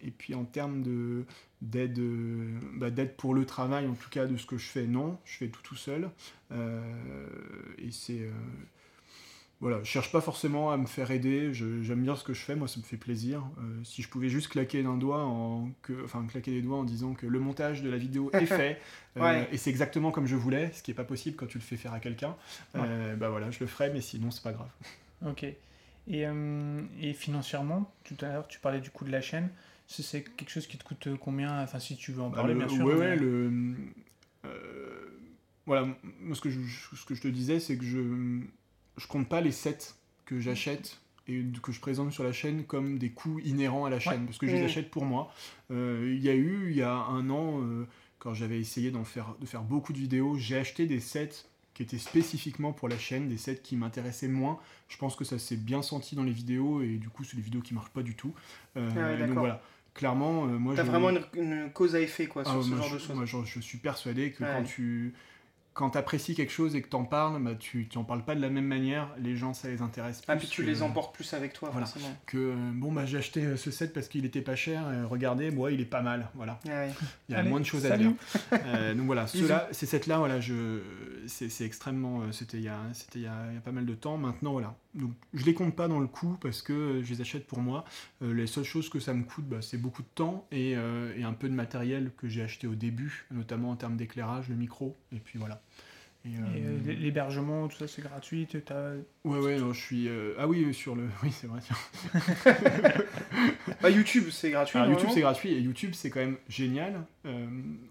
et 0.00 0.10
puis 0.10 0.34
en 0.34 0.44
termes 0.44 0.82
de 0.82 1.24
d'aide, 1.62 1.98
euh, 2.00 2.58
bah, 2.74 2.90
d'aide 2.90 3.14
pour 3.16 3.34
le 3.34 3.46
travail, 3.46 3.86
en 3.86 3.94
tout 3.94 4.10
cas 4.10 4.26
de 4.26 4.36
ce 4.36 4.46
que 4.46 4.58
je 4.58 4.66
fais, 4.66 4.86
non, 4.86 5.16
je 5.24 5.36
fais 5.36 5.46
tout 5.48 5.62
tout 5.62 5.76
seul. 5.76 6.10
Euh, 6.50 6.80
et 7.78 7.90
c'est, 7.92 8.18
euh, 8.22 8.30
voilà, 9.60 9.78
je 9.82 9.88
cherche 9.88 10.10
pas 10.12 10.20
forcément 10.20 10.72
à 10.72 10.76
me 10.76 10.86
faire 10.86 11.10
aider. 11.12 11.54
je- 11.54 11.82
j'aime 11.82 12.02
bien 12.02 12.16
ce 12.16 12.24
que 12.24 12.34
je 12.34 12.40
fais, 12.40 12.54
moi, 12.56 12.66
ça 12.68 12.78
me 12.80 12.84
fait 12.84 12.96
plaisir. 12.96 13.42
Si 13.84 14.02
je 14.02 14.08
pouvais 14.08 14.28
juste 14.28 14.48
claquer 14.48 14.82
d'un 14.82 14.96
doigt, 14.96 15.22
en, 15.24 15.70
que, 15.82 16.04
enfin 16.04 16.26
claquer 16.26 16.50
des 16.50 16.62
doigts 16.62 16.78
en 16.78 16.84
disant 16.84 17.14
que 17.14 17.26
le 17.26 17.38
montage 17.38 17.80
de 17.82 17.88
la 17.90 17.96
vidéo 17.96 18.30
est 18.32 18.46
fait 18.46 18.80
Ouais. 19.16 19.48
et 19.52 19.56
c'est 19.56 19.70
exactement 19.70 20.10
comme 20.10 20.26
je 20.26 20.34
voulais, 20.34 20.72
ce 20.74 20.82
qui 20.82 20.90
est 20.90 20.94
pas 20.94 21.04
possible 21.04 21.36
quand 21.36 21.46
tu 21.46 21.58
le 21.58 21.62
fais 21.62 21.76
faire 21.76 21.92
à 21.94 22.00
quelqu'un. 22.00 22.34
bah 22.74 23.28
voilà, 23.30 23.50
je 23.52 23.60
le 23.60 23.66
ferai, 23.66 23.90
mais 23.90 24.00
sinon 24.00 24.30
c'est 24.32 24.42
pas 24.42 24.52
grave. 24.52 24.70
Ok. 25.24 25.46
Et, 26.06 26.26
euh, 26.26 26.82
et 27.00 27.14
financièrement, 27.14 27.90
tout 28.04 28.16
à 28.20 28.28
l'heure 28.28 28.46
tu 28.48 28.58
parlais 28.60 28.80
du 28.80 28.90
coût 28.90 29.04
de 29.04 29.10
la 29.10 29.20
chaîne. 29.22 29.48
C'est- 29.86 30.24
quelque 30.36 30.50
chose 30.50 30.66
qui 30.66 30.76
te 30.78 30.84
coûte 30.84 31.08
combien? 31.20 31.62
Enfin, 31.62 31.78
si 31.78 31.96
tu 31.96 32.12
veux 32.12 32.22
en 32.22 32.30
Bah, 32.30 32.36
parler, 32.38 32.54
le- 32.54 32.58
bien 32.60 32.68
sûr. 32.68 32.84
ouais, 32.84 32.94
mais- 32.94 33.00
ouais, 33.00 33.16
le, 33.16 33.74
euh, 34.44 35.08
voilà, 35.66 35.88
moi 36.20 36.34
ce 36.36 36.40
que 36.40 36.50
je, 36.50 36.60
ce 36.94 37.04
que 37.04 37.14
je 37.14 37.22
te 37.22 37.28
disais, 37.28 37.60
c'est 37.60 37.76
que 37.78 37.84
je, 37.84 38.40
je 38.96 39.06
compte 39.06 39.28
pas 39.28 39.40
les 39.40 39.52
sets 39.52 39.94
que 40.24 40.40
j'achète 40.40 41.00
et 41.26 41.42
que 41.62 41.72
je 41.72 41.80
présente 41.80 42.12
sur 42.12 42.24
la 42.24 42.32
chaîne 42.32 42.64
comme 42.64 42.98
des 42.98 43.10
coûts 43.10 43.40
inhérents 43.40 43.86
à 43.86 43.90
la 43.90 44.00
chaîne, 44.00 44.26
parce 44.26 44.36
que 44.38 44.46
je 44.46 44.56
les 44.56 44.62
achète 44.64 44.90
pour 44.90 45.04
moi. 45.06 45.32
Euh, 45.70 46.12
Il 46.14 46.22
y 46.22 46.28
a 46.28 46.34
eu, 46.34 46.70
il 46.70 46.76
y 46.76 46.82
a 46.82 46.92
un 46.94 47.30
an, 47.30 47.62
euh, 47.62 47.86
quand 48.18 48.34
j'avais 48.34 48.58
essayé 48.60 48.90
d'en 48.90 49.04
faire, 49.04 49.34
de 49.40 49.46
faire 49.46 49.62
beaucoup 49.62 49.92
de 49.94 49.98
vidéos, 49.98 50.36
j'ai 50.36 50.56
acheté 50.58 50.86
des 50.86 51.00
sets 51.00 51.46
qui 51.74 51.82
étaient 51.82 51.98
spécifiquement 51.98 52.72
pour 52.72 52.88
la 52.88 52.96
chaîne, 52.98 53.28
des 53.28 53.36
sets 53.36 53.56
qui 53.62 53.76
m'intéressaient 53.76 54.28
moins. 54.28 54.58
Je 54.88 54.96
pense 54.96 55.16
que 55.16 55.24
ça 55.24 55.38
s'est 55.38 55.56
bien 55.56 55.82
senti 55.82 56.14
dans 56.14 56.22
les 56.22 56.32
vidéos, 56.32 56.82
et 56.82 56.96
du 56.96 57.08
coup, 57.08 57.24
c'est 57.24 57.36
des 57.36 57.42
vidéos 57.42 57.60
qui 57.60 57.74
marchent 57.74 57.90
pas 57.90 58.02
du 58.02 58.14
tout. 58.14 58.32
Euh, 58.76 58.88
Ah 58.96 59.00
ouais, 59.20 59.26
donc 59.26 59.36
voilà, 59.38 59.60
clairement, 59.92 60.44
euh, 60.46 60.56
moi 60.58 60.74
T'as 60.76 60.84
vraiment 60.84 61.10
une, 61.10 61.24
une 61.34 61.70
cause 61.72 61.94
à 61.96 62.00
effet, 62.00 62.26
quoi, 62.26 62.44
sur 62.44 62.54
Ah, 62.54 62.62
ce 62.62 62.68
moi, 62.68 62.78
genre 62.78 62.88
je, 62.88 62.94
de 62.94 62.98
choses. 63.00 63.16
moi, 63.16 63.24
je, 63.26 63.36
je 63.44 63.60
suis 63.60 63.78
persuadé 63.78 64.30
que 64.30 64.44
Ouais. 64.44 64.50
quand 64.56 64.62
tu 64.64 65.14
quand 65.74 65.96
apprécies 65.96 66.34
quelque 66.36 66.52
chose 66.52 66.74
et 66.76 66.82
que 66.82 66.88
t'en 66.88 67.04
parles, 67.04 67.42
bah, 67.42 67.54
tu 67.58 67.88
n'en 67.96 68.04
parles 68.04 68.24
pas 68.24 68.34
de 68.36 68.40
la 68.40 68.48
même 68.48 68.64
manière. 68.66 69.08
Les 69.18 69.36
gens, 69.36 69.52
ça 69.54 69.68
les 69.68 69.82
intéresse 69.82 70.20
plus. 70.22 70.32
Ah, 70.32 70.36
puis 70.36 70.46
tu 70.46 70.62
que, 70.62 70.66
les 70.66 70.82
emportes 70.82 71.14
plus 71.14 71.34
avec 71.34 71.52
toi, 71.52 71.70
Voilà. 71.72 71.86
forcément. 71.86 72.16
Que 72.26 72.38
euh, 72.38 72.54
bon, 72.74 72.92
bah, 72.92 73.06
j'ai 73.06 73.18
acheté 73.18 73.44
euh, 73.44 73.56
ce 73.56 73.70
set 73.72 73.92
parce 73.92 74.06
qu'il 74.08 74.24
était 74.24 74.40
pas 74.40 74.54
cher. 74.56 74.86
euh, 74.86 75.04
regardez, 75.06 75.50
moi, 75.50 75.72
il 75.72 75.80
est 75.80 75.84
pas 75.84 76.00
mal. 76.00 76.28
Voilà. 76.34 76.60
Ah 76.66 76.68
ouais. 76.70 76.90
Il 77.28 77.32
y 77.32 77.34
a 77.34 77.40
Allez, 77.40 77.50
moins 77.50 77.58
de 77.60 77.64
choses 77.66 77.82
salut. 77.82 78.06
à 78.52 78.56
dire. 78.56 78.62
Euh, 78.66 78.94
donc 78.94 79.06
voilà, 79.06 79.26
ceux-là, 79.26 79.68
ces 79.72 79.86
sets-là, 79.86 80.18
voilà, 80.18 80.40
je, 80.40 80.80
c'est, 81.26 81.48
c'est 81.48 81.64
extrêmement, 81.64 82.20
euh, 82.22 82.30
c'était 82.32 82.58
il 82.58 82.62
y 82.64 82.68
a, 82.68 82.78
c'était 82.92 83.18
il 83.18 83.22
y, 83.22 83.26
a, 83.26 83.34
il 83.50 83.54
y 83.54 83.58
a 83.58 83.60
pas 83.60 83.72
mal 83.72 83.84
de 83.84 83.94
temps. 83.94 84.16
Maintenant, 84.16 84.52
voilà, 84.52 84.76
donc 84.94 85.10
je 85.32 85.44
les 85.44 85.54
compte 85.54 85.74
pas 85.74 85.88
dans 85.88 85.98
le 85.98 86.06
coût 86.06 86.38
parce 86.40 86.62
que 86.62 87.00
je 87.02 87.12
les 87.12 87.20
achète 87.20 87.48
pour 87.48 87.58
moi. 87.58 87.84
Euh, 88.22 88.32
les 88.32 88.46
seules 88.46 88.62
choses 88.64 88.88
que 88.88 89.00
ça 89.00 89.12
me 89.12 89.24
coûte, 89.24 89.46
bah, 89.48 89.60
c'est 89.60 89.78
beaucoup 89.78 90.02
de 90.02 90.08
temps 90.14 90.46
et, 90.52 90.70
et 91.16 91.24
un 91.24 91.32
peu 91.32 91.48
de 91.48 91.54
matériel 91.54 92.12
que 92.16 92.28
j'ai 92.28 92.42
acheté 92.42 92.68
au 92.68 92.76
début, 92.76 93.26
notamment 93.32 93.70
en 93.70 93.76
termes 93.76 93.96
d'éclairage, 93.96 94.48
le 94.48 94.54
micro, 94.54 94.96
et 95.10 95.18
puis 95.18 95.38
voilà. 95.38 95.60
Euh, 96.26 96.30
euh, 96.56 96.94
l'hébergement, 96.94 97.68
tout 97.68 97.76
ça, 97.76 97.86
c'est 97.86 98.02
gratuit. 98.02 98.48
ouais, 99.24 99.38
ouais, 99.38 99.58
non, 99.58 99.72
je 99.72 99.80
suis, 99.80 100.08
euh, 100.08 100.34
ah 100.38 100.48
oui, 100.48 100.72
sur 100.72 100.94
le, 100.94 101.08
oui, 101.22 101.30
c'est 101.32 101.46
vrai. 101.46 101.60
tiens. 101.60 102.54
Bah, 103.82 103.90
YouTube, 103.90 104.24
c'est 104.30 104.50
gratuit. 104.50 104.78
Alors, 104.78 104.92
YouTube 104.92 105.10
c'est 105.12 105.20
gratuit 105.20 105.50
et 105.50 105.60
YouTube 105.60 105.92
c'est 105.94 106.08
quand 106.08 106.20
même 106.20 106.38
génial. 106.48 107.04
Euh, 107.26 107.46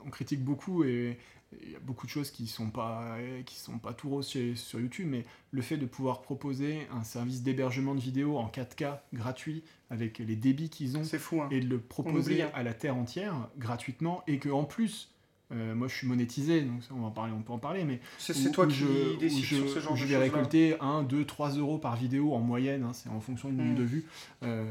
on 0.05 0.09
critique 0.09 0.43
beaucoup 0.43 0.83
et 0.83 1.19
il 1.61 1.71
y 1.71 1.75
a 1.75 1.79
beaucoup 1.79 2.07
de 2.07 2.11
choses 2.11 2.31
qui 2.31 2.47
sont 2.47 2.71
pas 2.71 3.17
qui 3.45 3.59
sont 3.59 3.77
pas 3.77 3.93
tout 3.93 4.09
roses 4.09 4.35
sur 4.55 4.79
YouTube, 4.79 5.07
mais 5.07 5.23
le 5.51 5.61
fait 5.61 5.77
de 5.77 5.85
pouvoir 5.85 6.23
proposer 6.23 6.87
un 6.91 7.03
service 7.03 7.43
d'hébergement 7.43 7.93
de 7.93 7.99
vidéos 7.99 8.37
en 8.37 8.47
4K 8.47 8.97
gratuit 9.13 9.63
avec 9.91 10.17
les 10.17 10.35
débits 10.35 10.69
qu'ils 10.69 10.97
ont 10.97 11.03
C'est 11.03 11.19
fou, 11.19 11.41
hein. 11.43 11.49
et 11.51 11.59
de 11.59 11.67
le 11.67 11.79
proposer 11.79 12.41
hein. 12.41 12.51
à 12.55 12.63
la 12.63 12.73
terre 12.73 12.95
entière 12.95 13.49
gratuitement 13.57 14.23
et 14.25 14.39
que 14.39 14.49
en 14.49 14.63
plus 14.63 15.12
euh, 15.53 15.75
moi 15.75 15.87
je 15.87 15.95
suis 15.95 16.07
monétisé 16.07 16.61
donc 16.61 16.83
ça, 16.83 16.89
on 16.95 17.01
va 17.01 17.07
en 17.07 17.11
parler 17.11 17.31
on 17.35 17.41
peut 17.41 17.53
en 17.53 17.59
parler 17.59 17.83
mais 17.83 17.99
C'est 18.17 18.51
toi 18.51 18.65
qui 18.67 18.73
je, 18.75 19.29
sur 19.41 19.69
ce 19.69 19.79
genre 19.79 19.93
de 19.93 19.97
je 19.97 20.05
vais 20.05 20.17
récolter 20.17 20.75
1, 20.81 21.03
2, 21.03 21.25
3 21.25 21.51
euros 21.51 21.77
par 21.77 21.95
vidéo 21.95 22.33
en 22.33 22.39
moyenne, 22.39 22.83
hein, 22.83 22.93
c'est 22.93 23.09
en 23.09 23.19
fonction 23.19 23.49
du 23.49 23.55
nombre 23.55 23.71
Mm. 23.71 23.75
de 23.75 23.83
vues. 23.83 24.05
Euh, 24.43 24.65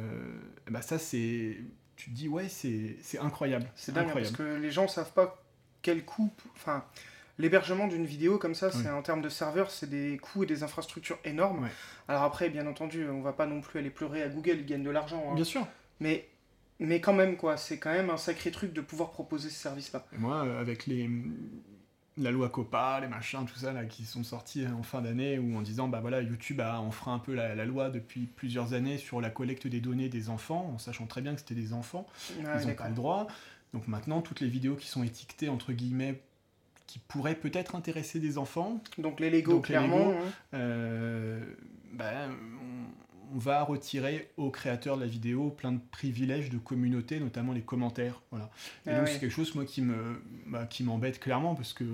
bah 0.71 0.83
ça, 0.83 0.99
c'est. 0.99 1.57
Tu 1.97 2.11
te 2.11 2.15
dis, 2.17 2.29
ouais, 2.29 2.49
c'est 2.49 2.97
incroyable. 3.21 3.67
C'est 3.77 3.93
dingue, 3.93 4.09
hein, 4.09 4.13
parce 4.15 4.29
incroyable. 4.31 4.59
que 4.59 4.63
les 4.63 4.71
gens 4.73 4.89
savent 4.89 5.13
pas 5.13 5.43
quel 5.83 6.05
coût. 6.05 6.33
Enfin, 6.57 6.85
l'hébergement 7.39 7.87
d'une 7.87 8.05
vidéo 8.07 8.39
comme 8.39 8.55
ça, 8.55 8.71
c'est 8.73 8.91
en 8.91 9.03
termes 9.03 9.23
de 9.23 9.29
serveurs, 9.29 9.71
c'est 9.71 9.89
des 9.89 10.19
coûts 10.19 10.43
et 10.43 10.47
des 10.47 10.63
infrastructures 10.63 11.19
énormes. 11.25 11.63
Ouais. 11.65 11.69
Alors 12.09 12.23
après, 12.23 12.49
bien 12.51 12.67
entendu, 12.67 13.09
on 13.09 13.21
va 13.23 13.33
pas 13.33 13.47
non 13.47 13.61
plus 13.61 13.79
aller 13.79 13.91
pleurer 13.91 14.23
à 14.23 14.29
Google, 14.29 14.57
ils 14.61 14.67
gagnent 14.67 14.83
de 14.83 14.91
l'argent. 14.91 15.25
hein. 15.31 15.35
Bien 15.35 15.45
sûr. 15.45 15.67
Mais, 16.01 16.29
mais 16.83 17.01
quand 17.01 17.13
même, 17.15 17.37
quoi, 17.37 17.57
c'est 17.57 17.79
quand 17.79 17.93
même 17.93 18.11
un 18.11 18.17
sacré 18.17 18.51
truc 18.51 18.73
de 18.73 18.81
pouvoir 18.81 19.11
proposer 19.11 19.49
ce 19.51 19.59
service-là. 19.61 20.05
Moi, 20.19 20.45
euh, 20.45 20.61
avec 20.61 20.87
les. 20.87 21.09
La 22.19 22.31
loi 22.31 22.51
COPA, 22.51 23.01
les 23.01 23.09
machins, 23.09 23.47
tout 23.47 23.59
ça, 23.59 23.73
là, 23.73 23.87
qui 23.87 24.05
sont 24.05 24.23
sortis 24.23 24.67
en 24.67 24.83
fin 24.83 25.01
d'année, 25.01 25.39
ou 25.39 25.57
en 25.57 25.63
disant, 25.63 25.89
bah 25.89 26.01
voilà, 26.01 26.21
YouTube 26.21 26.61
a 26.61 26.79
enfreint 26.79 27.15
un 27.15 27.19
peu 27.19 27.33
la, 27.33 27.55
la 27.55 27.65
loi 27.65 27.89
depuis 27.89 28.27
plusieurs 28.27 28.75
années 28.75 28.99
sur 28.99 29.23
la 29.23 29.31
collecte 29.31 29.67
des 29.67 29.81
données 29.81 30.11
des 30.11 30.29
enfants, 30.29 30.73
en 30.75 30.79
sachant 30.79 31.07
très 31.07 31.23
bien 31.23 31.33
que 31.33 31.41
c'était 31.41 31.55
des 31.55 31.73
enfants. 31.73 32.07
Ah, 32.45 32.61
ils 32.61 32.69
n'ont 32.69 32.75
pas 32.75 32.91
le 32.91 32.95
droit. 32.95 33.29
Donc 33.73 33.89
maintenant, 33.89 34.21
toutes 34.21 34.41
les 34.41 34.49
vidéos 34.49 34.75
qui 34.77 34.89
sont 34.89 35.03
étiquetées, 35.03 35.49
entre 35.49 35.73
guillemets, 35.73 36.21
qui 36.87 36.99
pourraient 36.99 37.35
peut-être 37.35 37.75
intéresser 37.77 38.21
des 38.21 38.37
enfants, 38.37 38.83
Donc 38.99 39.19
les 39.19 39.31
Lego, 39.31 39.53
Donc 39.53 39.69
les 39.69 39.73
clairement. 39.77 40.11
Lego, 40.11 40.19
hein. 40.19 40.33
euh, 40.53 41.41
ben, 41.95 42.31
on, 43.33 43.39
va 43.39 43.63
retirer 43.63 44.31
aux 44.37 44.51
créateurs 44.51 44.97
de 44.97 45.03
la 45.03 45.07
vidéo 45.07 45.51
plein 45.51 45.73
de 45.73 45.81
privilèges 45.91 46.51
de 46.51 46.59
communauté, 46.59 47.21
notamment 47.21 47.53
les 47.53 47.63
commentaires. 47.63 48.21
Voilà. 48.31 48.51
Et 48.87 48.91
Ah 48.91 48.99
donc 48.99 49.07
oui. 49.07 49.13
c'est 49.13 49.21
quelque 49.21 49.33
chose 49.33 49.55
moi 49.55 49.65
qui 49.65 49.83
me 49.83 50.23
bah, 50.47 50.67
qui 50.67 50.85
m'embête 50.85 51.21
clairement 51.21 51.55
parce 51.55 51.73
que 51.73 51.85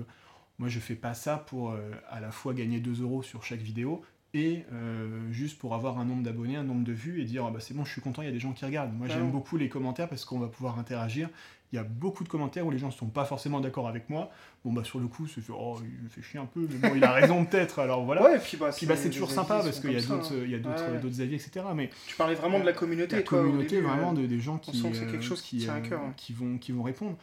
moi 0.57 0.69
je 0.69 0.79
fais 0.79 0.95
pas 0.95 1.13
ça 1.13 1.37
pour 1.37 1.71
euh, 1.71 1.91
à 2.09 2.19
la 2.19 2.31
fois 2.31 2.53
gagner 2.53 2.79
2 2.79 3.01
euros 3.01 3.23
sur 3.23 3.43
chaque 3.43 3.61
vidéo 3.61 4.03
et 4.33 4.63
euh, 4.71 5.31
juste 5.31 5.57
pour 5.57 5.73
avoir 5.73 5.97
un 5.97 6.05
nombre 6.05 6.23
d'abonnés, 6.23 6.55
un 6.55 6.63
nombre 6.63 6.83
de 6.83 6.91
vues 6.91 7.21
et 7.21 7.25
dire 7.25 7.45
Ah 7.47 7.51
bah 7.51 7.59
c'est 7.59 7.73
bon 7.73 7.83
je 7.83 7.91
suis 7.91 8.01
content, 8.01 8.21
il 8.21 8.25
y 8.25 8.29
a 8.29 8.31
des 8.31 8.39
gens 8.39 8.53
qui 8.53 8.65
regardent. 8.65 8.93
Moi 8.93 9.07
j'aime 9.07 9.31
beaucoup 9.31 9.57
les 9.57 9.69
commentaires 9.69 10.07
parce 10.07 10.25
qu'on 10.25 10.39
va 10.39 10.47
pouvoir 10.47 10.77
interagir. 10.77 11.29
Il 11.71 11.75
y 11.75 11.79
a 11.79 11.83
beaucoup 11.83 12.23
de 12.23 12.29
commentaires 12.29 12.65
où 12.65 12.71
les 12.71 12.79
gens 12.79 12.87
ne 12.87 12.91
sont 12.93 13.09
pas 13.09 13.25
forcément 13.25 13.59
d'accord 13.59 13.87
avec 13.87 14.09
moi. 14.09 14.31
Bon 14.65 14.73
bah 14.73 14.83
sur 14.83 14.99
le 14.99 15.07
coup 15.07 15.27
c'est 15.27 15.41
oh 15.49 15.79
il 15.81 16.03
me 16.03 16.09
fait 16.09 16.21
chier 16.21 16.39
un 16.39 16.45
peu 16.45 16.67
mais 16.69 16.89
bon 16.89 16.95
il 16.95 17.03
a 17.03 17.11
raison 17.11 17.45
peut-être 17.49 17.79
alors 17.79 18.05
voilà. 18.05 18.23
Ouais, 18.23 18.35
et 18.35 18.39
puis 18.39 18.57
bah, 18.57 18.69
Puis 18.75 18.85
bah, 18.85 18.95
c'est 18.95 19.09
toujours 19.09 19.31
sympa 19.31 19.61
parce 19.63 19.79
qu'il 19.79 19.91
y 19.91 19.95
a 19.95 19.99
hein. 19.99 20.21
il 20.43 20.49
y 20.49 20.55
a 20.55 20.59
d'autres 20.59 20.91
Ouais. 20.91 20.99
d'autres 20.99 21.21
avis 21.21 21.35
etc. 21.35 21.65
Mais 21.75 21.89
Tu 22.07 22.15
parlais 22.15 22.35
vraiment 22.35 22.59
de 22.59 22.65
la 22.65 22.73
communauté, 22.73 23.15
la 23.17 23.21
toi, 23.23 23.39
communauté 23.39 23.77
début, 23.77 23.87
vraiment 23.87 24.11
euh, 24.11 24.21
de, 24.21 24.25
des 24.25 24.39
gens 24.39 24.57
qui, 24.57 24.77
sent 24.77 24.91
que 24.91 24.95
c'est 24.95 25.05
quelque 25.05 25.17
euh, 25.17 25.21
chose 25.21 25.41
qui 25.41 25.57
qui, 25.57 25.63
tient 25.63 25.75
à 25.75 25.77
euh, 25.77 25.81
cœur, 25.81 26.01
hein. 26.01 26.13
qui 26.17 26.33
vont, 26.33 26.57
qui 26.57 26.71
vont 26.71 26.83
répondre. 26.83 27.17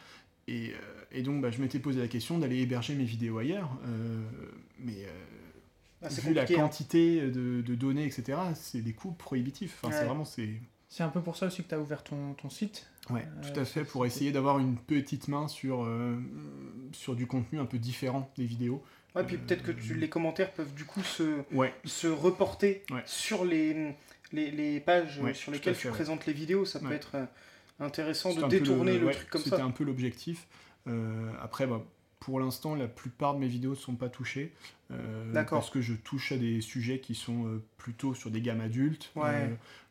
Et, 0.47 0.69
euh, 0.69 1.03
et 1.11 1.21
donc 1.23 1.41
bah, 1.41 1.51
je 1.51 1.61
m'étais 1.61 1.79
posé 1.79 1.99
la 1.99 2.07
question 2.07 2.37
d'aller 2.37 2.59
héberger 2.59 2.95
mes 2.95 3.03
vidéos 3.03 3.37
ailleurs, 3.37 3.69
euh, 3.85 4.21
mais 4.79 5.05
euh, 6.03 6.07
ah, 6.07 6.09
vu 6.09 6.33
la 6.33 6.43
hein. 6.43 6.45
quantité 6.45 7.21
de, 7.21 7.61
de 7.61 7.75
données, 7.75 8.05
etc., 8.05 8.37
c'est 8.55 8.81
des 8.81 8.93
coûts 8.93 9.11
prohibitifs. 9.13 9.79
Enfin, 9.81 9.95
c'est 9.97 10.05
vraiment, 10.05 10.25
c'est 10.25 10.49
C'est 10.89 11.03
un 11.03 11.09
peu 11.09 11.21
pour 11.21 11.35
ça 11.35 11.47
aussi 11.47 11.63
que 11.63 11.69
tu 11.69 11.75
as 11.75 11.79
ouvert 11.79 12.03
ton, 12.03 12.33
ton 12.35 12.49
site. 12.49 12.87
Ouais, 13.09 13.25
Euh, 13.25 13.41
tout 13.53 13.59
à 13.59 13.65
fait, 13.65 13.83
pour 13.85 14.05
essayer 14.05 14.31
d'avoir 14.31 14.59
une 14.59 14.75
petite 14.77 15.27
main 15.29 15.47
sur, 15.47 15.83
euh, 15.85 16.17
sur 16.91 17.15
du 17.15 17.25
contenu 17.25 17.59
un 17.59 17.65
peu 17.65 17.77
différent 17.77 18.29
des 18.37 18.45
vidéos. 18.45 18.83
Ouais, 19.15 19.23
puis 19.23 19.37
peut-être 19.37 19.63
que 19.63 19.71
tu- 19.71 19.95
les 19.95 20.09
commentaires 20.09 20.51
peuvent 20.51 20.73
du 20.73 20.83
coup 20.85 21.01
se, 21.01 21.41
Ouais, 21.53 21.73
se 21.85 22.07
reporter 22.07 22.83
Ouais. 22.91 23.01
sur 23.05 23.45
les, 23.45 23.95
les, 24.33 24.51
les 24.51 24.79
pages 24.79 25.19
Ouais, 25.19 25.33
sur 25.33 25.51
lesquelles 25.51 25.77
tu 25.77 25.87
ouais. 25.87 25.93
présentes 25.93 26.25
les 26.25 26.33
vidéos. 26.33 26.65
Ça 26.65 26.79
peut 26.79 26.91
être 26.91 27.15
euh, 27.15 27.25
intéressant 27.79 28.29
C'était 28.31 28.43
de 28.43 28.47
détourner 28.49 28.99
le, 28.99 29.07
ouais, 29.07 29.13
truc 29.13 29.29
comme 29.29 29.41
C'était 29.41 29.55
ça. 29.57 29.63
un 29.65 29.71
peu 29.71 29.83
l'objectif. 29.85 30.45
Euh, 30.87 31.31
après, 31.41 31.65
bah, 31.65 31.81
pour 32.27 32.41
l'instant, 32.41 32.75
la 32.75 32.89
plupart 32.89 33.35
de 33.35 33.39
mes 33.39 33.47
vidéos 33.47 33.69
ne 33.69 33.75
sont 33.77 33.95
pas 33.95 34.09
touchées. 34.09 34.51
euh, 34.91 35.31
D'accord. 35.31 35.59
Parce 35.59 35.69
que 35.71 35.79
je 35.79 35.93
touche 35.93 36.33
à 36.33 36.37
des 36.37 36.59
sujets 36.59 36.99
qui 36.99 37.15
sont 37.15 37.45
euh, 37.47 37.63
plutôt 37.77 38.13
sur 38.13 38.31
des 38.31 38.41
gammes 38.41 38.59
adultes. 38.59 39.11
Ouais. 39.15 39.29
euh, 39.29 39.47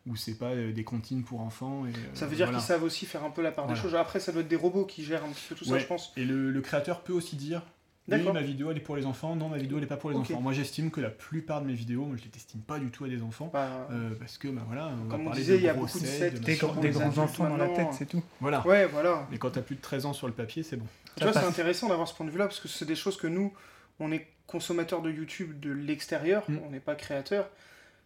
où 0.07 0.17
c'est 0.17 0.35
pas 0.39 0.55
des 0.55 0.85
comptines 0.85 1.25
pour 1.25 1.41
enfants. 1.41 1.87
Et, 1.87 1.93
Ça 2.15 2.27
veut 2.27 2.37
dire 2.37 2.45
voilà. 2.49 2.59
qu'ils 2.59 2.67
savent 2.69 2.83
aussi 2.83 3.07
faire 3.07 3.25
un 3.25 3.31
peu 3.31 3.41
la 3.41 3.53
part 3.53 3.65
Voilà. 3.65 3.81
des 3.81 3.83
choses. 3.83 3.95
Après, 3.97 4.21
ça 4.21 4.33
doit 4.33 4.43
être 4.43 4.49
des 4.49 4.55
robots 4.55 4.85
qui 4.85 5.03
gèrent 5.03 5.25
un 5.25 5.31
petit 5.31 5.47
peu 5.49 5.55
tout 5.55 5.65
ça, 5.65 5.73
Ouais. 5.73 5.81
je 5.81 5.87
pense. 5.87 6.13
Et 6.19 6.27
le, 6.27 6.51
le 6.51 6.61
créateur 6.61 7.01
peut 7.03 7.15
aussi 7.15 7.37
dire 7.37 7.63
oui, 8.09 8.19
D'accord. 8.19 8.35
ma 8.35 8.41
vidéo 8.43 8.71
elle 8.71 8.77
est 8.77 8.81
pour 8.81 8.97
les 8.97 9.05
enfants, 9.07 9.35
non, 9.35 9.49
ma 9.49 9.57
vidéo 9.59 9.79
elle 9.79 9.85
est 9.85 9.89
pas 9.89 9.97
pour 9.97 10.11
les 10.11 10.17
enfants. 10.17 10.41
Moi 10.41 10.53
j'estime 10.53 10.91
que 10.91 11.01
la 11.01 11.11
plupart 11.11 11.61
de 11.63 11.67
mes 11.67 11.75
vidéos, 11.75 12.05
moi 12.05 12.17
je 12.17 12.23
les 12.23 12.29
destine 12.31 12.61
pas 12.61 12.79
du 12.79 12.91
tout 12.91 13.05
à 13.05 13.09
des 13.09 13.23
enfants. 13.23 13.51
Bah, 13.53 13.89
euh, 13.91 14.11
parce 14.19 14.39
que 14.39 14.49
bah 14.49 14.63
voilà, 14.67 14.89
on 15.05 15.09
Comme 15.09 15.21
on 15.21 15.25
va 15.25 15.31
parler 15.31 15.41
disait, 15.41 15.55
de 15.55 15.59
il 15.59 15.65
y 15.65 15.69
a 15.69 15.75
beaucoup 15.75 15.99
de 15.99 16.07
sets 16.07 16.31
de 16.31 16.39
Des, 16.39 16.55
grands- 16.57 16.75
des 16.81 16.91
grands 16.91 17.19
enfants 17.19 17.49
dans 17.49 17.57
la 17.57 17.69
tête, 17.69 17.89
c'est 17.93 18.07
tout. 18.07 18.23
Voilà. 18.41 18.67
ouais, 18.67 18.87
voilà. 18.87 19.27
Mais 19.31 19.39
quand 19.39 19.51
t'as 19.51 19.63
plus 19.63 19.77
de 19.77 19.81
13 19.81 20.07
ans 20.07 20.13
sur 20.13 20.27
le 20.29 20.33
papier, 20.33 20.63
c'est 20.63 20.77
bon. 20.77 20.87
Tu 21.17 21.25
vois, 21.25 21.33
c'est 21.33 21.39
intéressant 21.41 21.89
d'avoir 21.89 22.07
ce 22.07 22.15
point 22.15 22.27
de 22.27 22.31
vue-là 22.31 22.47
parce 22.47 22.61
que 22.61 22.69
c'est 22.69 22.85
des 22.85 22.95
choses 22.97 23.17
que 23.17 23.27
nous, 23.27 23.53
on 23.99 24.13
est 24.13 24.27
consommateurs 24.47 25.03
de 25.03 25.11
YouTube 25.11 25.59
de 25.59 25.73
l'extérieur, 25.73 26.45
Mm. 26.49 26.59
on 26.67 26.71
n'est 26.71 26.79
pas 26.81 26.95
créateurs. 26.95 27.49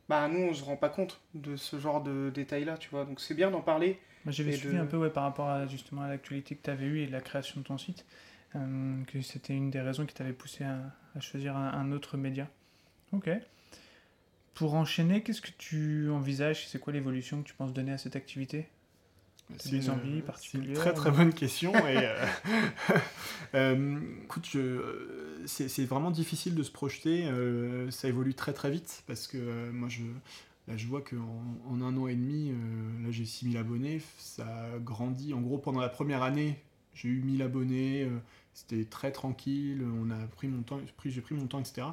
Bah, 0.08 0.26
nous, 0.28 0.40
on 0.40 0.54
se 0.54 0.64
rend 0.64 0.76
pas 0.76 0.88
compte 0.88 1.20
de 1.34 1.56
ce 1.56 1.78
genre 1.78 2.02
de 2.02 2.30
détails-là, 2.34 2.78
tu 2.78 2.88
vois. 2.90 3.04
Donc, 3.04 3.20
c'est 3.20 3.34
bien 3.34 3.50
d'en 3.50 3.60
parler. 3.60 3.98
Moi, 4.24 4.32
j'avais 4.32 4.52
suivi 4.52 4.74
de- 4.76 4.80
un 4.80 4.86
peu 4.86 4.96
ouais, 4.96 5.10
par 5.10 5.22
rapport 5.24 5.48
à 5.48 5.66
justement 5.66 6.02
à 6.02 6.08
l'actualité 6.08 6.54
que 6.56 6.62
tu 6.64 6.70
avais 6.70 6.86
eue 6.86 7.00
et 7.02 7.06
la 7.06 7.20
création 7.20 7.60
de 7.60 7.64
ton 7.66 7.78
site, 7.78 8.04
que 8.52 9.20
c'était 9.22 9.54
une 9.54 9.70
des 9.70 9.80
raisons 9.80 10.06
qui 10.06 10.14
t'avait 10.14 10.32
poussé 10.32 10.64
à, 10.64 10.78
à 11.16 11.20
choisir 11.20 11.56
un, 11.56 11.68
un 11.72 11.92
autre 11.92 12.16
média. 12.16 12.48
Ok. 13.12 13.30
Pour 14.54 14.74
enchaîner, 14.74 15.22
qu'est-ce 15.22 15.40
que 15.40 15.50
tu 15.56 16.10
envisages? 16.10 16.66
C'est 16.68 16.78
quoi 16.78 16.92
l'évolution 16.92 17.42
que 17.42 17.46
tu 17.48 17.54
penses 17.54 17.72
donner 17.72 17.92
à 17.92 17.98
cette 17.98 18.16
activité? 18.16 18.68
C'est 19.58 19.70
des 19.70 19.86
une- 19.86 19.90
envies 19.92 20.10
C'est 20.10 20.16
une 20.18 20.22
particulières 20.22 20.76
très 20.76 20.94
très 20.94 21.10
ou- 21.10 21.14
bonne 21.16 21.32
question. 21.32 21.72
et, 21.88 21.96
euh, 22.06 22.26
euh, 23.54 24.00
écoute, 24.24 24.48
euh, 24.54 25.42
c'est 25.46 25.84
vraiment 25.84 26.10
difficile 26.10 26.54
de 26.54 26.62
se 26.62 26.70
projeter. 26.70 27.24
euh, 27.26 27.90
ça 27.90 28.08
évolue 28.08 28.34
très 28.34 28.52
très 28.52 28.70
vite 28.70 29.02
parce 29.06 29.26
que 29.26 29.38
euh, 29.38 29.72
moi 29.72 29.88
je, 29.88 30.02
là, 30.68 30.76
je 30.76 30.86
vois 30.86 31.00
qu'en 31.02 31.42
en 31.68 31.80
un 31.82 31.96
an 31.96 32.06
et 32.06 32.14
demi, 32.14 32.50
euh, 32.50 33.04
là 33.04 33.10
j'ai 33.10 33.24
6000 33.24 33.56
abonnés. 33.56 34.00
Ça 34.18 34.46
a 34.74 34.78
grandi. 34.78 35.32
En 35.34 35.40
gros, 35.40 35.58
pendant 35.58 35.80
la 35.80 35.88
première 35.88 36.22
année, 36.22 36.62
j'ai 36.94 37.08
eu 37.08 37.20
1000 37.20 37.42
abonnés. 37.42 38.08
Euh, 38.50 38.54
C'était 38.54 38.84
très 38.84 39.12
tranquille. 39.12 39.84
On 40.00 40.10
a 40.10 40.26
pris 40.26 40.48
mon 40.48 40.62
temps, 40.62 40.80
j'ai 41.04 41.20
pris 41.20 41.34
mon 41.34 41.46
temps, 41.46 41.60
etc. 41.60 41.88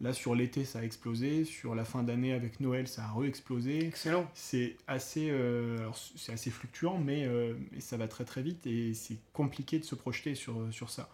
Là, 0.00 0.12
sur 0.12 0.36
l'été, 0.36 0.64
ça 0.64 0.78
a 0.78 0.82
explosé. 0.82 1.44
Sur 1.44 1.74
la 1.74 1.84
fin 1.84 2.04
d'année, 2.04 2.32
avec 2.32 2.60
Noël, 2.60 2.86
ça 2.86 3.04
a 3.04 3.10
re-explosé. 3.10 3.86
Excellent. 3.86 4.30
C'est 4.32 4.76
assez, 4.86 5.28
euh, 5.30 5.78
alors, 5.78 5.98
c'est 6.16 6.32
assez 6.32 6.50
fluctuant, 6.50 6.98
mais, 6.98 7.26
euh, 7.26 7.54
mais 7.72 7.80
ça 7.80 7.96
va 7.96 8.06
très 8.06 8.24
très 8.24 8.42
vite 8.42 8.64
et 8.66 8.94
c'est 8.94 9.18
compliqué 9.32 9.78
de 9.80 9.84
se 9.84 9.96
projeter 9.96 10.36
sur, 10.36 10.72
sur 10.72 10.90
ça. 10.90 11.08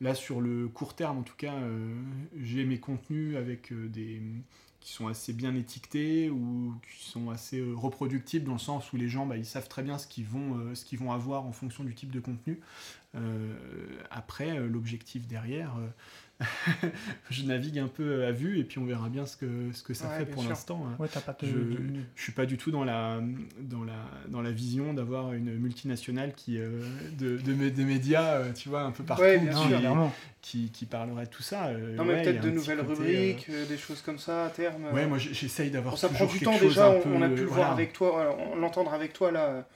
Là, 0.00 0.14
sur 0.14 0.40
le 0.40 0.66
court 0.68 0.94
terme, 0.94 1.18
en 1.18 1.22
tout 1.22 1.36
cas, 1.36 1.54
euh, 1.54 1.94
j'ai 2.40 2.64
mes 2.64 2.78
contenus 2.78 3.36
avec 3.36 3.70
euh, 3.70 3.86
des 3.88 4.22
qui 4.80 4.92
sont 4.92 5.08
assez 5.08 5.32
bien 5.32 5.54
étiquetés 5.54 6.30
ou 6.30 6.74
qui 6.82 7.04
sont 7.04 7.30
assez 7.30 7.60
euh, 7.60 7.74
reproductibles 7.74 8.46
dans 8.46 8.54
le 8.54 8.58
sens 8.58 8.92
où 8.92 8.96
les 8.96 9.08
gens 9.08 9.26
bah, 9.26 9.36
ils 9.36 9.44
savent 9.44 9.68
très 9.68 9.82
bien 9.82 9.98
ce 9.98 10.06
qu'ils 10.06 10.26
vont, 10.26 10.58
euh, 10.58 10.74
ce 10.74 10.84
qu'ils 10.84 10.98
vont 10.98 11.12
avoir 11.12 11.44
en 11.44 11.52
fonction 11.52 11.84
du 11.84 11.94
type 11.94 12.10
de 12.10 12.20
contenu. 12.20 12.60
Euh, 13.14 13.54
après, 14.10 14.58
l'objectif 14.58 15.26
derrière, 15.26 15.74
je 17.30 17.42
navigue 17.44 17.78
un 17.78 17.88
peu 17.88 18.24
à 18.24 18.32
vue 18.32 18.58
et 18.58 18.64
puis 18.64 18.78
on 18.78 18.84
verra 18.84 19.08
bien 19.08 19.26
ce 19.26 19.36
que, 19.36 19.46
ce 19.72 19.82
que 19.82 19.92
ça 19.94 20.08
Ouais, 20.08 20.18
fait 20.20 20.24
pour 20.26 20.42
l'instant. 20.42 20.86
hein. 20.86 20.96
Ouais. 20.98 21.08
Je- 21.42 21.46
Je 22.16 22.22
suis 22.22 22.32
pas 22.32 22.46
du 22.46 22.56
tout 22.56 22.70
dans 22.70 22.84
la, 22.84 23.20
dans 23.60 23.84
la, 23.84 23.92
dans 24.28 24.40
la 24.40 24.50
vision 24.50 24.94
d'avoir 24.94 25.32
une 25.32 25.54
multinationale 25.58 26.32
qui, 26.34 26.58
euh, 26.58 26.80
de, 27.18 27.36
de, 27.36 27.84
médias, 27.84 28.36
euh, 28.36 28.52
tu 28.52 28.68
vois, 28.68 28.82
un 28.82 28.90
peu 28.90 29.04
partout, 29.04 29.22
Ouais, 29.22 29.38
bien 29.38 29.52
Non, 29.52 29.62
qui, 29.62 29.68
sûr. 29.68 30.10
qui, 30.40 30.70
qui 30.70 30.86
parlerait 30.86 31.26
de 31.26 31.30
tout 31.30 31.42
ça. 31.42 31.66
euh, 31.66 31.96
Non, 31.96 32.04
mais 32.04 32.22
peut-être 32.22 32.42
de 32.42 32.50
nouvelles 32.50 32.78
côté, 32.78 32.92
rubriques, 32.92 33.46
euh, 33.50 33.66
des 33.66 33.76
choses 33.76 34.00
comme 34.02 34.18
ça 34.18 34.46
à 34.46 34.50
terme. 34.50 34.86
Ouais, 34.92 35.06
moi 35.06 35.18
j'essaye 35.18 35.70
d'avoir 35.70 35.94
Bon, 35.94 35.98
ça 35.98 36.08
prend 36.08 36.24
du 36.26 36.40
temps 36.40 36.58
déjà, 36.58 36.90
on, 36.90 37.00
peu, 37.00 37.08
on 37.14 37.22
a 37.22 37.28
pu 37.28 37.36
le 37.40 37.46
voilà. 37.46 37.62
voir 37.64 37.72
avec 37.72 37.92
toi, 37.92 38.36
l'entendre 38.58 38.94
avec 38.94 39.12
toi 39.12 39.30
là 39.30 39.66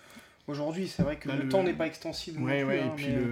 aujourd'hui. 0.46 0.88
C'est 0.88 1.02
vrai 1.02 1.16
que 1.16 1.28
Là, 1.28 1.36
le, 1.36 1.42
le- 1.42 1.48
temps 1.48 1.62
n'est 1.62 1.72
pas 1.74 1.86
extensible. 1.86 2.40
Ouais, 2.42 2.60
plus, 2.64 2.68
ouais, 2.68 2.80
hein, 2.80 2.86
et 2.92 2.96
puis 2.96 3.06
mais, 3.08 3.14
le, 3.16 3.26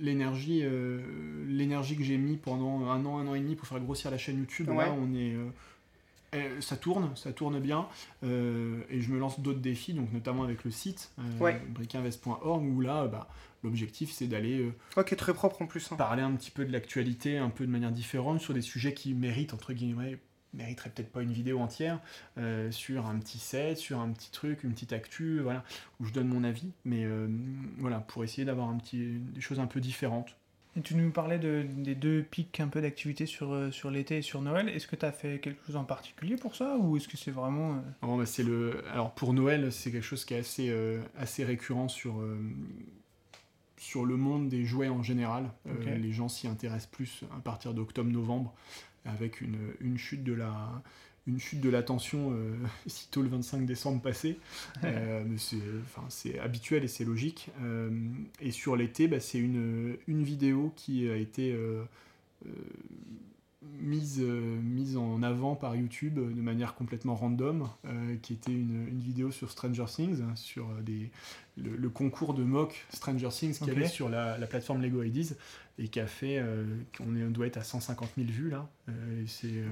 l'énergie, 0.00 0.60
euh, 0.64 1.00
l'énergie 1.48 1.96
que 1.96 2.02
j'ai 2.02 2.16
mis 2.18 2.36
pendant 2.36 2.86
un 2.88 3.04
an, 3.06 3.18
un 3.18 3.26
an 3.26 3.34
et 3.34 3.40
demi 3.40 3.54
pour 3.56 3.66
faire 3.68 3.80
grossir 3.80 4.10
la 4.10 4.18
chaîne 4.18 4.38
YouTube, 4.38 4.68
Ouais. 4.70 4.86
là, 4.86 4.92
on 4.92 5.14
est, 5.14 5.34
euh, 5.34 5.46
eh, 6.32 6.60
ça 6.60 6.76
tourne, 6.76 7.10
ça 7.16 7.32
tourne 7.32 7.58
bien, 7.60 7.86
euh, 8.24 8.80
et 8.88 9.00
je 9.00 9.10
me 9.12 9.18
lance 9.18 9.40
d'autres 9.40 9.58
défis, 9.60 9.94
donc 9.94 10.12
notamment 10.12 10.44
avec 10.44 10.64
le 10.64 10.70
site 10.70 11.10
euh, 11.18 11.22
Ouais. 11.44 11.60
briquinvest.org, 11.68 12.62
où 12.64 12.80
là, 12.80 13.06
bah, 13.08 13.28
l'objectif 13.62 14.10
c'est 14.12 14.26
d'aller 14.26 14.60
euh, 14.96 15.02
très 15.16 15.34
propre 15.34 15.60
en 15.62 15.66
plus. 15.66 15.90
hein. 15.92 15.96
parler 15.96 16.22
un 16.22 16.32
petit 16.32 16.50
peu 16.50 16.64
de 16.64 16.72
l'actualité, 16.72 17.36
un 17.38 17.50
peu 17.50 17.66
de 17.66 17.70
manière 17.70 17.92
différente, 17.92 18.40
sur 18.40 18.54
des 18.54 18.62
sujets 18.62 18.94
qui 18.94 19.12
méritent, 19.14 19.54
entre 19.54 19.72
guillemets, 19.72 20.18
mériteraient 20.54 20.90
peut-être 20.90 21.12
pas 21.12 21.22
une 21.22 21.32
vidéo 21.32 21.60
entière, 21.60 22.00
euh, 22.38 22.70
sur 22.70 23.06
un 23.06 23.18
petit 23.18 23.38
set, 23.38 23.78
sur 23.78 24.00
un 24.00 24.10
petit 24.10 24.30
truc, 24.30 24.64
une 24.64 24.72
petite 24.72 24.92
actu, 24.92 25.40
voilà, 25.40 25.64
où 26.00 26.04
je 26.04 26.12
donne 26.12 26.28
mon 26.28 26.42
avis, 26.44 26.72
mais 26.84 27.04
euh, 27.04 27.28
voilà, 27.78 28.00
pour 28.00 28.24
essayer 28.24 28.44
d'avoir 28.44 28.68
un 28.68 28.76
petit, 28.76 29.18
des 29.18 29.40
choses 29.40 29.60
un 29.60 29.66
peu 29.66 29.80
différentes. 29.80 30.36
Et 30.76 30.82
tu 30.82 30.94
nous 30.94 31.10
parlais 31.10 31.40
de, 31.40 31.66
des 31.78 31.96
deux 31.96 32.22
pics 32.22 32.60
un 32.60 32.68
peu 32.68 32.80
d'activité 32.80 33.26
sur, 33.26 33.52
euh, 33.52 33.72
sur 33.72 33.90
l'été 33.90 34.18
et 34.18 34.22
sur 34.22 34.40
Noël. 34.40 34.68
Est-ce 34.68 34.86
que 34.86 34.94
tu 34.94 35.04
as 35.04 35.10
fait 35.10 35.40
quelque 35.40 35.64
chose 35.66 35.74
en 35.74 35.82
particulier 35.84 36.36
pour 36.36 36.54
ça 36.54 36.76
ou 36.78 36.96
est-ce 36.96 37.08
que 37.08 37.16
c'est 37.16 37.32
vraiment. 37.32 37.72
euh, 37.72 37.80
Bon, 38.02 38.16
bah, 38.16 38.24
c'est 38.24 38.44
le... 38.44 38.84
Alors 38.92 39.12
pour 39.12 39.34
Noël, 39.34 39.72
c'est 39.72 39.90
quelque 39.90 40.04
chose 40.04 40.24
qui 40.24 40.34
est 40.34 40.38
assez, 40.38 40.72
assez 41.18 41.44
récurrent 41.44 41.88
sur, 41.88 42.22
sur 43.78 44.04
le 44.04 44.16
monde 44.16 44.48
des 44.48 44.64
jouets 44.64 44.88
en 44.88 45.02
général. 45.02 45.50
Les 45.86 46.12
gens 46.12 46.28
s'y 46.28 46.46
intéressent 46.46 46.90
plus 46.90 47.24
à 47.36 47.40
partir 47.40 47.74
d'octobre-novembre, 47.74 48.54
avec 49.04 49.40
une, 49.40 49.58
une 49.80 49.98
chute 49.98 50.24
de 50.24 50.32
la 50.32 50.82
une 51.26 51.38
chute 51.38 51.60
de 51.60 51.68
l'attention 51.68 52.32
euh, 52.32 52.56
sitôt 52.86 53.22
le 53.22 53.28
25 53.28 53.66
décembre 53.66 54.00
passé. 54.00 54.38
Euh, 54.84 55.24
c'est 55.36 55.56
enfin, 55.82 56.04
c'est 56.08 56.38
habituel 56.38 56.84
et 56.84 56.88
c'est 56.88 57.04
logique. 57.04 57.50
Euh, 57.62 57.90
et 58.40 58.50
sur 58.50 58.76
l'été, 58.76 59.06
bah, 59.06 59.20
c'est 59.20 59.38
une, 59.38 59.96
une 60.06 60.22
vidéo 60.22 60.72
qui 60.76 61.08
a 61.08 61.16
été 61.16 61.56
mise, 63.62 64.20
euh, 64.20 64.58
mise 64.62 64.96
en 64.96 65.22
avant 65.22 65.54
par 65.54 65.76
YouTube 65.76 66.18
euh, 66.18 66.30
de 66.30 66.40
manière 66.40 66.74
complètement 66.74 67.14
random, 67.14 67.68
euh, 67.84 68.16
qui 68.22 68.32
était 68.32 68.52
une, 68.52 68.86
une 68.88 69.00
vidéo 69.00 69.30
sur 69.30 69.50
Stranger 69.50 69.84
Things, 69.86 70.22
hein, 70.22 70.34
sur 70.34 70.66
des, 70.82 71.10
le, 71.58 71.76
le 71.76 71.88
concours 71.90 72.34
de 72.34 72.42
mock 72.42 72.86
Stranger 72.90 73.28
Things 73.30 73.58
qu'il 73.58 73.66
y 73.66 73.70
avait 73.70 73.80
sur 73.88 74.08
la, 74.08 74.38
la 74.38 74.46
plateforme 74.46 74.80
Lego 74.82 75.02
Ideas, 75.02 75.34
et 75.78 75.88
qui 75.88 76.00
a 76.00 76.06
fait, 76.06 76.42
qu'on 76.96 77.14
est- 77.16 77.24
on 77.24 77.30
doit 77.30 77.46
être 77.46 77.58
à 77.58 77.64
150 77.64 78.10
000 78.16 78.28
vues 78.30 78.50
là, 78.50 78.68
c'est 79.26 79.62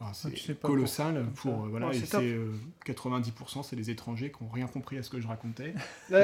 enfin, 0.00 0.12
Ah, 0.62 0.68
colossal 0.68 1.26
pour- 1.34 1.64
euh, 1.64 1.68
voilà, 1.68 1.88
Ouais, 1.88 1.96
et 1.96 2.00
c'est 2.20 2.32
euh, 2.32 2.52
90% 2.86 3.62
c'est 3.64 3.76
les 3.76 3.90
étrangers 3.90 4.32
qui 4.32 4.42
n'ont 4.42 4.50
rien 4.50 4.66
compris 4.66 4.96
à 4.98 5.02
ce 5.02 5.10
que 5.10 5.20
je 5.20 5.26
racontais, 5.28 5.74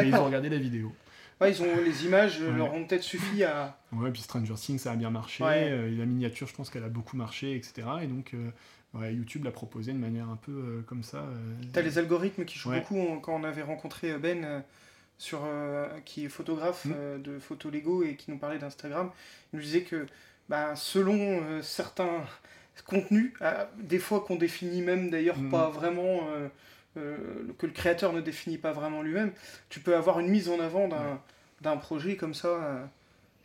mais 0.03 0.09
ils 0.09 0.14
ont 0.14 0.24
regardé 0.24 0.49
la 0.49 0.59
vidéo. 0.59 0.93
Ouais, 1.41 1.51
ils 1.53 1.62
ont 1.62 1.76
les 1.84 2.05
images 2.07 2.41
euh, 2.41 2.51
Ouais. 2.51 2.57
leur 2.57 2.72
ont 2.72 2.84
peut-être 2.87 3.03
suffi 3.03 3.45
à. 3.45 3.78
Ouais, 3.93 4.11
puis 4.11 4.22
Stranger 4.22 4.55
Things, 4.55 4.78
ça 4.78 4.93
a 4.93 4.97
bien 4.97 5.11
marché. 5.11 5.45
Ouais. 5.45 5.68
euh, 5.70 5.91
la 5.99 6.07
miniature, 6.07 6.47
je 6.47 6.55
pense 6.55 6.70
qu'elle 6.70 6.84
a 6.84 6.89
beaucoup 6.89 7.16
marché, 7.16 7.55
etc. 7.55 7.87
Et 8.03 8.07
donc, 8.07 8.32
euh, 8.34 8.51
ouais, 8.95 9.14
YouTube 9.14 9.45
l'a 9.45 9.51
proposé 9.51 9.93
de 9.93 9.99
manière 9.99 10.28
un 10.30 10.37
peu 10.37 10.53
euh, 10.53 10.82
comme 10.87 11.03
ça. 11.03 11.26
T'as 11.74 11.82
les 11.82 11.99
algorithmes 11.99 12.45
qui 12.47 12.59
jouent 12.59 12.72
beaucoup 12.72 12.97
on- 12.97 13.20
quand 13.20 13.34
on 13.34 13.45
avait 13.45 13.62
rencontré 13.62 14.16
Ben, 14.18 14.62
sur, 15.18 15.41
qui 16.05 16.24
est 16.26 16.28
photographe 16.28 16.84
Mm. 16.87 17.22
de 17.22 17.39
photos 17.39 17.72
Lego 17.72 18.03
et 18.03 18.16
qui 18.16 18.30
nous 18.30 18.39
parlait 18.39 18.59
d'Instagram. 18.59 19.11
Il 19.53 19.57
nous 19.57 19.62
disait 19.62 19.82
que 19.82 20.07
bah, 20.49 20.74
selon 20.76 21.62
certains 21.62 22.24
contenus, 22.87 23.32
euh, 23.43 23.64
des 23.78 23.99
fois 23.99 24.20
qu'on 24.20 24.37
définit 24.37 24.82
même 24.82 25.11
d'ailleurs 25.11 25.39
Mm. 25.39 25.51
pas 25.51 25.68
vraiment, 25.70 26.20
euh, 26.97 27.16
que 27.59 27.66
le 27.66 27.72
créateur 27.72 28.12
ne 28.12 28.20
définit 28.20 28.59
pas 28.59 28.72
vraiment 28.72 29.03
lui-même, 29.03 29.32
tu 29.68 29.80
peux 29.80 29.94
avoir 29.97 30.20
une 30.20 30.28
mise 30.28 30.49
en 30.49 30.61
avant 30.61 30.88
d'un 30.88 31.20
d'un 31.62 31.76
projet 31.76 32.16
comme 32.16 32.34
ça. 32.34 32.49
euh, 32.49 32.84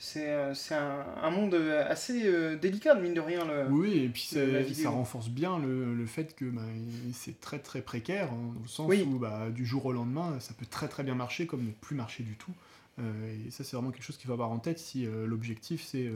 c'est 0.04 0.30
euh, 0.32 0.54
c'est 0.56 0.74
un, 0.74 1.06
un 1.22 1.30
monde 1.30 1.54
assez 1.88 2.24
euh, 2.26 2.56
délicat, 2.56 2.96
mine 2.96 3.14
de 3.14 3.22
rien. 3.22 3.46
Le... 3.46 3.68
Oui, 3.70 4.00
et 4.00 4.10
puis 4.10 4.24
ça, 4.24 4.90
renforce 4.90 5.30
bien 5.30 5.60
le, 5.60 5.94
le 5.94 6.06
fait 6.08 6.36
que 6.36 6.46
bah, 6.46 6.62
c'est 7.14 7.40
très 7.40 7.60
très 7.60 7.82
précaire, 7.82 8.30
hein, 8.32 8.54
dans 8.56 8.62
le 8.62 8.68
sens 8.68 8.90
Oui. 8.90 9.08
où 9.08 9.20
bah, 9.20 9.50
du 9.52 9.64
jour 9.66 9.86
au 9.86 9.94
lendemain, 9.94 10.40
ça 10.40 10.54
peut 10.58 10.66
très 10.66 10.88
très 10.88 11.04
bien 11.04 11.14
marcher 11.14 11.46
comme 11.46 11.64
ne 11.64 11.72
plus 11.72 11.96
marcher 11.96 12.24
du 12.24 12.36
tout. 12.36 12.52
Euh, 13.00 13.48
et 13.48 13.52
ça, 13.52 13.64
c'est 13.64 13.76
vraiment 13.76 13.92
quelque 13.92 14.04
chose 14.04 14.18
qu'il 14.18 14.26
faut 14.28 14.34
avoir 14.34 14.52
en 14.52 14.58
tête 14.60 14.80
si 14.80 15.06
l'objectif 15.28 15.84
c'est 15.86 16.10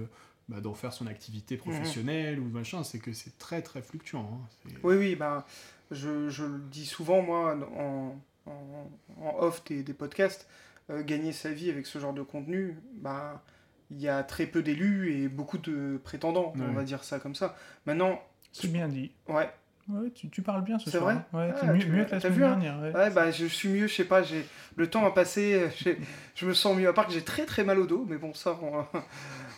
bah, 0.49 0.61
d'en 0.61 0.73
faire 0.73 0.93
son 0.93 1.07
activité 1.07 1.57
professionnelle 1.57 2.39
ou 2.39 2.45
machin. 2.49 2.83
C'est 2.83 2.99
que 2.99 3.13
c'est 3.13 3.37
très 3.37 3.61
très 3.61 3.81
fluctuant. 3.81 4.29
hein. 4.43 4.47
C'est- 4.63 4.75
Oui, 4.83 4.95
oui, 4.95 5.15
bah, 5.15 5.45
je, 5.91 6.29
je 6.29 6.43
le 6.45 6.59
dis 6.59 6.85
souvent, 6.85 7.21
moi, 7.21 7.57
en, 7.77 8.15
en, 8.45 8.91
en 9.21 9.35
off 9.39 9.63
des, 9.65 9.83
des 9.83 9.93
podcasts, 9.93 10.47
euh, 10.89 11.03
gagner 11.03 11.31
sa 11.31 11.51
vie 11.51 11.69
avec 11.69 11.85
ce 11.87 11.97
genre 11.99 12.13
de 12.13 12.21
contenu, 12.21 12.77
bah, 12.95 13.43
il 13.91 13.99
y 14.01 14.07
a 14.07 14.23
très 14.23 14.45
peu 14.47 14.61
d'élus 14.63 15.11
et 15.13 15.27
beaucoup 15.27 15.57
de 15.57 15.99
prétendants, 16.03 16.53
on 16.55 16.71
va 16.73 16.83
dire 16.83 17.03
ça 17.03 17.19
comme 17.19 17.35
ça. 17.35 17.55
Maintenant, 17.85 18.21
C'est 18.51 18.71
bien 18.71 18.87
dit. 18.87 19.11
ouais, 19.27 19.49
Ouais, 19.87 20.09
tu, 20.15 20.29
tu 20.31 20.41
parles 20.41 20.63
bien 20.63 20.79
ce 20.79 20.89
C'est 20.89 20.97
soir. 20.97 21.13
vrai 21.13 21.13
hein. 21.13 21.25
Ouais, 21.37 21.53
Ah, 21.61 21.65
mieux, 21.73 21.79
tu- 21.79 21.89
mieux 21.91 22.05
que 22.05 22.09
la 22.11 22.19
t'as 22.19 22.29
semaine 22.29 22.33
vu, 22.33 22.43
hein 22.45 22.49
dernière. 22.57 22.79
ouais. 22.81 22.91
ouais, 22.95 23.09
bah, 23.11 23.29
je 23.29 23.45
suis 23.45 23.69
mieux, 23.69 23.85
je 23.85 23.93
sais 23.93 24.05
pas, 24.05 24.23
j'ai 24.23 24.43
le 24.77 24.89
temps 24.89 25.05
a 25.05 25.11
passé, 25.11 25.69
j'ai- 25.77 25.99
je 26.33 26.45
me 26.47 26.55
sens 26.55 26.75
mieux, 26.75 26.87
à 26.87 26.93
part 26.93 27.05
que 27.05 27.13
j'ai 27.13 27.23
très 27.23 27.45
très 27.45 27.63
mal 27.63 27.77
au 27.77 27.85
dos, 27.85 28.03
mais 28.09 28.17
bon, 28.17 28.33
ça, 28.33 28.57
on, 28.63 28.83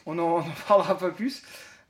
on, 0.07 0.17
en, 0.17 0.23
on 0.23 0.37
en 0.39 0.45
parlera 0.67 0.97
pas 0.97 1.11
plus. 1.11 1.43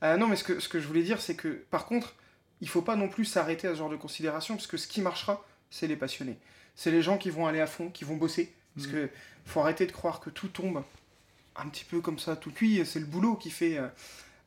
Euh, 0.03 0.18
non, 0.18 0.28
mais 0.28 0.36
ce 0.36 0.43
que, 0.43 0.59
ce 0.59 0.68
que 0.68 0.80
je 0.80 0.88
voulais 0.88 1.03
dire, 1.03 1.22
c'est 1.22 1.36
que, 1.36 1.47
par 1.72 1.86
contre, 1.86 2.13
il 2.59 2.68
faut 2.68 2.82
pas 2.82 2.95
non 2.95 3.07
plus 3.07 3.24
s'arrêter 3.26 3.68
à 3.68 3.72
ce 3.72 3.78
genre 3.78 3.89
de 3.89 3.95
considération, 3.95 4.55
parce 4.55 4.68
que 4.68 4.78
ce 4.78 4.88
qui 4.88 5.01
marchera, 5.01 5.43
c'est 5.70 5.88
les 5.88 5.95
passionnés. 5.95 6.38
C'est 6.76 6.91
les 6.91 7.01
gens 7.01 7.18
qui 7.18 7.30
vont 7.30 7.47
aller 7.47 7.61
à 7.61 7.68
fond, 7.68 7.89
qui 7.89 8.03
vont 8.03 8.18
bosser. 8.18 8.53
Parce 8.76 8.88
Mm. 8.88 8.91
que 8.91 9.09
faut 9.45 9.61
arrêter 9.61 9.86
de 9.88 9.91
croire 9.91 10.20
que 10.20 10.30
tout 10.30 10.49
tombe 10.49 10.84
un 11.55 11.68
petit 11.70 11.86
peu 11.86 12.01
comme 12.01 12.20
ça, 12.20 12.36
tout 12.36 12.51
cuit. 12.51 12.86
C'est 12.86 12.99
le 12.99 13.05
boulot 13.05 13.36
qui 13.36 13.49
fait 13.49 13.78
euh, 13.78 13.88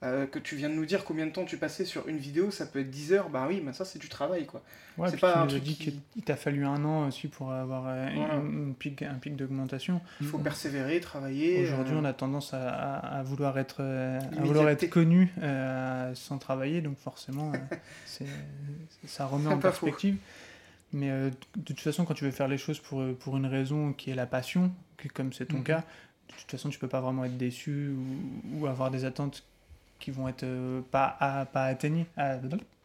euh, 0.02 0.26
que 0.26 0.38
tu 0.38 0.56
viens 0.56 0.70
de 0.70 0.74
nous 0.74 0.86
dire 0.86 1.04
combien 1.04 1.26
de 1.26 1.30
temps 1.30 1.44
tu 1.44 1.58
passais 1.58 1.84
sur 1.84 2.08
une 2.08 2.16
vidéo. 2.16 2.50
Ça 2.50 2.64
peut 2.66 2.80
être 2.80 2.90
10 2.90 3.12
heures. 3.12 3.28
Bah 3.28 3.44
oui, 3.48 3.60
mais 3.64 3.72
ça, 3.74 3.84
c'est 3.84 3.98
du 3.98 4.08
travail, 4.08 4.46
quoi. 4.46 4.62
Ouais, 4.96 5.10
c'est 5.10 5.18
pas 5.20 5.32
tu 5.32 5.38
un 5.38 5.42
nous 5.42 5.46
as 5.48 5.50
truc 5.52 5.62
dit 5.62 5.76
qui- 5.76 6.00
qu'il 6.12 6.22
t'a 6.22 6.36
fallu 6.36 6.64
un 6.64 6.82
an 6.84 7.06
aussi 7.08 7.28
pour 7.28 7.52
avoir 7.52 7.84
euh, 7.86 8.08
une 8.40 8.74
pic, 8.74 9.02
un 9.02 9.14
pic 9.14 9.36
d'augmentation. 9.36 10.00
Il 10.20 10.26
faut 10.26 10.38
persévérer, 10.38 11.00
travailler. 11.00 11.62
Aujourd'hui, 11.62 11.94
euh, 11.94 12.00
on 12.00 12.04
a 12.04 12.12
tendance 12.14 12.54
à, 12.54 12.68
à- 12.68 13.18
à 13.18 13.22
vouloir 13.22 13.58
être, 13.58 13.82
à 13.82 14.18
vouloir 14.42 14.68
être 14.70 14.88
connu 14.88 15.30
euh, 15.42 16.14
sans 16.14 16.38
travailler, 16.38 16.80
donc 16.80 16.96
forcément, 16.98 17.52
c'est- 18.06 18.24
ça 19.06 19.26
remet 19.26 19.48
en 19.48 19.52
faux. 19.52 19.58
perspective. 19.58 20.16
Mais 20.92 21.08
de 21.10 21.62
toute 21.64 21.78
façon, 21.80 22.04
quand 22.04 22.14
tu 22.14 22.24
veux 22.24 22.30
faire 22.32 22.48
les 22.48 22.58
choses 22.58 22.80
pour, 22.80 23.04
pour 23.20 23.36
une 23.36 23.46
raison 23.46 23.92
qui 23.92 24.10
est 24.10 24.14
la 24.14 24.26
passion, 24.26 24.72
que- 24.96 25.08
comme 25.08 25.32
c'est 25.32 25.46
ton 25.46 25.58
Mhm. 25.58 25.64
cas, 25.64 25.84
de 26.28 26.34
toute 26.40 26.50
façon, 26.50 26.68
tu 26.68 26.78
peux 26.78 26.88
pas 26.88 27.00
vraiment 27.00 27.24
être 27.24 27.36
déçu 27.36 27.90
ou, 27.90 28.58
ou 28.60 28.66
avoir 28.66 28.90
des 28.90 29.04
attentes 29.04 29.44
qui 30.00 30.10
vont 30.10 30.26
être 30.26 30.42
euh, 30.42 30.80
pas, 30.90 31.16
à- 31.20 31.44
pas 31.46 31.64
atteignées. 31.64 32.06
à- 32.16 32.38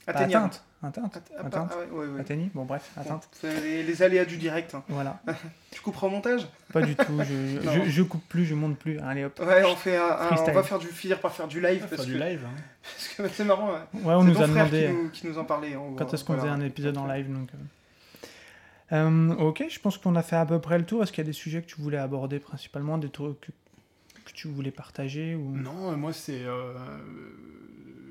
atteintes. 0.07 0.63
Atteintes. 0.83 1.17
Att- 1.17 1.31
ah, 1.39 1.67
ah 1.71 1.77
ouais, 1.91 2.05
ouais, 2.07 2.21
ouais. 2.29 2.49
Bon, 2.53 2.63
bref, 2.65 2.91
c'est 3.31 3.61
les, 3.61 3.81
les 3.81 4.03
aléas 4.03 4.25
du 4.25 4.37
direct. 4.37 4.75
hein. 4.75 4.83
Voilà. 4.89 5.19
Tu 5.71 5.81
couperas 5.81 6.07
au 6.07 6.09
montage? 6.11 6.47
Pas 6.71 6.81
du 6.81 6.95
tout. 6.95 7.19
Je, 7.23 7.65
Non. 7.65 7.71
je, 7.85 7.89
je 7.89 8.03
coupe 8.03 8.23
plus, 8.29 8.45
je 8.45 8.53
monte 8.55 8.77
plus. 8.77 8.97
Allez 8.99 9.25
hop. 9.25 9.37
Ouais, 9.45 9.63
on, 9.65 9.75
fait 9.75 9.97
un- 9.97 10.03
un- 10.03 10.29
on 10.37 10.51
va 10.53 10.63
faire 10.63 10.79
du, 10.79 10.87
finir 10.87 11.19
par 11.19 11.33
faire 11.33 11.47
du 11.47 11.59
live. 11.59 11.79
Faire 11.79 11.89
parce, 11.89 12.05
du 12.05 12.13
que, 12.13 12.17
live. 12.19 12.41
hein. 12.45 12.61
parce 13.17 13.29
que 13.31 13.35
c'est 13.35 13.43
marrant. 13.43 13.71
ouais. 13.73 14.01
Ouais, 14.03 14.13
on 14.13 14.23
nous 14.23 14.33
ton 14.35 14.41
a 14.43 14.47
frère 14.47 14.69
demandé. 14.69 14.87
qui 14.87 14.93
nous, 14.93 15.09
qui 15.09 15.27
nous 15.27 15.37
en 15.39 15.43
parlait. 15.43 15.75
on 15.75 15.95
Quand 15.95 16.13
est-ce 16.13 16.23
qu'on 16.23 16.35
faisait 16.37 16.47
un 16.49 16.61
épisode 16.61 16.97
en 16.97 17.07
live 17.07 17.31
donc, 17.33 17.49
euh. 17.53 17.57
Euh, 18.93 19.35
Ok, 19.39 19.63
je 19.67 19.79
pense 19.79 19.97
qu'on 19.97 20.15
a 20.15 20.21
fait 20.21 20.35
à 20.35 20.45
peu 20.45 20.59
près 20.61 20.77
le 20.77 20.85
tour. 20.85 21.01
Est-ce 21.03 21.11
qu'il 21.11 21.23
y 21.23 21.27
a 21.27 21.29
des 21.29 21.33
sujets 21.33 21.61
que 21.61 21.67
tu 21.67 21.81
voulais 21.81 21.97
aborder 21.97 22.39
principalement, 22.39 22.97
des 22.99 23.09
trucs 23.09 23.49
que, 24.25 24.33
tu 24.33 24.47
voulais 24.47 24.71
partager 24.71 25.35
ou... 25.35 25.55
Non, 25.55 25.95
moi 25.97 26.13
c'est. 26.13 26.43
euh, 26.43 26.73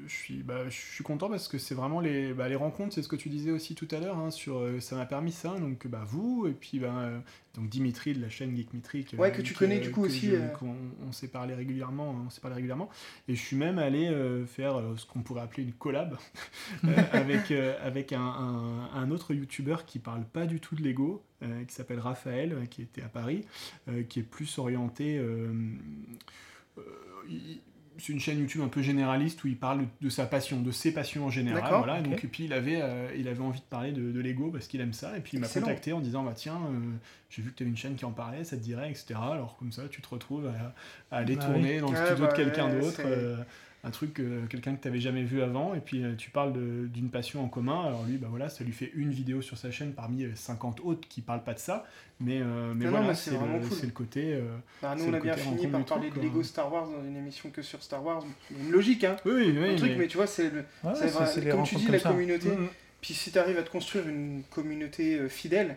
je 0.07 0.15
suis, 0.15 0.43
bah, 0.43 0.69
je 0.69 0.75
suis 0.75 1.05
content 1.05 1.29
parce 1.29 1.49
que 1.49 1.59
c'est 1.59 1.75
vraiment 1.75 2.01
les, 2.01 2.33
bah, 2.35 2.49
les 2.49 2.55
rencontres, 2.57 2.95
c'est 2.95 3.03
ce 3.03 3.09
que 3.09 3.17
tu 3.17 3.29
disais 3.29 3.51
aussi 3.51 3.75
tout 3.75 3.89
à 3.91 3.99
l'heure, 4.01 4.19
hein, 4.19 4.31
sur, 4.31 4.59
euh, 4.59 4.81
ça 4.81 4.97
m'a 4.97 5.07
permis 5.07 5.33
ça, 5.33 5.59
donc 5.59 5.87
bah, 5.87 6.05
vous, 6.07 6.47
et 6.47 6.53
puis 6.53 6.79
bah, 6.79 6.95
euh, 6.99 7.19
donc 7.55 7.69
Dimitri 7.69 8.15
de 8.15 8.21
la 8.21 8.29
chaîne 8.29 8.57
Geekmetric. 8.57 9.15
Ouais, 9.19 9.31
que 9.33 9.43
tu 9.43 9.55
connais, 9.55 9.79
du 9.79 9.91
coup, 9.93 10.05
aussi, 10.05 10.27
je- 10.29 10.35
euh. 10.37 10.49
on 11.07 11.13
s'est 11.13 11.29
parlé 11.29 11.55
régulièrement, 11.55 12.17
on 12.27 12.31
s'est 12.31 12.41
parlé 12.41 12.57
régulièrement, 12.57 12.89
et 13.29 13.35
je 13.35 13.41
suis 13.41 13.57
même 13.57 13.79
allé 13.79 14.09
euh, 14.09 14.45
faire 14.47 14.77
euh, 14.79 14.95
ce 14.97 15.07
qu'on 15.07 15.21
pourrait 15.23 15.43
appeler 15.43 15.63
une 15.63 15.73
collab 15.73 16.17
euh, 16.85 16.89
avec, 17.13 17.51
euh, 17.51 17.77
avec 17.83 18.13
un, 18.13 18.21
un- 18.21 18.91
un 18.95 19.11
autre 19.11 19.35
youtubeur 19.35 19.85
qui 19.87 19.99
parle 19.99 20.25
pas 20.25 20.47
du 20.47 20.61
tout 20.61 20.75
de 20.75 20.83
Lego, 20.83 21.23
euh, 21.43 21.65
qui 21.65 21.75
s'appelle 21.75 21.99
Raphaël, 22.01 22.53
euh, 22.53 22.67
qui 22.67 22.83
était 22.83 23.03
à 23.03 23.09
Paris, 23.09 23.45
euh, 23.89 24.03
qui 24.03 24.21
est 24.21 24.25
plus 24.25 24.59
orienté. 24.59 25.19
euh, 25.19 25.53
euh, 26.79 26.83
il- 27.29 27.61
c'est 27.99 28.12
une 28.12 28.20
chaîne 28.20 28.38
YouTube 28.38 28.62
un 28.62 28.68
peu 28.68 28.82
généraliste 28.82 29.42
où 29.45 29.49
il 29.49 29.57
parle 29.57 29.86
de 30.01 30.09
sa 30.09 30.26
passion, 30.26 30.61
de 30.61 30.70
ses 30.70 30.92
passions 30.92 31.26
en 31.26 31.30
général. 31.30 31.62
Voilà. 31.68 32.01
Donc, 32.03 32.24
et 32.24 32.28
puis 32.28 32.45
il 32.45 32.53
avait, 32.53 32.80
euh, 32.80 33.09
il 33.16 33.28
avait 33.28 33.40
envie 33.40 33.61
de 33.61 33.64
parler 33.64 33.92
de, 33.92 34.11
de 34.11 34.20
Lego 34.20 34.51
parce 34.51 34.66
qu'il 34.66 34.80
aime 34.80 34.92
ça. 34.92 35.16
Et 35.16 35.20
puis 35.20 35.32
il 35.34 35.40
m'a 35.40 35.49
contacté 35.49 35.92
en 35.92 36.01
disant 36.01 36.22
bah, 36.22 36.32
Tiens, 36.34 36.61
euh, 36.70 36.80
j'ai 37.30 37.42
vu 37.42 37.53
que 37.53 37.57
tu 37.57 37.62
avais 37.62 37.70
une 37.70 37.76
chaîne 37.76 37.95
qui 37.95 38.05
en 38.05 38.12
parlait, 38.12 38.45
ça 38.45 38.57
te 38.57 38.62
dirait, 38.62 38.90
etc. 38.90 39.14
Alors 39.16 39.57
comme 39.59 39.72
ça, 39.72 39.82
tu 39.90 40.01
te 40.01 40.09
retrouves 40.09 40.47
à, 40.47 40.74
à 41.14 41.18
aller 41.20 41.36
Bah 41.36 41.45
tourner 41.45 41.80
dans 41.80 41.90
le 41.90 41.97
studio 41.97 42.24
bah, 42.24 42.32
de 42.32 42.36
quelqu'un 42.36 42.68
ouais, 42.68 42.80
d'autre. 42.80 43.03
Euh, 43.85 43.89
un 43.89 43.91
truc, 43.91 44.18
euh, 44.20 44.47
quelqu'un 44.47 44.74
que 44.74 44.80
tu 44.82 44.89
n'avais 44.89 45.01
jamais 45.01 45.22
vu 45.24 45.43
avant, 45.43 45.74
et 45.74 45.80
puis 45.80 46.03
euh, 46.03 46.14
tu 46.16 46.30
parles 46.30 46.53
de- 46.53 46.87
d'une 46.87 47.11
passion 47.11 47.45
en 47.45 47.49
commun. 47.49 47.85
Alors 47.87 48.05
lui, 48.05 48.16
bah 48.16 48.28
voilà, 48.30 48.49
ça 48.49 48.64
lui 48.64 48.72
fait 48.72 48.91
une 48.95 49.11
vidéo 49.11 49.43
sur 49.43 49.59
sa 49.59 49.70
chaîne 49.70 49.93
parmi 49.93 50.24
euh, 50.24 50.30
50 50.35 50.80
autres 50.80 51.07
qui 51.09 51.20
parlent 51.20 51.45
pas 51.45 51.55
de 51.55 51.59
ça, 51.59 51.85
mais, 52.20 52.41
euh, 52.41 52.72
mais 52.74 52.85
Non, 52.87 52.91
non, 52.93 52.97
voilà, 52.99 53.09
mais 53.09 53.14
c'est 53.14 53.30
le, 53.32 53.39
cool. 53.39 53.78
c'est 53.78 53.87
le 53.87 53.93
côté. 53.93 54.35
euh, 54.35 54.57
Bah, 54.82 54.95
nous, 54.97 55.05
on 55.09 55.12
a 55.14 55.20
bien 55.20 55.37
fini 55.37 55.66
par 55.66 55.85
parler 55.85 56.09
truc, 56.11 56.22
de. 56.22 56.28
Lego 56.28 56.43
Star 56.43 56.72
Wars 56.72 56.89
dans 56.89 57.05
une 57.05 57.16
émission 57.16 57.51
que 57.51 57.62
sur 57.62 57.82
Star 57.82 58.05
Wars. 58.05 58.24
Une 58.51 58.70
logique, 58.70 59.05
hein. 59.05 59.16
Oui, 59.24 59.32
oui, 59.37 59.59
oui. 59.61 59.76
truc, 59.76 59.93
mais- 59.99 60.09
tu 60.09 60.16
vois, 60.16 60.26
c'est 60.26 60.51
le, 60.51 60.59
Ouais, 60.59 60.64
c'est 60.95 61.05
ouais, 61.05 61.07
vrai, 61.11 61.26
c'est- 61.26 61.32
c'est 61.35 61.41
des 61.43 61.51
comme 61.51 61.64
tu 61.64 61.74
dis, 61.76 61.85
comme 61.85 61.93
la 61.95 61.99
ça. 62.01 62.11
communauté. 62.11 62.49
Mm, 62.49 62.61
mm. 62.62 62.68
Puis 63.01 63.12
si 63.14 63.30
tu 63.32 63.39
arrives 63.39 63.59
à 63.59 63.62
te 63.62 63.70
construire 63.70 64.09
une 64.09 64.43
communauté 64.51 65.18
euh, 65.18 65.28
fidèle, 65.28 65.76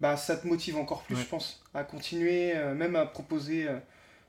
bah 0.00 0.16
ça 0.16 0.36
te 0.36 0.46
motive 0.46 0.76
encore 0.76 1.02
plus, 1.04 1.14
Ouais. 1.16 1.22
je 1.22 1.26
pense, 1.28 1.62
à 1.74 1.84
continuer, 1.84 2.56
euh, 2.56 2.74
même 2.74 2.96
à 2.96 3.06
proposer, 3.06 3.68
euh, 3.68 3.78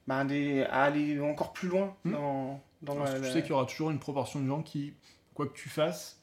bah, 0.07 0.23
des, 0.25 0.63
à 0.63 0.83
aller 0.83 1.19
encore 1.19 1.53
plus 1.53 1.67
loin 1.69 1.95
Mm. 2.05 2.11
dans, 2.11 2.61
dans 2.81 2.95
Parce 2.95 3.09
la, 3.11 3.15
que 3.15 3.21
tu 3.21 3.27
la- 3.27 3.33
sais 3.33 3.41
qu'il 3.41 3.49
y 3.51 3.53
aura 3.53 3.65
toujours 3.65 3.91
une 3.91 3.99
proportion 3.99 4.39
de 4.39 4.47
gens 4.47 4.61
qui, 4.61 4.93
quoi 5.33 5.47
que 5.47 5.53
tu 5.53 5.69
fasses, 5.69 6.19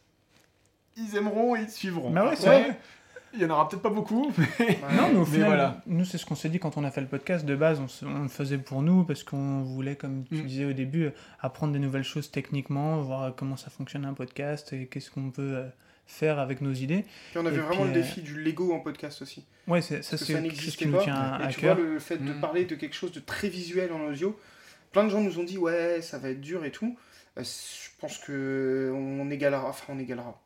ils 0.96 1.16
aimeront 1.16 1.56
et 1.56 1.60
ils 1.60 1.66
te 1.66 1.72
suivront. 1.72 2.10
Bah 2.10 2.28
ouais, 2.28 2.36
c'est 2.36 2.48
Après, 2.48 2.62
vrai. 2.70 2.80
Il 3.34 3.42
y 3.42 3.44
en 3.44 3.50
aura 3.50 3.68
peut-être 3.68 3.82
pas 3.82 3.90
beaucoup, 3.90 4.32
mais 4.58 4.78
Non, 4.96 5.08
mais 5.12 5.16
au 5.18 5.20
Mais 5.20 5.24
final, 5.26 5.46
voilà. 5.46 5.82
nous, 5.86 6.06
c'est 6.06 6.16
ce 6.16 6.24
qu'on 6.24 6.34
s'est 6.36 6.48
dit 6.48 6.58
quand 6.58 6.78
on 6.78 6.84
a 6.84 6.90
fait 6.90 7.02
le 7.02 7.06
podcast. 7.06 7.44
De 7.44 7.54
base, 7.54 7.80
on, 7.80 7.88
se- 7.88 8.06
on 8.06 8.22
le 8.22 8.28
faisait 8.28 8.56
pour 8.56 8.80
nous 8.82 9.04
parce 9.04 9.24
qu'on 9.24 9.62
voulait, 9.62 9.96
comme 9.96 10.24
tu 10.24 10.36
Mm. 10.36 10.46
disais 10.46 10.64
au 10.64 10.72
début, 10.72 11.10
apprendre 11.40 11.74
des 11.74 11.78
nouvelles 11.78 12.04
choses 12.04 12.30
techniquement, 12.30 13.02
voir 13.02 13.34
comment 13.34 13.56
ça 13.58 13.68
fonctionne 13.68 14.06
un 14.06 14.14
podcast 14.14 14.72
et 14.72 14.86
qu'est-ce 14.86 15.10
qu'on 15.10 15.30
peut 15.30 15.56
euh, 15.56 15.68
faire 16.06 16.38
avec 16.38 16.62
nos 16.62 16.72
idées. 16.72 17.04
Puis 17.32 17.38
on 17.38 17.44
avait 17.44 17.56
Et 17.56 17.60
vraiment 17.60 17.82
puis, 17.82 17.92
le 17.92 17.98
euh, 17.98 18.02
défi 18.02 18.22
du 18.22 18.42
Lego 18.42 18.72
en 18.72 18.80
podcast 18.80 19.20
aussi. 19.20 19.44
Ouais, 19.66 19.82
c'est, 19.82 20.00
ça, 20.02 20.16
c'est 20.16 20.32
ça 20.32 20.40
n'existait 20.40 20.84
qui 20.86 20.90
nous 20.90 20.96
pas. 20.96 21.02
tient 21.04 21.40
Et 21.40 21.44
à 21.44 21.48
tu 21.48 21.60
vois, 21.60 21.74
cœur. 21.74 21.84
le 21.84 21.98
fait 21.98 22.16
de 22.16 22.32
Mm. 22.32 22.40
parler 22.40 22.64
de 22.64 22.74
quelque 22.76 22.94
chose 22.94 23.12
de 23.12 23.20
très 23.20 23.48
visuel 23.50 23.92
en 23.92 24.00
audio, 24.06 24.38
plein 24.96 25.04
de 25.04 25.10
gens 25.10 25.20
nous 25.20 25.38
ont 25.38 25.44
dit 25.44 25.58
ouais, 25.58 26.00
ça 26.00 26.16
va 26.16 26.30
être 26.30 26.40
dur 26.40 26.64
et 26.64 26.72
tout. 26.72 26.96
Euh, 27.36 27.42
je 27.44 27.90
pense 28.00 28.16
que 28.16 28.90
on 28.94 29.30
égalera, 29.30 29.68
enfin 29.68 29.92
on 29.94 29.98
égalera. 29.98 30.40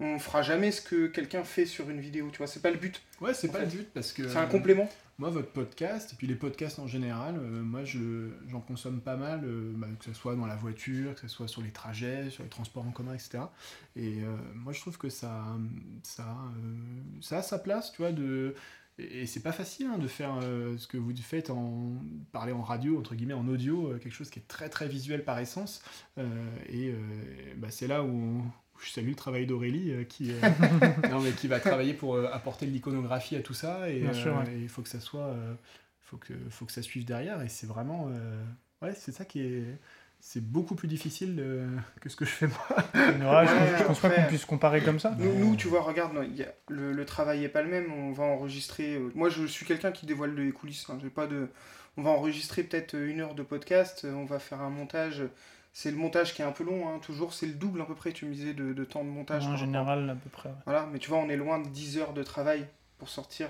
On 0.00 0.18
fera 0.18 0.40
jamais 0.40 0.72
ce 0.72 0.80
que 0.80 1.08
quelqu'un 1.08 1.44
fait 1.44 1.66
sur 1.66 1.90
une 1.90 2.00
vidéo, 2.00 2.30
tu 2.32 2.38
vois, 2.38 2.46
c'est 2.46 2.62
pas 2.62 2.70
le 2.70 2.78
but, 2.78 3.02
ouais, 3.20 3.34
c'est 3.34 3.48
pas 3.48 3.58
fait, 3.58 3.66
le 3.66 3.70
but 3.70 3.88
parce 3.92 4.14
que 4.14 4.26
c'est 4.26 4.38
un 4.38 4.46
complément. 4.46 4.88
moi, 5.18 5.28
votre 5.28 5.50
podcast 5.50 6.14
et 6.14 6.16
puis 6.16 6.26
les 6.26 6.34
podcasts 6.34 6.78
en 6.78 6.86
général, 6.86 7.36
euh, 7.36 7.62
moi, 7.62 7.84
je 7.84 8.30
j'en 8.48 8.60
consomme 8.60 9.02
pas 9.02 9.16
mal, 9.16 9.42
euh, 9.44 9.72
bah, 9.76 9.86
que 9.98 10.06
ce 10.06 10.14
soit 10.14 10.36
dans 10.36 10.46
la 10.46 10.56
voiture, 10.56 11.14
que 11.14 11.20
ce 11.20 11.28
soit 11.28 11.46
sur 11.46 11.60
les 11.60 11.70
trajets, 11.70 12.30
sur 12.30 12.42
les 12.42 12.48
transports 12.48 12.86
en 12.86 12.92
commun, 12.92 13.12
etc. 13.12 13.40
Et 13.94 14.22
euh, 14.22 14.34
moi, 14.54 14.72
je 14.72 14.80
trouve 14.80 14.96
que 14.96 15.10
ça, 15.10 15.44
ça, 16.02 16.22
euh, 16.22 17.20
ça 17.20 17.38
a 17.38 17.42
sa 17.42 17.58
place, 17.58 17.92
tu 17.92 18.00
vois, 18.00 18.12
de 18.12 18.54
et 18.98 19.26
c'est 19.26 19.40
pas 19.40 19.52
facile 19.52 19.86
hein, 19.86 19.98
de 19.98 20.06
faire 20.06 20.38
euh, 20.42 20.76
ce 20.76 20.86
que 20.86 20.98
vous 20.98 21.14
faites 21.16 21.50
en 21.50 21.94
parler 22.30 22.52
en 22.52 22.62
radio 22.62 22.98
entre 22.98 23.14
guillemets 23.14 23.32
en 23.34 23.48
audio 23.48 23.88
euh, 23.88 23.98
quelque 23.98 24.12
chose 24.12 24.28
qui 24.28 24.38
est 24.38 24.48
très 24.48 24.68
très 24.68 24.86
visuel 24.86 25.24
par 25.24 25.38
essence. 25.38 25.82
Euh, 26.18 26.46
et 26.68 26.94
bah, 27.56 27.68
c'est 27.70 27.86
là 27.86 28.02
où, 28.02 28.08
où 28.08 28.80
je 28.80 28.90
salue 28.90 29.10
le 29.10 29.14
travail 29.14 29.46
d'Aurélie 29.46 30.06
qui 30.08 30.32
non, 31.10 31.20
mais 31.20 31.32
qui 31.32 31.48
va 31.48 31.58
travailler 31.58 31.94
pour 31.94 32.18
apporter 32.18 32.66
de 32.66 32.70
l'iconographie 32.70 33.36
à 33.36 33.40
tout 33.40 33.54
ça. 33.54 33.88
Et 33.90 34.04
ouais. 34.04 34.60
il 34.60 34.68
faut 34.68 34.82
que 34.82 34.90
ça 34.90 35.00
soit 35.00 35.34
faut 36.02 36.18
que 36.18 36.34
faut 36.50 36.66
que 36.66 36.72
ça 36.72 36.82
suive 36.82 37.04
derrière. 37.04 37.40
Et 37.40 37.48
c'est 37.48 37.66
vraiment 37.66 38.10
ouais 38.82 38.94
c'est 38.94 39.12
ça 39.12 39.24
qui 39.24 39.40
est 39.40 39.78
c'est 40.24 40.40
beaucoup 40.42 40.76
plus 40.76 40.86
difficile 40.86 41.36
euh, 41.40 41.66
que 42.00 42.08
ce 42.08 42.14
que 42.14 42.24
je 42.24 42.30
fais 42.30 42.46
moi 42.46 42.56
Ouais, 42.94 43.46
je, 43.46 43.52
pense, 43.58 43.78
je 43.80 43.84
pense 43.84 43.98
pas 44.00 44.10
qu'on 44.10 44.22
puisse 44.28 44.44
comparer 44.44 44.80
comme 44.80 45.00
ça. 45.00 45.16
Nous, 45.18 45.34
nous, 45.34 45.56
tu 45.56 45.66
vois, 45.66 45.82
regarde, 45.82 46.14
non, 46.14 46.22
il 46.22 46.36
y 46.36 46.44
a- 46.44 46.52
le, 46.68 46.92
le 46.92 47.04
travail 47.04 47.42
est 47.44 47.48
pas 47.48 47.60
le 47.62 47.68
même. 47.68 47.92
On 47.92 48.12
va 48.12 48.22
enregistrer. 48.24 48.94
euh, 48.94 49.10
moi, 49.16 49.28
je 49.30 49.44
suis 49.46 49.66
quelqu'un 49.66 49.90
qui 49.90 50.06
dévoile 50.06 50.34
les 50.36 50.52
coulisses. 50.52 50.88
hein, 50.88 50.98
j'ai 51.02 51.10
pas 51.10 51.26
de. 51.26 51.48
On 51.96 52.02
va 52.02 52.10
enregistrer 52.10 52.62
peut-être 52.62 52.94
une 52.96 53.20
heure 53.20 53.34
de 53.34 53.42
podcast. 53.42 54.02
euh, 54.04 54.12
On 54.14 54.24
va 54.24 54.38
faire 54.38 54.60
un 54.60 54.70
montage. 54.70 55.22
C'est 55.72 55.90
le 55.90 55.96
montage 55.96 56.34
qui 56.34 56.42
est 56.42 56.44
un 56.44 56.52
peu 56.52 56.62
long. 56.64 56.88
hein, 56.88 57.00
toujours, 57.02 57.32
c'est 57.34 57.46
le 57.46 57.54
double 57.54 57.80
à 57.82 57.84
peu 57.84 57.94
près. 57.96 58.12
Tu 58.12 58.24
me 58.24 58.32
disais 58.32 58.54
de, 58.54 58.72
de 58.72 58.84
temps 58.84 59.02
de 59.02 59.10
montage. 59.10 59.44
en 59.46 59.56
général, 59.56 60.08
à 60.08 60.14
peu 60.14 60.30
près. 60.30 60.50
ouais. 60.50 60.54
Voilà, 60.66 60.88
mais 60.92 61.00
tu 61.00 61.08
vois, 61.10 61.18
on 61.18 61.28
est 61.30 61.36
loin 61.36 61.58
de 61.58 61.66
10 61.68 61.98
heures 61.98 62.12
de 62.12 62.22
travail 62.22 62.66
pour 62.98 63.08
sortir 63.08 63.48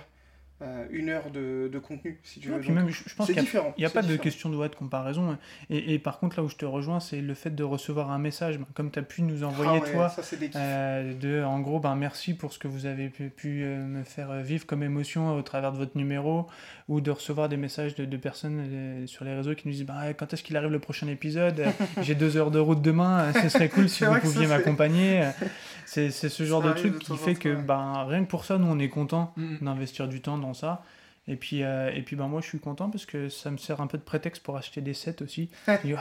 euh, 0.63 0.87
une 0.91 1.09
heure 1.09 1.31
de, 1.31 1.69
de 1.73 1.79
contenu, 1.79 2.21
si 2.23 2.41
tu 2.41 2.51
Ouais, 2.51 2.59
veux. 2.59 2.63
Donc, 2.65 2.75
même, 2.75 2.89
je 2.89 3.03
je 3.07 3.15
pense 3.15 3.27
qu'il 3.27 3.39
a- 3.39 3.43
n'y 3.43 3.85
a 3.85 3.89
c'est 3.89 3.95
pas 3.95 4.03
de 4.03 4.17
question 4.17 4.49
de 4.49 4.57
ouais, 4.57 4.69
de 4.69 4.75
comparaison. 4.75 5.37
Et, 5.71 5.95
et 5.95 5.99
par 5.99 6.19
contre, 6.19 6.37
là 6.39 6.45
où 6.45 6.49
je 6.49 6.57
te 6.57 6.65
rejoins, 6.65 7.01
c'est 7.01 7.21
le 7.21 7.35
fait 7.35 7.51
de 7.55 7.65
recevoir 7.65 8.11
un 8.11 8.19
message, 8.19 8.59
ben, 8.59 8.67
comme 8.75 8.91
tu 8.91 8.99
as 8.99 9.03
pu 9.03 9.23
nous 9.23 9.45
envoyer, 9.45 9.81
Ah 9.81 9.85
ouais, 9.85 9.93
toi, 9.93 10.09
ça 10.09 10.23
euh, 10.57 11.15
de, 11.15 11.43
en 11.43 11.61
gros, 11.61 11.81
ben, 11.81 11.95
merci 11.97 12.35
pour 12.35 12.53
ce 12.53 12.59
que 12.59 12.69
vous 12.69 12.87
avez 12.87 13.09
pu, 13.09 13.29
pu, 13.31 13.63
euh, 13.65 13.85
me 13.85 14.05
faire 14.05 14.33
vivre 14.43 14.67
comme 14.67 14.83
émotion 14.83 15.35
au 15.37 15.43
travers 15.43 15.73
de 15.73 15.79
votre 15.79 15.97
numéro, 15.97 16.47
ou 16.93 17.01
de 17.01 17.11
recevoir 17.11 17.49
des 17.49 17.57
messages 17.57 17.95
de, 17.95 18.05
de 18.05 18.17
personnes 18.17 18.59
euh, 18.71 19.07
sur 19.07 19.25
les 19.25 19.35
réseaux 19.35 19.55
qui 19.55 19.67
nous 19.67 19.73
disent 19.75 19.87
bah, 19.87 20.13
quand 20.15 20.33
est-ce 20.33 20.43
qu'il 20.43 20.57
arrive 20.57 20.71
le 20.71 20.79
prochain 20.79 21.07
épisode? 21.09 21.61
Euh, 21.61 21.71
J'ai 22.03 22.15
deux 22.15 22.37
heures 22.37 22.51
de 22.51 22.59
route 22.59 22.83
demain, 22.83 23.21
euh, 23.21 23.33
ce 23.43 23.49
serait 23.49 23.69
cool 23.69 23.89
si 23.89 24.05
vous 24.05 24.19
pouviez 24.21 24.47
m'accompagner. 24.47 25.31
C'est 25.87 26.11
ce 26.11 26.45
genre 26.45 26.63
Ça 26.63 26.69
de 26.71 26.75
truc 26.75 26.95
de 26.95 26.99
qui 26.99 27.17
fait 27.17 27.35
que 27.35 27.55
ben, 27.55 28.05
rien 28.09 28.25
que 28.25 28.29
pour 28.31 28.45
ça, 28.45 28.57
nous, 28.59 28.67
on 28.67 28.79
est 28.79 28.89
content 28.89 29.33
Mm. 29.37 29.65
d'investir 29.65 30.09
du 30.09 30.21
temps 30.21 30.39
dans 30.39 30.55
ça. 30.55 30.83
Et 31.29 31.37
puis, 31.37 31.63
euh, 31.63 31.93
et 31.95 32.03
puis 32.03 32.17
ben, 32.17 32.27
moi, 32.27 32.41
je 32.41 32.49
suis 32.49 32.59
content 32.59 32.91
parce 32.91 33.07
que 33.07 33.29
ça 33.29 33.53
me 33.53 33.57
sert 33.57 33.81
un 33.81 33.87
peu 33.87 33.97
de 33.97 34.03
prétexte 34.03 34.43
pour 34.43 34.57
acheter 34.57 34.81
des 34.81 34.93
sets 34.93 35.23
aussi. 35.23 35.51
Ouais, 35.69 35.99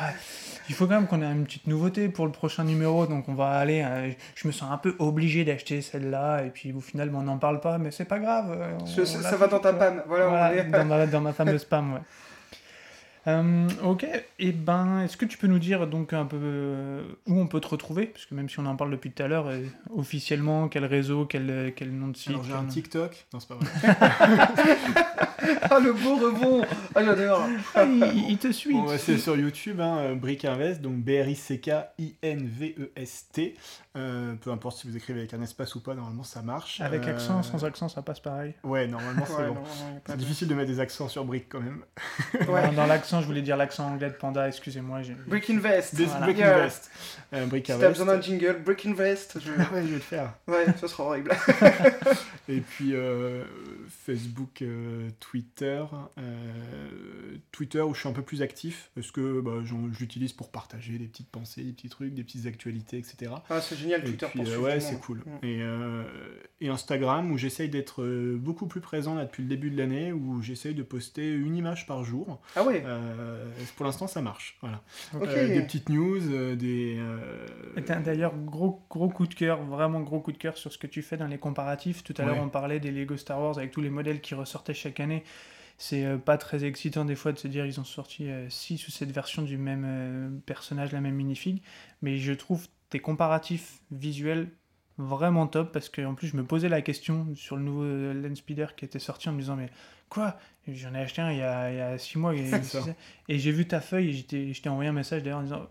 il 0.68 0.74
faut 0.74 0.88
quand 0.88 0.96
même 0.96 1.06
qu'on 1.06 1.22
ait 1.22 1.32
une 1.32 1.44
petite 1.46 1.68
nouveauté 1.68 2.10
pour 2.10 2.26
le 2.26 2.32
prochain 2.32 2.64
numéro, 2.64 3.06
donc 3.06 3.30
on 3.30 3.36
va 3.36 3.50
aller. 3.52 3.84
euh, 3.86 4.10
je 4.34 4.48
me 4.48 4.52
sens 4.52 4.72
un 4.72 4.78
peu 4.80 4.96
obligé 4.98 5.46
d'acheter 5.46 5.82
celle-là, 5.84 6.44
et 6.46 6.50
puis 6.50 6.74
au 6.74 6.80
final, 6.82 7.10
ben, 7.10 7.20
on 7.20 7.24
n'en 7.24 7.38
parle 7.38 7.60
pas, 7.60 7.78
mais 7.78 7.92
c'est 7.92 8.06
pas 8.06 8.18
grave. 8.18 8.52
euh, 8.52 8.78
on- 8.82 8.86
Ce- 8.88 9.02
on 9.02 9.06
ça 9.06 9.38
va 9.38 9.46
dans 9.46 9.60
ta 9.60 9.74
panne. 9.74 10.02
Voilà, 10.08 10.26
on 10.26 10.30
Voilà, 10.30 10.56
est- 10.56 10.64
dans, 10.72 10.86
ma, 10.86 11.06
dans 11.06 11.22
ma 11.22 11.34
fameuse 11.34 11.62
spam, 11.68 11.94
ouais. 11.94 12.00
Euh, 13.28 13.68
ok, 13.84 14.06
et 14.40 14.52
ben, 14.52 15.02
est-ce 15.02 15.16
que 15.16 15.26
tu 15.26 15.38
peux 15.38 15.46
nous 15.48 15.60
dire 15.60 15.86
donc 15.88 16.12
un 16.14 16.26
peu 16.26 16.38
euh, 16.42 17.04
où 17.28 17.40
on 17.40 17.46
peut 17.48 17.60
te 17.60 17.68
retrouver? 17.68 18.08
Parce 18.08 18.26
que 18.26 18.34
même 18.34 18.50
si 18.50 18.60
on 18.60 18.66
en 18.66 18.76
parle 18.76 18.90
depuis 18.92 19.12
tout 19.12 19.22
à 19.22 19.28
l'heure, 19.28 19.48
euh, 19.48 19.62
officiellement, 19.96 20.68
quel 20.70 20.86
réseau, 20.86 21.26
quel, 21.26 21.72
quel 21.76 21.92
nom 21.92 22.08
de 22.08 22.18
site 22.18 22.30
Alors 22.30 22.44
j'ai 22.44 22.54
un 22.54 22.66
TikTok. 22.66 23.28
Non, 23.34 23.40
c'est 23.40 23.48
pas 23.50 23.56
vrai. 23.56 23.68
Ah, 25.64 25.80
le 25.80 25.92
beau 25.94 26.18
rebond 26.18 26.64
Ah, 26.94 27.04
j'adore 27.04 27.42
Ah, 27.74 27.84
il, 27.84 28.30
il 28.30 28.38
te 28.38 28.52
suit. 28.52 28.74
Bon, 28.76 28.88
suit. 28.90 29.00
c'est 29.00 29.18
sur 29.18 29.36
YouTube, 29.36 29.80
hein, 29.82 30.14
Brick 30.16 30.46
Invest, 30.46 30.82
donc 30.82 30.98
B-R-I-C-K-I-N-V-E-S-T. 32.24 33.56
Euh, 33.98 34.36
peu 34.36 34.52
importe 34.52 34.78
si 34.78 34.88
vous 34.88 34.96
écrivez 34.96 35.20
avec 35.20 35.34
un 35.34 35.42
espace 35.42 35.74
ou 35.76 35.82
pas, 35.82 35.94
normalement 35.96 36.24
ça 36.24 36.42
marche. 36.42 36.80
Avec 36.80 37.04
Euh, 37.06 37.12
accent, 37.12 37.42
sans 37.44 37.66
accent, 37.66 37.90
ça 37.90 38.02
passe 38.02 38.20
pareil. 38.20 38.54
Ouais, 38.64 38.88
normalement 38.88 39.26
c'est 39.26 39.34
Ouais, 39.36 39.48
bon. 39.48 39.64
C'est 40.06 40.18
difficile 40.18 40.48
de 40.48 40.54
mettre 40.56 40.70
des 40.70 40.80
accents 40.80 41.10
sur 41.10 41.26
Brick 41.26 41.48
quand 41.50 41.60
même. 41.62 41.82
Ouais. 42.48 42.68
Dans, 42.68 42.74
dans 42.74 42.88
l'accent, 43.12 43.22
je 43.22 43.28
voulais 43.28 43.42
dire 43.42 43.58
l'accent 43.58 43.88
anglais 43.92 44.10
de 44.10 44.16
Panda, 44.16 44.48
excusez-moi. 44.48 45.02
j'ai- 45.02 45.16
Brick 45.28 45.50
Invest 45.50 45.96
Des 45.96 46.06
Voilà. 46.06 46.26
Brick. 46.26 46.42
Invest. 46.42 46.92
Euh, 47.34 47.46
Brick 47.46 47.66
Si 47.68 47.78
t'as 47.78 47.90
besoin 47.90 48.06
d'un 48.06 48.22
jingle, 48.22 48.62
Brick 48.64 48.86
Invest, 48.86 49.40
je... 49.40 49.52
Ah 49.58 49.74
ouais, 49.74 49.82
je 49.84 49.88
vais 49.88 49.94
le 49.96 50.00
faire. 50.00 50.34
Ouais, 50.48 50.66
ça 50.80 50.88
sera 50.88 51.04
horrible. 51.06 51.32
Et 52.50 52.60
puis 52.62 52.94
euh, 52.94 53.44
Facebook, 53.90 54.62
euh, 54.62 55.10
Twitter. 55.20 55.84
euh, 56.18 57.36
Twitter 57.52 57.82
où 57.82 57.94
je 57.94 58.00
suis 58.00 58.10
un 58.10 58.14
peu 58.14 58.22
plus 58.22 58.42
actif 58.42 58.90
parce 58.96 59.12
que 59.12 59.42
bah, 59.42 59.62
je 59.64 59.76
l'utilise 60.00 60.34
pour 60.34 60.50
partager 60.52 60.98
des 60.98 61.06
petites 61.06 61.30
pensées, 61.30 61.64
des 61.64 61.72
petits 61.74 61.90
trucs, 61.90 62.14
des 62.14 62.24
petites 62.24 62.46
actualités, 62.46 62.98
etc. 62.98 63.32
Ah, 63.50 63.62
c'est 63.62 63.76
génial, 63.78 64.02
Et 64.02 64.06
Twitter 64.06 64.28
puis, 64.30 64.40
pour 64.40 64.48
euh, 64.48 64.52
suivre 64.52 64.64
ouais, 64.66 64.80
c'est 64.80 65.00
cool. 65.00 65.20
Mm. 65.42 65.46
Et, 65.46 66.66
et 66.66 66.70
Instagram 66.70 67.32
où 67.32 67.38
j'essaye 67.38 67.70
d'être 67.70 68.04
beaucoup 68.36 68.68
plus 68.68 68.82
présent 68.82 69.16
là 69.16 69.26
depuis 69.26 69.44
le 69.44 69.50
début 69.50 69.70
de 69.70 69.78
l'année, 69.78 70.12
où 70.14 70.42
j'essaye 70.42 70.74
de 70.74 70.84
poster 70.84 71.30
une 71.32 71.56
image 71.56 71.86
par 71.88 72.04
jour. 72.04 72.42
Ah 72.56 72.64
ouais 72.64 72.84
Euh, 72.86 73.01
pour 73.76 73.86
l'instant, 73.86 74.08
ça 74.08 74.22
marche. 74.22 74.58
Voilà. 74.62 74.82
Euh, 75.16 75.48
des 75.48 75.62
petites 75.62 75.90
news, 75.90 76.22
euh, 76.32 76.56
des. 76.56 76.98
euh, 77.00 78.00
D'ailleurs, 78.04 78.36
gros, 78.36 78.86
gros 78.90 79.10
coup 79.10 79.28
de 79.28 79.34
cœur, 79.36 79.64
vraiment 79.64 80.02
gros 80.02 80.20
coup 80.20 80.32
de 80.32 80.38
cœur 80.38 80.58
sur 80.58 80.72
ce 80.72 80.78
que 80.78 80.88
tu 80.88 81.02
fais 81.02 81.18
dans 81.18 81.28
les 81.28 81.38
comparatifs. 81.38 82.04
Tout 82.04 82.14
à 82.18 82.26
l'heure, 82.26 82.38
on 82.40 82.50
parlait 82.50 82.80
des 82.80 82.92
Lego 82.92 83.18
Star 83.18 83.40
Wars 83.42 83.58
avec 83.58 83.72
tous 83.72 83.82
les 83.82 83.90
modèles 83.90 84.22
qui 84.22 84.36
ressortaient 84.36 84.74
chaque 84.74 85.00
année. 85.00 85.24
C'est 85.78 86.06
euh, 86.06 86.18
pas 86.18 86.38
très 86.38 86.64
excitant 86.64 87.06
des 87.06 87.16
fois 87.16 87.32
de 87.32 87.40
se 87.40 87.48
dire 87.48 87.66
ils 87.66 87.80
ont 87.80 87.84
sorti 87.84 88.28
6 88.50 88.88
ou 88.88 88.92
7 88.92 89.12
versions 89.12 89.42
du 89.42 89.58
même 89.58 89.84
euh, 89.86 90.30
personnage, 90.46 90.92
la 90.92 91.02
même 91.02 91.16
minifig. 91.16 91.62
Mais 92.04 92.18
je 92.18 92.34
trouve 92.34 92.68
tes 92.90 93.00
comparatifs 93.00 93.80
visuels 93.90 94.50
vraiment 95.02 95.48
top 95.48 95.72
parce 95.72 95.90
que 95.90 96.02
en 96.06 96.16
plus 96.16 96.28
je 96.28 96.38
me 96.38 96.44
posais 96.44 96.70
la 96.70 96.82
question 96.82 97.28
sur 97.36 97.58
le 97.58 97.64
nouveau 97.64 97.84
euh, 97.84 98.14
Landspeeder 98.14 98.68
qui 98.76 98.86
était 98.86 99.00
sorti 99.00 99.30
en 99.30 99.34
me 99.34 99.40
disant 99.40 99.56
mais 99.56 99.70
quoi? 100.10 100.38
J'en 100.68 100.94
ai 100.94 101.00
acheté 101.00 101.22
un 101.22 101.32
il 101.32 101.38
y 101.38 101.42
a 101.42 101.98
6 101.98 102.18
mois 102.18 102.36
et, 102.36 102.46
C'est 102.64 102.64
ça. 102.64 102.86
et 103.28 103.40
j'ai 103.40 103.52
vu 103.52 103.68
ta 103.68 103.82
feuille 103.82 104.26
et 104.32 104.54
je 104.54 104.62
t'ai 104.62 104.70
envoyé 104.70 104.90
un 104.90 104.94
message 104.94 105.24
d'ailleurs 105.24 105.40
en 105.40 105.44
disant 105.44 105.68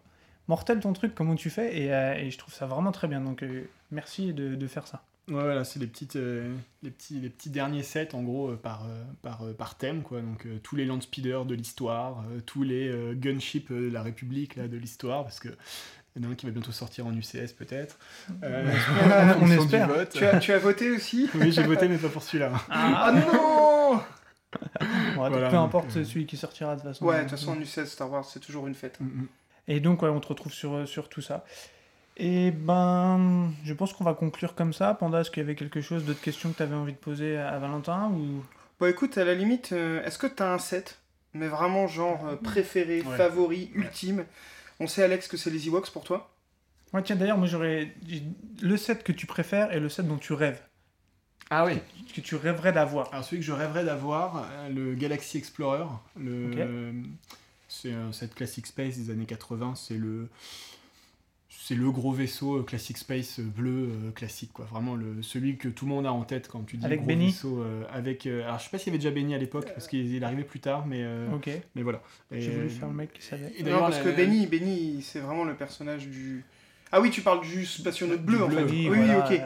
mortel 0.50 0.80
ton 0.80 0.92
truc, 0.92 1.14
comment 1.14 1.36
tu 1.36 1.48
fais? 1.48 1.80
Et, 1.80 1.94
euh, 1.94 2.14
et 2.14 2.30
je 2.30 2.36
trouve 2.36 2.52
ça 2.52 2.66
vraiment 2.66 2.92
très 2.92 3.06
bien. 3.08 3.20
Donc 3.20 3.42
euh, 3.42 3.64
merci 3.92 4.34
de, 4.34 4.56
de 4.56 4.66
faire 4.66 4.86
ça. 4.86 5.02
Ouais, 5.28 5.34
voilà, 5.36 5.62
c'est 5.62 5.78
les, 5.78 5.86
petites, 5.86 6.16
euh, 6.16 6.52
les, 6.82 6.90
petits, 6.90 7.20
les 7.20 7.30
petits 7.30 7.50
derniers 7.50 7.84
sets 7.84 8.16
en 8.16 8.22
gros 8.24 8.56
par, 8.56 8.84
par, 9.22 9.44
par 9.56 9.76
thème. 9.76 10.02
Quoi. 10.02 10.22
Donc 10.22 10.46
tous 10.64 10.74
les 10.74 10.84
land 10.84 11.00
speeders 11.00 11.44
de 11.44 11.54
l'histoire, 11.54 12.24
tous 12.46 12.64
les 12.64 13.14
gunships 13.14 13.72
de 13.72 13.90
la 13.90 14.02
République 14.02 14.56
là, 14.56 14.66
de 14.66 14.76
l'histoire, 14.76 15.22
parce 15.22 15.38
que. 15.38 15.50
Il 16.20 16.24
y 16.24 16.26
en 16.26 16.30
a 16.30 16.32
un 16.32 16.36
qui 16.36 16.44
va 16.44 16.52
bientôt 16.52 16.70
sortir 16.72 17.06
en 17.06 17.12
UCS 17.16 17.54
peut-être. 17.56 17.98
Euh, 18.42 18.70
On- 19.40 19.50
espère. 19.50 19.88
vote. 19.88 20.10
tu, 20.10 20.22
as, 20.26 20.38
tu 20.38 20.52
as 20.52 20.58
voté 20.58 20.90
aussi 20.90 21.30
Oui, 21.34 21.50
j'ai 21.50 21.62
voté, 21.62 21.88
mais 21.88 21.96
pas 21.96 22.10
pour 22.10 22.22
celui-là. 22.22 22.52
Ah 22.68 23.10
non 23.12 23.96
Bon, 23.96 25.28
Voilà, 25.28 25.48
peu 25.48 25.56
donc, 25.56 25.66
importe 25.66 25.96
euh, 25.96 26.04
celui 26.04 26.26
qui 26.26 26.36
sortira 26.36 26.74
de 26.74 26.80
toute 26.80 26.88
façon. 26.90 27.04
Ouais, 27.06 27.16
de 27.16 27.20
toute 27.22 27.30
façon, 27.30 27.52
en 27.52 27.56
U16 27.56 27.86
Star 27.86 28.10
Wars, 28.10 28.24
c'est 28.24 28.40
toujours 28.40 28.66
une 28.66 28.74
fête. 28.74 29.00
Mm, 29.00 29.04
mm. 29.06 29.28
Et 29.68 29.80
donc, 29.80 30.02
ouais, 30.02 30.08
on 30.10 30.20
te 30.20 30.26
retrouve 30.28 30.52
sur, 30.52 30.86
sur 30.86 31.08
tout 31.08 31.22
ça. 31.22 31.44
Et 32.18 32.50
ben, 32.50 33.50
je 33.64 33.72
pense 33.72 33.94
qu'on 33.94 34.04
va 34.04 34.12
conclure 34.12 34.54
comme 34.54 34.74
ça. 34.74 34.92
Panda, 34.92 35.20
est-ce 35.20 35.30
qu'il 35.30 35.42
y 35.42 35.46
avait 35.46 35.54
quelque 35.54 35.80
chose, 35.80 36.04
d'autres 36.04 36.20
questions 36.20 36.50
que 36.50 36.56
tu 36.58 36.62
avais 36.62 36.74
envie 36.74 36.92
de 36.92 36.98
poser 36.98 37.38
à 37.38 37.58
Valentin 37.58 38.10
ou... 38.10 38.44
Bon, 38.78 38.86
écoute, 38.86 39.16
à 39.16 39.24
la 39.24 39.34
limite, 39.34 39.70
euh, 39.72 40.02
est-ce 40.04 40.18
que 40.18 40.26
t'as 40.26 40.52
un 40.52 40.58
set? 40.58 40.98
Mais 41.32 41.48
vraiment, 41.48 41.86
genre, 41.86 42.26
euh, 42.26 42.36
préféré, 42.36 43.02
Ouais. 43.02 43.16
favori, 43.16 43.70
ultime? 43.74 44.24
On 44.80 44.86
sait, 44.86 45.02
Alex, 45.02 45.28
que 45.28 45.36
c'est 45.36 45.50
les 45.50 45.66
Ewoks 45.68 45.90
pour 45.90 46.04
toi? 46.04 46.34
Ouais, 46.92 47.02
tiens, 47.02 47.14
d'ailleurs, 47.16 47.38
moi 47.38 47.46
j'aurais 47.46 47.94
le 48.62 48.76
set 48.76 49.04
que 49.04 49.12
tu 49.12 49.26
préfères 49.26 49.72
et 49.72 49.78
le 49.78 49.88
set 49.88 50.06
dont 50.08 50.16
tu 50.18 50.32
rêves, 50.32 50.60
Ah 51.50 51.64
oui. 51.64 51.78
que 52.14 52.20
tu 52.20 52.34
rêverais 52.34 52.72
d'avoir. 52.72 53.12
Alors 53.12 53.24
celui 53.24 53.40
que 53.42 53.46
je 53.46 53.52
rêverais 53.52 53.84
d'avoir, 53.84 54.44
euh, 54.50 54.68
le 54.70 54.94
Galaxy 54.94 55.38
Explorer, 55.38 55.84
le, 56.18 56.46
Ok. 56.46 57.06
c'est 57.68 57.92
un 57.92 58.12
set 58.12 58.34
Classic 58.34 58.66
Space 58.66 58.96
des 58.96 59.10
années 59.10 59.26
80, 59.26 59.74
c'est 59.76 59.98
le 59.98 60.28
c'est 61.70 61.76
le 61.76 61.90
gros 61.92 62.10
vaisseau 62.10 62.56
euh, 62.58 62.62
Classic 62.64 62.98
Space 62.98 63.38
euh, 63.38 63.44
bleu 63.44 63.90
euh, 63.92 64.10
classique 64.10 64.52
quoi, 64.52 64.64
vraiment 64.64 64.96
le 64.96 65.22
celui 65.22 65.56
que 65.56 65.68
tout 65.68 65.84
le 65.84 65.90
monde 65.90 66.04
a 66.04 66.12
en 66.12 66.24
tête 66.24 66.48
quand 66.48 66.64
tu 66.66 66.76
dis 66.76 66.84
Avec 66.84 66.98
gros 66.98 67.06
Benny 67.08 67.26
vaisseau 67.26 67.62
euh, 67.62 67.84
avec 67.92 68.26
euh, 68.26 68.42
alors 68.44 68.58
je 68.58 68.64
sais 68.64 68.70
pas 68.70 68.78
s'il 68.78 68.88
y 68.88 68.90
avait 68.90 68.98
déjà 68.98 69.12
Benny 69.12 69.36
à 69.36 69.38
l'époque 69.38 69.70
parce 69.72 69.86
qu'il 69.86 70.12
il 70.12 70.24
arrivait 70.24 70.42
plus 70.42 70.58
tard 70.58 70.84
mais 70.88 71.02
euh, 71.04 71.32
Ok, 71.32 71.48
mais 71.76 71.82
voilà. 71.82 72.02
Et, 72.32 72.40
j'ai 72.40 72.50
voulu 72.50 72.66
euh, 72.66 72.68
faire 72.70 72.88
le 72.88 72.94
mec 72.94 73.12
qui 73.12 73.22
savait. 73.22 73.44
Non, 73.44 73.64
d'ailleurs, 73.64 73.80
parce 73.82 73.98
la- 73.98 74.10
que 74.10 74.16
Benny, 74.16 74.46
Benny 74.48 75.00
c'est 75.02 75.20
vraiment 75.20 75.44
le 75.44 75.54
personnage 75.54 76.08
du... 76.08 76.44
Ah 76.90 77.00
oui, 77.00 77.10
tu 77.10 77.20
parles 77.20 77.40
du 77.42 77.64
spationaute 77.64 78.22
bleu, 78.22 78.38
Du 78.38 78.42
en 78.42 78.48
bleu, 78.48 78.66
fait. 78.66 78.72
oui, 78.72 78.88
Oui, 78.90 79.14
ok. 79.16 79.40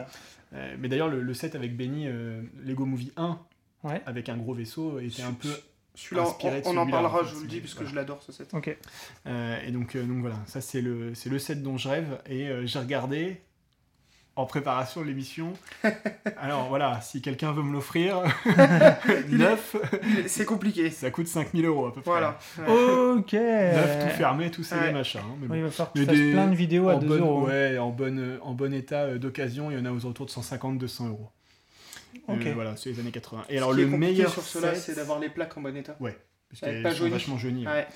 mais 0.79 0.87
d'ailleurs 0.87 1.09
le, 1.09 1.21
le 1.21 1.33
set 1.35 1.53
avec 1.53 1.77
Benny 1.77 2.07
euh, 2.07 2.41
Lego 2.63 2.85
Movie 2.87 3.11
1 3.17 3.39
Ouais, 3.83 4.01
avec 4.07 4.29
un 4.29 4.37
gros 4.37 4.55
vaisseau 4.55 4.99
était 4.99 5.21
un 5.21 5.33
peu 5.33 5.49
Celui-là, 5.95 6.23
on, 6.65 6.77
en 6.77 6.87
parlera, 6.89 7.21
en 7.21 7.23
fait, 7.23 7.29
je 7.29 7.35
vous 7.35 7.41
le 7.41 7.47
dis, 7.47 7.59
parce 7.61 7.73
que 7.73 7.79
voilà. 7.79 7.91
je 7.91 7.95
l'adore, 7.95 8.21
ce 8.21 8.31
set. 8.31 8.53
ok. 8.53 8.77
Euh, 9.27 9.57
et 9.65 9.71
donc, 9.71 9.95
euh, 9.95 10.03
donc 10.03 10.19
voilà, 10.19 10.35
ça 10.45 10.61
c'est 10.61 10.81
le, 10.81 11.15
c'est 11.15 11.29
le 11.29 11.39
set 11.39 11.63
dont 11.63 11.77
je 11.77 11.87
rêve. 11.89 12.19
Et 12.29 12.47
euh, 12.49 12.65
j'ai 12.65 12.79
regardé 12.79 13.41
en 14.37 14.45
préparation 14.45 14.99
de 15.01 15.05
l'émission. 15.07 15.53
Alors 16.37 16.67
voilà, 16.67 16.99
si 16.99 17.21
quelqu'un 17.21 17.53
veut 17.53 17.63
me 17.63 17.71
l'offrir, 17.71 18.23
neuf, 19.29 19.75
C'est 20.27 20.43
compliqué. 20.45 20.89
ça 20.89 21.09
coûte 21.11 21.27
5000 21.27 21.65
euros 21.65 21.85
à 21.87 21.93
peu 21.93 22.01
près. 22.01 22.11
Voilà. 22.11 22.37
Ouais. 22.59 23.13
Ok 23.17 23.31
Neuf, 23.33 24.03
tout 24.09 24.17
fermé, 24.17 24.51
tout 24.51 24.63
c'est 24.63 24.75
Ouais. 24.75 24.87
des 24.87 24.91
machins. 24.93 25.21
hein, 25.23 25.35
mais 25.39 25.47
bon. 25.47 25.53
Oui, 25.53 25.59
il 25.59 25.63
va 25.63 25.69
falloir 25.71 25.93
que 25.93 25.99
tu 25.99 26.05
des- 26.05 26.31
plein 26.33 26.47
de 26.47 26.55
vidéos 26.55 26.89
à 26.89 26.95
en 26.95 26.99
2 26.99 27.07
bonne, 27.07 27.19
euros. 27.21 27.45
ouais, 27.47 27.77
en 27.77 27.91
bonne, 27.91 28.37
en 28.41 28.53
bon 28.53 28.73
état 28.73 29.17
d'occasion, 29.17 29.71
il 29.71 29.77
y 29.77 29.81
en 29.81 29.85
a 29.85 29.91
aux 29.91 30.01
alentours 30.01 30.25
de 30.25 30.31
150-200 30.31 31.07
euros. 31.07 31.29
Ok. 32.27 32.45
Euh, 32.45 32.53
voilà, 32.53 32.75
c'est 32.75 32.89
les 32.91 32.99
années 32.99 33.11
80. 33.11 33.45
Et 33.49 33.53
Ce 33.53 33.57
alors 33.57 33.73
le 33.73 33.85
meilleur 33.87 34.31
sur 34.31 34.41
cela, 34.43 34.73
set- 34.75 34.83
c'est 34.83 34.95
d'avoir 34.95 35.19
les 35.19 35.29
plaques 35.29 35.55
en 35.57 35.61
bon 35.61 35.75
état. 35.75 35.93
parce 35.93 36.01
Ouais, 36.01 36.17
qu'elles 36.59 36.83
pas 36.83 36.93
sont 36.93 37.09
vachement 37.09 37.37
jaunies. 37.37 37.65
ouais. 37.67 37.87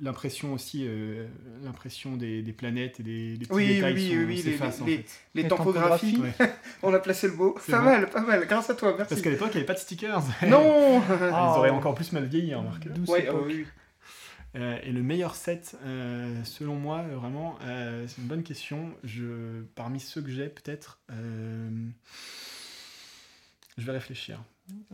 L'impression 0.00 0.52
aussi, 0.52 0.84
euh, 0.86 1.26
l'impression 1.62 2.16
des, 2.16 2.42
des 2.42 2.52
planètes 2.52 3.00
et 3.00 3.02
des, 3.02 3.36
des 3.36 3.46
petits 3.46 3.52
Oui, 3.54 3.66
oui, 3.68 3.74
détails 3.76 3.94
oui, 3.94 4.08
sont- 4.08 4.14
oui, 4.16 4.24
oui, 4.24 4.42
les- 4.42 4.62
en 4.62 4.86
les- 4.86 4.96
fait. 4.98 5.04
Les 5.34 5.42
Les 5.42 5.48
tampographies, 5.48 6.12
tampographies. 6.14 6.42
Ouais. 6.42 6.50
on 6.82 6.94
a 6.94 6.98
placé 6.98 7.26
le 7.28 7.34
mot. 7.34 7.54
C'est 7.64 7.72
Pas 7.72 7.80
vrai. 7.82 8.00
mal, 8.00 8.10
pas 8.10 8.20
mal, 8.22 8.46
grâce 8.46 8.70
à 8.70 8.74
toi, 8.74 8.94
merci. 8.96 9.08
Parce 9.10 9.22
qu'à 9.22 9.30
l'époque, 9.30 9.48
il 9.52 9.56
n'y 9.56 9.58
avait 9.58 9.66
pas 9.66 9.74
de 9.74 9.78
stickers. 9.78 10.22
Non 10.48 11.02
Ah, 11.08 11.52
Ils 11.54 11.58
auraient 11.58 11.70
oh. 11.70 11.74
encore 11.74 11.94
plus 11.94 12.12
mal 12.12 12.24
vieilli, 12.26 12.54
remarque. 12.54 12.88
Douce 12.88 13.08
Ouais, 13.08 13.24
époque. 13.24 13.36
oh, 13.42 13.44
oui. 13.46 13.66
Euh, 14.56 14.76
et 14.82 14.90
le 14.90 15.00
meilleur 15.02 15.36
set, 15.36 15.76
euh, 15.84 16.42
selon 16.42 16.74
moi, 16.74 17.04
euh, 17.08 17.14
vraiment, 17.14 17.56
euh, 17.66 18.04
c'est 18.08 18.20
une 18.20 18.26
bonne 18.26 18.42
question. 18.42 18.92
Je, 19.04 19.62
parmi 19.76 20.00
ceux 20.00 20.22
que 20.22 20.30
j'ai, 20.30 20.48
peut-être, 20.48 20.98
euh, 21.12 21.68
je 23.80 23.86
vais 23.86 23.92
réfléchir. 23.92 24.38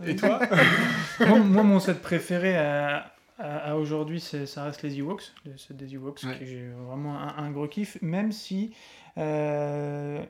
Et 0.04 0.16
toi 0.16 0.40
moi, 1.20 1.38
moi, 1.40 1.62
mon 1.62 1.80
set 1.80 2.00
préféré 2.00 2.56
à, 2.56 3.12
à- 3.38 3.70
à 3.72 3.74
aujourd'hui, 3.76 4.20
c'est- 4.20 4.46
ça 4.46 4.64
reste 4.64 4.82
les 4.82 4.98
Ewoks, 4.98 5.32
le 5.44 5.56
set 5.58 5.76
des 5.76 5.94
Ewoks, 5.94 6.22
Ouais. 6.24 6.38
que 6.38 6.44
j'ai 6.46 6.68
vraiment 6.88 7.18
un, 7.18 7.36
un 7.36 7.50
gros 7.50 7.68
kiff, 7.68 7.98
même 8.00 8.32
si 8.32 8.74
euh, 9.18 10.22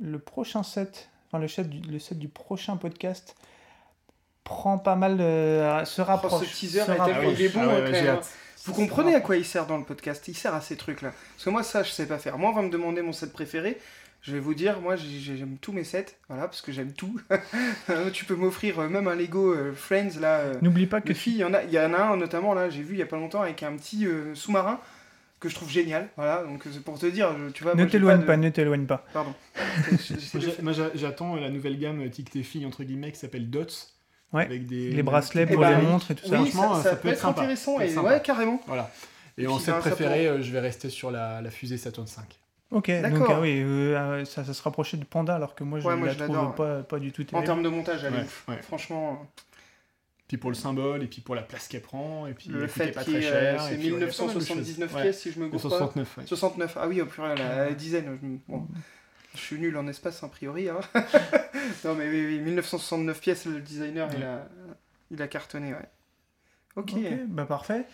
le 0.00 0.18
prochain 0.18 0.62
set, 0.62 1.08
enfin 1.26 1.38
le 1.40 1.48
set, 1.48 1.68
du, 1.68 1.80
le 1.90 1.98
set 1.98 2.18
du 2.18 2.28
prochain 2.28 2.76
podcast 2.76 3.34
prend 4.44 4.78
pas 4.78 4.96
mal, 4.96 5.18
euh, 5.20 5.84
se 5.84 6.00
Oh, 6.00 6.04
rapproche. 6.04 6.46
ce 6.46 6.58
teaser 6.60 6.80
se 6.84 6.90
rapproche. 6.92 7.52
bon, 7.52 7.60
Ah 7.62 7.80
ouais, 7.80 8.08
hâte. 8.08 8.28
Vous 8.64 8.74
comprenez 8.74 9.14
à 9.14 9.20
quoi 9.20 9.36
il 9.36 9.44
sert 9.44 9.66
dans 9.66 9.78
le 9.78 9.84
podcast? 9.84 10.26
Il 10.28 10.36
sert 10.36 10.54
à 10.54 10.60
ces 10.60 10.76
trucs-là. 10.76 11.12
Parce 11.34 11.44
que 11.44 11.50
moi, 11.50 11.62
ça, 11.62 11.82
je 11.82 11.90
sais 11.90 12.06
pas 12.06 12.18
faire. 12.18 12.36
Moi, 12.38 12.50
on 12.50 12.52
va 12.52 12.62
me 12.62 12.70
demander 12.70 13.00
mon 13.02 13.12
set 13.12 13.32
préféré. 13.32 13.78
Je 14.20 14.32
vais 14.32 14.40
vous 14.40 14.54
dire, 14.54 14.80
moi, 14.80 14.96
j'ai- 14.96 15.18
j'ai- 15.20 15.36
j'aime 15.36 15.56
tous 15.60 15.72
mes 15.72 15.84
sets. 15.84 16.06
Voilà, 16.28 16.44
parce 16.48 16.60
que 16.60 16.72
j'aime 16.72 16.92
tout. 16.92 17.20
tu 18.12 18.24
peux 18.24 18.34
m'offrir 18.34 18.78
euh, 18.80 18.88
même 18.88 19.06
un 19.08 19.14
Lego 19.14 19.52
euh, 19.54 19.72
Friends, 19.74 20.18
là. 20.20 20.38
euh, 20.40 20.54
N'oublie 20.60 20.86
pas 20.86 21.00
que 21.00 21.14
filles, 21.14 21.34
il 21.34 21.38
y 21.40 21.44
en 21.44 21.54
a, 21.54 21.62
il 21.62 21.70
y 21.72 21.78
en 21.78 21.94
a 21.94 21.98
un 21.98 22.16
notamment 22.16 22.52
là, 22.54 22.68
j'ai 22.68 22.82
vu 22.82 22.94
il 22.94 22.98
y 22.98 23.02
a 23.02 23.06
pas 23.06 23.16
longtemps 23.16 23.42
avec 23.42 23.62
un 23.62 23.72
petit 23.76 24.06
euh, 24.06 24.34
sous-marin 24.34 24.80
que 25.40 25.48
je 25.48 25.54
trouve 25.54 25.70
génial. 25.70 26.08
Voilà, 26.16 26.42
donc 26.42 26.64
c'est 26.70 26.82
pour 26.82 26.98
te 26.98 27.06
dire, 27.06 27.34
tu 27.54 27.62
vois. 27.62 27.74
ne 27.76 27.84
t'éloigne 27.84 28.20
de- 28.20 28.26
pas, 28.26 28.36
ne 28.36 28.48
t'éloigne 28.48 28.86
pas. 28.86 29.04
Pardon. 29.12 29.32
Moi, 30.62 30.72
j'attends 30.94 31.36
la 31.36 31.48
nouvelle 31.50 31.78
gamme 31.78 32.08
Tic 32.10 32.30
tes 32.30 32.42
filles 32.42 32.66
entre 32.66 32.82
guillemets 32.84 33.12
qui 33.12 33.18
s'appelle 33.18 33.48
Dots. 33.48 33.66
Ouais. 34.32 34.42
Avec 34.44 34.66
des, 34.66 34.90
Les 34.90 35.02
bracelets 35.02 35.46
pour 35.46 35.64
les 35.64 35.76
montres 35.76 36.10
et 36.10 36.14
tout 36.14 36.26
ça. 36.28 36.38
Oui, 36.42 36.50
franchement, 36.50 36.74
ça, 36.74 36.82
ça 36.82 36.90
ça 36.90 36.96
peut 36.96 37.02
peut 37.02 37.08
être 37.14 37.20
sympa. 37.20 37.40
intéressant 37.40 37.74
Ça 37.78 37.84
peut 37.84 37.88
et 37.88 37.94
sympa. 37.94 38.08
ouais, 38.10 38.20
carrément. 38.22 38.60
Voilà. 38.66 38.90
Et, 39.38 39.44
Et 39.44 39.46
en 39.46 39.58
set 39.58 39.74
ben, 39.74 39.80
préféré, 39.80 40.26
euh, 40.26 40.42
je 40.42 40.52
vais 40.52 40.60
rester 40.60 40.90
sur 40.90 41.10
la, 41.10 41.40
la 41.40 41.50
fusée 41.50 41.78
Saturn 41.78 42.06
5. 42.06 42.24
Ok, 42.70 42.90
donc 42.90 43.24
ah 43.30 43.40
oui, 43.40 43.60
euh, 43.62 43.96
euh, 43.96 44.24
ça, 44.26 44.44
ça 44.44 44.52
se 44.52 44.62
rapprochait 44.62 44.98
de 44.98 45.04
Panda 45.04 45.34
alors 45.34 45.54
que 45.54 45.64
moi 45.64 45.80
je 45.80 45.86
Ouais, 45.88 45.96
moi, 45.96 46.08
la 46.08 46.12
je 46.12 46.18
trouve 46.24 46.54
pas, 46.54 46.82
pas 46.82 46.98
du 46.98 47.12
tout 47.12 47.22
En 47.22 47.26
terrible. 47.26 47.46
termes 47.46 47.62
de 47.62 47.68
montage, 47.70 48.04
elle 48.04 48.14
est 48.14 48.18
Ouais, 48.18 48.24
ouf. 48.24 48.44
ouais. 48.48 48.60
Franchement, 48.62 49.26
Puis 50.28 50.36
pour 50.36 50.50
le 50.50 50.54
symbole, 50.54 51.02
et 51.02 51.06
puis 51.06 51.22
pour 51.22 51.34
la 51.34 51.40
place 51.40 51.66
qu'elle 51.68 51.80
prend, 51.80 52.26
et 52.26 52.34
puis 52.34 52.50
le 52.50 52.66
fait 52.66 52.90
pas 52.92 53.02
qu'il 53.04 53.14
très 53.14 53.22
y 53.22 53.24
ait, 53.24 53.30
cher. 53.30 53.62
euh, 53.62 53.68
c'est 53.70 53.76
puis, 53.78 53.90
ouais, 53.92 53.98
il 54.00 54.00
y 54.00 54.04
a 54.04 54.12
pas 54.12 54.24
mal 54.26 54.34
de 54.34 54.40
choses. 54.40 54.56
1979 54.58 54.94
Ouais. 54.94 55.02
pièces 55.02 55.20
si 55.20 55.32
je 55.32 55.40
me 55.40 55.48
gourre 55.48 55.62
pas. 55.62 55.68
69, 55.68 56.18
ouais. 56.18 56.26
69, 56.26 56.76
ah 56.78 56.88
oui, 56.88 57.00
au 57.00 57.06
purée, 57.06 57.34
la 57.36 57.70
dizaine. 57.72 58.18
je- 58.22 58.52
bon. 58.52 58.66
Je 59.34 59.40
suis 59.40 59.58
nul 59.58 59.74
en 59.78 59.86
espace, 59.88 60.22
a 60.22 60.28
priori. 60.28 60.68
hein. 60.68 60.80
non, 61.84 61.94
mais 61.94 62.08
oui, 62.10 62.26
oui, 62.26 62.38
1969 62.40 63.18
pièces, 63.20 63.46
le 63.46 63.60
designer, 63.60 64.08
il, 64.14 64.22
a, 64.22 64.46
il 65.10 65.22
a 65.22 65.28
cartonné, 65.28 65.72
ouais. 65.72 65.88
Ok. 66.76 66.92
Ok, 66.94 66.98
bah 67.28 67.46
parfait. 67.46 67.86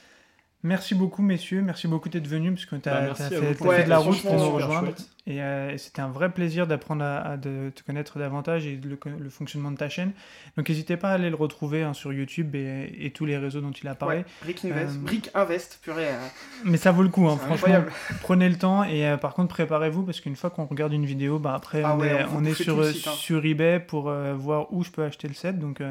Merci 0.67 0.95
beaucoup, 0.95 1.21
messieurs. 1.23 1.61
Merci 1.61 1.87
beaucoup 1.89 2.09
d'être 2.09 2.27
venus 2.27 2.53
parce 2.55 2.65
que 2.65 2.77
tu 2.77 2.89
as, 2.89 3.09
Bah, 3.09 3.15
fait, 3.15 3.85
de 3.85 3.89
la 3.91 3.99
route 3.99 4.21
pour 4.23 4.33
nous 4.35 4.51
rejoindre. 4.51 4.87
chouette. 4.87 5.09
Et, 5.27 5.43
euh, 5.43 5.71
et 5.73 5.79
c'était 5.79 6.01
un 6.01 6.09
vrai 6.09 6.31
plaisir 6.31 6.67
d'apprendre 6.67 7.05
à, 7.05 7.19
à 7.19 7.37
de 7.37 7.71
te 7.75 7.83
connaître 7.83 8.19
davantage 8.19 8.67
et 8.67 8.81
le, 8.83 8.99
le 9.19 9.31
fonctionnement 9.31 9.71
de 9.71 9.77
ta 9.77 9.89
chaîne. 9.91 10.13
Donc 10.57 10.69
n'hésitez 10.71 10.97
pas 10.97 11.11
à 11.11 11.15
aller 11.15 11.29
le 11.29 11.37
retrouver 11.37 11.83
hein, 11.83 11.93
sur 11.93 12.13
YouTube 12.15 12.55
et, 12.55 12.93
et 12.99 13.11
tous 13.11 13.27
les 13.27 13.37
réseaux 13.37 13.61
dont 13.61 13.71
il 13.73 13.87
a 13.89 13.95
parlé. 13.95 14.19
Ouais, 14.19 14.25
Brick 14.43 14.65
Invest, 14.65 14.95
Euh, 14.97 14.99
Brick 15.01 15.31
Invest, 15.35 15.79
purée. 15.83 16.09
euh, 16.09 16.27
Mais 16.65 16.77
ça 16.79 16.93
vaut 16.93 17.03
le 17.03 17.09
coup, 17.11 17.29
hein, 17.29 17.37
franchement. 17.37 17.85
Prenez 18.23 18.49
le 18.49 18.57
temps 18.57 18.85
et 18.85 19.17
par 19.21 19.35
contre 19.35 19.49
préparez-vous 19.55 20.03
parce 20.03 20.21
qu'une 20.23 20.37
fois 20.37 20.49
qu'on 20.51 20.65
regarde 20.65 20.93
une 20.95 21.05
vidéo, 21.07 21.39
bah 21.39 21.55
après 21.55 21.83
Ah 21.85 21.95
on 21.95 22.01
ouais, 22.01 22.09
est, 22.09 22.25
on 22.25 22.29
vous 22.29 22.37
on 22.39 22.45
est 22.45 22.49
bouffe 22.49 22.63
sur, 22.63 22.75
tout 22.75 22.81
le 22.81 22.93
site, 22.93 23.07
hein. 23.07 23.13
sur 23.13 23.45
eBay 23.45 23.81
pour 23.81 24.11
voir 24.37 24.73
où 24.73 24.83
je 24.83 24.91
peux 24.91 25.05
acheter 25.05 25.29
le 25.29 25.35
set. 25.35 25.59
Donc, 25.59 25.83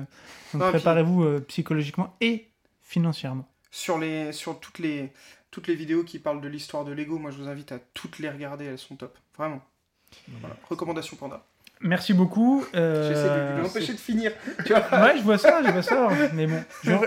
préparez-vous 0.57 1.41
psychologiquement 1.47 2.15
et 2.21 2.49
financièrement. 2.81 3.47
Sur, 3.75 3.97
les, 3.97 4.31
sur 4.33 4.59
toutes, 4.59 4.77
les, 4.77 5.11
toutes 5.49 5.65
les 5.67 5.73
vidéos 5.73 6.03
qui 6.03 6.19
parlent 6.19 6.41
de 6.41 6.47
l'histoire 6.47 6.85
de 6.85 6.91
Lego, 6.91 7.17
moi 7.17 7.31
je 7.31 7.37
vous 7.37 7.47
invite 7.47 7.71
à 7.71 7.79
toutes 7.95 8.19
les 8.19 8.29
regarder, 8.29 8.65
elles 8.65 8.77
sont 8.77 8.95
top. 8.95 9.17
Vraiment. 9.35 9.61
Voilà. 10.41 10.55
Recommandation 10.69 11.17
Panda. 11.17 11.43
Merci 11.81 12.13
beaucoup. 12.13 12.63
euh, 12.75 13.09
J'essaie 13.09 13.23
de, 13.53 13.57
de 13.57 13.61
l'empêcher 13.63 13.93
de 13.93 13.97
finir. 13.97 14.31
Tu 14.63 14.73
vois 14.73 14.79
Ouais, 15.01 15.17
je 15.17 15.23
vois 15.23 15.39
ça, 15.39 15.61
je 15.65 15.71
vois 15.71 15.81
ça. 15.81 16.07
Mais 16.33 16.45
bon, 16.45 16.63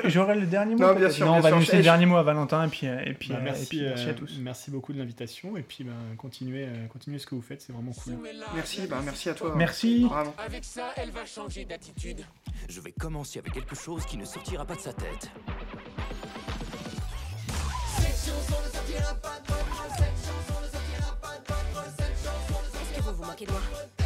j'aurai- 0.07 0.35
le 0.41 0.47
dernier 0.47 0.75
mot. 0.75 0.81
Non, 0.89 0.95
bien 0.95 1.09
sûr, 1.09 1.25
Non, 1.25 1.33
bien 1.35 1.39
on 1.39 1.43
va 1.43 1.49
sûr. 1.51 1.59
laisser 1.61 1.73
Je- 1.73 1.77
le 1.79 1.83
dernier 1.85 2.05
mot 2.05 2.17
à 2.17 2.25
Valentin 2.25 2.65
et 2.67 2.69
puis, 2.69 2.89
euh, 2.89 2.99
et 3.07 3.15
puis, 3.15 3.29
Bah, 3.31 3.37
euh, 3.37 3.41
et 3.41 3.45
merci, 3.45 3.67
puis 3.69 3.83
merci 3.83 4.05
à 4.07 4.09
euh, 4.09 4.15
tous. 4.15 4.39
merci 4.41 4.71
beaucoup 4.73 4.93
de 4.93 4.99
l'invitation, 4.99 5.57
et 5.57 5.63
puis 5.63 5.85
bah, 5.85 5.93
continuez, 6.19 6.65
euh, 6.67 6.87
continuez 6.89 7.19
ce 7.21 7.27
que 7.29 7.37
vous 7.37 7.43
faites, 7.43 7.63
c'est 7.63 7.73
vraiment 7.73 7.93
cool. 7.93 8.19
Merci, 8.57 8.87
bah 8.89 9.01
merci 9.05 9.31
à 9.31 9.35
toi. 9.35 9.55
Merci. 9.57 10.07
Avec 10.37 10.65
ça, 10.65 10.91
elle 10.97 11.11
va 11.13 11.25
changer 11.25 11.65
d'attitude. 11.65 12.27
Je 12.69 12.81
vais 12.81 12.93
commencer 12.93 13.39
avec 13.39 13.53
quelque 13.55 13.77
chose 13.77 14.05
qui 14.05 14.19
ne 14.19 14.25
sortira 14.27 14.65
pas 14.67 14.75
de 14.75 14.81
sa 14.81 14.93
tête. 14.93 15.31
Est-ce 22.79 22.97
que 22.97 23.03
vous 23.03 23.15
vous 23.15 23.25
moquez 23.25 23.47
de 23.47 23.51
moi? 23.51 23.61
Cette 23.99 24.06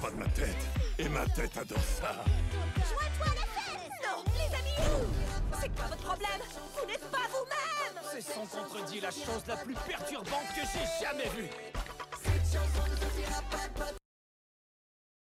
pas 0.00 0.10
de 0.10 0.16
ma 0.16 0.26
tête. 0.28 0.56
Et 0.98 1.08
ma 1.08 1.26
tête 1.26 1.56
adore 1.56 1.78
ça. 1.78 2.24
Joins-toi 2.76 3.26
à 3.26 3.34
la 3.34 3.46
fête. 3.46 3.90
Non, 4.02 4.24
les 4.34 4.54
amis 4.56 4.78
C'est 5.60 5.74
quoi 5.74 5.86
votre 5.86 6.02
problème 6.02 6.40
Vous 6.78 6.86
n'êtes 6.86 7.10
pas 7.10 7.28
vous-même 7.30 8.02
C'est 8.12 8.22
sans 8.22 8.46
contredit 8.46 9.00
la 9.00 9.10
chose 9.10 9.42
la 9.46 9.56
plus 9.56 9.74
perturbante 9.74 10.48
que 10.54 10.62
j'ai 10.62 11.04
jamais 11.04 11.28
vue. 11.36 11.50